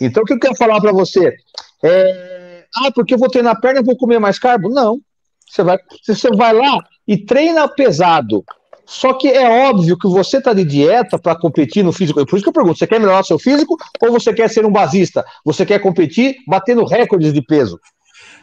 [0.00, 1.34] Então, o que eu quero falar para você?
[1.82, 2.64] É...
[2.76, 4.68] Ah, porque eu vou treinar perna e vou comer mais carbo?
[4.68, 5.00] Não.
[5.48, 8.44] Você vai, você vai lá e treina pesado.
[8.90, 12.26] Só que é óbvio que você está de dieta para competir no físico.
[12.26, 14.72] Por isso que eu pergunto: você quer melhorar seu físico ou você quer ser um
[14.72, 15.24] basista?
[15.44, 17.78] Você quer competir batendo recordes de peso?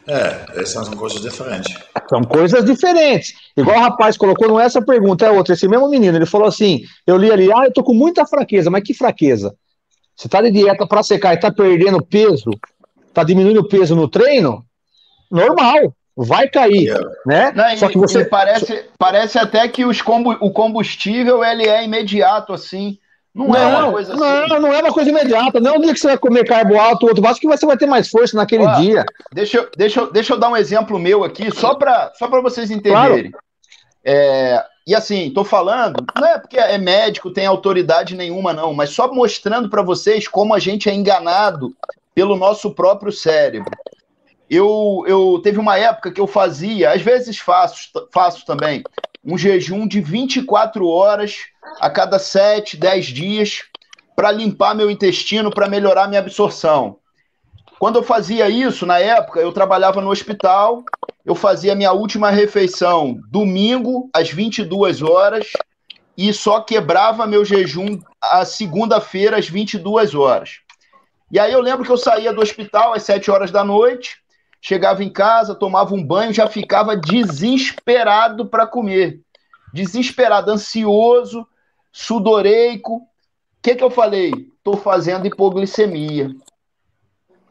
[0.06, 1.76] É, essas são coisas diferentes.
[2.08, 3.34] São coisas diferentes.
[3.54, 5.52] Igual o rapaz colocou, não é essa pergunta, é outra.
[5.52, 8.70] Esse mesmo menino, ele falou assim: eu li ali, ah, eu tô com muita fraqueza,
[8.70, 9.54] mas que fraqueza?
[10.16, 12.50] Você tá de dieta para secar e tá perdendo peso,
[13.12, 14.64] tá diminuindo o peso no treino?
[15.30, 16.92] Normal vai cair,
[17.24, 17.52] né?
[17.54, 22.52] Não, Só que você parece, parece até que os combu, o combustível ele é imediato
[22.52, 22.98] assim.
[23.32, 24.60] Não, não, é uma coisa não, assim.
[24.60, 25.60] Não, é uma coisa imediata.
[25.60, 27.76] Não é um dia que você vai comer carbo alto, outro baixo, que você vai
[27.76, 29.04] ter mais força naquele dia.
[29.32, 32.68] Deixa eu, deixa, eu, deixa eu dar um exemplo meu aqui, só para só vocês
[32.72, 33.30] entenderem.
[33.30, 33.44] Claro.
[34.04, 38.90] É, e assim, tô falando, não é porque é médico, tem autoridade nenhuma, não, mas
[38.90, 41.76] só mostrando para vocês como a gente é enganado
[42.12, 43.70] pelo nosso próprio cérebro.
[44.50, 48.82] Eu, eu teve uma época que eu fazia, às vezes faço, faço também,
[49.24, 51.36] um jejum de 24 horas
[51.80, 53.62] a cada 7, 10 dias
[54.16, 56.98] para limpar meu intestino, para melhorar minha absorção.
[57.78, 60.82] Quando eu fazia isso, na época, eu trabalhava no hospital,
[61.24, 65.46] eu fazia minha última refeição domingo, às 22 horas,
[66.16, 70.58] e só quebrava meu jejum a segunda-feira, às 22 horas.
[71.30, 74.16] E aí eu lembro que eu saía do hospital às 7 horas da noite,
[74.60, 79.20] Chegava em casa, tomava um banho, já ficava desesperado para comer.
[79.72, 81.46] Desesperado, ansioso,
[81.92, 82.96] sudoreico.
[82.96, 83.06] O
[83.62, 84.32] que, que eu falei?
[84.56, 86.30] Estou fazendo hipoglicemia.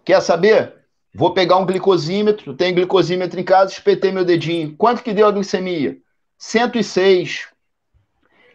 [0.03, 0.75] Quer saber?
[1.13, 4.75] Vou pegar um glicosímetro, tenho glicosímetro em casa, espetei meu dedinho.
[4.77, 5.97] Quanto que deu a glicemia?
[6.37, 7.47] 106.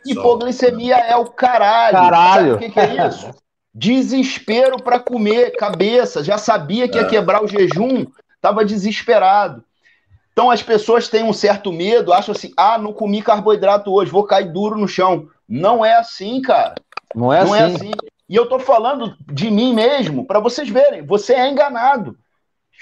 [0.07, 1.97] Hipoglicemia é o caralho.
[1.97, 2.55] Caralho.
[2.55, 3.31] O que, que é isso?
[3.75, 6.23] Desespero para comer, cabeça.
[6.23, 8.05] Já sabia que ia quebrar o jejum,
[8.43, 9.63] estava desesperado.
[10.33, 14.25] Então as pessoas têm um certo medo, acham assim: ah, não comi carboidrato hoje, vou
[14.25, 15.29] cair duro no chão.
[15.49, 16.75] Não é assim, cara.
[17.15, 17.63] Não é não assim.
[17.63, 17.91] é assim.
[18.29, 22.17] E eu tô falando de mim mesmo, para vocês verem, você é enganado.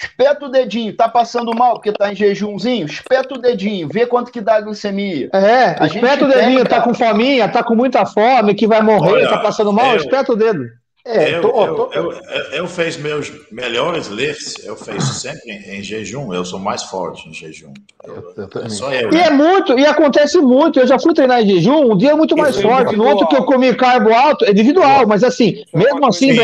[0.01, 2.87] Espeta o dedinho, tá passando mal porque tá em jejumzinho?
[2.87, 5.28] Espeta o dedinho, vê quanto que dá a glicemia.
[5.35, 8.81] É, A espeta o dedinho, tem, tá com fominha, tá com muita fome, que vai
[8.81, 10.65] morrer, Olha, tá passando mal, eu- espeta o dedo.
[11.05, 15.03] É, eu, tô- ó, eu, tô- eu, eu, eu fiz meus melhores lifts, eu fiz
[15.21, 17.73] sempre em, em jejum, eu sou mais forte em jejum.
[18.05, 18.69] Eu, eu também.
[18.71, 19.23] só eu, E né?
[19.27, 20.79] é muito, e acontece muito.
[20.79, 23.07] Eu já fui treinar em jejum, um dia é muito mais Isso é forte, no
[23.07, 26.35] outro que eu comi carbo alto, é individual, mas assim, é mesmo assim,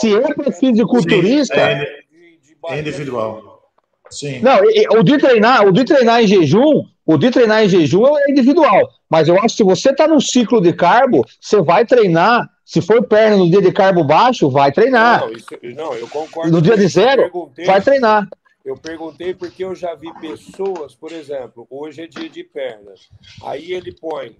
[0.00, 1.54] se eu for fisiculturista.
[1.54, 2.00] Sim, é,
[2.68, 3.60] É individual.
[4.10, 4.40] Sim.
[4.40, 4.58] Não,
[4.98, 8.88] o de treinar, o de treinar em jejum, o de treinar em jejum é individual.
[9.08, 12.48] Mas eu acho que se você tá num ciclo de carbo, você vai treinar.
[12.70, 15.22] Se for perna no dia de carbo baixo, vai treinar.
[15.22, 16.52] Não, isso- não, eu concordo.
[16.52, 17.28] No dia de zero,
[17.66, 18.28] vai treinar.
[18.64, 23.08] Eu perguntei porque eu já vi pessoas, por exemplo, hoje é dia de pernas.
[23.42, 24.36] Aí ele põe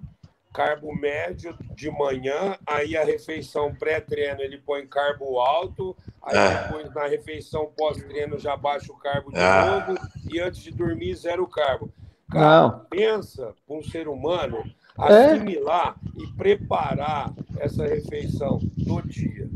[0.55, 6.63] carbo médio de manhã, aí a refeição pré-treino ele põe carbo alto, aí É.
[6.63, 9.85] depois na refeição pós-treino já baixa o carbo de Ah.
[9.89, 9.99] novo
[10.33, 11.93] e antes de dormir zero carbo.
[12.31, 12.87] Cara, Não.
[12.89, 14.63] pensa para um ser humano
[15.09, 15.33] É.
[15.33, 19.49] assimilar e preparar essa refeição do dia.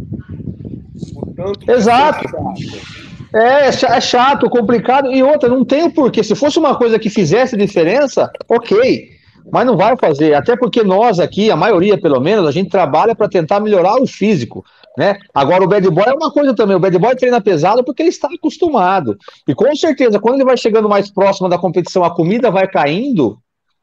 [1.16, 2.24] O tanto que Exato.
[2.24, 3.04] é chato.
[3.34, 5.12] É, é é chato, complicado.
[5.12, 6.22] E outra, não tem o porquê.
[6.22, 9.10] Se fosse uma coisa que fizesse diferença, ok.
[9.52, 10.34] Mas não vai fazer.
[10.34, 14.06] Até porque nós aqui, a maioria pelo menos, a gente trabalha para tentar melhorar o
[14.06, 14.64] físico.
[14.96, 15.18] Né?
[15.34, 16.76] Agora, o bad boy é uma coisa também.
[16.76, 19.18] O bad boy treina pesado porque ele está acostumado.
[19.46, 23.36] E com certeza, quando ele vai chegando mais próximo da competição, a comida vai caindo,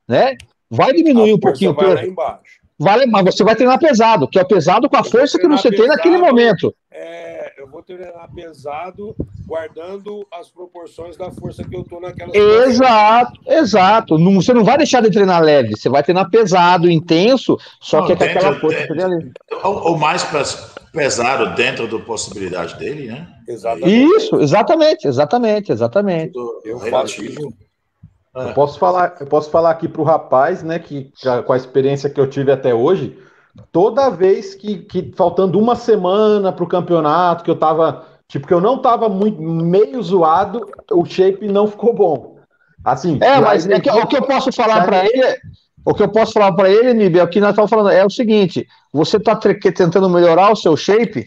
[0.08, 0.38] né?
[0.72, 2.10] Vai diminuir A um pouquinho o vai lá peso.
[2.12, 2.62] embaixo.
[2.80, 5.70] Vale, mas você vai treinar pesado, que é o pesado com a força que você
[5.70, 6.26] tem naquele pesado.
[6.34, 6.76] momento.
[6.92, 9.16] É, eu vou treinar pesado,
[9.46, 14.18] guardando as proporções da força que eu tô naquela Exato, exato.
[14.18, 18.08] Não, você não vai deixar de treinar leve, você vai treinar pesado, intenso, só Não,
[18.08, 19.32] que é com aquela dentro- força que você tem ali.
[19.64, 23.28] O, o mais pes- pesado dentro da possibilidade dele, né?
[23.48, 24.16] Exatamente.
[24.16, 26.32] Isso, exatamente, exatamente, exatamente.
[26.66, 27.54] Eu relativo.
[28.34, 31.12] Eu posso falar, eu posso falar aqui pro rapaz, né, que
[31.46, 33.18] com a experiência que eu tive até hoje,
[33.72, 38.62] toda vez que, que faltando uma semana pro campeonato, que eu tava, tipo, que eu
[38.62, 42.38] não tava muito meio zoado, o shape não ficou bom.
[42.84, 45.38] Assim, É, mas é que- o que eu posso falar para ele, é-
[45.86, 48.06] o que eu posso falar para ele, Nibel, é o que nós estamos falando é
[48.06, 51.26] o seguinte: você está tentando melhorar o seu shape,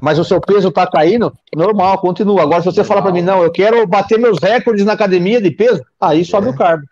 [0.00, 2.42] mas o seu peso está caindo, normal, continua.
[2.42, 5.50] Agora, se você falar para mim, não, eu quero bater meus recordes na academia de
[5.50, 6.84] peso, aí sobe o carbo.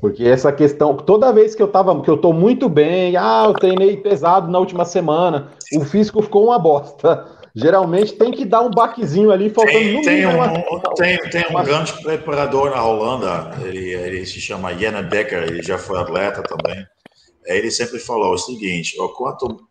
[0.00, 3.54] Porque essa questão, toda vez que eu tava, que eu tô muito bem, ah, eu
[3.54, 7.26] treinei pesado na última semana, o físico ficou uma bosta.
[7.54, 10.94] Geralmente tem que dar um baquezinho ali, faltando Tem, no tem mínimo um, uma- um-
[10.94, 15.76] tem, tem um grande preparador na Holanda, ele, ele se chama Jana Becker, ele já
[15.76, 16.86] foi atleta também.
[17.44, 19.66] Ele sempre falou o seguinte: ó, quanto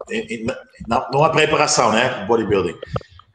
[0.87, 2.77] na, numa preparação, né, bodybuilding,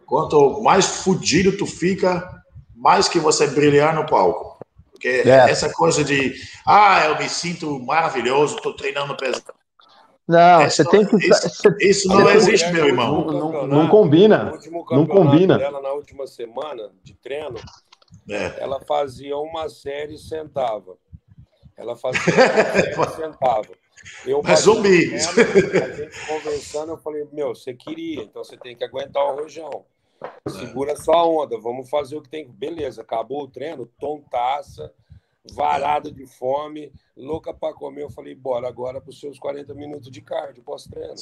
[0.07, 2.43] quanto mais fudido tu fica,
[2.75, 4.53] mais que você brilhar no palco.
[4.91, 5.51] Porque É.
[5.51, 6.35] essa coisa de,
[6.67, 9.53] ah, eu me sinto maravilhoso, tô treinando pesado.
[10.29, 11.17] Não, Essa- você tem que.
[11.17, 13.25] isso- você- Isso não existe, meu irmão.
[13.27, 14.53] Não- não- não combina.
[14.91, 15.59] Não combina.
[15.59, 17.57] dela, na última semana de treino,
[18.31, 18.55] É.
[18.63, 20.97] ela fazia uma série e sentava.
[21.77, 23.82] Ela fazia uma série e sentava.
[24.27, 25.09] Eu Mas fazia zumbi.
[25.11, 29.23] com ela, a gente conversando, eu falei, meu, você queria, então você tem que aguentar
[29.25, 29.85] o rojão.
[30.49, 32.47] Segura sua onda, vamos fazer o que tem.
[32.49, 34.93] Beleza, acabou o treino, tontaça,
[35.53, 38.03] varada de fome, louca para comer.
[38.05, 41.15] Eu falei, bora agora para os seus 40 minutos de cardio pós-treino.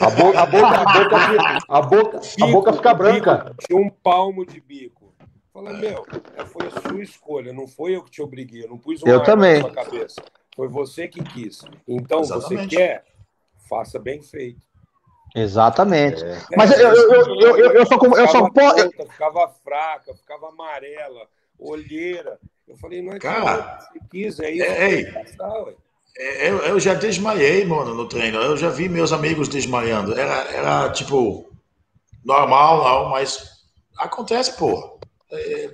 [0.00, 3.34] A boca, a boca, a boca, fica- a boca, a boca fica branca.
[3.44, 5.14] bico, tinha um palmo de bico.
[5.52, 6.04] Falei, meu,
[6.36, 9.10] é, foi a sua escolha, não foi eu que te obriguei, eu não pus uma
[9.10, 9.54] Eu também.
[9.54, 10.22] na sua cabeça.
[10.56, 11.60] Foi você que quis.
[11.86, 12.70] Então, Exatamente.
[12.70, 13.04] você quer,
[13.68, 14.64] faça bem feito.
[15.34, 16.24] Exatamente.
[16.24, 16.40] É.
[16.56, 18.90] Mas eu, eu, eu, eu, eu, eu só, como- eu só Ficava posso.
[19.12, 21.28] ficava fraca, ficava amarela,
[21.58, 22.40] olheira.
[22.66, 25.74] Eu falei, não é Cara, você quis, é isso ei, que vai passar, ué.
[26.18, 28.38] É, Eu, eu já desmaiei, mano, no treino.
[28.40, 30.18] Eu já vi meus amigos desmaiando.
[30.18, 31.52] Era, era tipo,
[32.24, 33.62] normal, não, mas
[33.98, 34.98] acontece, pô.
[35.30, 35.70] É,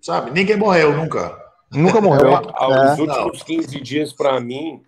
[0.00, 0.30] sabe?
[0.30, 1.44] Ninguém morreu nunca.
[1.70, 2.34] Nunca morreu.
[2.34, 3.02] Ah, Os É.
[3.02, 4.82] últimos 15 dias, para mim,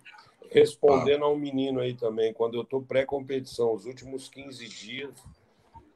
[0.51, 5.11] respondendo ao menino aí também, quando eu tô pré-competição, os últimos 15 dias,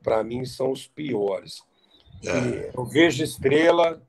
[0.03, 1.63] para mim, são os piores.
[2.25, 2.71] É.
[2.75, 4.01] Eu vejo estrela,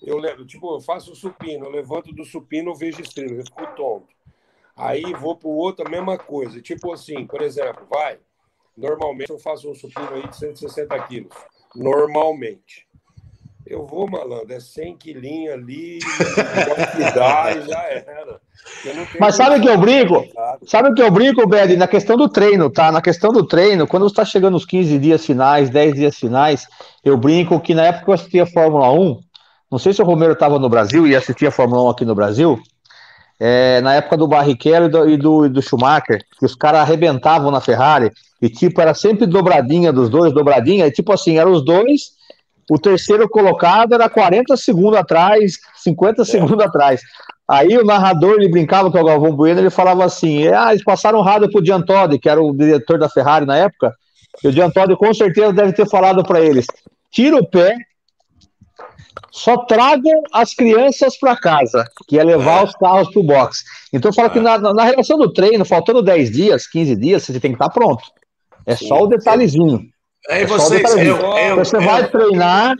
[0.00, 3.66] Eu levo, tipo, eu faço supino, eu levanto do supino, eu vejo estrela, eu fico
[3.74, 4.06] tonto.
[4.76, 6.62] Aí vou pro outro, a mesma coisa.
[6.62, 8.20] Tipo assim, por exemplo, vai.
[8.76, 11.34] Normalmente eu faço um supino aí de 160 quilos.
[11.74, 12.86] Normalmente.
[13.70, 18.40] Eu vou, malandro, é 100 quilinhos ali, que dá e já era.
[19.20, 20.24] Mas sabe que eu brinco?
[20.66, 21.76] Sabe o que eu brinco, Bed?
[21.76, 22.90] Na questão do treino, tá?
[22.90, 26.66] Na questão do treino, quando está chegando os 15 dias finais, 10 dias finais,
[27.04, 29.20] eu brinco que na época que eu assistia a Fórmula 1,
[29.70, 32.14] não sei se o Romero estava no Brasil e assistia a Fórmula 1 aqui no
[32.14, 32.58] Brasil,
[33.38, 36.80] é, na época do Barrichello e do, e do, e do Schumacher, que os caras
[36.80, 41.52] arrebentavam na Ferrari, e tipo, era sempre dobradinha dos dois, dobradinha, e tipo assim, eram
[41.52, 42.16] os dois
[42.70, 46.24] o terceiro colocado era 40 segundos atrás, 50 é.
[46.24, 47.00] segundos atrás.
[47.48, 51.22] Aí o narrador, ele brincava com o Galvão Bueno, ele falava assim, ah, eles passaram
[51.22, 53.94] rádio pro Giantodi, que era o diretor da Ferrari na época,
[54.44, 56.66] e o Giantodi com certeza deve ter falado para eles,
[57.10, 57.74] tira o pé,
[59.30, 62.64] só tragam as crianças para casa, que é levar é.
[62.64, 63.64] os carros pro box.
[63.92, 64.30] Então fala é.
[64.30, 67.70] que na, na relação do treino, faltando 10 dias, 15 dias, você tem que estar
[67.70, 68.02] pronto.
[68.66, 68.88] É Sim.
[68.88, 69.80] só o detalhezinho.
[70.28, 72.76] É vocês, eu, eu, você eu, vai treinar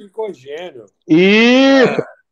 [1.09, 1.85] e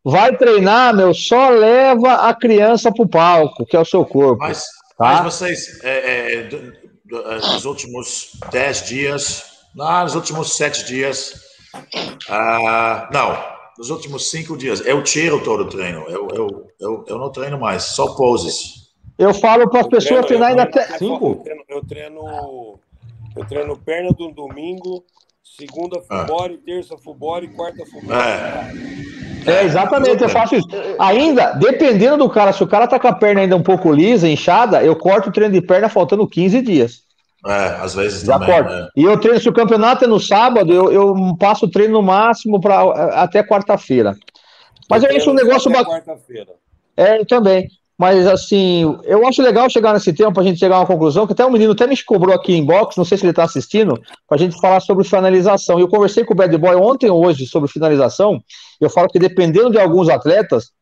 [0.04, 4.38] vai treinar, meu, só leva a criança pro palco, que é o seu corpo.
[4.38, 4.64] Mas,
[4.98, 5.22] tá?
[5.22, 6.72] mas vocês, é, é, do,
[7.04, 9.42] do, é, nos últimos dez dias,
[9.74, 11.40] não, nos últimos sete dias,
[11.74, 13.42] uh, não,
[13.78, 17.58] nos últimos cinco dias, eu tiro todo o treino, eu, eu, eu, eu não treino
[17.58, 18.86] mais, só poses.
[19.18, 21.28] Eu falo para as pessoas treinarem até cinco.
[21.28, 22.80] Eu treino, eu treino
[23.36, 25.04] eu treino perna do domingo,
[25.42, 26.64] segunda fubore, ah.
[26.64, 28.18] terça fubore e quarta fubore.
[29.46, 29.50] É.
[29.50, 30.66] é, exatamente, eu faço isso.
[30.98, 34.28] Ainda, dependendo do cara, se o cara tá com a perna ainda um pouco lisa,
[34.28, 37.06] inchada, eu corto o treino de perna faltando 15 dias.
[37.46, 38.54] É, às vezes Já também.
[38.54, 38.72] Corto.
[38.72, 38.88] É.
[38.96, 42.02] E eu treino, se o campeonato é no sábado, eu, eu passo o treino no
[42.02, 42.82] máximo para
[43.22, 44.16] até quarta-feira.
[44.90, 46.02] Mas eu é isso um negócio bacana.
[46.96, 47.68] É, eu também.
[47.98, 51.26] Mas, assim, eu acho legal chegar nesse tempo para a gente chegar a uma conclusão,
[51.26, 53.44] que até um menino até me cobrou aqui em box, não sei se ele está
[53.44, 53.98] assistindo,
[54.28, 55.78] para a gente falar sobre finalização.
[55.78, 58.42] E eu conversei com o Bad Boy ontem ou hoje sobre finalização.
[58.78, 60.72] Eu falo que dependendo de alguns atletas,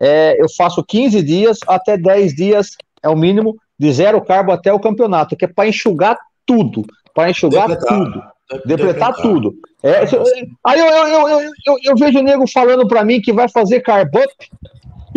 [0.00, 2.70] é, eu faço 15 dias até 10 dias,
[3.00, 6.82] é o mínimo, de zero carbo até o campeonato, que é para enxugar tudo.
[7.14, 7.98] Para enxugar Depletar.
[7.98, 8.22] tudo.
[8.64, 9.54] Depletar tudo.
[9.82, 10.00] É,
[10.64, 13.80] aí eu, eu, eu, eu, eu vejo o nego falando para mim que vai fazer
[13.80, 14.50] carb up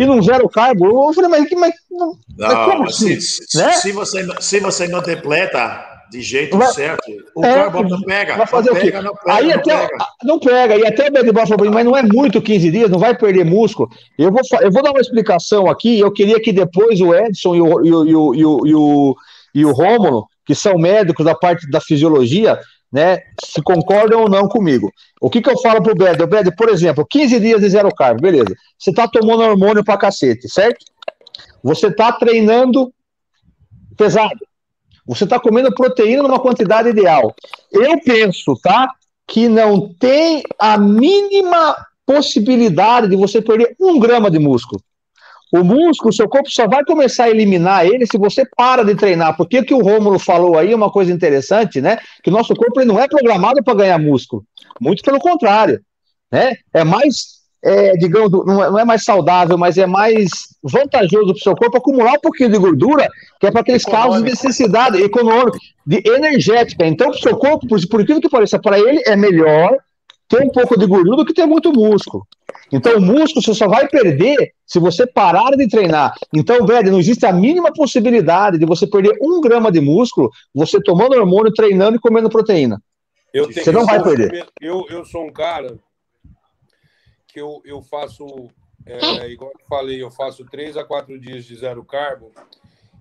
[0.00, 1.08] e não zero carbo.
[1.08, 3.20] Eu falei, mas, mas, não, mas como assim?
[3.20, 3.72] Se, né?
[3.72, 7.04] se, você, se você não depleta de jeito vai, certo,
[7.34, 8.34] o é, carbo não pega.
[8.34, 8.86] Vai fazer não o quê?
[8.86, 10.06] Pega, não pega, Aí não até, pega.
[10.24, 10.76] não pega.
[10.76, 13.90] E até o Bedibal falou, mas não é muito 15 dias, não vai perder músculo.
[14.18, 16.00] Eu vou, eu vou dar uma explicação aqui.
[16.00, 18.74] Eu queria que depois o Edson e o, e o, e o, e o, e
[18.74, 19.16] o,
[19.54, 22.58] e o Rômulo, que são médicos da parte da fisiologia,
[22.92, 24.92] né, se concordam ou não comigo.
[25.20, 26.24] O que, que eu falo pro Bed?
[26.26, 28.54] Bed, por exemplo, 15 dias de zero carbo, beleza.
[28.78, 30.84] Você tá tomando hormônio pra cacete, certo?
[31.62, 32.92] Você tá treinando
[33.96, 34.40] pesado.
[35.06, 37.34] Você tá comendo proteína numa quantidade ideal.
[37.70, 38.90] Eu penso, tá?
[39.26, 41.76] Que não tem a mínima
[42.06, 44.82] possibilidade de você perder um grama de músculo.
[45.52, 48.94] O músculo, o seu corpo só vai começar a eliminar ele se você para de
[48.94, 49.36] treinar.
[49.36, 51.98] Porque o que o Rômulo falou aí é uma coisa interessante, né?
[52.22, 54.44] Que o nosso corpo não é programado para ganhar músculo.
[54.80, 55.80] Muito pelo contrário.
[56.30, 56.56] Né?
[56.72, 60.28] É mais, é, digamos, não é, mais saudável, mas é mais
[60.62, 63.08] vantajoso para o seu corpo acumular um pouquinho de gordura,
[63.40, 66.86] que é para aqueles casos de necessidade econômica, de energética.
[66.86, 69.76] Então, para o seu corpo, por, por aquilo que pareça, para ele é melhor
[70.30, 72.24] ter um pouco de gordura do que ter muito músculo.
[72.72, 76.14] Então, o músculo você só vai perder se você parar de treinar.
[76.32, 80.80] Então, velho, não existe a mínima possibilidade de você perder um grama de músculo você
[80.80, 82.80] tomando hormônio, treinando e comendo proteína.
[83.34, 84.46] Eu tenho, você não vai perder.
[84.60, 85.76] Eu, eu sou um cara
[87.26, 88.24] que eu, eu faço,
[88.86, 92.30] é, igual eu falei, eu faço três a quatro dias de zero carbo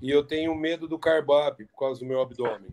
[0.02, 2.70] e eu tenho medo do carb up por causa do meu abdômen.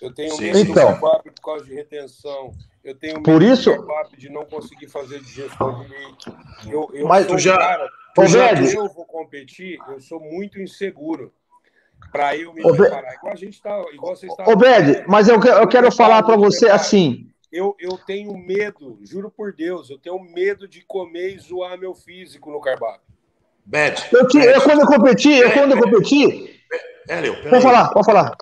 [0.00, 0.52] Eu tenho Sim.
[0.52, 2.52] medo então, do carb up por causa de retenção.
[2.84, 3.70] Eu tenho por isso,
[4.16, 6.36] de não conseguir fazer digestão direito.
[6.66, 11.32] Eu, eu mas tu já, cara, tu já eu vou competir, eu sou muito inseguro
[12.12, 13.14] para eu me preparar.
[13.14, 14.48] Igual a gente tá, igual você está.
[14.48, 17.28] Obed, mas eu, eu quero falar para você assim.
[17.50, 21.94] Eu, eu tenho medo, juro por Deus, eu tenho medo de comer e zoar meu
[21.94, 23.02] físico no carboidrato.
[23.64, 24.08] Bad.
[24.12, 26.58] Eu, te, eu quando eu competi, eu quando eu competi.
[27.08, 28.36] Hélio, pode falar, pode falar.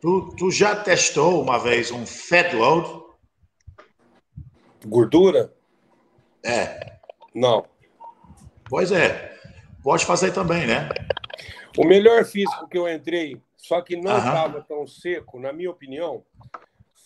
[0.00, 3.01] Tu, tu já testou uma vez um fat load?
[4.86, 5.52] Gordura?
[6.44, 6.98] É.
[7.34, 7.64] Não.
[8.68, 9.38] Pois é.
[9.82, 10.88] Pode fazer também, né?
[11.76, 16.24] O melhor físico que eu entrei, só que não estava tão seco, na minha opinião,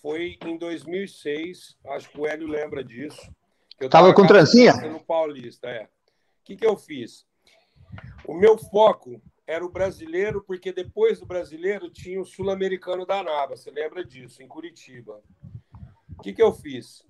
[0.02, 1.76] foi em 2006.
[1.88, 3.30] Acho que o Hélio lembra disso.
[3.78, 4.72] Eu Tava com trancinha?
[4.74, 5.84] No Paulista, é.
[5.84, 5.88] O
[6.44, 7.26] que, que eu fiz?
[8.26, 13.56] O meu foco era o brasileiro, porque depois do brasileiro tinha o sul-americano da Naba.
[13.56, 15.22] Você lembra disso, em Curitiba.
[16.18, 17.04] O que, que eu fiz?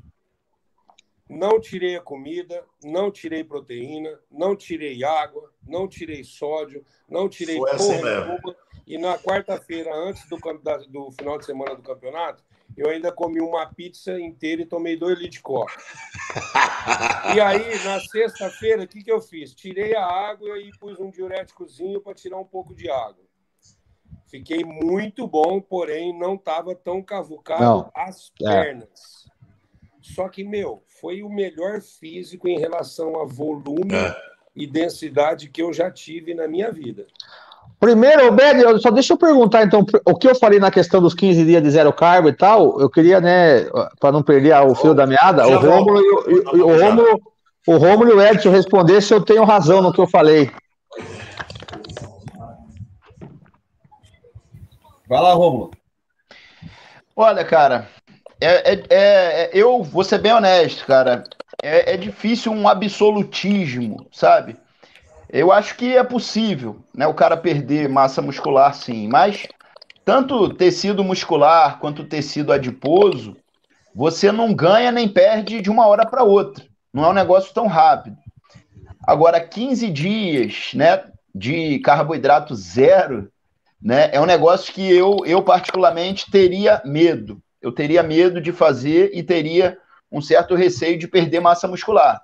[1.28, 7.59] Não tirei a comida, não tirei proteína, não tirei água, não tirei sódio, não tirei
[7.59, 8.57] Foi assim nenhuma.
[8.86, 12.44] E na quarta-feira, antes do, da- do final de semana do campeonato,
[12.77, 15.74] eu ainda comi uma pizza inteira e tomei dois litros de coca.
[17.35, 19.53] E aí, na sexta-feira, o que, que eu fiz?
[19.53, 23.24] Tirei a água e pus um diuréticozinho para tirar um pouco de água.
[24.28, 27.90] Fiquei muito bom, porém não estava tão cavucado Não.
[27.93, 28.44] as É.
[28.48, 29.24] pernas.
[30.01, 34.14] Só que, meu, foi o melhor físico em relação a volume É.
[34.55, 37.06] e densidade que eu já tive na minha vida.
[37.78, 41.12] Primeiro, Bed, eu- só deixa eu perguntar, então, o que eu falei na questão dos
[41.12, 43.64] 15 dias de zero carbo e tal, eu queria, né,
[44.01, 46.86] para não perder o fio da meada, o Rômulo e o- o- o Já.
[46.86, 47.23] Rômulo
[47.68, 50.51] o Rômulo e o Edson responder se eu tenho razão no que eu falei.
[55.09, 55.70] Vai lá, Rômulo.
[57.14, 57.89] Olha, cara,
[58.40, 61.24] é, é- é- eu vou ser bem honesto, cara.
[61.62, 64.56] É, é difícil um absolutismo, sabe?
[65.30, 69.46] Eu acho que é possível, né, o cara perder massa muscular, sim, mas
[70.04, 73.36] tanto tecido muscular quanto tecido adiposo,
[73.94, 76.64] você não ganha nem perde de uma hora para outra.
[76.92, 78.16] Não é um negócio tão rápido.
[79.06, 81.04] Agora, 15 dias, né,
[81.34, 83.30] de carboidrato zero,
[83.80, 84.10] né?
[84.12, 87.40] É um negócio que eu, eu particularmente teria medo.
[87.61, 89.78] Eu teria medo de fazer e teria
[90.11, 92.23] um certo receio de perder massa muscular.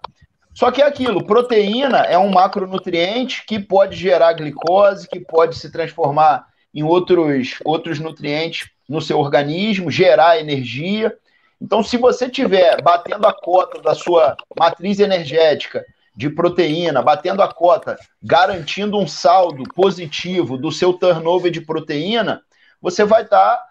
[0.54, 5.70] Só que é aquilo, proteína é um macronutriente que pode gerar glicose, que pode se
[5.70, 11.14] transformar em outros, outros nutrientes no seu organismo, gerar energia.
[11.60, 15.84] Então, se você tiver batendo a cota da sua matriz energética
[16.14, 22.42] de proteína, batendo a cota, garantindo um saldo positivo do seu turnover de proteína,
[22.80, 23.62] você vai estar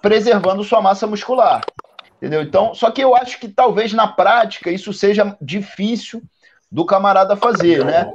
[0.00, 1.62] preservando sua massa muscular.
[2.16, 2.42] Entendeu?
[2.42, 6.22] Então, só que eu acho que talvez na prática isso seja difícil
[6.70, 8.10] do camarada fazer, né?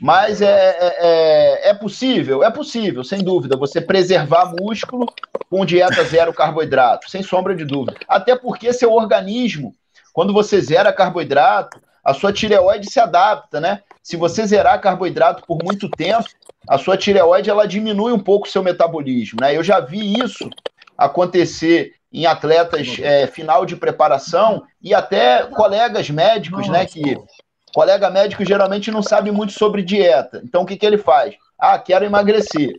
[0.00, 5.06] Mas é, é, é, é possível, é possível, sem dúvida, você preservar músculo
[5.48, 7.96] com dieta zero carboidrato, sem sombra de dúvida.
[8.08, 9.74] Até porque seu organismo,
[10.12, 13.80] quando você zera carboidrato, a sua tireoide se adapta, né?
[14.02, 16.28] Se você zerar carboidrato por muito tempo,
[16.68, 19.56] a sua tireoide ela diminui um pouco o seu metabolismo, né?
[19.56, 20.50] Eu já vi isso
[21.04, 26.86] acontecer em atletas é, final de preparação e até colegas médicos, né?
[26.86, 27.18] Que
[27.74, 30.40] colega médico geralmente não sabe muito sobre dieta.
[30.44, 31.34] Então o que, que ele faz?
[31.58, 32.76] Ah, quero emagrecer.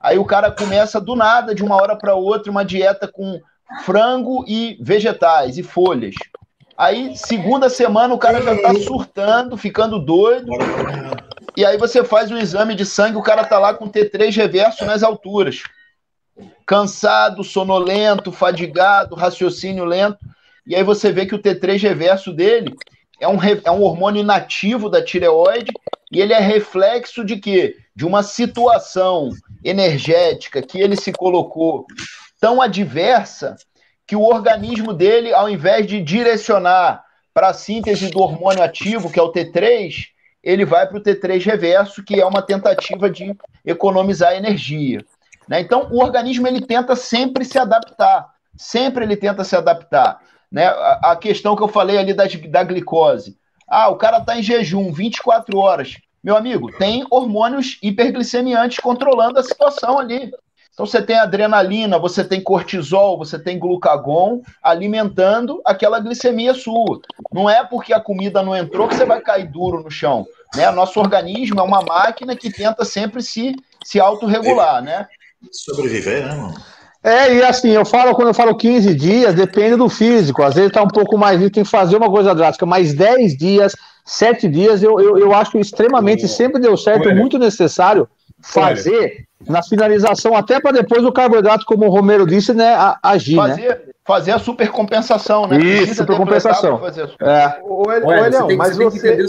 [0.00, 3.40] Aí o cara começa do nada, de uma hora para outra, uma dieta com
[3.84, 6.14] frango e vegetais e folhas.
[6.76, 10.52] Aí, segunda semana, o cara já tá surtando, ficando doido.
[11.56, 14.84] E aí você faz um exame de sangue, o cara tá lá com T3 reverso
[14.84, 15.64] nas alturas.
[16.66, 20.18] Cansado, sonolento, fadigado, raciocínio lento.
[20.66, 22.74] E aí você vê que o T3 reverso dele
[23.20, 25.72] é um, é um hormônio inativo da tireoide
[26.10, 27.76] e ele é reflexo de quê?
[27.94, 29.30] De uma situação
[29.64, 31.86] energética que ele se colocou
[32.40, 33.56] tão adversa
[34.06, 37.04] que o organismo dele, ao invés de direcionar
[37.34, 40.06] para a síntese do hormônio ativo, que é o T3,
[40.42, 45.04] ele vai para o T3 reverso, que é uma tentativa de economizar energia.
[45.48, 45.60] Né?
[45.60, 50.20] Então, o organismo ele tenta sempre se adaptar, sempre ele tenta se adaptar.
[50.50, 50.66] Né?
[50.66, 53.36] A, a questão que eu falei ali da, da glicose.
[53.66, 55.96] Ah, o cara está em jejum 24 horas.
[56.22, 60.30] Meu amigo, tem hormônios hiperglicemiantes controlando a situação ali.
[60.72, 67.00] Então você tem adrenalina, você tem cortisol, você tem glucagon alimentando aquela glicemia sua.
[67.32, 70.24] Não é porque a comida não entrou que você vai cair duro no chão.
[70.54, 70.70] Né?
[70.70, 75.08] Nosso organismo é uma máquina que tenta sempre se, se autorregular, né?
[75.52, 76.54] Sobreviver, né, mano?
[77.02, 80.42] É, e assim, eu falo, quando eu falo 15 dias, depende do físico.
[80.42, 83.72] Às vezes tá um pouco mais, tem que fazer uma coisa drástica, mas 10 dias,
[84.04, 87.14] 7 dias, eu, eu, eu acho extremamente, sempre deu certo, Olha.
[87.14, 88.08] muito necessário
[88.42, 93.48] fazer na finalização, até para depois o carboidrato, como o Romero disse, né, agir, né?
[93.48, 95.58] Fazer, fazer a supercompensação, né?
[95.58, 96.78] Isso, supercompensação.
[96.80, 99.08] fazer a É, Eli- ô, Olha, tem, que- mas você tem que você.
[99.08, 99.28] entender,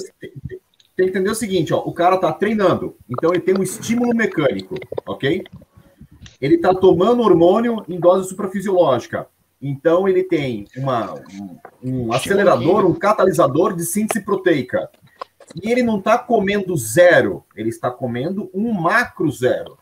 [0.97, 4.13] tem que entender o seguinte, ó, o cara tá treinando, então ele tem um estímulo
[4.15, 4.75] mecânico,
[5.07, 5.43] ok?
[6.41, 9.27] Ele tá tomando hormônio em dose suprafisiológica,
[9.61, 14.89] então ele tem uma, um, um acelerador, um catalisador de síntese proteica.
[15.61, 19.77] E ele não tá comendo zero, ele está comendo um macro zero.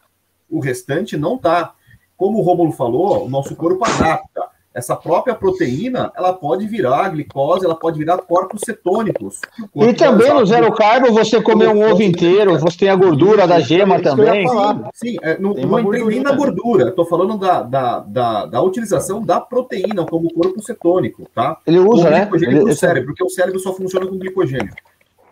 [0.49, 1.75] O restante não tá.
[2.15, 4.56] Como o Rômulo falou, o nosso corpo adapta.
[4.77, 9.41] Essa própria proteína, ela pode virar glicose, ela pode virar corpos cetônicos.
[9.75, 13.59] E também no zero carbo, você comer um ovo inteiro, você tem a gordura da
[13.59, 14.47] gema também.
[14.47, 18.61] Sim, sim é, não, não entrei nem na gordura, estou falando da, da, da, da,
[18.61, 21.57] utilização da proteína como corpo cetônico, tá?
[21.65, 22.29] Ele usa, né?
[22.31, 24.73] Ele, o cérebro, porque o cérebro só funciona com glicogênio,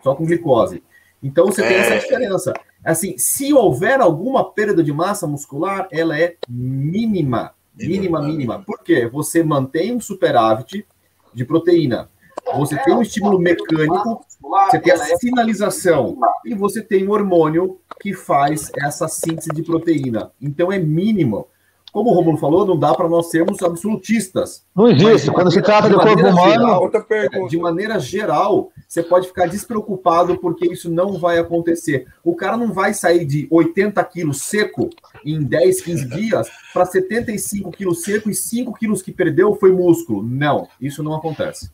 [0.02, 0.82] só com glicose.
[1.22, 1.98] Então você tem essa é.
[1.98, 2.52] diferença.
[2.84, 7.52] Assim, se houver alguma perda de massa muscular, ela é mínima.
[7.76, 8.62] Mínima, mínima.
[8.62, 9.06] Por quê?
[9.06, 10.86] Você mantém um superávit
[11.34, 12.08] de proteína.
[12.54, 18.14] Você tem um estímulo mecânico, você tem a sinalização e você tem um hormônio que
[18.14, 20.30] faz essa síntese de proteína.
[20.40, 21.48] Então é mínimo.
[21.96, 24.66] Como o Romulo falou, não dá para nós sermos absolutistas.
[24.76, 25.30] Não existe.
[25.30, 26.90] Quando se trata de, de corpo humano.
[27.08, 32.06] Geral, de maneira geral, você pode ficar despreocupado porque isso não vai acontecer.
[32.22, 34.90] O cara não vai sair de 80 quilos seco
[35.24, 40.22] em 10, 15 dias para 75 quilos seco e 5 quilos que perdeu foi músculo.
[40.22, 41.70] Não, isso não acontece.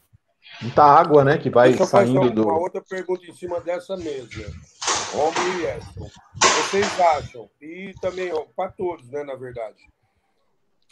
[0.61, 2.45] Muita água, né, que vai Deixa saindo uma, do.
[2.45, 4.29] Uma outra pergunta em cima dessa mesa.
[5.11, 6.09] Romulo e Edson.
[6.71, 9.83] Vocês acham, e também para todos, né, na verdade,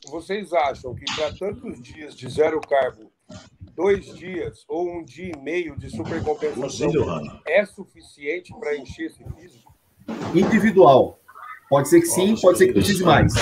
[0.08, 3.10] vocês acham que para tantos dias de zero carbo,
[3.74, 6.90] dois dias ou um dia e meio de supercompensação
[7.46, 9.74] é suficiente para encher esse físico?
[10.34, 11.20] Individual.
[11.70, 13.32] Pode ser que sim, pode ser que precise mais.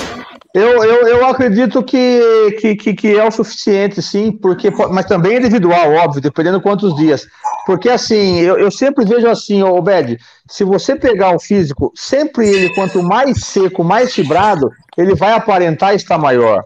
[0.53, 5.35] Eu, eu, eu acredito que, que, que, que, é o suficiente, sim, porque, mas também
[5.35, 7.27] é individual, óbvio, dependendo de quantos dias.
[7.65, 12.49] Porque assim, eu, eu sempre vejo assim, ô Bed, se você pegar o físico, sempre
[12.49, 16.65] ele, quanto mais seco, mais fibrado, ele vai aparentar estar maior.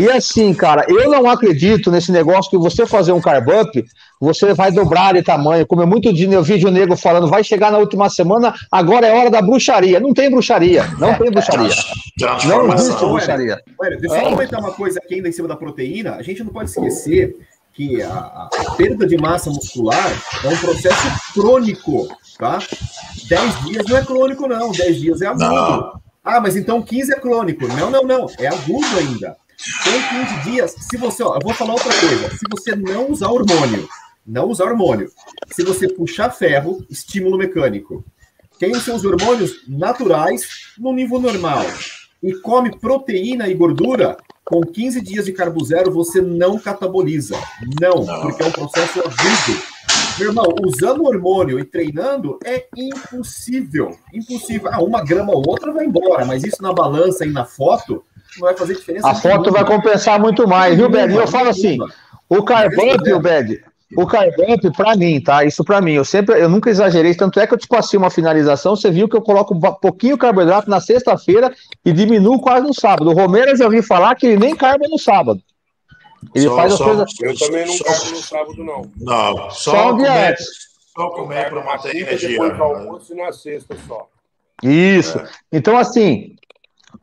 [0.00, 3.84] E assim, cara, eu não acredito nesse negócio que você fazer um carb up,
[4.18, 5.66] você vai dobrar de tamanho.
[5.66, 9.14] Como é muito de eu vídeo nego falando, vai chegar na última semana, agora é
[9.14, 10.00] hora da bruxaria.
[10.00, 11.68] Não tem bruxaria, não tem bruxaria.
[12.46, 13.62] Não existe bruxaria.
[13.78, 16.16] Olha, deixa eu comentar uma coisa aqui ainda em cima da proteína.
[16.16, 17.34] A gente não pode esquecer
[17.72, 20.12] que a, a perda de massa muscular
[20.44, 22.08] é um processo crônico,
[22.38, 22.58] tá?
[23.28, 24.70] 10 dias não é crônico, não.
[24.70, 25.44] 10 dias é agudo.
[25.44, 26.00] Não.
[26.22, 27.66] Ah, mas então 15 é crônico.
[27.68, 28.26] Não, não, não.
[28.38, 29.34] É agudo ainda.
[29.84, 33.28] Com 15 dias, se você, ó, eu vou falar outra coisa, se você não usar
[33.28, 33.88] hormônio,
[34.26, 35.10] não usar hormônio,
[35.52, 38.04] se você puxar ferro, estímulo mecânico,
[38.58, 40.42] tem os seus hormônios naturais
[40.78, 41.64] no nível normal
[42.22, 47.36] e come proteína e gordura, com 15 dias de carbo zero você não cataboliza.
[47.80, 48.22] Não, não.
[48.22, 49.62] porque é um processo agudo.
[50.18, 53.96] Meu irmão, usando hormônio e treinando é impossível.
[54.12, 54.68] Impossível.
[54.72, 58.04] Ah, uma grama ou outra vai embora, mas isso na balança e na foto
[58.38, 59.08] não vai fazer diferença.
[59.08, 61.14] A foto vai compensar muito mais, viu, Bed?
[61.14, 61.78] Eu falo assim,
[62.28, 63.62] o carbamp, o Bed,
[63.96, 65.44] o carbamp, para mim, tá?
[65.44, 68.10] Isso para mim, eu sempre, eu nunca exagerei, tanto é que eu te passei uma
[68.10, 71.52] finalização, você viu que eu coloco um pouquinho carboidrato na sexta-feira
[71.84, 73.10] e diminuo quase no sábado.
[73.10, 75.42] O Romero eu já ouvi falar que ele nem carba no sábado.
[76.34, 77.10] Ele só, faz as coisas.
[77.20, 78.90] Eu também não carbo no sábado, não.
[78.98, 80.46] Não, só, só um dia antes.
[80.94, 82.28] Só comer para manter energia.
[82.28, 84.06] Depois do almoço e na sexta só.
[84.62, 85.18] Isso.
[85.18, 85.28] É.
[85.52, 86.36] Então, assim,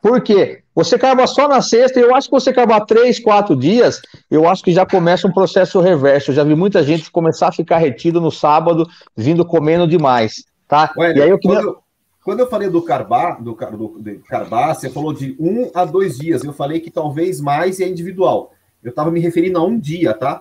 [0.00, 0.62] por quê?
[0.74, 4.00] Você carba só na sexta, eu acho que você carbar três, quatro dias,
[4.30, 6.30] eu acho que já começa um processo reverso.
[6.30, 10.92] Eu já vi muita gente começar a ficar retido no sábado, vindo comendo demais, tá?
[10.96, 11.62] Ué, e aí eu queria...
[11.62, 11.78] quando,
[12.22, 16.18] quando, eu falei do carbar, do, do, do carbar, você falou de um a dois
[16.18, 16.44] dias.
[16.44, 18.52] Eu falei que talvez mais é individual.
[18.82, 20.40] Eu estava me referindo a um dia, tá?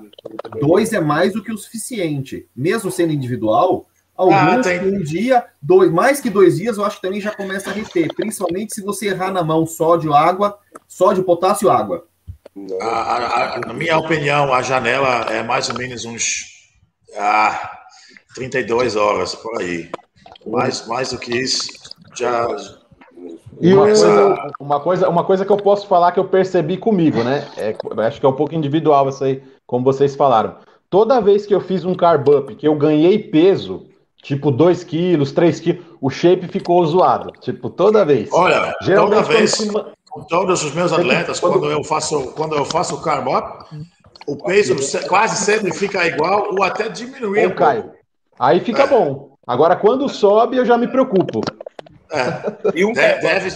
[0.59, 2.47] Dois é mais do que o suficiente.
[2.55, 3.87] Mesmo sendo individual,
[4.17, 7.69] Alguns ah, um dia, dois, mais que dois dias, eu acho que também já começa
[7.69, 10.57] a reter, principalmente se você errar na mão sódio, água,
[10.87, 12.07] sódio, potássio, água.
[12.81, 16.45] A, a, a, na minha opinião, a janela é mais ou menos uns
[17.15, 17.77] ah,
[18.33, 19.91] 32 horas por aí.
[20.47, 21.67] Mais, mais do que isso,
[22.15, 22.47] já.
[23.59, 27.47] Uma coisa, uma, coisa, uma coisa que eu posso falar que eu percebi comigo, né?
[27.55, 27.75] É,
[28.07, 30.55] acho que é um pouco individual isso aí, como vocês falaram.
[30.89, 33.85] Toda vez que eu fiz um carb up, que eu ganhei peso,
[34.21, 35.85] Tipo, 2 quilos, 3 quilos.
[36.01, 37.31] O shape ficou zoado.
[37.39, 38.29] Tipo, toda vez.
[38.31, 39.55] Olha, Geralmente, toda vez,
[40.09, 43.65] com todos os meus atletas, quando, quando eu faço quando eu faço o carb up,
[44.25, 44.75] o peso
[45.07, 47.45] quase sempre fica igual ou até diminui.
[47.45, 47.83] Ou cai.
[48.39, 48.87] Aí fica é.
[48.87, 49.37] bom.
[49.45, 51.41] Agora, quando sobe, eu já me preocupo.
[52.11, 52.77] É.
[52.77, 53.51] E um deve, deve...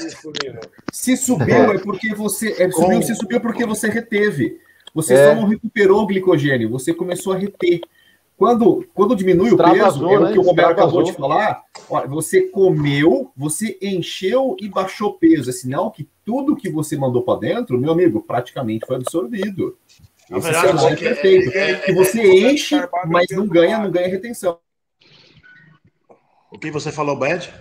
[0.92, 2.52] Se subiu é porque você.
[2.62, 4.60] É, subiu, se subiu porque você reteve.
[4.94, 5.30] Você é.
[5.30, 7.82] só não recuperou o glicogênio, você começou a reter.
[8.42, 10.32] Quando, quando diminui o peso, é o né?
[10.32, 15.52] que o Roberto acabou de falar, ó, você comeu, você encheu e baixou peso.
[15.52, 19.78] É sinal que tudo que você mandou para dentro, meu amigo, praticamente foi absorvido.
[20.28, 21.52] Esse é sinal é perfeito.
[21.56, 24.58] É, é, que você enche, mas não ganha, não ganha retenção.
[26.52, 27.54] O que você falou, Bad?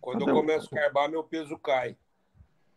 [0.00, 1.96] Quando eu começo a carbar, meu peso cai.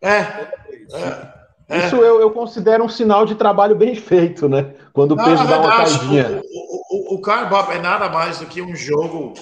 [0.04, 1.47] É.
[1.70, 1.86] é.
[1.86, 4.74] Isso eu, eu considero um sinal de trabalho bem feito, né?
[4.94, 6.42] Quando o peso dá uma caidinha.
[6.44, 9.34] O, o, o carb up é nada mais do que um jogo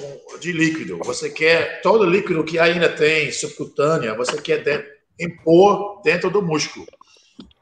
[0.41, 0.97] de líquido.
[1.05, 4.85] Você quer todo líquido que ainda tem subcutânea, você quer de-
[5.19, 6.85] impor dentro do músculo.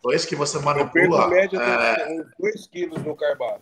[0.01, 1.25] Por isso que você Eu perco manipula.
[1.25, 3.61] em média é, uns 2 quilos no carboidrato.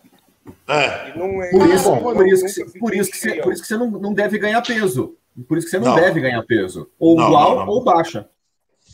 [0.68, 1.50] é, E não é.
[1.52, 3.78] Por isso, eu por isso, que, você, por isso que, você, por isso que você
[3.78, 5.16] não, não deve ganhar peso.
[5.48, 5.96] Por isso que você não, Não.
[5.96, 6.90] deve ganhar peso.
[7.00, 7.74] Ou Não, igual não, não.
[7.74, 8.28] ou baixa.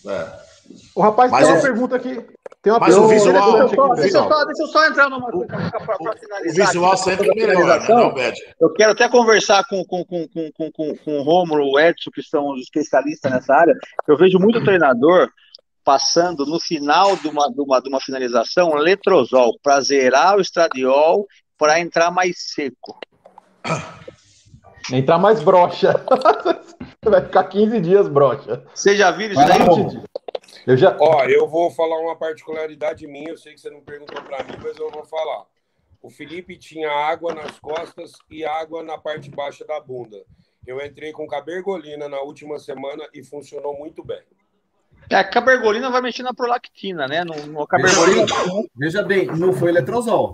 [0.05, 0.46] é.
[0.95, 2.25] O rapaz Mas tem uma o- pergunta aqui.
[2.61, 4.87] Tem uma Mas o pergunta visual- interessante Só- aqui, deixa, eu só, deixa eu só
[4.87, 6.67] entrar numa coisa para O finalizar.
[6.67, 7.97] visual aqui, sempre melhora, né, finalização.
[7.97, 8.39] não, Bed?
[8.59, 12.09] Eu quero até conversar com, com, com, com, com, com, com o Romulo, o Edson,
[12.13, 13.75] que são os especialistas nessa área.
[14.07, 15.29] Eu vejo muito treinador
[15.83, 21.25] passando no final de uma, de uma, de uma finalização letrozol para zerar o estradiol
[21.57, 22.99] para entrar mais seco.
[24.91, 26.03] Entrar mais broxa.
[27.05, 28.63] Vai ficar 15 dias broxa.
[28.73, 30.01] Vocês já viram isso daí?
[30.67, 30.97] Eu já.
[30.99, 34.57] Ó, eu vou falar uma particularidade minha, eu sei que você não perguntou para mim,
[34.61, 35.45] mas eu vou falar.
[36.01, 40.25] O Felipe tinha água nas costas e água na parte baixa da bunda.
[40.65, 44.21] Eu entrei com cabergolina na última semana e funcionou muito bem.
[45.09, 47.23] É, a cabergolina vai mexer na prolactina, né?
[47.23, 48.25] No, no cabergolina
[48.75, 50.33] Veja bem, não foi letrozol.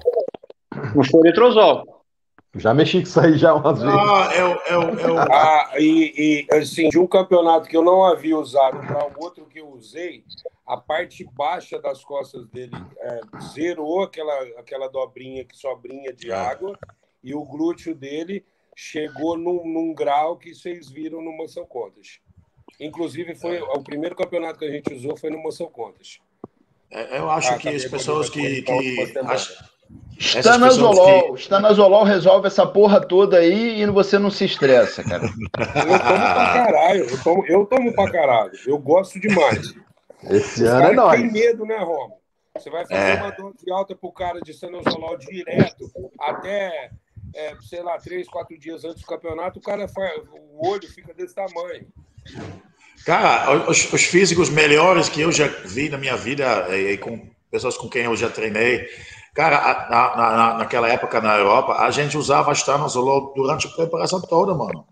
[0.96, 2.04] não foi letrozol.
[2.56, 3.98] Já mexi com isso aí já umas vezes.
[3.98, 8.38] Ah, eu, eu, eu, Ah, e, e, assim, de um campeonato que eu não havia
[8.38, 9.46] usado para o outro
[9.84, 10.24] usei,
[10.66, 13.22] a parte baixa das costas dele é,
[13.54, 16.80] zerou aquela, aquela dobrinha que sobrinha de água
[17.22, 18.46] e o glúteo dele
[18.76, 22.20] chegou num, num grau que vocês viram no Moção Contas.
[22.80, 26.20] Inclusive, foi o primeiro campeonato que a gente usou foi no Moção Contas.
[26.90, 28.42] eu acho Ah, que as cabergolina pessoas que.
[28.42, 29.73] foi na última que semana.
[30.20, 31.36] Essas pessoas Estanazolol.
[31.36, 35.24] Estanazolol resolve essa porra toda aí e você não se estressa, cara.
[35.26, 39.74] Eu tomo pra caralho, eu tomo, eu tomo pra caralho, eu gosto demais.
[40.30, 41.32] Esse Os ano é nóis.
[41.34, 42.18] medo, né, Romo?
[42.58, 43.16] Você vai fazer É.
[43.16, 46.92] uma dose alta pro cara de sanozolol direto até,
[47.36, 51.14] é, sei lá, três, quatro dias antes do campeonato, o cara faz, o olho fica
[51.14, 51.88] desse tamanho.
[53.06, 57.28] Cara, os, os físicos melhores que eu já vi na minha vida, e, e com
[57.52, 58.88] pessoas com quem eu já treinei,
[59.34, 64.22] cara, na, na- na- naquela época na Europa, a gente usava estanozolol durante a preparação
[64.22, 64.86] toda, mano.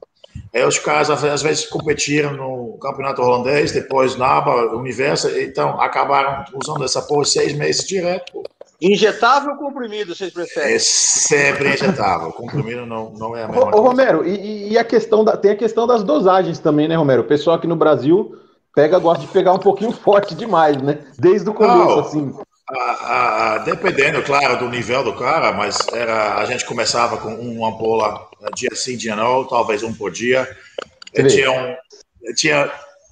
[0.53, 6.45] Aí os caras às vezes competiram no campeonato holandês, depois na ABA, Universo, então acabaram
[6.55, 8.43] usando essa porra seis meses direto.
[8.81, 10.73] Injetável ou comprimido, vocês preferem?
[10.73, 12.31] É sempre injetável.
[12.33, 13.87] Comprimido não, não é a mesma ô, coisa.
[13.87, 17.21] Romero, e- e, e a questão da, tem a questão das dosagens também, né, Romero?
[17.21, 18.35] O pessoal aqui no Brasil
[18.73, 20.99] pega, gosta de pegar um pouquinho forte demais, né?
[21.19, 21.99] Desde o começo, Não.
[21.99, 22.33] assim.
[22.73, 27.69] Ah, ah, dependendo, claro, do nível do cara, mas era, a gente começava com uma
[27.69, 30.47] ampola eh, dia sim, dia não, talvez um por dia.
[31.13, 31.75] Tinha um,
[32.33, 32.71] tinha,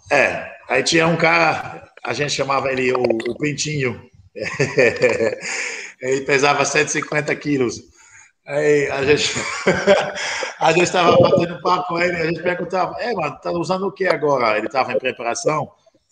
[0.10, 4.02] é, aí tinha um cara, a gente chamava ele o, o Pintinho.
[6.02, 7.82] ele pesava 150 quilos.
[8.46, 9.34] Aí a gente,
[10.60, 13.92] a gente estava batendo papo com ele, a gente perguntava, é, mano, tá usando o
[13.92, 14.58] que agora?
[14.58, 15.70] Ele estava em preparação.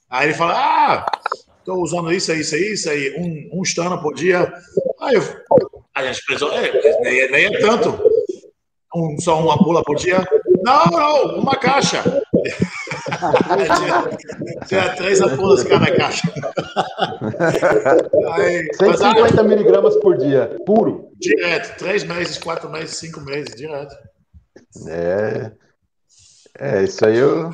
[0.09, 1.05] Aí ele fala, ah,
[1.67, 4.51] estou usando isso, isso, isso, aí, um, um stano por dia.
[5.01, 5.21] Aí eu,
[5.93, 6.71] a gente pensou, é,
[7.01, 8.01] nem, é- nem é tanto.
[8.95, 10.25] Um, só uma pula por dia?
[10.63, 12.01] Não, não, uma caixa.
[13.75, 14.09] tinha,
[14.65, 16.21] tinha três ampulas cada caixa.
[18.33, 21.11] Aí, mas, ah, 150 miligramas por dia, puro.
[21.19, 23.93] direto, três meses, quatro meses, cinco meses, direto.
[24.87, 25.51] É.
[26.59, 27.53] É, isso aí eu.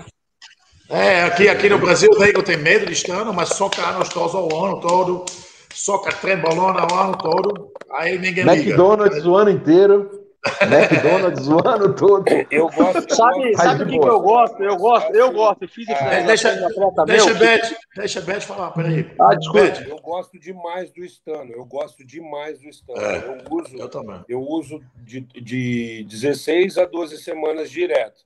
[0.94, 4.64] É, aqui, aqui no Brasil, o nego tem medo de estano, mas soca anostos o
[4.64, 5.26] ano todo,
[5.74, 8.54] soca trembolona o ano todo, aí ninguém liga.
[8.70, 10.22] McDonald's o ano inteiro.
[10.62, 12.26] McDonald's o ano todo.
[12.52, 13.10] Eu gosto.
[13.10, 14.62] eu Sabe, sabe o que, que eu gosto?
[14.62, 15.68] Eu gosto, eu gosto.
[15.68, 19.10] Fiz a É, deixa- de atleta Deixa a Beth, deixa a Beth falar, peraí.
[19.20, 19.62] Ah, desculpa.
[19.68, 21.52] Beth, Eu gosto demais do Stano.
[21.54, 23.02] Eu gosto demais do Stano.
[23.02, 24.20] É, eu uso, eu também.
[24.28, 28.22] eu uso de, de 16 a 12 semanas direto.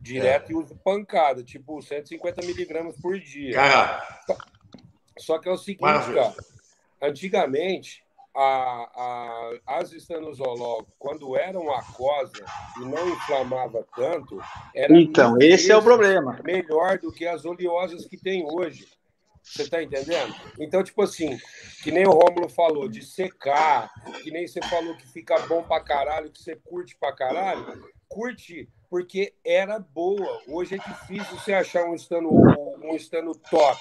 [0.00, 3.52] Direto e uso pancada, tipo 150 miligramas por dia.
[3.54, 4.20] Cara,
[5.18, 6.22] Só que é o seguinte, Maravilha.
[6.22, 6.34] cara.
[7.02, 8.04] Antigamente,
[8.34, 8.40] a,
[9.66, 12.44] a, as estanozolol, quando eram aquosa
[12.76, 14.40] e não inflamava tanto,
[14.74, 16.38] era Então, esse é o problema.
[16.44, 18.86] melhor do que as oleosas que tem hoje.
[19.42, 20.34] Você tá entendendo?
[20.60, 21.38] Então, tipo assim,
[21.82, 23.90] que nem o Rômulo falou, de secar,
[24.22, 28.68] que nem você falou que fica bom pra caralho, que você curte pra caralho, curte
[28.88, 30.40] porque era boa.
[30.48, 32.30] Hoje é difícil você achar um estano,
[32.82, 33.80] um estano top.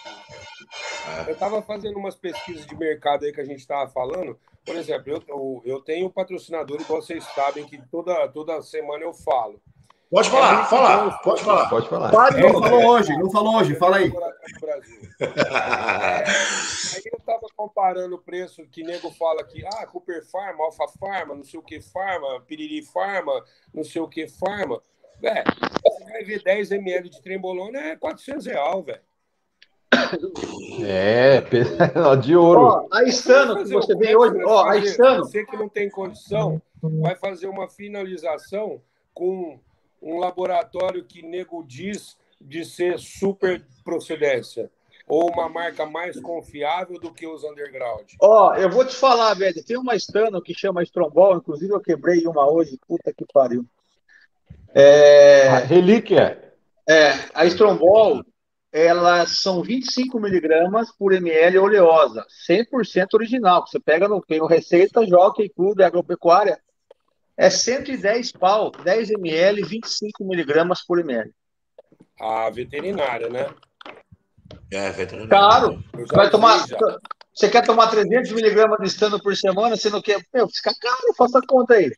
[1.25, 4.37] Eu estava fazendo umas pesquisas de mercado aí que a gente estava falando.
[4.65, 9.13] Por exemplo, eu, eu, tenho um patrocinador, igual vocês sabem, que toda, toda semana eu
[9.13, 9.61] falo.
[10.09, 11.69] Pode falar, falar, pode falar.
[11.69, 12.33] Pode falar.
[12.33, 14.11] Ele não falou hoje, não falou hoje, fala aí.
[16.95, 21.35] Aí eu tava comparando o preço que nego fala que, ah, Cooper Pharma, Alpha Pharma,
[21.35, 23.43] não sei o que Pharma, Piriri Pharma,
[23.73, 24.81] não sei o que Pharma.
[25.19, 25.43] Velho,
[25.83, 29.01] você vai ver 10 ml de trembolona é 400 real, velho.
[30.85, 31.41] É,
[32.21, 32.61] de ouro.
[32.61, 34.77] Ó, a Estano que você vê hoje, ó, a?
[34.77, 38.81] Estano, Você que não tem condição, vai fazer uma finalização
[39.13, 39.59] com
[40.01, 44.69] um laboratório que nego diz de ser super procedência.
[45.07, 48.11] Ou uma marca mais confiável do que os underground.
[48.21, 52.27] ó, eu vou te falar, velho, tem uma Estano que chama Strombol, inclusive eu quebrei
[52.27, 53.65] uma hoje, puta que pariu.
[54.73, 56.53] É, A relíquia.
[56.87, 58.23] É, a Strombol,
[58.71, 63.65] elas são 25 miligramas por ml oleosa, 100% original.
[63.65, 66.59] Você pega no, tem Receita, Jockey Clube Agropecuária,
[67.35, 71.31] é 110 pau, 10 ml, 25 miligramas por ml.
[72.19, 73.47] A veterinária, né?
[74.71, 74.89] É.
[75.93, 76.77] Eu Você vai tomar, já.
[77.33, 81.13] você quer tomar 300 miligramas de estando por semana, você não quer, meu, fica caro,
[81.15, 81.91] faça a conta aí.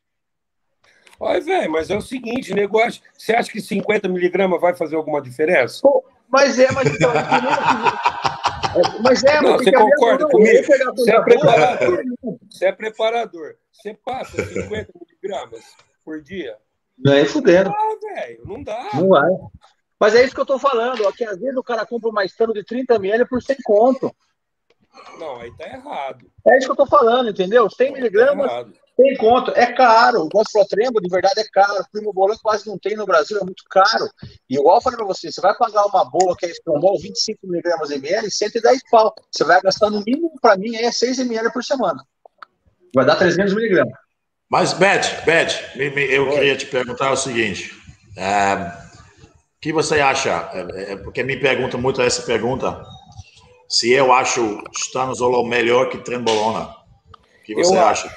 [1.20, 3.02] Olha, velho, mas é o seguinte, negócio.
[3.18, 5.82] Você acha que 50 miligramas vai fazer alguma diferença?
[5.82, 10.68] Pô, mas é, mas então, é, mas é, Não, mas você concorda não, comigo?
[10.68, 12.04] pegar Você é preparador.
[12.50, 13.56] Você é preparador.
[13.72, 15.64] Você passa 50 miligramas
[16.06, 16.56] por dia?
[16.98, 17.70] Nem fudendo.
[17.70, 18.90] Ah, velho, não dá.
[18.94, 19.30] Não vai.
[20.00, 22.24] Mas é isso que eu tô falando, ó, que às vezes o cara compra uma
[22.24, 24.16] estano de 30 ml por 100 conto.
[25.18, 26.32] Não, aí tá errado.
[26.48, 27.70] É isso que eu tô falando, entendeu?
[27.70, 28.68] 100 Tá miligramas.
[29.02, 29.52] 100 conto.
[29.56, 30.22] É caro.
[30.24, 31.82] O Gosflotrembo, de verdade, é caro.
[31.82, 34.10] O Primo Bolão quase não tem no Brasil, é muito caro.
[34.50, 37.40] E igual eu falei pra você, você vai pagar uma boa, que é Estrombol, 25
[37.48, 39.14] miligramas ml, 110 pau.
[39.32, 42.04] Você vai gastar no mínimo, pra mim, é 6 ml por semana.
[42.94, 43.94] Vai dar 300 miligramas.
[44.50, 47.72] Mas, Beth, Beth, me- me- eu queria te perguntar o seguinte.
[48.18, 50.50] é, o que você acha?
[50.54, 52.84] É, é, porque me pergunta muito essa pergunta.
[53.70, 56.64] Se eu acho Stanozolol melhor que Trembolona.
[56.64, 58.10] O que você Eu acha?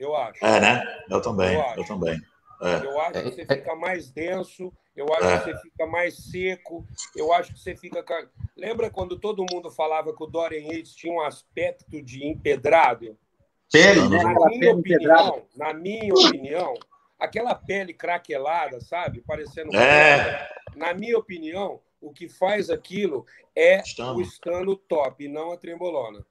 [0.00, 0.44] Eu acho.
[0.44, 0.82] É, né?
[1.10, 1.84] Eu também, Eu eu, acho.
[1.86, 2.18] também.
[2.62, 2.84] É.
[2.86, 5.38] Eu acho que você fica mais denso, eu acho É.
[5.38, 8.02] que você fica mais seco, eu acho que você fica.
[8.02, 13.16] ca- Lembra quando todo mundo falava que o Dorian Yates tinha um aspecto de empedrado?
[13.72, 14.22] Pele, né?
[14.22, 16.74] Na minha opinião, na minha opinião,
[17.18, 19.20] aquela pele craquelada, sabe?
[19.22, 19.74] Parecendo.
[19.76, 20.48] É.
[20.74, 23.24] Na minha opinião, o que faz aquilo
[23.54, 24.18] é Stano.
[24.18, 26.24] o estano top, e não a trembolona.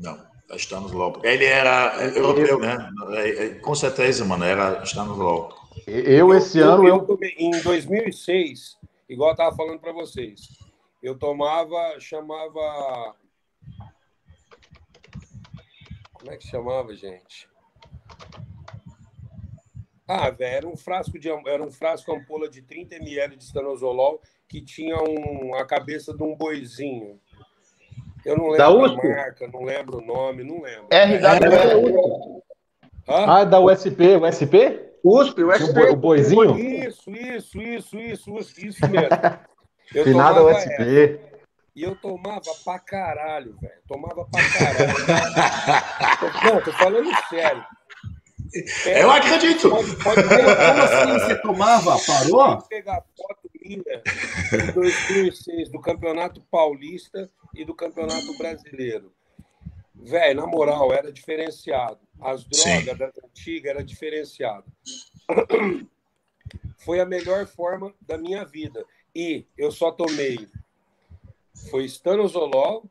[0.00, 0.24] Não,
[0.56, 1.20] Stanozolol.
[1.22, 2.90] Ele era europeu, né?
[3.14, 5.52] É, é, Com certeza, mano, era Stanozolol.
[5.86, 7.18] Eu, esse Eu- ano, eu eu.
[7.38, 10.48] em 2006, igual eu estava falando para vocês,
[11.02, 13.14] eu tomava, chamava.
[16.12, 17.48] Como é que chamava, gente?
[20.06, 24.20] Ah, velho, era um frasco de era um frasco ampola de 30 ml de estanozolol
[24.48, 27.20] que tinha um, a cabeça de um boizinho.
[28.28, 29.08] Eu não Da lembro a USP?
[29.08, 30.86] marca, não lembro o nome, não lembro.
[30.90, 32.42] RW.
[33.08, 33.24] Hã?
[33.26, 34.80] Ah, da USP, USP?
[35.02, 35.72] USP, o O, USP.
[35.72, 36.58] boi- o boizinho?
[36.58, 39.08] Isso, isso, isso, isso, isso, isso mesmo.
[39.94, 40.70] Eu Finada tomava USP.
[40.72, 41.28] essa.
[41.74, 43.72] E eu tomava pra caralho, velho.
[43.88, 44.94] Tomava pra caralho.
[46.54, 47.64] Não, tô falando sério.
[48.86, 49.70] Eu acredito.
[49.70, 51.98] Pode, pode Como assim você tomava?
[51.98, 52.62] Parou?
[52.62, 54.02] pegar foto minha
[54.50, 59.12] de 2006 do Campeonato Paulista e do Campeonato Brasileiro.
[59.94, 61.98] Velho, na moral, era diferenciado.
[62.20, 62.84] As Sim.
[62.84, 64.64] drogas das antigas era diferenciado.
[66.78, 68.84] Foi a melhor forma da minha vida.
[69.14, 70.48] E eu só tomei
[71.70, 72.88] foi estanozolol,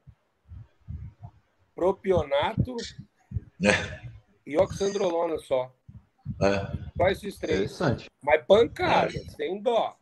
[1.74, 2.76] propionato
[4.48, 5.72] e oxandrolona só.
[6.42, 6.66] É.
[6.98, 7.58] Só esses três.
[7.60, 8.06] Interessante.
[8.24, 9.96] Mas pancada, sem dó.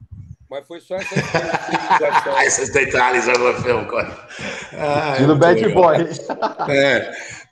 [0.49, 1.15] Mas foi só essa
[2.45, 3.87] esses detalhes eu não filme.
[4.77, 5.67] Ah, muito Bad.
[5.73, 5.95] Boy.
[6.69, 7.11] É.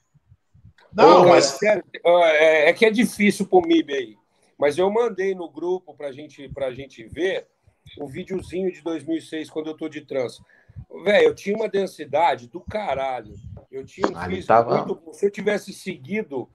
[0.96, 4.16] Não, mas é, é que é difícil pro MIB aí.
[4.60, 7.48] Mas eu mandei no grupo pra gente, pra gente ver
[7.98, 10.40] o videozinho de 2006, quando eu tô de trans.
[11.04, 13.34] Velho, eu tinha uma densidade do caralho.
[13.72, 15.14] Eu tinha um Ah, tava- muito bom.
[15.14, 16.48] Se eu tivesse seguido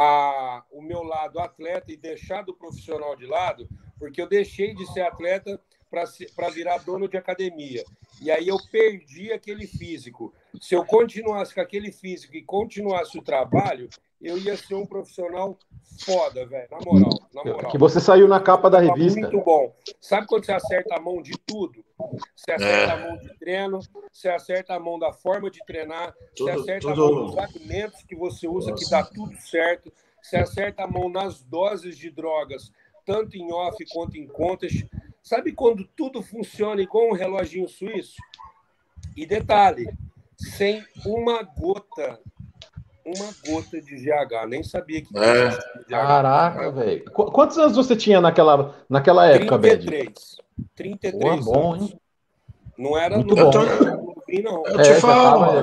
[0.00, 3.68] a, o meu lado atleta e deixado o profissional de lado,
[3.98, 5.60] porque eu deixei de ser atleta
[5.90, 7.82] para virar dono de academia.
[8.20, 10.32] E aí eu perdi aquele físico.
[10.60, 13.88] Se eu continuasse com aquele físico e continuasse o trabalho,
[14.20, 15.56] eu ia ser um profissional
[16.04, 16.68] foda, velho.
[16.70, 17.70] Na moral, na moral.
[17.70, 19.20] Que você saiu na capa da Tá revista.
[19.20, 19.72] Muito bom.
[20.00, 21.84] Sabe quando você acerta a mão de tudo?
[22.36, 22.94] Você acerta É.
[22.94, 23.80] a mão de treino,
[24.12, 27.38] você acerta a mão da forma de treinar, você Tudo- acerta tudo- a mão dos
[27.38, 29.92] alimentos que você usa, que dá tudo certo,
[30.22, 32.70] você acerta a mão nas doses de drogas
[33.06, 34.70] tanto em off quanto em contas.
[35.28, 38.16] Sabe quando tudo funciona igual um reloginho suíço?
[39.14, 39.86] E detalhe,
[40.34, 42.18] sem uma gota,
[43.04, 44.46] uma gota de GH.
[44.48, 45.50] Nem sabia que É.
[45.50, 45.90] GH.
[45.90, 47.04] Caraca, velho.
[47.12, 49.84] Qu- Quantos anos você tinha naquela, naquela época, Bed?
[49.86, 50.38] 33.
[50.74, 51.90] 33 Pô, bom, anos.
[51.90, 52.00] hein?
[52.78, 54.07] Não era Muito novo, bom.
[54.42, 54.62] Não.
[54.66, 55.62] Eu É, te já falo,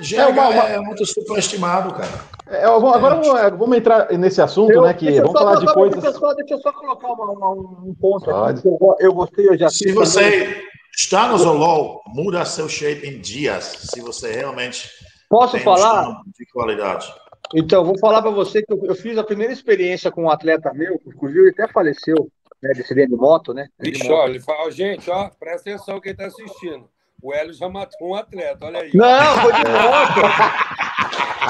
[0.00, 2.10] GH É uma- uma- é muito superestimado, cara.
[2.48, 4.94] É, agora vamos, é, vamos entrar nesse assunto, Eu- né?
[4.94, 6.02] Que deixa eu vamos só- falar de só- coisas.
[6.02, 8.58] Deixa eu só, deixa eu só colocar uma- uma- um ponto Pode.
[8.60, 8.68] aqui.
[8.68, 10.06] Eu, eu gostei, eu já Se fiz também.
[10.06, 10.62] você
[10.96, 13.64] está no Zolol, muda seu shape em dias.
[13.90, 14.88] Se você realmente
[15.28, 16.00] Posso tem um falar?
[16.02, 17.14] estômago de qualidade.
[17.54, 20.72] Então, vou falar para você que eu, eu fiz a primeira experiência com um atleta
[20.74, 22.28] meu, que inclusive ele até faleceu,
[22.62, 23.66] né, de de moto, né?
[23.80, 24.12] Moto.
[24.12, 26.88] olha, ele fala, ó, gente, ó, presta atenção quem tá assistindo.
[27.22, 28.90] O Hélio já matou um atleta, olha aí.
[28.94, 30.20] Não, foi de moto.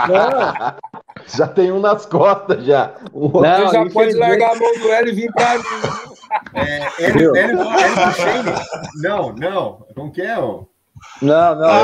[0.09, 0.77] Não,
[1.27, 2.95] Já tem um nas costas já.
[3.13, 5.65] Um- Não, Você já pode largar a mão do Hélio e vir pra mim.
[6.55, 8.53] É, Hélio, Hélio, Hélio Duchesne?
[9.03, 9.87] Não, não.
[9.95, 10.39] Como que é?
[10.39, 10.65] ó?
[11.23, 11.65] Não, não.
[11.71, 11.81] Ah,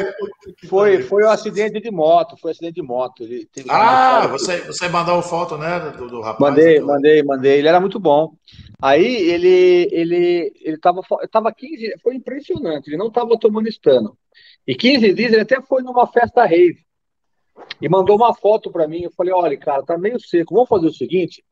[0.00, 3.22] eu- foi, foi um acidente de moto, foi um acidente de moto.
[3.22, 6.40] Ele teve Ah, você, você mandou foto, né, do, do rapaz?
[6.50, 7.58] Mandei, do- mandei, mandei.
[7.58, 8.34] Ele era muito bom.
[8.80, 12.88] Aí ele ele ele tava tava 15, foi impressionante.
[12.88, 14.16] Ele não estava tomando estano.
[14.66, 16.84] E 15 dias ele até foi numa festa rave
[17.80, 19.02] e mandou uma foto para mim.
[19.02, 20.54] Eu falei: "Olha, cara, tá meio seco.
[20.54, 21.42] Vamos fazer o seguinte: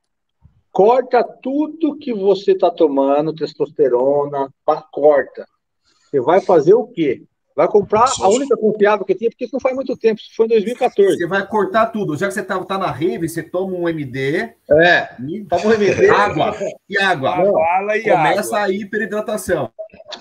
[0.70, 4.52] corta tudo que você tá tomando, testosterona,
[4.92, 5.46] corta.
[6.14, 7.24] Você vai fazer o quê?
[7.56, 10.46] Vai comprar a única confiável que tinha, porque isso não faz muito tempo, isso foi
[10.46, 11.16] em 2014.
[11.18, 12.16] Você vai cortar tudo.
[12.16, 15.68] Já que você tá, tá na rave, você toma um MD É, e toma um
[15.70, 16.10] remédio.
[16.14, 16.56] água.
[16.88, 17.30] E água.
[17.34, 18.68] A bala e Começa água.
[18.68, 19.72] a hiperidratação.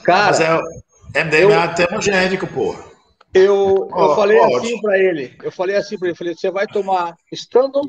[0.03, 0.39] Cara, Mas
[1.15, 2.75] é, MDMA é termogênico, pô.
[3.31, 4.55] Eu, eu falei pode.
[4.55, 7.81] assim para ele, eu falei assim para ele, falei, você vai tomar Stano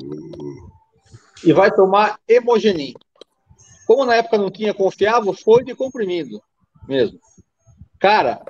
[1.43, 2.93] e vai tomar Hemogenin.
[3.87, 6.39] Como na época não tinha confiável, foi de comprimido
[6.87, 7.19] mesmo.
[7.99, 8.41] Cara,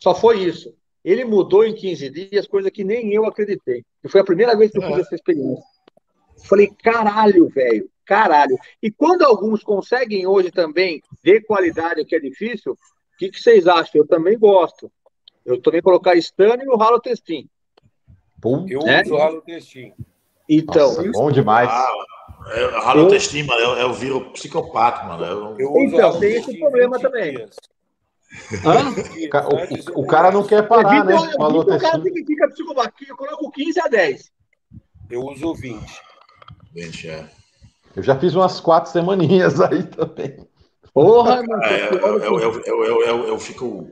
[0.00, 0.74] só foi isso.
[1.04, 3.84] Ele mudou em 15 dias, coisa que nem eu acreditei.
[4.04, 5.00] E foi a primeira vez que eu fiz É.
[5.00, 5.64] essa experiência.
[6.44, 8.56] Falei, caralho, velho, caralho.
[8.82, 13.40] E quando alguns conseguem hoje também de qualidade, o que é difícil, o que, que
[13.40, 13.92] vocês acham?
[14.02, 14.90] Eu também gosto.
[15.44, 17.48] Eu também colocar estano e o ralotestin.
[18.40, 18.66] Pum.
[18.68, 19.02] Eu É?
[19.02, 19.92] uso o halotestin.
[20.48, 21.68] Então, Nossa, bom demais.
[21.70, 21.92] Ah,
[22.54, 25.24] é, halotestin, mano, é, é o vírus psicopata, mano.
[25.24, 27.34] É Eu uso Então, tem esse problema 20 também.
[27.36, 27.56] dias.
[28.30, 28.66] 20.
[28.66, 31.14] O o- o, cara não quer parar, né?
[31.36, 32.12] Falou o cara assim.
[32.12, 32.92] que fica psicopata.
[33.06, 34.30] Eu coloco 15 a 10.
[35.10, 36.00] Eu uso 20.
[36.76, 37.28] Gente, é.
[37.96, 40.46] Eu já fiz umas quatro semaninhas aí também.
[40.92, 41.64] Porra, mano.
[41.64, 43.88] É, eu, eu, eu, eu, eu, fico.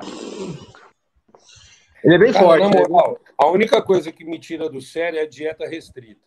[2.05, 2.63] Ele é bem Cara, forte.
[2.63, 2.83] na né?
[2.89, 6.27] moral, a única coisa que me tira do sério é a dieta restrita.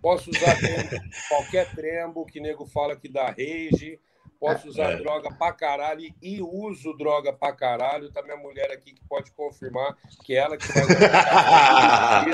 [0.00, 3.98] Posso usar trembo, qualquer trembo que nego fala que dá rage.
[4.40, 4.96] Posso usar É.
[4.96, 8.10] droga pra caralho e uso droga pra caralho.
[8.12, 12.24] Tá minha mulher aqui que pode confirmar que é ela que faz a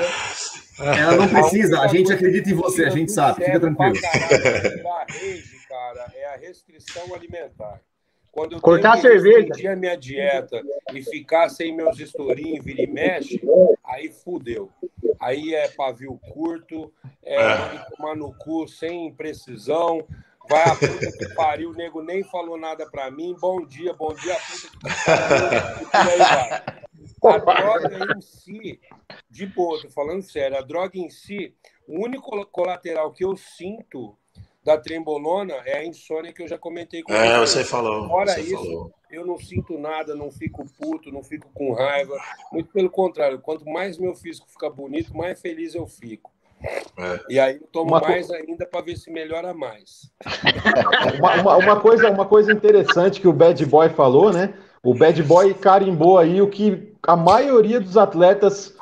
[0.99, 3.95] Ela não precisa, a gente acredita em você, a gente sabe, fica tranquilo.
[4.83, 7.79] Da rage, cara, é a restrição alimentar.
[8.31, 9.71] Quando eu Cortar a cerveja.
[9.71, 10.61] a minha dieta
[10.93, 13.41] e ficar sem meus estourinhos, vira e mexe,
[13.85, 14.69] aí fudeu.
[15.19, 16.91] Aí é pavio curto,
[17.23, 17.85] é, É.
[17.95, 20.05] tomar no cu sem precisão.
[20.49, 23.35] Vai a puta que pariu, o nego nem falou nada pra mim.
[23.39, 24.69] Bom dia, bom dia, puta
[25.79, 26.75] que pariu.
[27.23, 28.79] A droga em si,
[29.29, 31.55] de boa, tô falando sério, a droga em si,
[31.87, 34.15] o único colateral que eu sinto
[34.63, 37.63] da trembolona é a insônia que eu já comentei com É, você.
[37.63, 38.07] você falou.
[38.07, 38.91] Fora você isso, falou.
[39.11, 42.15] eu não sinto nada, não fico puto, não fico com raiva.
[42.51, 46.31] Muito pelo contrário, quanto mais meu físico fica bonito, mais feliz eu fico.
[46.97, 47.19] É.
[47.29, 50.09] E aí eu tomo Uma co- mais ainda para ver se melhora mais.
[51.19, 54.53] Uma, uma- uma coisa, uma coisa interessante que o Bad Boy falou, né?
[54.83, 58.73] O Bad Boy carimbou aí o que a maioria dos atletas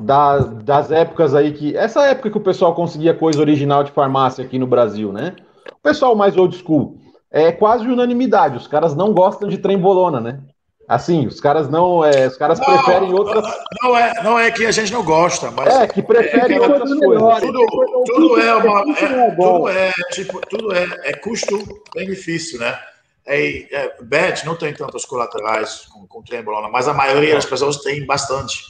[0.00, 1.76] da- das épocas aí que.
[1.76, 5.34] Essa época que o pessoal conseguia coisa original de farmácia aqui no Brasil, né?
[5.72, 6.98] O pessoal mais old school.
[7.30, 8.58] É quase unanimidade.
[8.58, 10.40] Os caras não gostam de trembolona, né?
[10.88, 12.04] Assim, os caras não.
[12.04, 13.44] é, os caras Não, preferem outras.
[13.82, 16.88] Não é, não é que a gente não gosta, mas É, que preferem É, outras
[16.90, 17.40] tudo coisas.
[17.40, 22.78] tudo, tudo é uma, Tudo é, é tudo é tipo, tudo é, é custo-benefício, né?
[23.24, 27.76] É, é, bad não tem tantos colaterais com, com trembolona, mas a maioria das pessoas
[27.78, 28.64] tem bastante.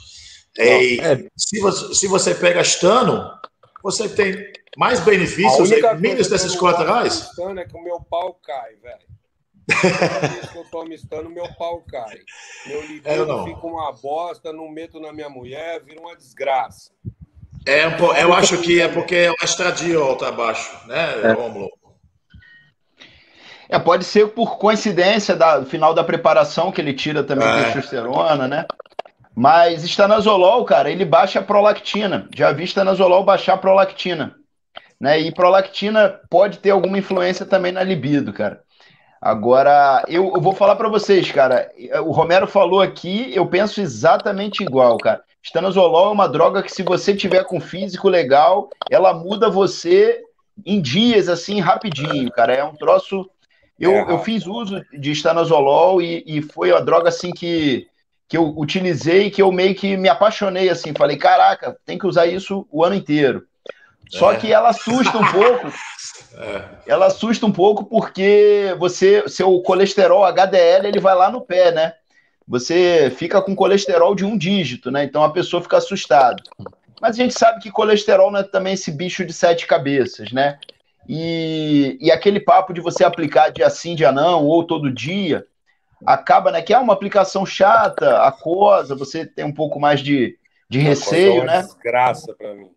[0.58, 1.26] É, É.
[1.36, 3.30] se, você, se você pega estano,
[3.82, 7.14] você tem mais benefícios e menos não colaterais.
[7.14, 9.11] estano é que o meu pau cai, velho.
[9.80, 12.18] Toda vez que eu tomo estano, meu pau cai.
[12.66, 13.44] Meu Eu libido não.
[13.44, 16.90] fica uma bosta, não meto na minha mulher, vira uma desgraça.
[17.66, 17.84] É,
[18.22, 21.70] eu acho que é porque o estradio está abaixo, né, Romulo?
[23.68, 27.64] É, pode ser por coincidência da, do final da preparação que ele tira também É.
[27.64, 28.66] testosterona, né?
[29.34, 32.28] Mas estanazolol, cara, ele baixa a prolactina.
[32.34, 34.34] Já vi estanazolol baixar a prolactina.
[35.00, 35.20] Né?
[35.20, 38.62] E prolactina pode ter alguma influência também na libido, cara.
[39.24, 41.70] Agora, eu, eu vou falar pra vocês, cara.
[42.04, 45.22] O Romero falou aqui, eu penso exatamente igual, cara.
[45.40, 50.20] Estanazolol é uma droga que, se você tiver com físico legal, ela muda você
[50.66, 52.52] em dias, assim, rapidinho, cara.
[52.52, 53.30] É um troço.
[53.78, 57.86] Eu, eu fiz uso de estanazolol e, e foi a droga, assim, que,
[58.28, 60.92] que eu utilizei, que eu meio que me apaixonei, assim.
[60.98, 63.44] Falei, caraca, tem que usar isso o ano inteiro.
[64.10, 64.36] Só É.
[64.36, 65.72] que ela assusta um pouco
[66.34, 66.64] É.
[66.86, 71.94] ela assusta um pouco porque você, seu colesterol HDL, ele vai lá no pé, né?
[72.46, 75.04] Você fica com colesterol de um dígito, né?
[75.04, 76.42] Então a pessoa fica assustada.
[77.00, 80.58] Mas a gente sabe que colesterol não é também esse bicho de sete cabeças, né?
[81.08, 85.44] E, e aquele papo de você aplicar dia sim, dia não, ou todo dia,
[86.06, 86.62] acaba, né?
[86.62, 90.36] Que é uma aplicação chata, aquosa, você tem um pouco mais de,
[90.68, 91.62] de receio, Uma né?
[91.62, 92.70] Desgraça pra mim.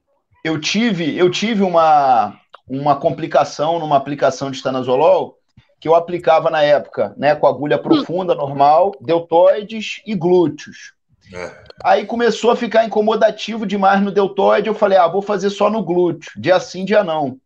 [0.43, 5.37] eu tive, eu tive uma, uma complicação numa aplicação de estanazolol
[5.79, 10.93] que eu aplicava na época, né, com agulha profunda, normal, deltoides e glúteos.
[11.33, 11.51] É.
[11.83, 15.83] Aí começou a ficar incomodativo demais no deltoide, eu falei, ah, vou fazer só no
[15.83, 17.37] glúteo, dia sim, dia não.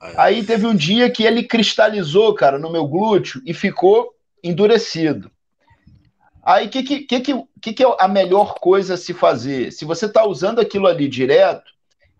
[0.00, 0.14] Aí.
[0.16, 5.30] Aí teve um dia que ele cristalizou, cara, no meu glúteo e ficou endurecido.
[6.42, 9.72] Aí o que, que, que, que, que que é a melhor coisa a se fazer?
[9.72, 11.72] Se você está usando aquilo ali direto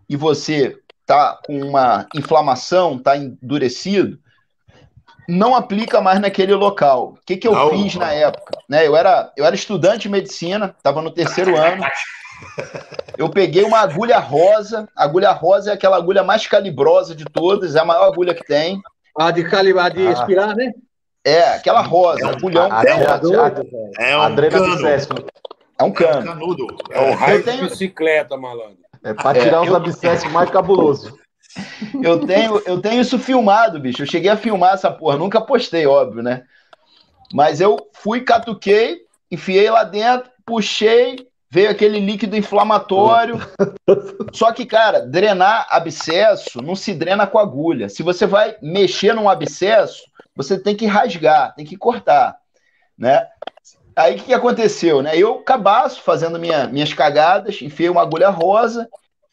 [0.08, 4.18] e você está com uma inflamação, está endurecido,
[5.28, 7.14] não aplica mais naquele local.
[7.14, 7.70] O que, que eu Não.
[7.70, 8.58] fiz na época?
[8.68, 11.84] Né, eu, era, eu era estudante de medicina, estava no terceiro ano.
[13.16, 14.88] Eu peguei uma agulha rosa.
[14.96, 18.44] A agulha rosa é aquela agulha mais calibrosa de todas, é a maior agulha que
[18.44, 18.80] tem.
[19.18, 20.10] A de calibrar, de Ah.
[20.12, 20.72] expirar, né?
[21.24, 22.70] É, aquela rosa, agulhão.
[22.70, 22.90] A- a- é,
[24.10, 24.76] É um cano.
[24.76, 25.14] Bissesco.
[25.22, 25.26] um
[25.78, 26.26] É um cano.
[26.26, 26.66] canudo.
[26.90, 27.10] É o É.
[27.12, 28.83] raio Eu tenho- de bicicleta, malandro.
[29.04, 31.12] É pra tirar os eu- abscessos mais cabulosos.
[32.02, 34.02] Eu tenho, eu tenho isso filmado, bicho.
[34.02, 36.42] Eu cheguei a filmar essa porra, nunca postei, óbvio, né?
[37.32, 43.38] Mas eu fui, catuquei, enfiei lá dentro, puxei, veio aquele líquido inflamatório.
[44.34, 47.88] Só que, cara, drenar abscesso não se drena com agulha.
[47.88, 50.02] Se você vai mexer num abscesso,
[50.34, 52.36] você tem que rasgar, tem que cortar,
[52.98, 53.28] né?
[53.96, 55.16] Aí o que, que aconteceu, né?
[55.16, 58.88] Eu, cabaço, fazendo minha- minhas cagadas, enfiei uma agulha rosa,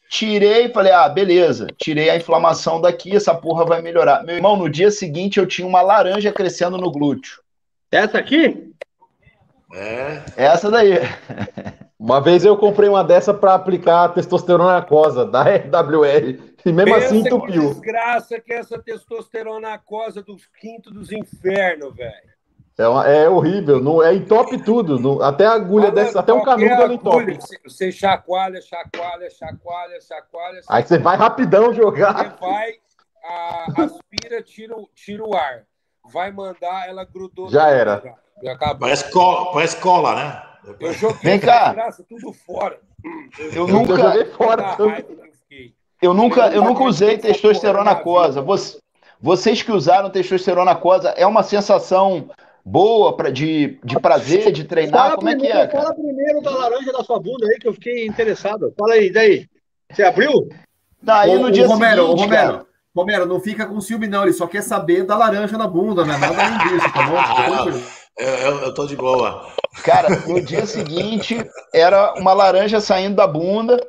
[0.08, 4.22] tirei e falei, ah, beleza, tirei a inflamação daqui, essa porra vai melhorar.
[4.24, 7.40] Meu irmão, no dia seguinte eu tinha uma laranja crescendo no glúteo.
[7.90, 8.72] Essa aqui?
[9.74, 10.22] É.
[10.36, 10.92] Essa daí.
[11.98, 16.36] Uma vez eu comprei uma dessa pra aplicar a testosterona aquosa da RWR.
[16.66, 17.68] E mesmo Pensa assim que entupiu.
[17.68, 22.31] desgraça que é essa testosterona aquosa dos quintos dos infernos, velho.
[22.78, 23.80] É, uma- é horrível.
[23.82, 24.98] Não, é entope tudo.
[24.98, 27.34] não- até a agulha Malandro, dessa, até um canudo agulha, entope.
[27.34, 30.60] Você você chacoalha, chacoalha, chacoalha, chacoalha.
[30.68, 32.14] Aí você vai rapidão jogar.
[32.14, 32.72] Você vai,
[33.24, 35.64] a- aspira, tira, o- tira o ar.
[36.12, 37.48] Vai mandar, ela grudou.
[37.50, 37.96] Já era.
[37.96, 38.14] lugar.
[38.42, 38.78] Já acabou.
[38.80, 40.42] Parece cola, parece cola, né?
[40.80, 41.66] Eu joguei Vem cá.
[41.66, 42.78] desgraça tudo fora.
[43.38, 44.76] Eu Eu nunca, joguei fora.
[46.00, 47.94] Eu nunca, eu nunca usei testosterona.
[48.44, 48.78] Você-
[49.20, 52.28] Vocês que usaram testosterona aquosa, é uma sensação
[52.64, 55.10] boa pra, de, de prazer, de treinar?
[55.10, 55.82] Fala Como é que é, cara?
[55.82, 58.72] Fala primeiro da laranja da sua bunda aí, que eu fiquei interessado.
[58.78, 59.46] Fala aí, daí.
[59.90, 60.48] Você abriu?
[61.02, 64.22] Daí no ô, dia Romero, seguinte, Romero, cara, Romero, não fica com ciúme, não.
[64.22, 67.34] Ele só quer saber da laranja na bunda, não é nada além disso, tá bom?
[67.34, 67.82] Tranquilo.
[68.18, 69.48] Eu, eu, eu tô de boa.
[69.82, 71.38] Cara, no dia seguinte
[71.74, 73.84] era uma laranja saindo da bunda.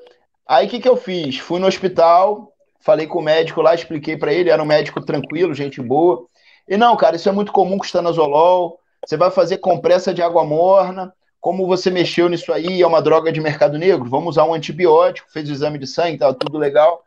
[0.47, 1.37] Aí o que, que eu fiz?
[1.37, 5.53] Fui no hospital, falei com o médico lá, expliquei pra ele, era um médico tranquilo,
[5.53, 6.25] gente boa.
[6.67, 8.79] E não, cara, isso é muito comum com estanozolol.
[9.05, 11.13] Você vai fazer compressa de água morna.
[11.39, 15.29] Como você mexeu nisso aí, é uma droga de mercado negro, vamos usar um antibiótico.
[15.29, 17.03] Fez o exame de sangue, tava tudo legal.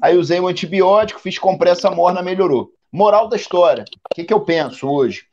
[0.00, 2.70] Aí usei um antibiótico, fiz compressa morna, melhorou.
[2.90, 5.24] Moral da história, o que, que eu penso hoje?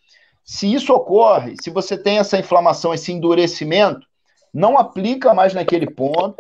[0.44, 4.06] Se isso ocorre, se você tem essa inflamação, esse endurecimento,
[4.54, 6.36] não aplica mais naquele ponto,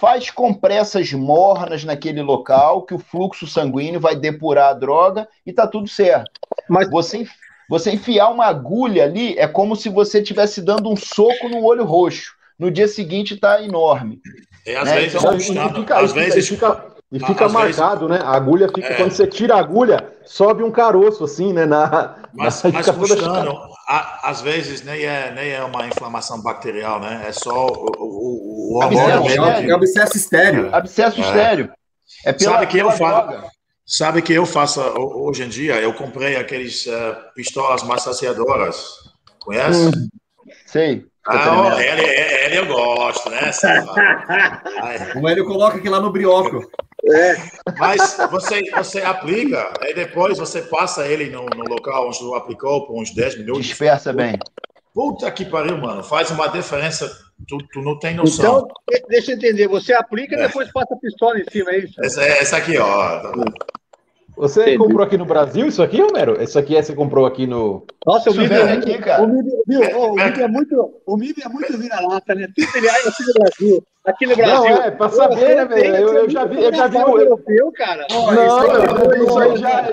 [0.00, 5.66] faz compressas mornas naquele local, que o fluxo sanguíneo vai depurar a droga e tá
[5.66, 6.30] tudo certo.
[6.68, 7.26] Mas- você,
[7.68, 11.84] você enfiar uma agulha ali é como se você estivesse dando um soco no olho
[11.84, 12.34] roxo.
[12.58, 14.20] No dia seguinte tá enorme.
[14.66, 18.18] E às É, vezes, então, puxando, fica, às vezes fica, e fica às marcado, né?
[18.22, 18.88] A agulha fica.
[18.88, 18.94] É.
[18.94, 21.64] Quando você tira a agulha, sobe um caroço, assim, né?
[21.64, 22.88] Na, Mas, na- mas
[23.88, 27.24] a- às vezes nem é, nem é uma inflamação bacterial, né?
[27.28, 29.70] É só o, o, o Abscesso, hormônio mesmo.
[29.70, 30.74] É um abscesso estéreo.
[30.74, 31.24] Abscesso É.
[31.24, 31.70] estéreo.
[32.24, 33.44] É pela, Sabe que eu droga.
[33.86, 35.74] Sabe que eu faço ho- hoje em dia?
[35.80, 38.82] Eu comprei aqueles eh, pistolas massageadoras.
[39.40, 39.90] Conhece?
[40.66, 41.04] Sei.
[41.24, 41.38] Fica Ah,
[41.74, 41.80] tremendo.
[41.80, 42.02] ele,
[42.46, 43.50] ele eu gosto, né?
[45.22, 46.60] O Hélio coloca aqui lá no brioco.
[47.78, 52.86] Mas você, você aplica, aí depois você passa ele no, no local onde tu aplicou
[52.86, 53.66] por uns 10 minutos.
[53.66, 54.38] Dispersa bem.
[54.94, 56.02] Puta que pariu, mano.
[56.02, 57.10] Faz uma diferença.
[57.48, 58.44] Tu, tu não tem noção.
[58.58, 59.66] Então, de- deixa eu entender.
[59.68, 60.46] Você aplica e É.
[60.46, 61.94] depois passa a pistola em cima, é isso?
[62.02, 63.20] Essa, essa aqui, ó.
[64.36, 64.78] Você Entendi.
[64.78, 66.40] comprou aqui no Brasil isso aqui, Romero?
[66.42, 67.86] Isso aqui é você comprou aqui no.
[68.06, 69.22] Nossa, o Isso MIB vem é, aqui, muito- cara.
[69.22, 69.80] o MIB, viu?
[69.98, 70.74] Ó, o MIB é muito,
[71.06, 72.48] o é muito vira-lata, né?
[72.56, 73.84] Tudo ele é aqui no Brasil.
[74.06, 74.54] Aqui no Brasil.
[74.54, 75.96] Não, é, pra saber, né, velho?
[75.96, 76.96] Eu, eu já vi, eu já vi.
[76.98, 78.06] o Eu, europeu, cara.
[78.10, 79.88] não, eu, isso aí já.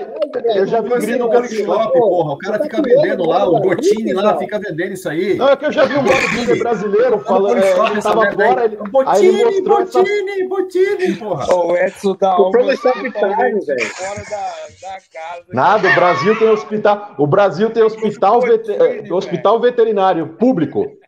[0.54, 2.32] Eu já vi gringo no que gun shop, porra.
[2.32, 5.36] O cara fica vendendo lá, o Botini lá fica vendendo isso aí.
[5.36, 7.62] Não, é que eu já vi um bodybuilder brasileiro falando.
[7.62, 9.62] É, ele tava fora, ele, Botini.
[9.62, 11.54] Botini, Botini, porra.
[11.54, 13.80] O Edson Comprou no totalmente Time, velho.
[13.94, 15.44] fora da, da casa.
[15.52, 17.14] Nada, o Brasil tem hospital.
[17.16, 21.01] O Brasil tem hospital, é, hospital veterinário público.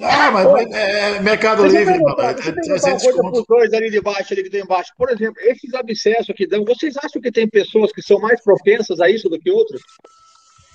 [0.00, 2.20] Ah, mas é, é Mercado Deixa Livre, mano.
[2.20, 3.40] É deixa eu perguntar uma 300 coisa para conto.
[3.40, 4.92] os dois ali de baixo, ali que tem embaixo.
[4.96, 9.00] Por exemplo, esses abscessos que dão, vocês acham que tem pessoas que são mais propensas
[9.00, 9.80] a isso do que outras?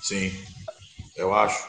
[0.02, 0.32] Sim,
[1.16, 1.68] eu acho.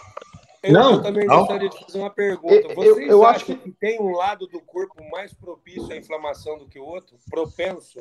[0.64, 1.02] Eu, Não?
[1.02, 1.40] também Não?
[1.40, 2.54] gostaria de fazer uma pergunta.
[2.54, 3.72] Eu- eu- Vocês eu acham acho que- que...
[3.80, 7.18] tem um lado do corpo mais propício à inflamação do que o outro?
[7.30, 8.00] Propenso?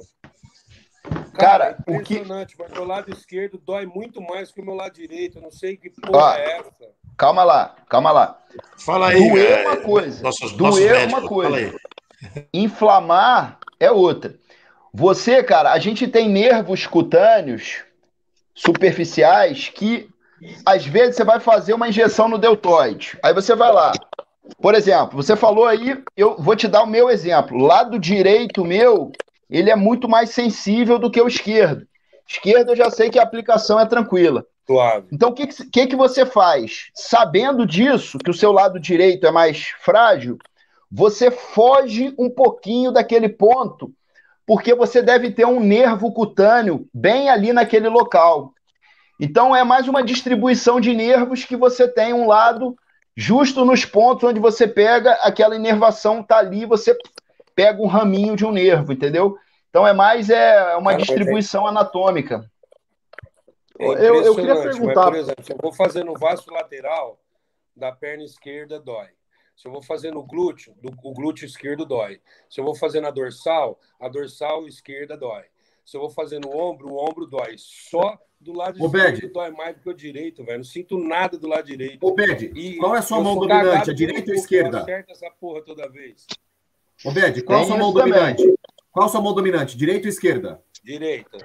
[1.34, 4.74] Cara, é o que- impressionante, mas meu lado esquerdo dói muito mais que o meu
[4.74, 5.38] lado direito.
[5.38, 6.70] Eu não sei que porra Ó, é essa.
[7.16, 8.38] Calma lá, calma lá.
[8.78, 9.28] Fala aí.
[9.28, 10.22] Doer é uma coisa.
[10.22, 11.74] Nossos, Doer é uma coisa.
[12.52, 14.34] Inflamar é outra.
[14.92, 17.84] Você, cara, a gente tem nervos cutâneos
[18.54, 20.08] superficiais que
[20.64, 23.18] às vezes você vai fazer uma injeção no deltoide.
[23.22, 23.92] Aí você vai lá.
[24.60, 27.58] Por exemplo, você falou aí, eu vou te dar o meu exemplo.
[27.58, 29.12] Lado direito meu,
[29.48, 31.86] ele é muito mais sensível do que o esquerdo.
[32.26, 34.44] Esquerdo eu já sei que a aplicação é tranquila.
[34.70, 35.08] Suave.
[35.10, 36.90] Então, o que, que, que você faz?
[36.94, 40.38] Sabendo disso, que o seu lado direito é mais frágil,
[40.88, 43.92] você foge um pouquinho daquele ponto,
[44.46, 48.54] porque você deve ter um nervo cutâneo bem ali naquele local.
[49.18, 52.76] Então, é mais uma distribuição de nervos que você tem um lado
[53.16, 56.96] justo nos pontos onde você pega aquela inervação, tá ali, você
[57.56, 59.36] pega um raminho de um nervo, entendeu?
[59.68, 62.48] Então, é mais é uma é- distribuição anatômica.
[63.82, 66.50] É Eu- eu queria impressionante, perguntar- Mas, por exemplo, se eu vou fazer no vaso
[66.50, 67.20] lateral
[67.74, 69.08] da perna esquerda, dói.
[69.56, 72.20] Se eu vou fazer no glúteo, do, o glúteo esquerdo dói.
[72.48, 75.44] Se eu vou fazer na dorsal, a dorsal esquerda dói.
[75.84, 77.56] Se eu vou fazer no ombro, o ombro dói.
[77.58, 79.14] Só do lado Ô, Bed.
[79.14, 80.58] esquerdo dói mais do que o direito, velho.
[80.58, 82.06] Não sinto nada do lado direito.
[82.06, 84.78] Ô, Bed, E qual é a sua mão dominante, a direita ou a esquerda?
[84.78, 86.26] Eu acerto essa porra toda vez.
[87.04, 88.12] Ô, Bed, qual a Tem sua mão isso também.
[88.12, 88.54] dominante?
[88.90, 90.62] Qual a sua mão dominante, direita ou esquerda?
[90.82, 91.38] Direita.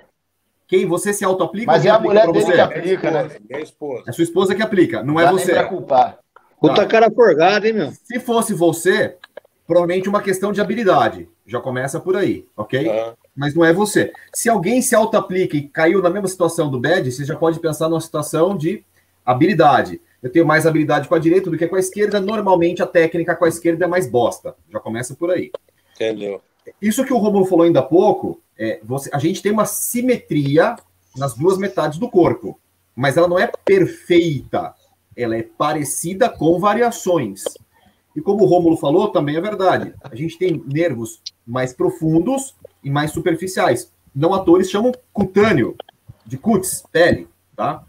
[0.67, 1.71] Quem você se auto-aplica?
[1.71, 2.53] Mas é a aplica mulher pra dele você?
[2.53, 3.21] que aplica, né?
[3.25, 4.03] esposa, Minha esposa.
[4.07, 5.51] É sua esposa que aplica, não é você.
[5.53, 6.19] pra culpar.
[6.59, 7.91] Puta cara forgada, hein, meu?
[7.91, 9.15] Se fosse você,
[9.67, 11.29] provavelmente uma questão de habilidade.
[11.45, 12.89] Já começa por aí, ok?
[12.89, 14.11] Ah, Mas não é você.
[14.33, 17.87] Se alguém se auto-aplica e caiu na mesma situação do bad, você já pode pensar
[17.87, 18.83] numa situação de
[19.23, 20.01] habilidade.
[20.23, 22.19] Eu tenho mais habilidade com a direita do que com a esquerda.
[22.19, 24.55] Normalmente a técnica com a esquerda é mais bosta.
[24.71, 25.51] Já começa por aí.
[25.93, 26.41] entendeu?
[26.81, 30.75] Isso que o Romulo falou ainda há pouco, é, você- a gente tem uma simetria
[31.15, 32.59] nas duas metades do corpo,
[32.95, 34.73] mas ela não é perfeita.
[35.15, 37.43] Ela é parecida com variações.
[38.15, 39.93] E como o Rômulo falou, também é verdade.
[40.01, 43.91] A gente tem nervos mais profundos e mais superficiais.
[44.13, 45.75] Não atores chamam cutâneo,
[46.25, 47.83] de cutis, pele, tá?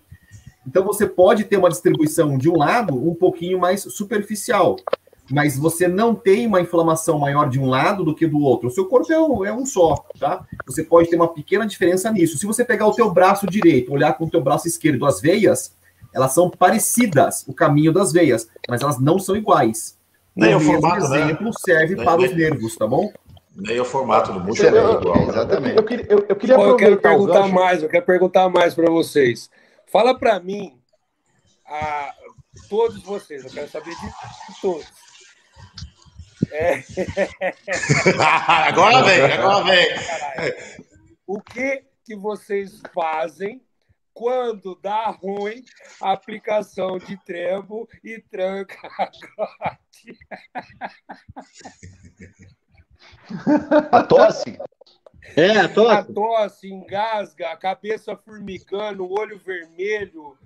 [0.67, 4.77] Então você pode ter uma distribuição de um lado um pouquinho mais superficial,
[5.31, 8.69] mas você não tem uma inflamação maior de um lado do que do outro.
[8.69, 10.47] O seu corpo é um, é um só, tá?
[10.67, 12.39] Você pode ter uma pequena diferença nisso.
[12.39, 15.75] Se você pegar o teu braço direito, olhar com o teu braço esquerdo, as veias,
[16.15, 19.99] elas são parecidas, o caminho das veias, mas elas não são iguais.
[20.35, 21.21] Nem o mesmo formato, né?
[21.23, 23.11] exemplo serve Nem- para os nem- nervos, tá bom?
[23.55, 25.17] Nem o formato do músculo é igual.
[25.17, 25.29] né?
[25.29, 25.77] Exatamente.
[25.77, 27.55] Eu, queria- eu- eu queria Pô, eu quero o perguntar gancho.
[27.55, 29.49] mais, eu quero perguntar mais para vocês.
[29.91, 30.75] Fala para mim,
[31.67, 32.13] a,
[32.69, 34.85] todos vocês, eu quero saber de todos.
[36.53, 36.83] É,
[38.69, 39.87] agora vem, agora vem.
[41.27, 43.61] O que que vocês fazem
[44.15, 45.65] quando dá ruim
[46.01, 50.19] a aplicação de trembo e tranca a glote?
[53.93, 54.59] A tosse?
[55.37, 56.13] É, A tosse.
[56.15, 60.39] tosse, engasga, a cabeça formigando, o olho vermelho,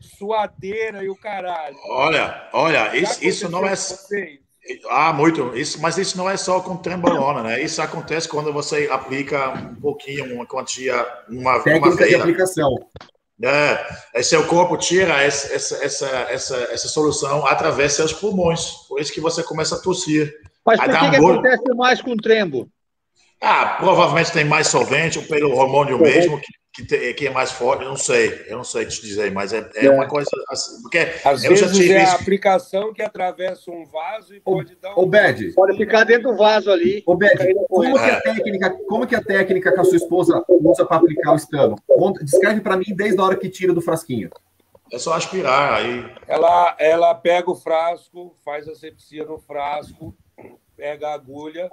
[0.00, 1.76] suadeira e o caralho.
[1.90, 3.76] Olha, olha, Já isso, isso não é.
[3.76, 4.40] vocês?
[4.88, 5.54] Ah, muito.
[5.54, 7.62] Isso, mas isso não é só com trembolona, né?
[7.62, 10.94] Isso acontece quando você aplica um pouquinho, uma quantia,
[11.28, 12.18] uma, Técnica uma de veia.
[12.18, 12.74] aplicação.
[13.42, 13.84] É,
[14.14, 15.76] aí seu corpo tira essa, essa,
[16.30, 18.70] essa, essa, solução através dos seus pulmões.
[18.88, 20.32] Por isso que você começa a tossir.
[20.64, 22.68] Mas por que, que acontece mais com trembo?
[23.46, 26.40] Ah, provavelmente tem mais solvente ou pelo hormônio mesmo,
[26.72, 27.82] que, que, que é mais forte.
[27.82, 30.80] Eu não sei, eu não sei te dizer, mas é, é uma coisa assim.
[30.80, 34.74] Porque Às eu já vezes tive é a aplicação que atravessa um vaso e pode
[34.76, 35.08] dar Ô, um.
[35.08, 37.02] Bed, Pode ficar dentro do vaso ali.
[37.06, 39.96] ô, Bed, Cair na como que, a técnica, como que a técnica que a sua
[39.98, 41.76] esposa usa para aplicar o estano?
[41.86, 44.30] Conta- Descreve para mim desde a hora que tira do frasquinho.
[44.92, 46.04] É só aspirar aí.
[46.26, 50.14] Ela, ela pega o frasco, faz a sepsia no frasco,
[50.76, 51.70] pega a agulha,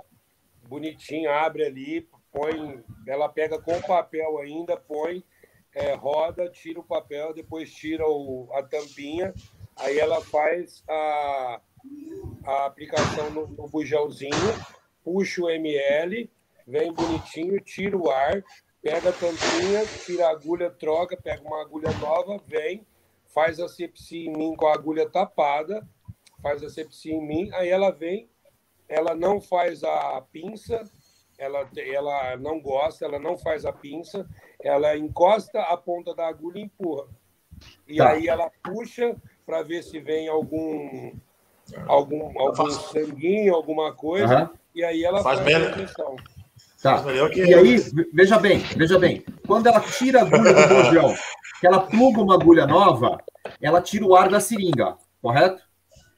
[0.71, 2.81] bonitinho, abre ali, põe.
[3.05, 5.21] Ela pega com papel ainda, põe,
[5.75, 9.33] é, roda, tira o papel, depois tira o, a tampinha,
[9.75, 11.61] aí ela faz a,
[12.45, 14.31] a aplicação no, no bujãozinho,
[15.03, 16.29] puxa o ml,
[16.65, 18.41] vem bonitinho, tira o ar,
[18.81, 22.85] pega a tampinha, tira a agulha, troca, pega uma agulha nova, vem,
[23.33, 25.85] faz a sepsia em mim com a agulha tapada,
[26.41, 28.29] faz a sepsia em mim, aí ela vem,
[28.91, 30.83] ela não faz a pinça,
[31.37, 34.27] ela, ela não gosta, ela não faz a pinça,
[34.61, 37.07] ela encosta a ponta da agulha e empurra.
[37.87, 38.09] E Tá.
[38.11, 39.15] aí ela puxa
[39.45, 41.13] para ver se vem algum
[41.87, 44.49] algum, algum sanguinho, alguma coisa, Aham.
[44.75, 45.93] e aí ela Faz faz.
[46.81, 47.01] Tá.
[47.03, 49.23] Melhor que E aí, ve- veja bem, veja bem.
[49.47, 51.15] Quando ela tira a agulha do bujão,
[51.59, 53.23] que ela pluga uma agulha nova,
[53.61, 55.63] ela tira o ar da seringa, correto?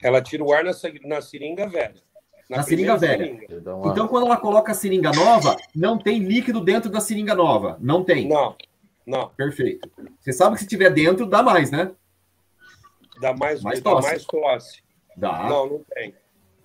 [0.02, 0.72] Ela tira o ar na,
[1.04, 2.02] na seringa velha.
[2.50, 3.38] Na seringa primeira velha.
[3.48, 3.90] seringa.
[3.90, 7.78] Então, quando ela coloca a seringa nova, não tem líquido dentro da seringa nova.
[7.80, 8.28] Não tem.
[8.28, 8.56] Não,
[9.06, 9.30] não.
[9.30, 9.90] Perfeito.
[10.20, 11.92] Você sabe que se tiver dentro, dá mais, né?
[13.22, 14.08] Dá mais, Mais dá tosse.
[14.08, 14.84] mais tosse.
[15.16, 15.48] Dá.
[15.48, 16.14] Não, não tem.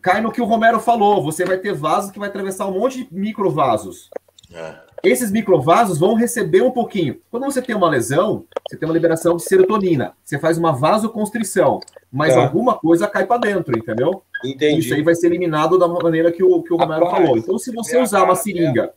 [0.00, 1.22] Cai no que o Romero falou.
[1.22, 4.08] Você vai ter vasos que vai atravessar um monte de microvasos.
[4.52, 4.80] É.
[5.04, 7.20] Esses microvasos vão receber um pouquinho.
[7.30, 10.16] Quando você tem uma lesão, você tem uma liberação de serotonina.
[10.24, 11.78] Você faz uma vasoconstrição,
[12.10, 12.42] mas Tá.
[12.42, 14.22] alguma coisa cai para dentro, entendeu?
[14.44, 14.80] Entendi.
[14.80, 17.38] Isso aí vai ser eliminado da maneira que o, que o Romero Rapaz, falou.
[17.38, 18.94] Então, se você é usar uma cara seringa.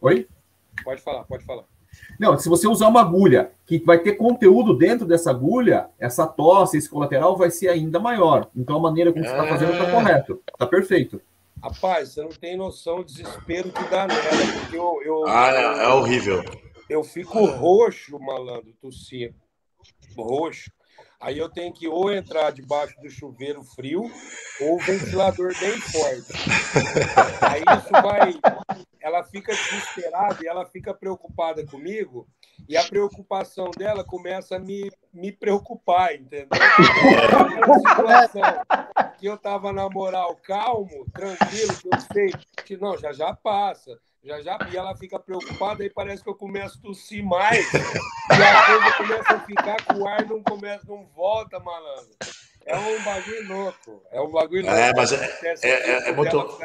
[0.00, 0.26] Oi?
[0.84, 1.64] Pode falar, pode falar.
[2.18, 6.76] Não, se você usar uma agulha que vai ter conteúdo dentro dessa agulha, essa tosse,
[6.78, 8.48] esse colateral vai ser ainda maior.
[8.56, 9.90] Então a maneira como você está fazendo está Ah.
[9.92, 10.40] correto.
[10.52, 11.20] Está perfeito.
[11.62, 14.20] Rapaz, você não tem noção do desespero que dá nela,
[14.60, 16.44] porque eu, eu, Ah, é, é horrível.
[16.88, 19.34] eu fico roxo, malandro, tossir.
[20.16, 20.70] Roxo.
[21.20, 24.10] Aí eu tenho que ou entrar debaixo do chuveiro frio
[24.60, 26.32] ou ventilador bem forte.
[27.42, 28.34] Aí isso vai.
[29.00, 32.28] Ela fica desesperada e ela fica preocupada comigo,
[32.68, 36.48] e a preocupação dela começa a me, me preocupar, entendeu?
[37.88, 38.42] Situação
[39.18, 42.32] que eu tava na moral calmo, tranquilo, que eu sei
[42.64, 43.98] que não, já já passa.
[44.24, 47.72] Já já, e ela fica preocupada, aí parece que eu começo a tossir mais.
[47.72, 52.10] E a coisa começa a ficar com o ar não começa, não volta, malandro.
[52.66, 54.02] É um bagulho louco.
[54.12, 54.78] É um bagulho louco.
[54.78, 56.58] É, mas é- é- é- é muito-.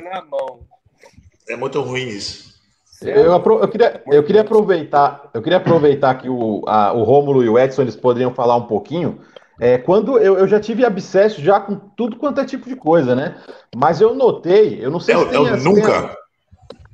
[1.47, 2.53] É muito ruim isso.
[3.01, 7.49] Eu, eu queria, eu queria aproveitar, eu queria aproveitar que o, a- o Rômulo e
[7.49, 9.19] o Edson eles poderiam falar um pouquinho.
[9.59, 13.15] É, quando eu, eu já tive abscesso já com tudo quanto é tipo de coisa,
[13.15, 13.41] né?
[13.75, 16.17] Mas eu notei, eu não sei Eu, se tem eu nunca.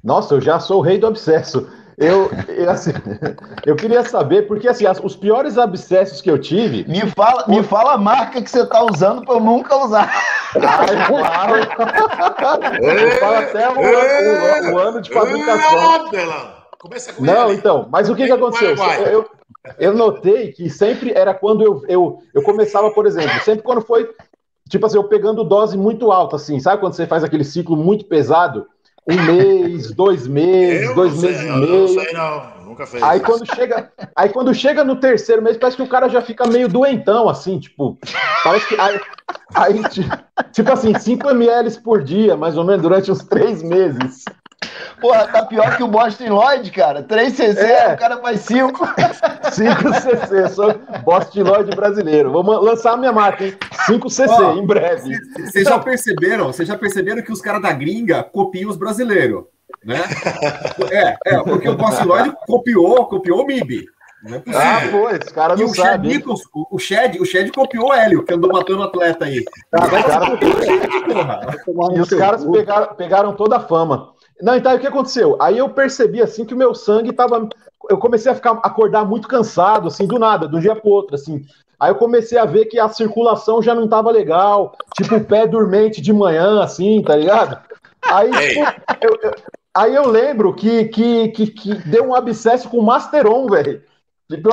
[0.03, 1.67] Nossa, eu já sou o rei do abscesso.
[1.97, 2.91] Eu, eu, assim,
[3.65, 6.85] eu queria saber, porque assim, as- os piores abscessos que eu tive.
[6.89, 10.09] Me fala, me fala a marca que você tá usando para eu nunca usar.
[10.55, 11.55] Ai, claro.
[12.81, 15.79] Eu falo até o, ano- o- o ano de fabricação.
[16.79, 18.75] Começa com Não, então, mas o que, que aconteceu?
[19.05, 19.29] Eu,
[19.77, 24.09] eu notei que sempre era quando eu, eu, eu começava, por exemplo, sempre quando foi,
[24.69, 28.05] tipo assim, eu pegando dose muito alta, assim, sabe quando você faz aquele ciclo muito
[28.05, 28.65] pesado?
[29.07, 31.87] Um mês, dois meses, Eu dois não sei, meses e eu não meio.
[31.87, 32.43] sei, não.
[32.65, 33.01] Nunca fez.
[33.03, 33.25] Aí isso.
[33.25, 36.67] quando chega, aí quando chega no terceiro mês, parece que o cara já fica meio
[36.69, 37.97] doentão, assim, tipo,
[38.43, 38.99] parece que aí,
[39.55, 40.07] aí, ti-
[40.51, 44.23] tipo assim, 5 ml por dia, mais ou menos, durante uns três meses.
[44.99, 47.03] Porra, tá pior que o Boston Lloyd, cara.
[47.03, 47.93] 3 cc, É.
[47.93, 48.85] o cara faz 5.
[49.51, 52.31] 5 cc, sou Boston Lloyd brasileiro.
[52.31, 53.55] Vou lançar a minha marca, hein?
[53.85, 55.15] 5 cc, Ó, em breve.
[55.45, 56.47] Vocês já perceberam?
[56.47, 59.43] Vocês já perceberam que os caras da gringa copiam os brasileiros,
[59.83, 60.01] né?
[60.91, 63.85] É, é, porque o Boston Lloyd copiou, copiou o MIB.
[64.21, 64.61] Não é possível.
[64.67, 66.11] Ah, foi, os caras E não o Chad sabem.
[66.11, 66.17] hein?
[66.17, 69.45] Nichols, o, o Chad, o Chad copiou o Hélio, que andou matando atleta aí.
[69.71, 70.29] Os caras-
[71.65, 71.95] Porra.
[71.95, 74.09] E os caras pegaram, pegaram toda a fama.
[74.41, 75.35] Não, então o que aconteceu?
[75.39, 77.47] Aí eu percebi assim que o meu sangue tava.
[77.89, 81.15] Eu comecei a ficar acordar muito cansado, assim, do nada, de um dia pro outro,
[81.15, 81.45] assim.
[81.79, 85.47] Aí eu comecei a ver que a circulação já não tava legal, tipo o pé
[85.47, 87.57] dormente de manhã, assim, tá ligado?
[88.01, 88.29] Aí,
[89.01, 89.35] eu, eu-
[89.75, 93.81] aí eu lembro que, que, que, que deu um abscesso com o Masteron, velho.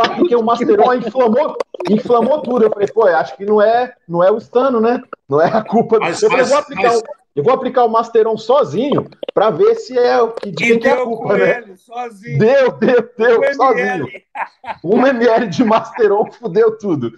[0.02, 1.56] Apliquei o Masteron, aí inflamou,
[1.90, 2.64] inflamou tudo.
[2.64, 5.02] Eu falei, pô, eu acho que não é, não é o estano, né?
[5.28, 6.02] Não é a culpa do.
[6.02, 7.02] Mas- eu, falei, eu vou mas- aplicar mas-
[7.36, 10.92] eu vou aplicar o Masteron sozinho pra ver se é o que de quem é
[10.94, 11.58] a culpa, né?
[11.58, 12.38] ele, sozinho.
[12.38, 13.86] Deu, deu, deu, Um sozinho.
[13.86, 14.24] ml.
[14.82, 17.12] Um ml de Masteron fudeu tudo.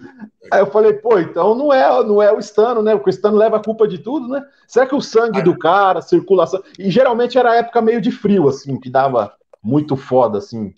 [0.51, 2.95] Aí eu falei, pô, então não é, não é o estano, né?
[2.95, 4.43] Porque o estano leva a culpa de tudo, né?
[4.67, 6.61] Será que o sangue do cara, a circulação.
[6.77, 9.33] E geralmente era época meio de frio, assim, que dava
[9.63, 10.73] muito foda, assim.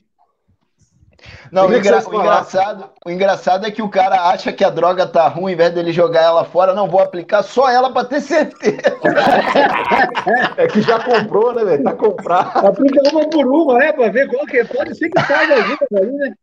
[1.51, 5.05] Não, o, engra- o engraçado, o engraçado é que o cara acha que a droga
[5.05, 8.21] tá ruim, ao invés dele jogar ela fora, não, vou aplicar só ela pra ter
[8.21, 8.81] certeza.
[10.57, 11.83] É que já comprou, né, velho?
[11.83, 12.65] Tá comprado.
[12.65, 13.91] Aplica uma por uma, né?
[13.91, 14.63] Pra ver qual que é.
[14.63, 16.33] Pode ser que saia ali, né?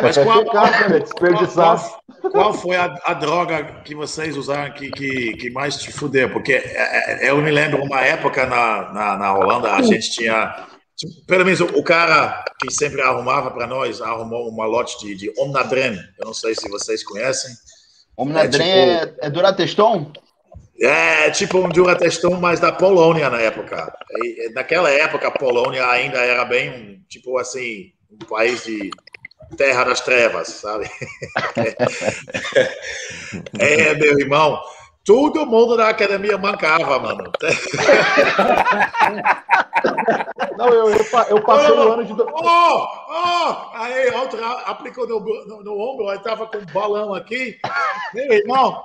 [0.00, 1.02] Mas qual, pecado, né, velho?
[1.02, 1.78] Desperdiçar.
[2.20, 6.30] qual, qual foi a, a droga que vocês usaram que, que, que mais te fudeu?
[6.30, 10.54] Porque é, é, eu me lembro uma época na, na, na Holanda, a gente tinha.
[10.96, 15.32] Tipo, Pelo menos o, cara que sempre arrumava para nós arrumou uma lote de, de
[15.38, 15.98] Omnadren.
[16.18, 17.50] Eu não sei se vocês conhecem.
[18.16, 20.12] Omnadren É, é, é Durateston?
[20.80, 23.92] É tipo um Durateston, mas da Polônia na época.
[24.22, 28.90] E, naquela época, a Polônia ainda era bem, um, tipo assim, um país de
[29.56, 30.90] terra das trevas, sabe?
[33.58, 34.60] é, meu irmão,
[35.06, 37.30] todo mundo na academia mancava, mano.
[40.58, 42.12] Não, eu, eu, eu passei o ano de.
[42.12, 43.56] Oh, oh!
[43.74, 47.58] Aí, outro aplicou no, no, no ombro, aí tava com um balão aqui.
[48.14, 48.82] Meu irmão,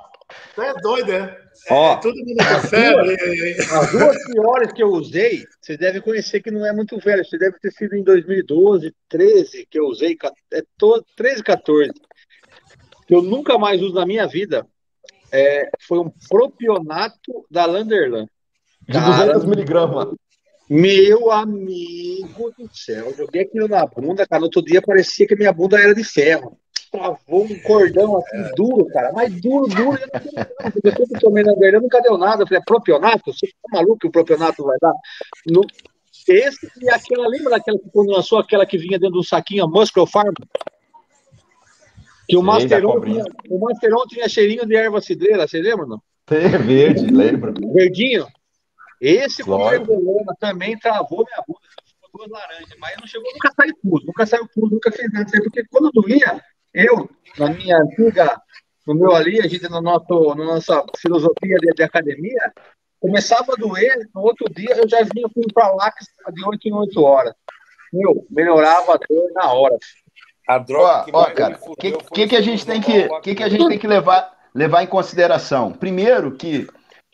[0.54, 1.38] tu é doido, é?
[1.70, 3.56] Ó, é todo mundo com febre.
[3.60, 7.24] As duas piores que eu usei, você deve conhecer que não é muito velho.
[7.24, 10.16] Você deve ter sido em 2012, 13 que eu usei,
[10.52, 11.90] é to- 13, 14.
[13.06, 14.66] Que eu nunca mais uso na minha vida.
[15.32, 18.26] É, foi um propionato da Landerlan.
[18.86, 20.08] De Cara, 200 miligramas.
[20.68, 24.40] Meu amigo do céu, eu joguei aquilo na bunda, cara.
[24.40, 26.58] No outro dia parecia que minha bunda era de ferro.
[26.90, 29.98] Travou um cordão assim duro, cara, mas duro, duro.
[29.98, 30.08] Eu
[30.62, 32.42] não, porque eu tomei na verdade, nunca deu nada.
[32.42, 33.32] Eu falei, é propionato?
[33.32, 34.92] Você tá maluco que o propionato vai dar?
[35.46, 35.64] No-
[36.28, 39.64] Esse e aquela, lembra daquela que quando lançou aquela que vinha dentro de um saquinho,
[39.64, 40.34] a Muscle Farm?
[42.32, 46.02] Que o Masteron, tinha, o Masteron tinha cheirinho de erva cidreira, você lembra, não?
[46.30, 47.52] É verde, lembra?
[47.74, 48.26] Verdinho.
[48.98, 49.58] Esse com
[50.40, 51.60] também travou minha bunda.
[51.84, 55.30] Ficou duas laranjas, mas não chegou, nunca saiu pus, nunca saiu pus, nunca fez nada.
[55.30, 58.40] Porque quando doía, eu, na minha antiga,
[58.86, 62.50] no meu ali, a gente, no nosso, na nossa filosofia de, de academia,
[62.98, 65.92] começava a doer, no outro dia eu já vinha com para lá
[66.32, 67.34] de 8 em 8 horas.
[67.92, 69.76] Meu, melhorava a dor na hora.
[70.48, 73.34] A Ó, droga que ó, cara, o que, que, que a gente tem que, que,
[73.34, 75.72] que a gente tem que levar, levar em consideração?
[75.72, 76.66] Primeiro que,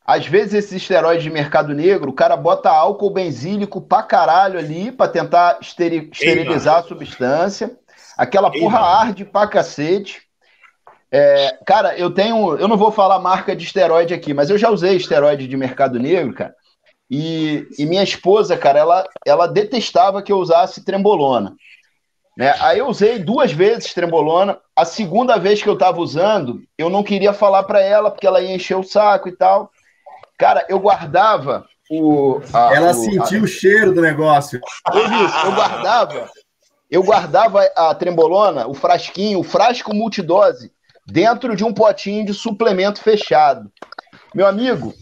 [0.07, 4.91] às vezes, esses esteroides de mercado negro, o cara bota álcool benzílico pra caralho ali
[4.91, 7.77] pra tentar esteri- esterilizar a substância.
[8.17, 8.93] Aquela Ei, porra mano.
[8.93, 10.23] arde pra cacete.
[11.13, 12.57] É, cara, eu tenho.
[12.57, 15.99] Eu não vou falar marca de esteroide aqui, mas eu já usei esteroide de mercado
[15.99, 16.55] negro, cara.
[17.11, 21.55] E, e minha esposa, cara, ela, ela detestava que eu usasse trembolona.
[22.39, 22.55] Né?
[22.61, 24.61] Aí eu usei duas vezes trembolona.
[24.77, 28.41] A segunda vez que eu tava usando, eu não queria falar para ela, porque ela
[28.41, 29.73] ia encher o saco e tal.
[30.39, 32.41] Cara, eu guardava o.
[32.55, 34.61] a- Ela o- sentiu o cheiro do negócio.
[34.95, 35.01] eu,
[35.49, 36.31] eu guardava,
[36.89, 40.71] eu guardava a trembolona, o frasquinho, o frasco multidose,
[41.05, 43.69] dentro de um potinho de suplemento fechado.
[44.33, 44.95] Meu amigo,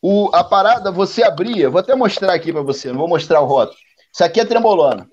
[0.00, 3.46] o, a parada você abria, vou até mostrar aqui para você, não vou mostrar o
[3.46, 3.76] rótulo.
[4.10, 5.06] Isso aqui é trembolona.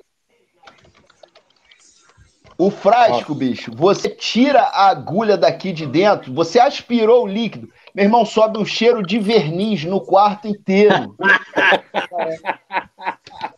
[2.58, 8.06] O frasco, bicho, você tira a agulha daqui de dentro, você aspirou o líquido, meu
[8.06, 11.16] irmão, sobe um cheiro de verniz no quarto inteiro.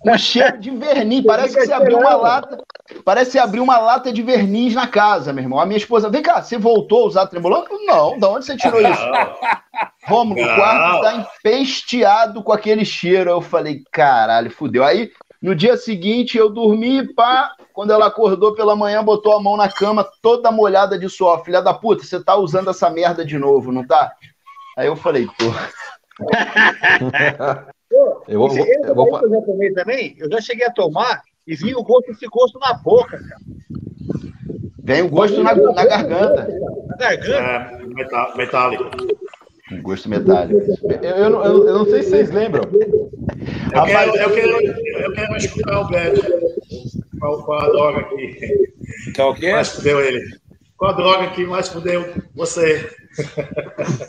[0.05, 2.63] Um cheiro de verniz, parece que você abriu uma lata,
[3.03, 5.59] parece que abriu uma lata de verniz na casa, meu irmão.
[5.59, 7.65] A minha esposa, vem cá, você voltou a usar trembolona?
[7.69, 9.01] Eu, Não, da onde você tirou isso?
[10.07, 13.29] Vamos, o quarto tá empesteado com aquele cheiro.
[13.29, 14.83] Eu falei, caralho, fudeu.
[14.83, 15.11] Aí,
[15.41, 17.51] no dia seguinte, eu dormi, pá.
[17.79, 21.45] Quando ela acordou pela manhã, botou a mão na cama, toda molhada de suor.
[21.45, 24.11] Filha da puta, você tá usando essa merda de novo, não tá?
[24.77, 25.45] Aí eu falei, tô.
[28.27, 31.21] Eu vou, Esse, esse eu vou eu já tomei também, eu já cheguei a tomar
[31.47, 33.41] e vi o gosto desse gosto na boca, cara.
[34.83, 36.47] Vem o gosto na, na garganta.
[36.89, 37.33] Na garganta.
[37.33, 38.83] É, metálico.
[39.71, 40.59] Um gosto metálico.
[41.01, 42.63] Eu, eu não- eu- eu não sei se vocês lembram.
[43.73, 44.61] Eu quero, eu quero,
[45.03, 46.21] eu quero escutar o Beto.
[47.19, 48.71] Qual, qual a droga que
[49.39, 50.39] Que é mais fudeu ele?
[50.77, 52.89] Qual a droga que mais fudeu você?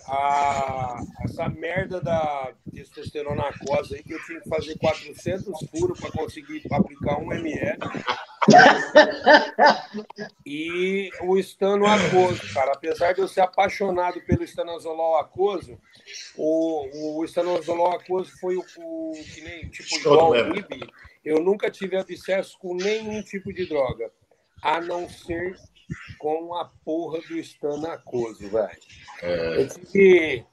[0.06, 6.12] a- essa merda da testosterona aquosa aí que eu tinha que fazer 400 furos para
[6.12, 7.76] conseguir aplicar um ml.
[10.47, 12.72] e o estano aquoso, cara.
[12.72, 15.78] Apesar de eu ser apaixonado pelo estanozolol aquoso,
[16.36, 20.89] o, o estanozolol aquoso foi o, o que nem tipo igual o IB.
[21.24, 24.10] Eu nunca tive abscesso com nenhum tipo de droga,
[24.62, 25.57] a não ser
[26.18, 28.78] com a porra do estano aquoso, velho.
[29.23, 30.44] Eu tive.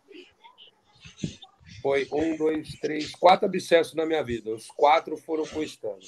[1.81, 4.49] Foi um, dois, três, quatro abscessos na minha vida.
[4.49, 5.99] Os quatro foram com estano.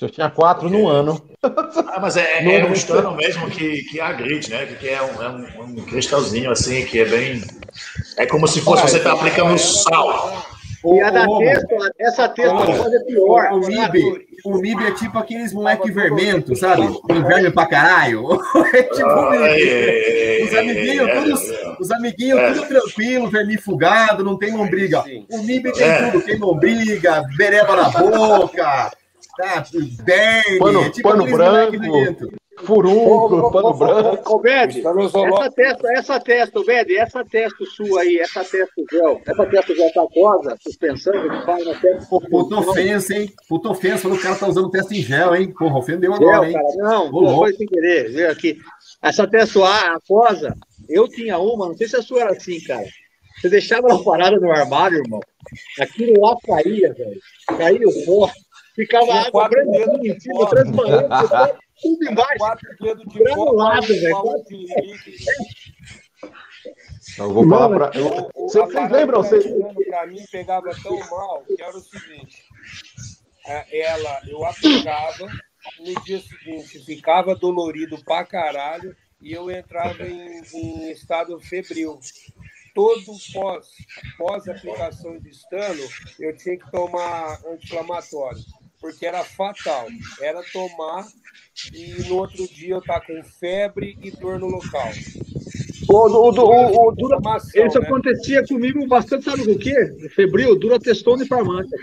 [0.00, 1.28] Eu tinha quatro no ano.
[1.42, 4.64] Ah, mas é, Não, é um estano mesmo que, que agride, né?
[4.66, 7.42] Que é um, é um, um cristalzinho assim, que é bem.
[8.16, 10.55] É como se fosse você estar aplicando sal.
[10.84, 11.66] E a da Ô, ô, texto,
[11.98, 13.52] essa texto Ô, pode é pior.
[13.52, 16.82] O MIB, o MIB é tipo aqueles moleque vermento, sabe?
[17.26, 18.26] Verme pra caralho.
[18.74, 20.44] É tipo o MIB.
[20.44, 22.52] Os amiguinhos, todos, os amiguinhos, É.
[22.52, 25.02] tudo tranquilo, vermifugado, não tem lombriga.
[25.30, 26.10] O MIB tem É.
[26.10, 28.90] tudo, tem lombriga, bereba na boca,
[29.36, 29.64] tá?
[30.04, 31.76] Berne, Pano- é tipo pano branco.
[32.64, 34.34] Furunco, pano branco.
[34.34, 39.20] Ô, Bede, Estanozolol- essa testa, essa testa, Bede, essa testa sua aí, essa testa gel,
[39.26, 42.06] essa testa gel tá aquosa, suspensão, que fala na testa.
[42.08, 43.30] Pô, Puta ofensa, hein?
[43.48, 45.52] Puta ofensa, falou que o cara tá usando testa em gel, hein?
[45.56, 46.52] Porra, ofendeu Gel, agora, hein?
[46.54, 48.58] cara, não, foi sem querer, viu aqui.
[49.02, 50.54] Essa testa a- aquosa,
[50.88, 52.86] eu tinha uma, não sei se a sua era assim, cara.
[53.40, 55.20] Você deixava ela parada no armário, irmão.
[55.78, 57.20] Aquilo lá caía, velho.
[57.58, 58.30] Caía o pó.
[58.74, 59.48] Ficava água pó.
[59.48, 60.28] transparente,
[61.80, 62.38] tudo embaixo.
[62.38, 64.16] Quatro dedos de Granulado, velho.
[67.18, 67.98] Eu vou falar pra.
[67.98, 69.22] eu- Vocês lembram?
[69.22, 72.42] que Vocês- tá Pra mim pegava tão mal que era o seguinte:
[73.46, 75.28] é, ela eu aplicava,
[75.78, 81.98] no dia seguinte ficava dolorido pra caralho e eu entrava em, em estado febril.
[82.74, 83.00] Todo
[83.32, 83.66] pós,
[84.18, 85.82] pós aplicação de estano,
[86.20, 88.38] eu tinha que tomar anti-inflamatório,
[88.80, 89.86] porque era fatal.
[90.20, 91.06] Era tomar
[91.72, 94.90] e no outro dia eu tá com febre e dor no local.
[95.88, 97.18] O, o, o, o, o dura,
[97.54, 97.86] isso né?
[97.86, 99.74] acontecia comigo bastante, sabe com o quê?
[100.14, 101.78] Febril, dura testona e farmácia.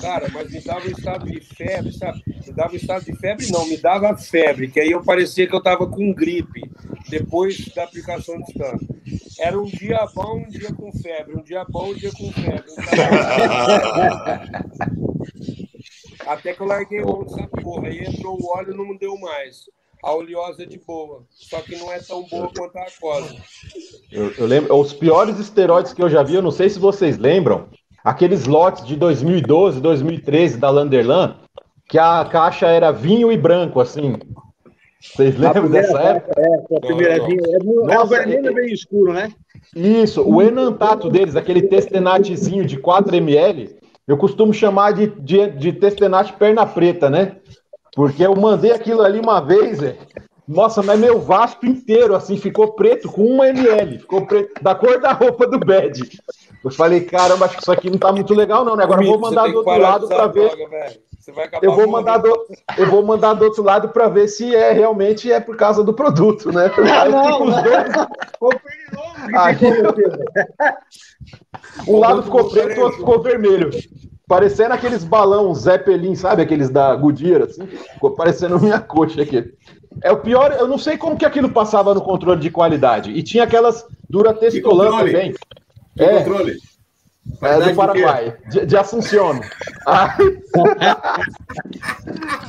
[0.00, 2.22] Cara, mas me dava um estado de febre, sabe?
[2.46, 5.54] Me dava um estado de febre, não, me dava febre, que aí eu parecia que
[5.54, 6.62] eu tava com gripe
[7.08, 8.78] depois da aplicação de estano.
[9.38, 12.64] Era um dia bom, um dia com febre, um dia bom, um dia com febre.
[12.70, 14.44] um dia-
[16.26, 17.88] Até que eu larguei mão dessa porra.
[17.88, 19.68] Aí entrou o óleo e não deu mais.
[20.04, 23.34] A oleosa é de boa, só que não é tão boa quanto a aquosa.
[24.12, 27.16] Eu, eu lembro, os piores esteroides que eu já vi, eu não sei se vocês
[27.16, 27.68] lembram,
[28.04, 31.36] aqueles lotes de 2012, 2013 da Landerlan,
[31.88, 34.16] que a caixa era vinho e branco, assim.
[35.00, 36.34] Vocês lembram dessa época?
[36.38, 37.40] É, a primeira Não, vinha.
[37.42, 39.32] É, no- é o Nossa, vermelho é- bem escuro, né?
[39.74, 43.74] Isso, o enantato deles, aquele testenatezinho de 4ml,
[44.06, 47.36] eu costumo chamar de, de, de testenate perna preta, né?
[47.94, 49.98] Porque eu mandei aquilo ali uma vez, velho.
[50.46, 53.98] Nossa, mas meu vasto inteiro, assim, ficou preto com 1 ml.
[53.98, 56.20] Ficou preto, da cor da roupa do bed.
[56.62, 58.84] Eu falei, caramba, acho que isso aqui não tá muito legal, não, né?
[58.84, 60.54] Agora eu vou mandar do outro lado para ver.
[60.54, 64.72] droga, Eu vou mandar do, eu vou mandar do outro lado para ver se é
[64.72, 66.70] realmente é por causa do produto, né?
[66.76, 67.86] Aí eu fiquei com os dois.
[69.34, 69.56] Aí,
[71.88, 73.70] um lado ficou preto, o outro ficou vermelho.
[74.26, 76.42] Parecendo aqueles balão Zeppelin, sabe?
[76.42, 77.66] Aqueles da Goodyear, assim.
[77.66, 79.52] Ficou parecendo minha coxa aqui.
[80.02, 83.10] É o pior, eu não sei como que aquilo passava no controle de qualidade.
[83.10, 85.34] E tinha aquelas Duratestolã também.
[85.96, 86.58] Que É, controle?
[87.42, 88.76] é do Paraguai, de, de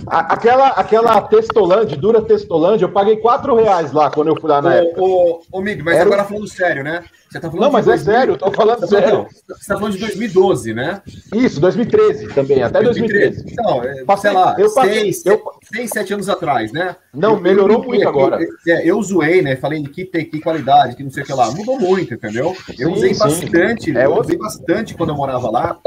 [0.08, 4.76] aquela, aquela Testolândia, Dura Testolândia, eu paguei 4 reais lá quando eu fui lá na
[4.76, 5.02] época.
[5.02, 7.04] Ô, ô, ô Mig, mas Era- agora falando sério, né?
[7.36, 9.10] Você tá falando Não, mas é 2000 sério, eu tô falando Você tá sério.
[9.10, 11.02] falando- Você tá falando de 2012, né?
[11.34, 13.44] Isso, 2013 também, até 2013.
[13.52, 16.96] Então, é, Passei- sei lá, eu passei- seis, eu- seis, sete anos atrás, né?
[17.14, 18.42] Não, Eu- melhorou eu- muito agora.
[18.42, 19.58] eu- é, eu zoei, né?
[19.58, 21.52] Falei de que, que qualidade, que não sei o que lá.
[21.52, 22.56] Mudou muito, entendeu?
[22.80, 23.20] Eu Sim, usei sim.
[23.20, 25.78] bastante, É eu usei bastante quando eu morava lá.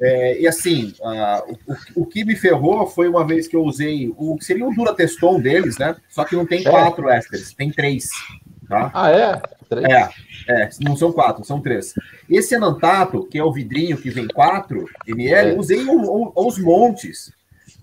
[0.00, 1.42] É, e assim, ah,
[1.96, 4.72] o, o- que me ferrou foi uma vez que eu usei o que seria o
[4.74, 5.96] Durateston deles, né?
[6.08, 6.70] Só que não tem É.
[6.70, 8.08] quatro ésteres, tem três.
[8.68, 8.90] Tá?
[8.92, 9.40] Ah, é?
[9.68, 9.86] Três?
[9.86, 10.10] É,
[10.48, 11.94] é, não são quatro, são três.
[12.28, 15.58] Esse enantato, que é o vidrinho que vem 4 ml, É.
[15.58, 17.32] usei o- o- aos montes.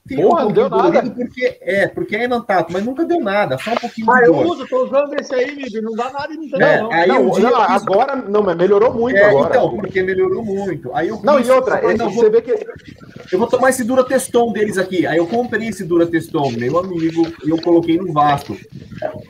[0.08, 1.10] Fica Porra, não pouquinho deu nada.
[1.10, 4.34] Porque, é, porque é enantato, mas nunca deu nada, só um pouquinho Ah, de eu
[4.34, 4.46] dor.
[4.46, 6.92] uso, tô usando esse aí, Mib, não dá nada em mim É, não.
[6.94, 9.50] aí não, um dia não, agora não, mas melhorou muito É, agora.
[9.50, 10.94] então, porque melhorou muito.
[10.94, 12.52] Aí eu Não, e outra, esse- não, você vou- vê que
[13.32, 15.08] eu vou tomar esse Durateston deles aqui.
[15.08, 18.56] Aí eu comprei esse Durateston, meu amigo, e eu coloquei no vasto.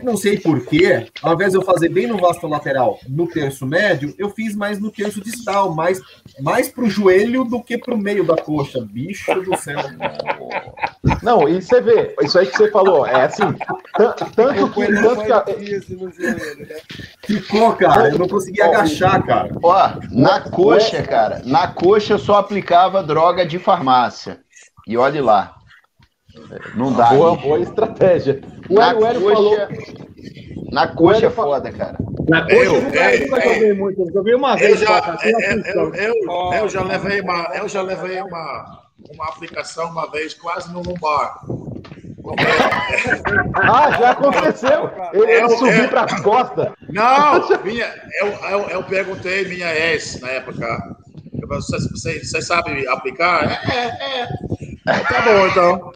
[0.03, 4.13] Não sei porquê, ao invés de eu fazer bem no vasto lateral, no terço médio,
[4.17, 6.01] eu fiz mais no terço distal, mais,
[6.41, 8.85] mais pro joelho do que pro meio da coxa.
[8.89, 9.77] Bicho do céu.
[11.21, 13.43] Não, e você vê, isso aí que você falou, é assim,
[13.97, 16.77] tan- tanto que, tanto que a- né?
[17.25, 18.09] Ficou, cara.
[18.09, 19.49] Eu não consegui agachar, cara.
[19.63, 24.39] Ó, na coxa, cara, na coxa eu só aplicava droga de farmácia.
[24.87, 25.55] E olhe lá.
[26.75, 27.09] Não dá.
[27.11, 27.47] boa, bicho.
[27.47, 28.41] boa estratégia.
[28.69, 29.57] O Na Hélio, coxa, falou,
[30.71, 31.97] na coxa é foda, cara.
[32.27, 33.53] Na coxa eu, Eu, nunca, ei, nunca ei.
[33.53, 36.83] joguei muito, eu joguei uma Eu vez já, tem uma eu, eu, eu, eu já
[36.83, 38.81] levei uma, eu já levei uma,
[39.13, 41.41] uma aplicação uma vez quase no lombar.
[43.53, 45.57] ah, já aconteceu, ele, É, ele é.
[45.57, 46.71] subiu para as costas.
[46.89, 50.95] Não, minha, eu, eu, eu perguntei minha ex na época.
[51.39, 51.77] eu você,
[52.23, 53.61] você sabe aplicar?
[53.69, 54.99] É, é, é.
[55.03, 55.93] Tá bom, então.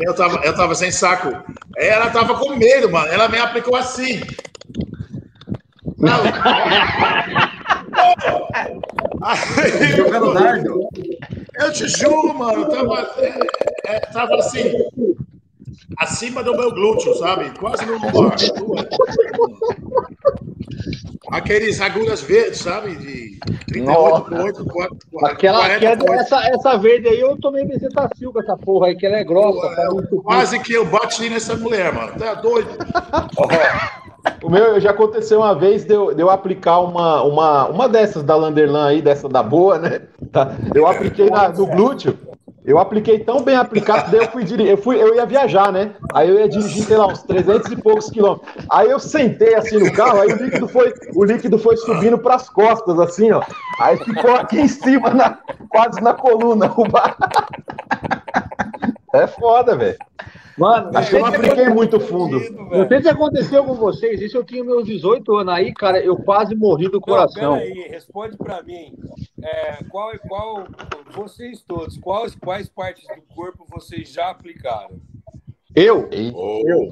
[0.00, 1.32] Eu tava, eu tava sem saco.
[1.76, 3.08] Ela tava com medo, mano.
[3.12, 4.20] Ela me aplicou assim.
[6.06, 6.22] Não.
[9.22, 10.88] Aí, Jogando dardo.
[11.58, 13.38] eu te juro, mano, eu tava, é,
[13.86, 14.72] é, tava assim,
[15.98, 17.50] acima do meu glúteo, sabe?
[17.58, 18.36] Quase no lombar.
[21.32, 22.94] Aqueles agulhas verdes, sabe?
[22.96, 26.20] De 38 por 8, 4, Aquela, 40 aquela- por 8.
[26.20, 29.74] essa, essa verde aí, eu tomei bezetacil com essa porra aí, que ela é grossa.
[29.74, 30.22] faz um suquinho.
[30.22, 32.12] Quase que eu bati nessa mulher, mano.
[32.18, 32.68] Tá doido?
[34.42, 38.22] O meu já aconteceu uma vez de eu, de eu aplicar uma, uma, uma dessas
[38.22, 40.02] da Landerlan aí, dessa da boa, né?
[40.32, 40.52] Tá?
[40.74, 42.18] Eu apliquei na, no glúteo.
[42.64, 45.92] Eu apliquei tão bem aplicado, daí eu fui dirigir, eu, fui, eu ia viajar, né?
[46.12, 48.50] Aí eu ia dirigir, sei lá, uns 300 e poucos quilômetros.
[48.68, 52.48] Aí eu sentei assim no carro, aí o líquido foi, o líquido foi subindo pras
[52.50, 53.40] costas, assim, ó.
[53.78, 55.38] Aí ficou aqui em cima, na-
[55.68, 56.74] quase na coluna.
[59.14, 59.96] É foda, velho.
[60.56, 62.38] Mano, Acho que eu não apliquei muito fundo.
[62.70, 66.16] Não sei se aconteceu com vocês, isso eu tinha meus 18 anos aí, cara, eu
[66.16, 67.58] quase morri do Não, coração.
[67.58, 68.94] peraí, responde pra mim.
[69.42, 70.64] É, qual, qual,
[71.12, 74.98] vocês todos, quais, quais partes do corpo vocês já aplicaram?
[75.74, 76.08] Eu,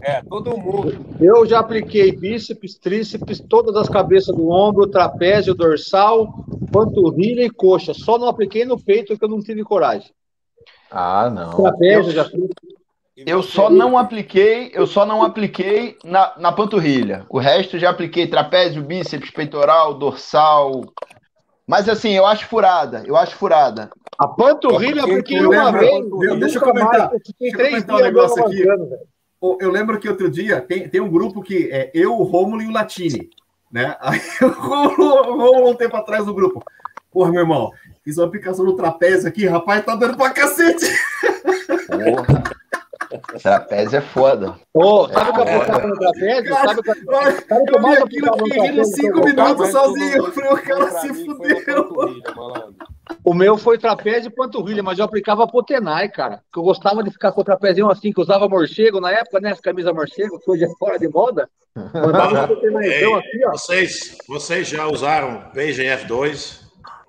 [0.03, 0.95] É, todo mundo.
[1.19, 7.95] eu já apliquei bíceps, tríceps, todas as cabeças do ombro, trapézio, dorsal, panturrilha e coxa.
[7.95, 10.11] Só não apliquei no peito que eu não tive coragem.
[10.91, 11.63] Ah, não.
[11.63, 12.51] Trapézio já fiz.
[13.17, 17.25] Eu só não apliquei, eu só não apliquei na, na panturrilha.
[17.29, 20.83] O resto eu já apliquei trapézio, bíceps, peitoral, dorsal.
[21.67, 23.89] Mas assim, eu acho furada, eu acho furada.
[24.19, 25.93] A panturrilha eu Eu apliquei lembro, uma vez.
[26.31, 27.13] eu- deixa eu comentar, mais.
[27.13, 28.63] Eu fiquei deixa eu três comentar um negócio aqui.
[28.65, 28.99] velho.
[29.61, 32.67] Eu lembro que outro dia tem, tem um grupo que é eu, o Rômulo e
[32.67, 33.31] o Latini,
[33.71, 33.97] né?
[34.01, 36.63] Aí o Rômulo um tempo atrás do grupo.
[37.13, 37.71] Porra, meu irmão,
[38.03, 40.87] fiz uma aplicação no trapézio aqui, rapaz, tá dando pra cacete.
[41.87, 42.43] Porra.
[43.43, 44.55] Trapézio é foda.
[44.73, 45.57] Ô, sabe o que eu É.
[45.57, 46.55] aplicava no trapézio?
[46.55, 46.91] Sabe o que
[47.75, 50.17] eu mais aplicava no trapézio eu cinco minutos Mas sozinho.
[50.17, 52.23] tudo Eu falei, o cara se fudeu.
[53.25, 56.41] O meu foi trapézio e panturrilha, mas eu aplicava potenai, cara.
[56.53, 59.53] Que eu gostava de ficar com o trapezinho assim, que usava morcego na época, né?
[59.53, 61.49] As camisas morcego, que hoje é fora de moda.
[61.75, 63.51] Mandava um potenaizão aqui, ó.
[63.53, 66.61] vocês, vocês já usaram PGF2?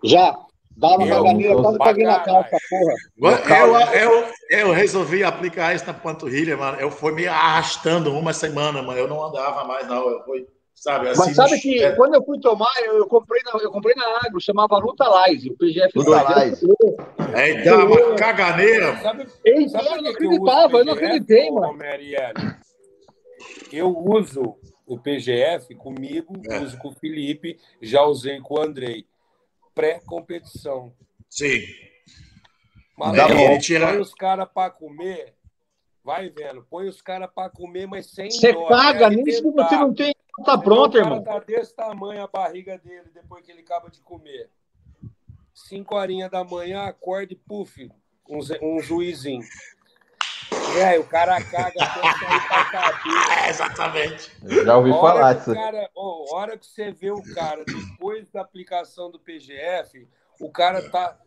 [0.03, 0.35] Já.
[0.77, 3.95] Dava uma Eu caganeira, quase peguei na pra calça, porra.
[3.95, 6.77] Eu, eu, eu resolvi aplicar isso na panturrilha, mano.
[6.79, 8.99] Eu fui me arrastando uma semana, mano.
[8.99, 10.09] Eu não andava mais, não.
[10.09, 11.21] Eu fui, sabe, assim.
[11.27, 14.03] Mas sabe que é, quando eu fui tomar, eu, eu comprei na, eu comprei na
[14.25, 15.91] Agro, chamava Lutalize, o PGF.
[15.95, 16.67] Lutalize.
[17.33, 18.97] é, dá uma caganeira.
[19.01, 21.77] Sabe, Ei, sabe eu não acreditava, eu não acreditei, mano.
[23.71, 26.59] Eu uso o PGF comigo, É.
[26.59, 29.05] uso com o Felipe, já usei com o Andrei.
[29.75, 30.93] Pré-competição.
[31.29, 31.61] Sim.
[32.97, 35.35] Malandro, Ele- ele tira- põe os caras pra comer,
[36.03, 39.69] vai vendo, põe os caras pra comer, mas sem Você dó, nisso que arrebentar.
[39.69, 40.15] você não tem.
[40.45, 41.23] Tá pronto, o cara irmão.
[41.23, 44.49] tá desse tamanho a barriga dele depois que ele acaba de comer.
[45.53, 47.89] Cinco horinhas da manhã, acorda e puf,
[48.29, 49.43] um, um juizinho.
[50.75, 53.05] Velho, o cara caga até sair pra cabeça.
[53.45, 54.31] É, exatamente.
[54.65, 55.53] Já ouvi falar hora, que disso.
[55.53, 60.07] cara, a hora que você vê o cara depois da aplicação do PGF,
[60.39, 61.17] o cara tá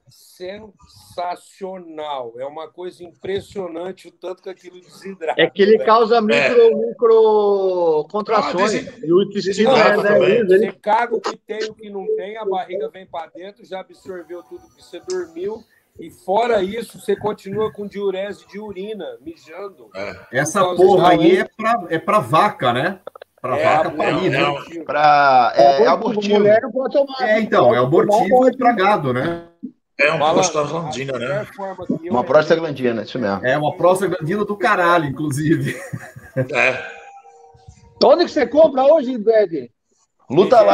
[1.17, 2.35] sensacional.
[2.39, 5.41] É uma coisa impressionante o tanto que aquilo desidrata.
[5.41, 5.86] É que ele velho.
[5.86, 8.75] causa micro, micro contrações.
[8.75, 12.05] Ah, desi- e o intestino é, né, Você caga o que tem, o que não
[12.17, 15.62] tem, a barriga vem para dentro, já absorveu tudo que você dormiu
[15.99, 19.91] E fora isso, você continua com diurese de urina, mijando.
[20.33, 23.01] Essa Então, porra não, aí é pra, é pra vaca, né?
[23.41, 24.57] Pra É, vaca é, parir, é, né?
[24.77, 26.39] é, Pra, é, é Mulher abortivo.
[26.62, 27.28] não pode tomar.
[27.28, 29.44] É, então, é abortivo pra gado, né?
[30.01, 31.47] É um Malandro, prostaglandina, né?
[32.09, 33.44] Uma prostaglandina, isso mesmo.
[33.44, 35.77] É uma prostaglandina do caralho, inclusive.
[36.55, 36.99] É.
[38.05, 39.73] Onde que você compra hoje, Ed?
[40.31, 40.67] Luta Eu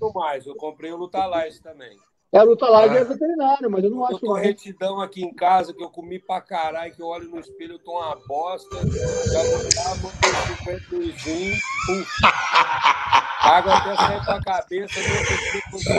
[0.00, 0.46] não mais.
[0.46, 1.96] Eu comprei o Lutalais também.
[2.34, 2.94] É a luta lá e Ah.
[3.00, 4.46] é veterinário, mas eu não Eu acho tô mais.
[4.46, 7.78] retidão aqui em casa, que eu comi pra caralho, que eu olho no espelho, eu
[7.78, 8.74] tô uma bosta.
[8.74, 12.02] Já vou ter 52, pum.
[13.42, 15.08] Água até sair pra cabeça, não
[15.70, 15.94] consigo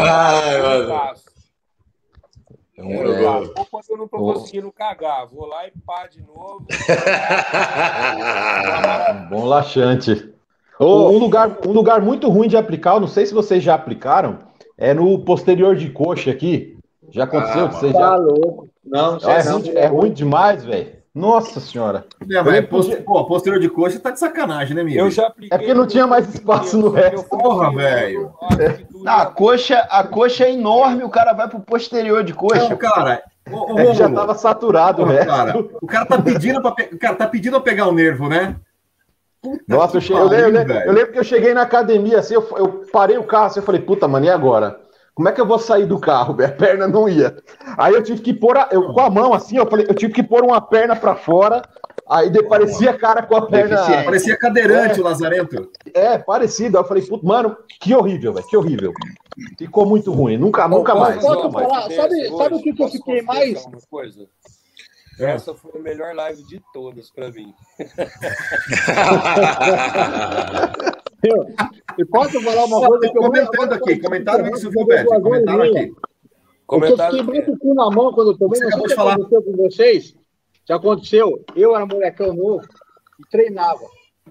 [0.89, 1.31] faço.
[2.75, 3.23] É um Eu orgulho.
[3.23, 6.65] lá, ou quando eu não tô conseguindo cagar, vou lá e pá de novo.
[9.29, 10.33] Bom laxante.
[10.79, 14.39] Um, lugar, um lugar muito ruim de aplicar, eu não sei se vocês já aplicaram,
[14.77, 16.77] é no posterior de coxa aqui.
[17.11, 17.65] Já aconteceu?
[17.65, 18.15] Ah, de vocês Tá já...
[18.15, 18.69] louco.
[18.85, 21.03] Não, é, não, ruim, é ruim demais, velho.
[21.13, 22.05] Nossa senhora.
[22.27, 22.95] É, mas.
[23.05, 24.99] Pô, posterior de coxa tá de sacanagem, né, amigo?
[24.99, 25.55] Eu já apliquei.
[25.55, 27.29] É porque não tinha mais espaço no resto.
[27.29, 28.33] Porra, velho.
[28.91, 32.67] Não, a coxa, a coxa é enorme, o cara vai pro posterior de coxa.
[32.67, 33.21] Não, cara,
[33.51, 36.89] ô, ô, É já tava saturado, cara, o cara tá pedindo pra pe...
[36.95, 38.55] o cara tá pedindo pra pegar o nervo, né?
[39.43, 40.13] Puta Nossa, eu, que che...
[40.13, 40.85] eu, pariu, lembro, eu, lembro, velho.
[40.87, 43.65] eu lembro que eu cheguei na academia, assim, eu, eu parei o carro, assim, eu
[43.65, 44.79] falei, puta, mano, e agora?
[45.13, 46.33] Como é que eu vou sair do carro?
[46.37, 47.35] Minha perna não ia.
[47.77, 50.13] Aí eu tive que pôr, a, eu, com a mão, assim, eu falei, eu tive
[50.13, 51.61] que pôr uma perna pra fora,
[52.09, 53.75] aí de- parecia cara com a perna...
[53.75, 54.05] Deficiente.
[54.05, 55.69] Parecia cadeirante o Lazarento.
[55.93, 56.77] É, parecido.
[56.77, 58.93] Aí eu falei, puta, mano, que horrível, velho, que horrível.
[59.57, 61.21] Ficou muito ruim, nunca, nunca mais.
[61.21, 61.67] posso Nunca mais.
[61.67, 61.81] falar?
[61.91, 63.65] sabe- sabe o que que eu fiquei mais-?
[65.19, 65.31] É.
[65.31, 67.53] Essa foi a melhor live de todas pra mim.
[71.23, 71.45] Eu,
[71.97, 74.85] e posso falar uma coisa que eu comentando aqui, comentaram isso, viu?
[75.21, 75.93] Comentaram aqui.
[76.67, 78.59] Porque eu fiquei muito com o cu na mão quando eu tomei.
[78.59, 79.13] Você Não sei falar.
[79.13, 80.15] aconteceu com vocês.
[80.67, 81.45] Já aconteceu.
[81.55, 82.65] Eu era molecão novo
[83.19, 83.85] e treinava.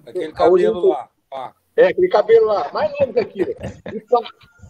[0.05, 1.09] Aquele cabelo lá.
[1.31, 1.53] pá.
[1.75, 3.51] É, aquele cabelo lá, mais novo que aquilo.
[3.91, 4.19] E pá,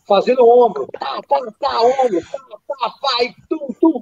[0.08, 0.88] fazendo ombro.
[0.98, 2.22] Pá, pá, pá, ombro.
[2.22, 4.01] Pá, pá, pá, e tum, tum.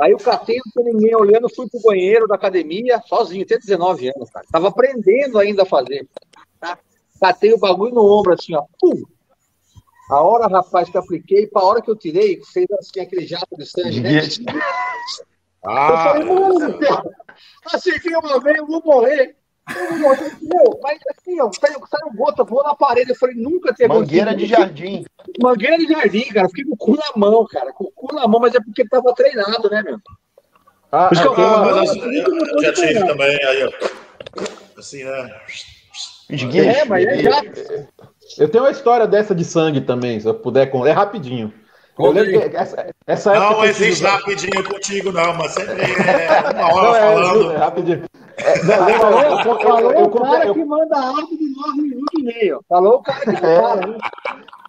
[0.00, 4.08] Aí eu catei, não tinha ninguém olhando, fui pro banheiro da academia, sozinho, tinha 19
[4.08, 4.44] anos, cara.
[4.50, 6.08] Tava aprendendo ainda a fazer.
[6.60, 6.78] Tá?
[7.20, 8.64] Catei o bagulho no ombro, assim, ó.
[8.80, 9.02] Pum.
[10.10, 13.56] A hora, rapaz, que eu apliquei, pra hora que eu tirei, fez assim, aquele jato
[13.56, 14.18] de sangue, né?
[14.18, 16.78] Eu Ah, falei, mano,
[17.72, 19.36] acertei uma vez, eu vou morrer.
[19.76, 20.16] Eu vou.
[20.42, 23.10] Meu, mas assim, ó, saiu, saiu gota, voou na parede.
[23.10, 24.58] Eu falei, nunca tinha Mangueira de acontecido.
[24.58, 25.04] jardim.
[25.42, 26.48] Mangueira de jardim, cara.
[26.48, 27.72] Fiquei com o cu na mão, cara.
[27.72, 29.98] Com o cu na mão, mas é porque tava treinado, né, meu?
[30.92, 33.70] Ah, Por isso que eu- ah, mas assim, eu, eu já tive também, aí, ó.
[34.78, 35.40] Assim, né?
[36.30, 36.68] Esguicho.
[36.68, 37.60] É, mas é jato.
[38.38, 40.88] Eu tenho uma história dessa de sangue também, se eu puder contar.
[40.90, 41.52] É rapidinho.
[41.98, 42.12] Eu
[42.54, 43.34] essa, essa.
[43.34, 47.52] Não eu existe tive- rapidinho contigo, não, mas sempre é uma hora Não, é, falando.
[47.52, 48.04] é rapidinho.
[48.36, 51.82] É, não, lembra, eu, eu, eu, Falou eu, o cara que manda áudio de 9
[51.82, 52.60] minutos e meio.
[52.68, 53.60] Falou o cara que não É.
[53.60, 53.98] fala, né?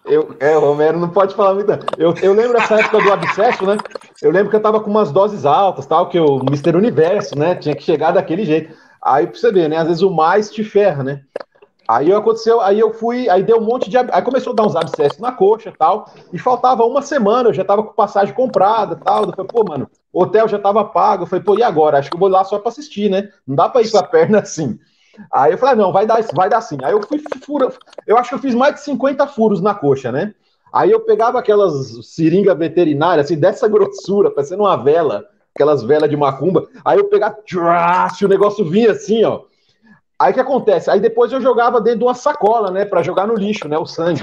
[0.04, 1.68] eu, é, o Romero não pode falar muito.
[1.68, 1.78] não.
[1.98, 3.76] Eu, eu lembro essa época do abscesso, né?
[4.22, 6.76] Eu lembro que eu tava com umas doses altas, tal, que o Mr.
[6.76, 7.54] Universo, né?
[7.56, 8.74] Tinha que chegar daquele jeito.
[9.02, 9.76] Aí pra você ver, né?
[9.78, 11.20] Às vezes o mais te ferra, né?
[11.88, 13.96] Aí aconteceu, aí eu fui, aí deu um monte de.
[13.96, 16.10] Aí começou a dar uns abscessos na coxa e tal.
[16.32, 19.24] E faltava uma semana, eu já tava com passagem comprada e tal.
[19.24, 21.22] Eu falei, pô, mano, hotel já tava pago.
[21.22, 21.98] Eu falei, pô, e agora?
[21.98, 23.30] Acho que eu vou lá só pra assistir, né?
[23.46, 24.78] Não dá pra ir com a perna assim.
[25.32, 26.78] Aí eu falei, ah, não, vai dar, vai dar sim.
[26.82, 27.72] Aí eu fui fura,
[28.06, 30.34] eu acho que eu fiz mais de 50 furos na coxa, né?
[30.72, 35.24] Aí eu pegava aquelas seringa veterinária, assim, dessa grossura, parecendo uma vela,
[35.54, 36.68] aquelas velas de macumba.
[36.84, 39.42] Aí eu pegava, tchás, o negócio vinha assim, ó.
[40.18, 40.90] Aí o que acontece?
[40.90, 43.86] Aí depois eu jogava dentro de uma sacola, né, Pra jogar no lixo, né, o
[43.86, 44.22] sangue.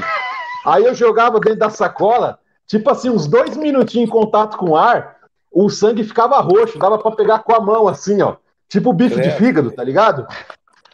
[0.65, 4.77] Aí eu jogava dentro da sacola, tipo assim, uns dois minutinhos em contato com o
[4.77, 5.17] ar,
[5.51, 8.37] o sangue ficava roxo, dava pra pegar com a mão, assim, ó.
[8.67, 10.25] Tipo bife de fígado, tá ligado?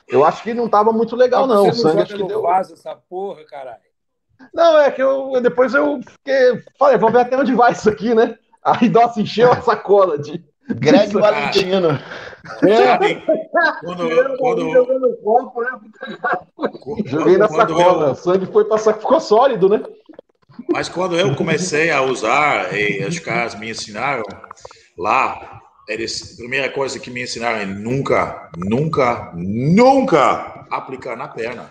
[0.08, 1.68] Eu acho que não tava muito legal, não.
[1.68, 2.42] O Você sangue acho que deu.
[2.42, 3.78] vaso essa porra, caralho.
[4.54, 8.16] Não, é que eu depois eu fiquei, falei, vamos ver até onde vai isso aqui,
[8.16, 8.38] né?
[8.64, 10.44] Aí, nossa, encheu a sacola de.
[10.76, 12.00] Greg Valentino.
[12.78, 13.24] Sabe?
[13.82, 15.70] Quando, quando, jogando copo, né?
[17.06, 19.84] Joguei na quando sacola, eu- o sangue foi sacola, ficou sólido, né?
[20.72, 24.24] Mas quando eu comecei a usar, e os caras me ensinaram
[24.98, 31.70] lá, eles, a primeira coisa que me ensinaram é nunca, nunca, nunca aplicar na perna.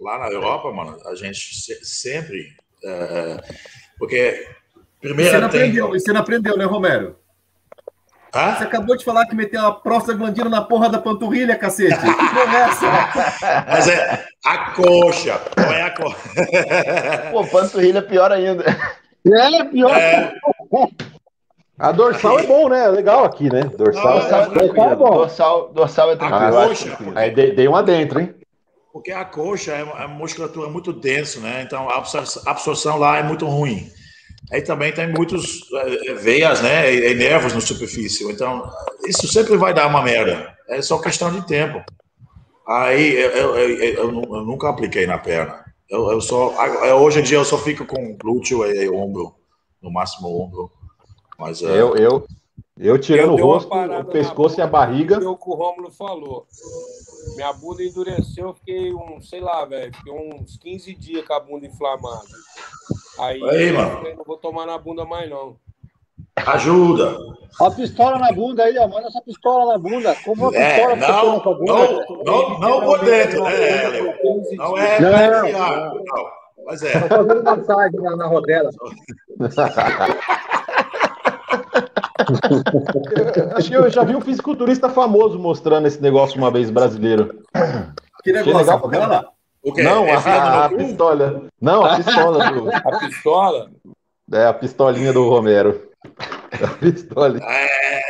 [0.00, 2.44] Lá na Europa, mano, a gente se- sempre.
[2.84, 3.36] eh,
[3.98, 4.32] porque
[4.74, 5.60] Você primeiro não tem.
[5.60, 7.16] aprendeu, você não aprendeu, né, Romero?
[8.32, 8.66] Você Hã?
[8.66, 12.00] acabou de falar que meteu uma prostaglandina na porra da panturrilha, cacete.
[12.00, 12.06] Que
[12.56, 13.64] é essa?
[13.68, 16.16] Mas é a coxa, não é a coxa.
[17.30, 18.64] Pô, panturrilha é pior ainda.
[19.26, 19.94] É, pior.
[19.96, 20.34] É,
[21.78, 22.84] A dorsal é bom, né?
[22.86, 23.64] É legal aqui, né?
[23.76, 25.10] Dorsal, Não, é Dorsal é é bom.
[25.10, 26.44] Dorsal, dorsal é A tranquilo.
[26.54, 27.12] eu acho coxa.
[27.14, 28.34] Aí dei, dei um adentro, hein?
[28.92, 31.62] porque a coxa é uma é musculatura muito densa, né?
[31.62, 33.90] Então a a absorção lá é muito ruim.
[34.50, 36.92] Aí também tem muitos eh, veias, né?
[36.94, 38.30] E, nervos no superfície.
[38.30, 38.70] Então
[39.06, 40.54] isso sempre vai dar uma merda.
[40.68, 41.82] É só questão de tempo.
[42.66, 45.64] Aí eu, eu, eu- eu nu- eu nunca apliquei na perna.
[45.88, 46.54] Eu, só
[46.86, 49.34] eu- hoje em dia eu só fico com glúteo e, e ombro,
[49.80, 50.70] no máximo ombro.
[51.38, 52.26] Mas eh, Eu, eu,
[52.78, 55.18] eu tirando Eu o rosto, o pescoço e a barriga.
[55.18, 56.46] O que o Rômulo falou.
[57.36, 61.40] Minha bunda endureceu, eu fiquei um, sei lá, velho, fiquei uns 15 dias com a
[61.40, 62.20] bunda inflamada.
[63.20, 63.90] Aí, Aí, eu mano.
[63.96, 65.56] falei, não vou tomar na bunda mais, não.
[66.36, 67.16] ajuda.
[67.60, 68.88] Ó, a pistola na bunda aí, ó.
[68.88, 70.16] Manda essa pistola na bunda.
[70.24, 72.24] Como uma É, pistola não, você na bunda.
[72.24, 74.12] não, não, não por dentro, né, Hélio?
[74.18, 76.42] 15 Não é Não, pra enfiar, não.
[76.64, 77.00] Mas é.
[77.00, 78.70] Tô fazendo massagem na, na rodela.
[83.56, 87.42] Acho que eu já vi um fisiculturista famoso mostrando esse negócio uma vez brasileiro.
[88.22, 89.28] Que negócio, legal, a rodela?
[89.62, 89.82] O quê?
[89.82, 91.42] Não, a, Enfiando a, a pistola.
[91.60, 92.70] Não, a pistola do.
[92.70, 93.70] A pistola?
[94.32, 95.88] É, a pistolinha do Romero.
[96.62, 97.44] A pistolinha.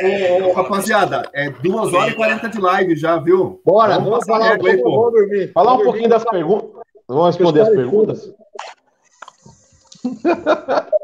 [0.01, 3.61] Ô, ô, rapaziada, é 2 horas e 40 de live já, viu?
[3.65, 4.53] Bora, Vamos vamos falar.
[4.53, 5.51] aí, Vamos, vamos dormir.
[5.53, 6.23] Falar um pouquinho dormir.
[6.23, 6.69] das perguntas.
[7.07, 8.33] Vamos responder as perguntas?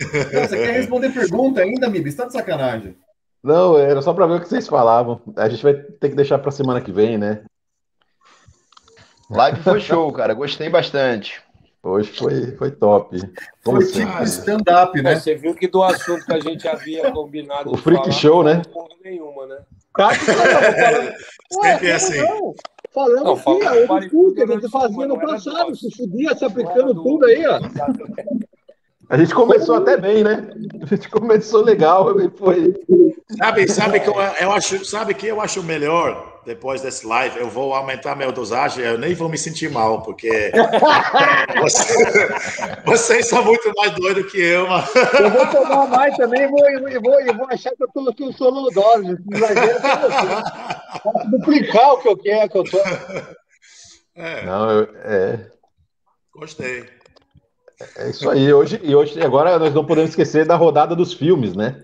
[0.00, 2.14] Você quer responder pergunta ainda, Mibis?
[2.14, 2.96] Tá de sacanagem.
[3.42, 5.20] Não, era só pra ver o que vocês falavam.
[5.36, 7.42] A gente vai ter que deixar pra semana que vem, né?
[9.30, 10.34] Live foi show, cara.
[10.34, 11.42] Gostei bastante.
[11.82, 13.18] Hoje foi, foi top.
[13.64, 15.14] Como Foi tipo stand-up, né?
[15.14, 17.72] Mas você viu que do assunto que a gente havia combinado.
[17.72, 18.54] O freak falar, show, né?
[18.54, 19.58] Não porra nenhuma, né?
[19.92, 21.12] Claro que não, falando-
[21.62, 22.18] Ué, Sempre é assim.
[22.22, 22.54] não?
[22.92, 26.44] Falando Não, aqui, ó, para tudo que a gente fazia no passado, se fudia, se
[26.44, 27.60] aplicando tudo aí, ó.
[29.10, 30.50] A gente começou até bem, né?
[30.82, 32.74] A gente começou legal e foi.
[33.38, 37.48] Sabe, sabe que eu, eu acho, sabe que eu acho melhor depois desse live, eu
[37.48, 40.50] vou aumentar minha dosagem, eu nem vou me sentir mal, porque
[41.60, 42.28] você-
[42.86, 44.86] vocês são muito mais doidos que eu, mano.
[45.20, 48.12] Eu vou tomar mais também e vou, e vou, e vou, achar que eu, tô,
[48.14, 49.12] que eu sou loudose.
[49.12, 49.78] Esse exagero.
[51.02, 52.78] Posso duplicar o que eu quero, que eu tô.
[54.16, 55.46] É, Não, eu- é,
[56.34, 56.97] gostei.
[57.96, 58.52] É isso aí.
[58.52, 61.82] Hoje, e hoje, agora nós não podemos esquecer da rodada dos filmes, né?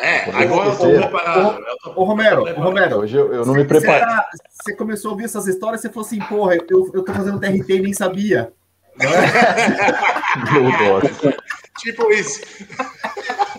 [0.00, 1.64] É, Vamos agora eu tô preparado.
[1.94, 2.60] Ô, Romero, ô.
[2.62, 2.96] Romero.
[2.98, 4.04] Hoje eu, eu não me Você, preparei.
[4.50, 7.74] você começou a ouvir essas histórias, você falou assim, porra, eu, eu tô fazendo TRT
[7.74, 8.52] e nem sabia.
[10.52, 11.34] Meu Deus.
[11.78, 12.40] Tipo isso.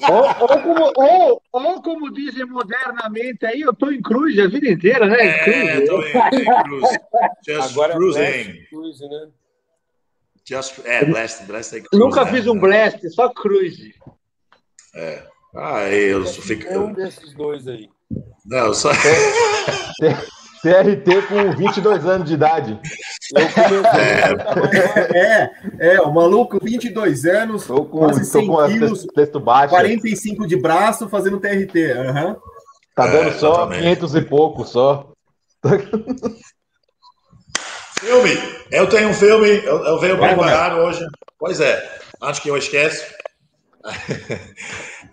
[0.10, 4.68] Ou, ou como, ou, ou como dizem modernamente aí, eu tô em cruz a vida
[4.70, 5.18] inteira, né?
[5.26, 5.90] Em É, cruz.
[5.90, 7.00] tô em, em cruise.
[7.48, 8.20] Just Agora é cruising.
[8.20, 9.28] Blast Cruise, né?
[10.48, 11.76] Just, é, blast, blast.
[11.76, 12.32] é cruise, Nunca né?
[12.32, 13.78] fiz um blast, só cruz.
[15.56, 16.68] Ah, eu só fico.
[16.68, 17.90] É um desses dois aí.
[18.46, 18.92] Não, eu só.
[20.62, 22.80] TRT com 22 anos de idade.
[23.36, 25.50] Eu comecei É,
[25.80, 29.70] é, o maluco, 22 anos, Tô com, quase tô 100 com quilos, texto, baixo.
[29.70, 31.92] 45 de braço, fazendo TRT.
[31.92, 32.38] aham.
[32.96, 33.82] Tá dando É, só exatamente.
[33.82, 35.12] 500 e pouco só.
[38.06, 38.38] Filme!
[38.72, 41.04] Eu tenho um filme, eu, eu venho Vai, preparado hoje.
[41.40, 43.04] Pois é, antes que eu esqueça.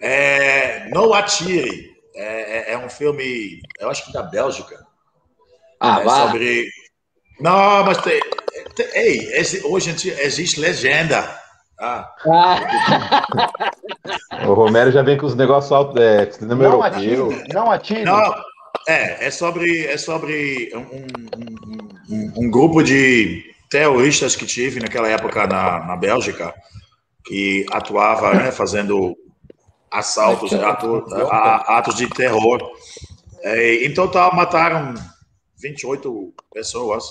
[0.04, 1.92] É, no Atire.
[2.16, 4.76] É, é- é um filme, eu acho que da Bélgica.
[5.80, 6.26] Ah, é vá.
[6.26, 6.68] sobre.
[7.40, 8.20] Não, mas tem.
[8.74, 11.20] tem- ei, esse- hoje em dia existe legenda.
[11.80, 12.58] Ah, Ah,
[14.48, 17.26] O Romero já vem com os negócios altos, é, cinema Não europeu.
[17.28, 18.04] atire, não atire.
[18.04, 18.34] não,
[18.88, 25.08] é, é sobre, é sobre um, um- um- um grupo de terroristas que tive naquela
[25.08, 26.54] época na, na Bélgica,
[27.24, 29.16] que atuava né, fazendo
[29.90, 32.60] assaltos, atu- a- atos de terror.
[33.42, 34.94] É, em total, mataram
[35.60, 37.04] 28 pessoas.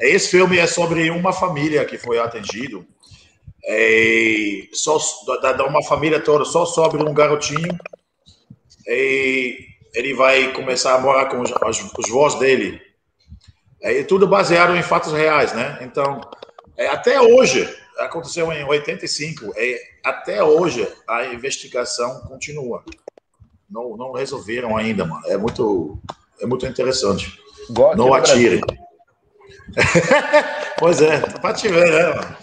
[0.00, 2.86] É, Esse filme é sobre uma família que foi atingido.
[3.64, 4.98] É, só
[5.42, 7.76] da, da uma família toda, só sobre um garotinho.
[8.86, 9.58] E
[9.94, 12.80] ele vai começar a morar com os, os, os vós dele.
[13.80, 15.78] É tudo baseado em fatos reais, né?
[15.82, 16.20] Então,
[16.76, 22.84] é, até hoje, aconteceu em 85, é, até hoje a investigação continua.
[23.70, 25.22] Não, não resolveram ainda, mano.
[25.26, 25.98] É muito,
[26.40, 27.38] é muito interessante.
[27.68, 28.60] Igual Não no atire.
[28.60, 28.88] Brasil.
[30.78, 32.36] pois é, pra te ver, né, mano?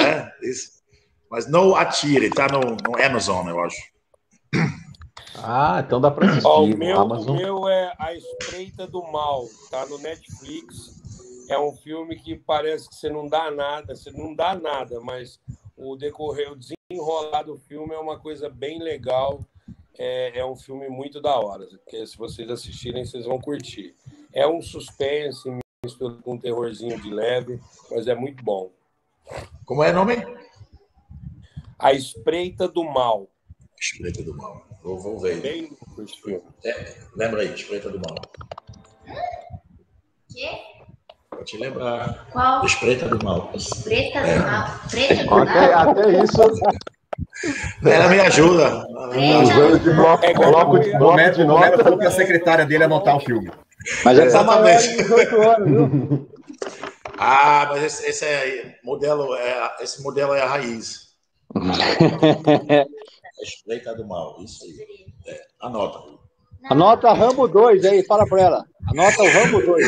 [0.00, 0.74] É, isso.
[1.30, 3.82] Mas não atire, tá no, no Amazon, eu acho.
[5.42, 7.36] Ah, então dá pra assistir Ó, o, meu, o Amazon.
[7.36, 11.02] meu é A Espreita do Mal, tá no Netflix.
[11.48, 15.38] É um filme que parece que você não dá nada, você não dá nada, mas
[15.76, 19.40] o decorrer, o desenrolar do filme é uma coisa bem legal
[19.98, 21.66] é, é um filme muito da hora.
[21.88, 23.94] Que se vocês assistirem, vocês vão curtir.
[24.32, 25.48] É um suspense
[25.84, 28.70] misturado com um terrorzinho de leve, mas é muito bom.
[29.64, 30.16] Como é o nome?
[31.78, 33.28] A Espreita do Mal.
[33.80, 34.66] Espreita do Mal.
[34.84, 35.40] Vou, vou ver.
[35.40, 35.70] Bem.
[36.62, 38.14] É, lembra aí, Espreita do Mal.
[40.30, 40.50] Quê?
[41.30, 42.28] Vou te lembrar.
[42.30, 42.66] Qual?
[42.66, 43.50] Espreita do Mal.
[43.82, 44.80] Preta do mal.
[44.90, 45.88] Preta do Até, mal.
[45.90, 46.42] até isso,
[47.82, 48.86] Ela me ajuda.
[49.42, 51.98] Usando de bloco, É igual bloco de, o O bloco Homero, de o Homero falou
[51.98, 53.50] que a secretária dele anotar o filme.
[54.04, 54.88] Mas já maior Exatamente.
[54.88, 56.28] de 18 anos, viu?
[57.16, 61.14] Ah, mas esse, esse é modelo, é, esse modelo é a raiz.
[63.40, 65.06] Espreita do Mal, isso aí.
[65.26, 65.98] É, anota.
[66.70, 68.64] Anota Rambo 2 aí, fala pra ela.
[68.88, 69.86] Anota o Rambo 2.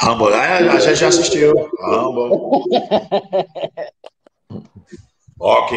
[0.00, 1.54] Rambo, a gente já assistiu.
[1.80, 2.64] Rambo.
[5.38, 5.76] Ok.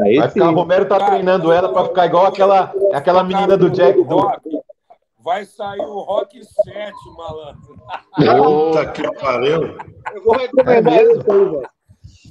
[0.00, 3.70] Aí Vai ficar, o Romero tá treinando ela pra ficar igual aquela, aquela menina do
[3.70, 4.30] Jack do.
[5.20, 7.76] Vai sair o Rock 7, malandro.
[8.16, 9.76] Puta que pariu.
[10.12, 11.68] Eu vou recomendar É isso aí, velho.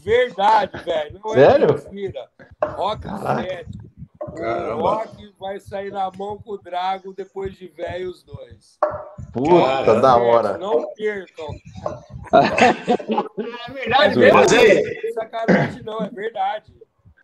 [0.06, 1.20] Verdade, velho.
[1.24, 1.68] Não Sério?
[1.68, 2.30] é mentira.
[2.64, 3.86] Rock 7.
[4.22, 4.80] O.
[4.82, 8.78] Rock vai sair na mão com o Drago depois de velho os dois.
[9.34, 10.58] Puta da hora.
[10.60, 11.48] Não percam.
[12.34, 16.74] É verdade É Mas aí, sacanagem não, é verdade.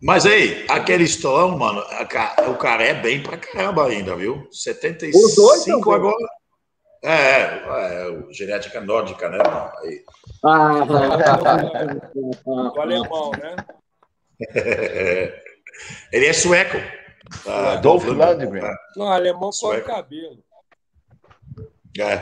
[0.01, 4.47] mas aí, aquele Stallone, mano, a o cara é bem pra caramba ainda, viu?
[4.49, 4.63] Os
[5.35, 6.40] dois 75 agora.
[7.03, 9.39] É, é, é, genética nórdica, né?
[9.81, 10.03] Aí.
[10.43, 10.83] Ah,
[12.45, 13.55] O alemão, né?
[16.11, 16.77] Ele é sueco.
[17.47, 18.33] Ah, Dolph Lundgren.
[18.45, 18.75] Lundgren.
[18.95, 19.87] Não, alemão corre Sueco.
[19.87, 20.37] cabelo.
[21.99, 22.13] É.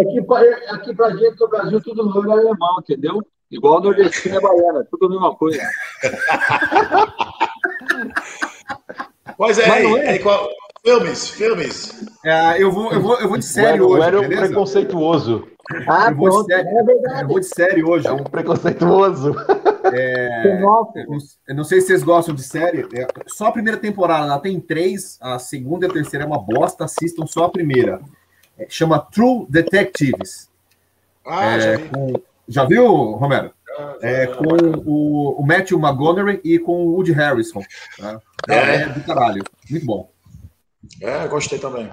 [0.00, 0.40] aqui, pra,
[0.74, 3.20] aqui pra gente do Brasil tudo loiro é alemão, entendeu?
[3.50, 5.62] Igual nordestino é baiana, tudo a mesma coisa.
[9.36, 10.08] Pois é, Mas é?
[10.10, 10.48] aí qual-
[10.84, 12.04] filmes, filmes.
[12.24, 14.46] É, eu, vou, eu, vou, eu vou de série hoje, Hélio é um beleza?
[14.48, 15.48] preconceituoso.
[15.88, 16.68] Ah, Eu vou sério.
[16.78, 17.22] é verdade.
[17.22, 18.06] Eu vou de série hoje.
[18.06, 19.34] É um preconceituoso.
[19.92, 20.92] É, eu não-
[21.48, 22.86] eu sei se vocês gostam de série.
[22.94, 25.16] é, só a primeira temporada, ela tem três.
[25.22, 26.84] A segunda e a terceira é uma bosta.
[26.84, 28.00] Assistam só a primeira.
[28.58, 30.50] É, chama True Detectives.
[31.26, 31.88] Ah, É, já vi.
[31.88, 32.12] com-
[32.46, 33.50] já viu, Romero?
[34.02, 34.44] É, com
[34.86, 37.62] o, o Matthew McGonaghy e com o Woody Harrison.
[37.98, 38.20] tá?
[38.48, 38.74] É.
[38.82, 39.42] é do caralho.
[39.70, 40.10] Muito bom.
[41.00, 41.90] É, gostei também.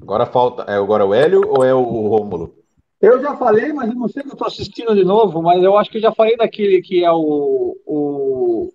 [0.00, 0.62] Agora falta.
[0.70, 2.54] É agora o Hélio ou é o Rômulo?
[3.00, 5.76] Eu já falei, mas eu não sei que eu tô assistindo de novo, mas eu
[5.78, 7.76] acho que eu já falei daquele que é o.
[7.86, 8.72] o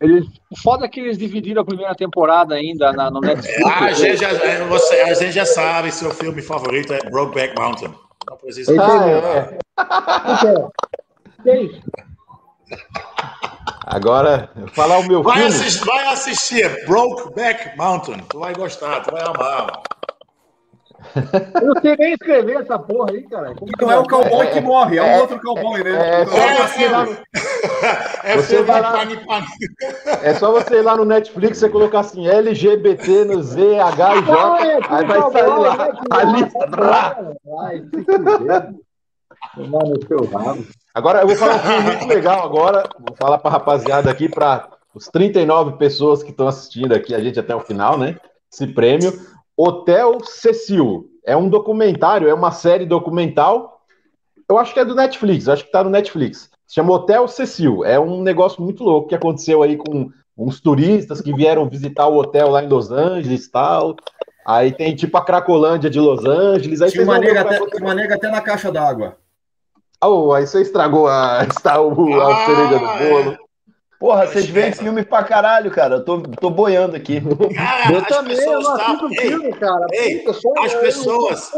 [0.00, 3.64] eles, o foda é que eles dividiram a primeira temporada ainda na, no Netflix.
[3.64, 7.58] Ah, a gente, já, é, você, a gente já sabe, seu filme favorito é Brokeback
[7.58, 7.94] Mountain.
[8.28, 8.74] Não precisa.
[8.78, 9.58] Ah, é.
[11.46, 11.68] É?
[13.86, 13.96] É?
[13.96, 15.48] Agora, falar o meu Vai filme.
[15.50, 18.18] assistir, vai assistir Brokeback Mountain.
[18.30, 19.82] Tu vai gostar, tu vai amar.
[21.60, 23.54] Eu não sei nem escrever essa porra aí, cara.
[23.54, 25.90] Como que Não é o cowboy É, que morre, é, um é, outro cowboy, né?
[25.92, 27.12] é, Então, só É, você ir lá no-
[28.24, 29.06] É Você filme vai lá-.
[30.22, 34.22] É só você ir lá no Netflix e colocar assim LGBT no Z, H e
[34.22, 34.86] J.
[34.88, 36.68] Aí vai sair lá a lista.
[38.06, 38.74] Fuder.
[39.54, 40.64] Tomar no seu rabo.
[40.94, 42.88] Agora eu vou falar um filme muito legal agora.
[42.98, 47.38] Vou falar pra rapaziada aqui, para os 39 pessoas que estão assistindo aqui a gente
[47.38, 48.16] até o final, né?
[48.52, 49.12] Esse prêmio.
[49.56, 51.10] Hotel Cecil.
[51.26, 53.80] É um documentário, é uma série documental.
[54.48, 56.50] Eu acho que é do Netflix, acho que tá no Netflix.
[56.66, 57.84] Se chama Hotel Cecil.
[57.84, 62.16] É um negócio muito louco que aconteceu aí com uns turistas que vieram visitar o
[62.16, 63.96] hotel lá em Los Angeles e tal.
[64.46, 66.82] Aí tem tipo a Cracolândia de Los Angeles.
[66.82, 69.16] Aí Tinha uma nega, vai até, tinha uma nega até na caixa d'água.
[70.02, 73.38] Oh, aí você estragou a, está o- a Ah, cereja do bolo.
[73.98, 75.94] Porra, vocês veem filme pra caralho, cara.
[75.96, 77.22] Eu tô, tô boiando aqui.
[77.54, 79.86] Cara, Eu as também, eu não assisto Ei, filme, cara.
[79.92, 81.52] ei, Puta, as pessoas-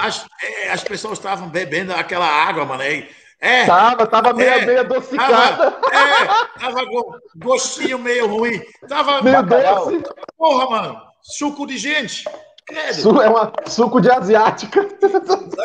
[0.00, 2.82] as, é, as pessoas estavam bebendo aquela água, mano.
[2.82, 3.08] Aí.
[3.38, 5.36] É, Tava, tava meio, É, meio adocicada.
[5.36, 8.60] tava, é, tava go- gostinho meio ruim.
[8.88, 10.02] Tava, meio doce.
[10.38, 12.24] porra, mano, suco de gente.
[12.66, 12.94] Credo.
[12.94, 14.88] Su- é uma suco de asiática.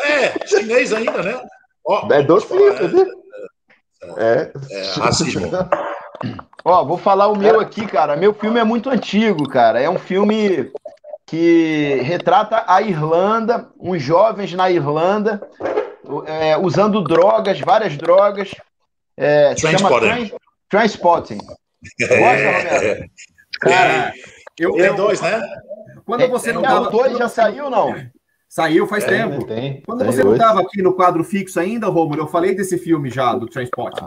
[0.04, 1.40] É, chinês ainda, né?
[1.84, 3.06] Ó, É docinho, falar, entendeu?
[4.16, 4.52] É.
[4.70, 5.50] É, racismo.
[6.64, 8.16] Ó, vou falar o meu aqui, cara.
[8.16, 9.80] Meu filme é muito antigo, cara.
[9.80, 10.70] É um filme
[11.26, 15.42] que retrata a Irlanda, uns jovens na Irlanda,
[16.26, 18.50] é, usando drogas, várias drogas.
[19.16, 20.08] É, se chama Transporting.
[20.08, 20.32] Trans-
[20.68, 21.38] Transporting.
[22.00, 23.10] Gosta, Romero?
[23.60, 24.12] Cara,
[24.58, 25.40] eu, Tem eu- dois, né?
[26.04, 27.94] quando você não É, o dois já saiu, não?
[28.52, 29.46] Saiu faz Tem, tempo.
[29.46, 29.80] tem.
[29.80, 33.08] Quando tem você não estava aqui no quadro fixo ainda, Romulo, eu falei desse filme
[33.08, 33.98] já, do Transport.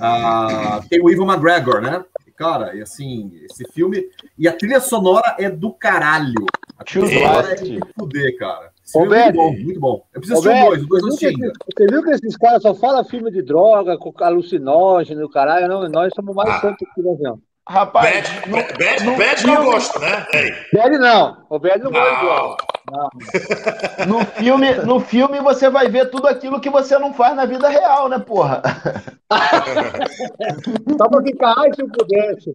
[0.00, 2.02] Ah, tem o Ivo McGregor, né?
[2.34, 4.08] cara, e assim, esse filme.
[4.38, 6.46] E a trilha sonora é do caralho.
[6.78, 8.72] A trilha Tio sonora é de fuder, cara.
[8.94, 10.06] Ô, é muito bom, muito bom.
[10.14, 12.62] Eu preciso assistir dois, o dois eu você, viu que, você viu que esses caras
[12.62, 15.68] só falam filme de droga, com alucinógeno, caralho?
[15.68, 16.60] Não, nós somos mais Ah.
[16.62, 17.38] santos que nós não.
[17.66, 20.26] Rapaz, Bad, no, bad, no bad não filme- gosto, né?
[20.72, 21.46] Velho não.
[21.48, 22.56] O velho não gosta
[22.90, 23.08] Não.
[24.06, 24.18] Não.
[24.18, 27.66] no filme, no filme você vai ver tudo aquilo que você não faz na vida
[27.70, 28.60] real, né, porra?
[30.98, 32.54] Só pra ficar, ai, se eu pudesse.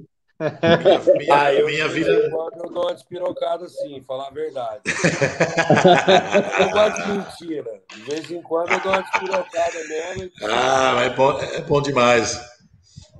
[1.17, 2.11] minha, Ah, eu, minha de vida.
[2.13, 4.81] vez em quando eu dou uma despirocada sim, falar a verdade.
[4.85, 7.71] eu não gosto de mentira.
[7.95, 10.23] De vez em quando eu dou uma despirocada mesmo.
[10.23, 12.39] e- Ah, mas é bom, é bom demais.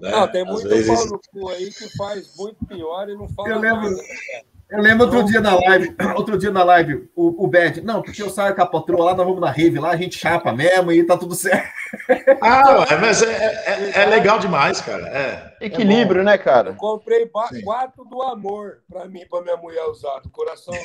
[0.02, 0.12] Né?
[0.12, 3.28] Não, tem Às muito vezes- pau no cu aí que faz muito pior e não
[3.30, 4.04] fala Eu lembro- nada.
[4.72, 8.22] Eu lembro outro dia na live, outro dia na live, o, o Bad, não, porque
[8.22, 10.92] eu saio com a patroa lá, nós vamos na rave lá, a gente chapa mesmo
[10.92, 11.68] e tá tudo certo.
[12.40, 13.34] Ah, é, mas é,
[13.66, 15.08] é, é legal demais, cara.
[15.08, 15.56] É.
[15.66, 16.70] Equilíbrio, né, cara?
[16.70, 17.26] Eu comprei
[17.64, 20.74] quatro do amor pra mim, pra minha mulher usar, do coração.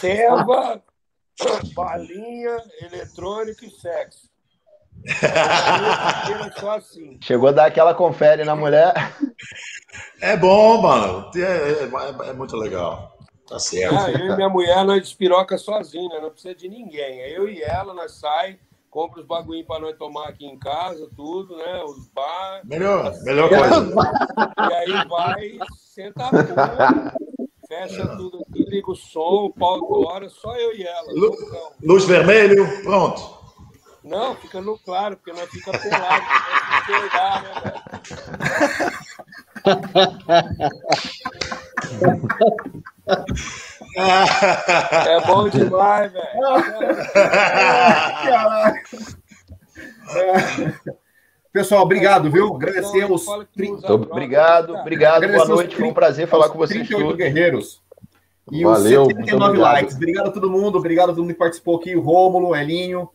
[0.00, 0.82] Seva,
[1.74, 4.28] balinha, eletrônico e sexo.
[6.76, 7.18] Assim.
[7.20, 8.92] Chegou a dar aquela confere na mulher.
[10.20, 11.30] É bom, mano.
[11.36, 13.12] É, é- é muito legal.
[13.48, 13.94] Tá certo.
[13.94, 16.20] Ah, eu e minha mulher, nós despiroca sozinho, né?
[16.20, 17.20] Não precisa de ninguém.
[17.20, 18.58] É eu e ela, nós sai,
[18.88, 21.82] compra os bagulhinhos pra nós tomar aqui em casa, tudo, né?
[21.84, 22.60] Os bar.
[22.64, 23.92] Melhor, melhor coisa.
[24.70, 27.14] E aí vai, senta a porra,
[27.68, 31.12] fecha tudo aqui, liga o som, o pau tora, só eu e ela.
[31.12, 31.36] Lu-.
[31.82, 33.41] Luz vermelho, pronto.
[34.04, 36.24] Não, fica no claro, porque nós fica pelado,
[36.88, 37.82] olhar, né, velho?
[45.06, 46.26] É bom demais, velho.
[51.52, 52.54] Pessoal, obrigado, viu?
[52.56, 53.26] Agradecemos.
[53.56, 54.80] Muito obrigado, cara.
[54.80, 55.76] obrigado, boa noite.
[55.76, 57.16] Foi um 30 prazer falar com vocês 38 todos.
[57.16, 57.82] guerreiros.
[58.50, 59.72] E Valeu, os muito 79 obrigado.
[59.72, 59.94] likes.
[59.94, 63.08] Obrigado a todo mundo, obrigado a todo mundo que participou aqui, o Rômulo, Elinho.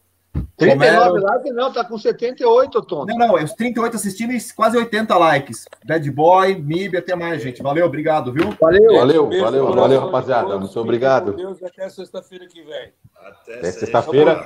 [0.57, 1.23] 39 Romero.
[1.25, 3.15] likes não, tá com 78, Tony.
[3.15, 5.65] Não, não, é os 38 assistindo e quase 80 likes.
[5.85, 7.61] Bad Boy, Mib, até mais, gente.
[7.61, 8.51] Valeu, obrigado, viu?
[8.59, 8.93] Valeu.
[8.95, 10.47] Valeu, Beijo, valeu, valeu, rapaziada.
[10.47, 10.59] todos.
[10.61, 11.31] Muito obrigado.
[11.31, 12.91] com Deus até sexta-feira que vem.
[13.15, 13.80] Até Até sexta.
[13.81, 14.43] sexta-feira.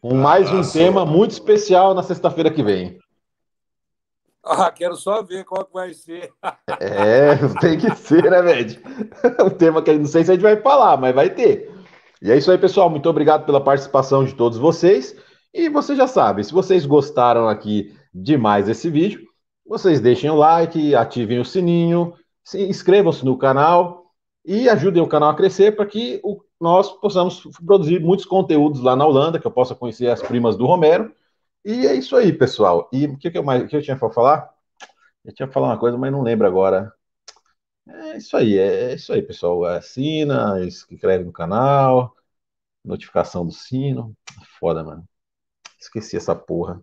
[0.00, 0.72] Com mais um Abraço.
[0.72, 2.98] tema muito especial na sexta-feira que vem.
[4.44, 6.32] Ah, quero só ver qual que vai ser.
[6.80, 8.80] É, tem que ser, né, Med?
[9.44, 11.71] O tema que não sei se a gente vai falar, mas vai ter.
[12.22, 12.88] E é isso aí, pessoal.
[12.88, 15.16] Muito obrigado pela participação de todos vocês.
[15.52, 19.26] E você já sabe, se vocês gostaram aqui demais desse vídeo,
[19.66, 24.06] vocês deixem o like, ativem o sininho, se inscrevam-se no canal
[24.44, 28.94] e ajudem o canal a crescer para que o- nós possamos produzir muitos conteúdos lá
[28.94, 31.12] na Holanda, que eu possa conhecer as primas do Romero.
[31.64, 32.88] E é isso aí, pessoal.
[32.92, 34.48] E o que, que que eu tinha para falar?
[35.24, 36.92] Eu tinha que falar uma coisa, mas não lembro agora.
[37.88, 39.64] É isso aí, é isso aí, pessoal.
[39.64, 42.14] Assina, se inscreve no canal,
[42.84, 44.16] notificação do sino.
[44.60, 45.08] Foda, mano.
[45.80, 46.82] Esqueci essa porra.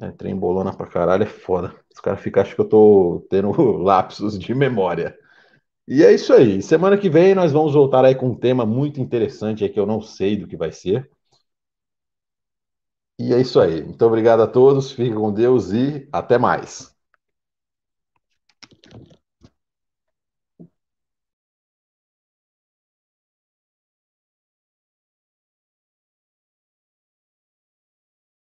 [0.00, 1.74] É, trem bolona pra caralho é foda.
[1.94, 5.16] Os caras ficam achando que eu tô tendo lapsos de memória.
[5.88, 6.62] E é isso aí.
[6.62, 9.86] Semana que vem nós vamos voltar aí com um tema muito interessante aí que eu
[9.86, 11.10] não sei do que vai ser.
[13.20, 13.82] E é isso aí.
[13.84, 14.90] Muito obrigado a todos.
[14.90, 16.92] Fiquem com Deus e até mais.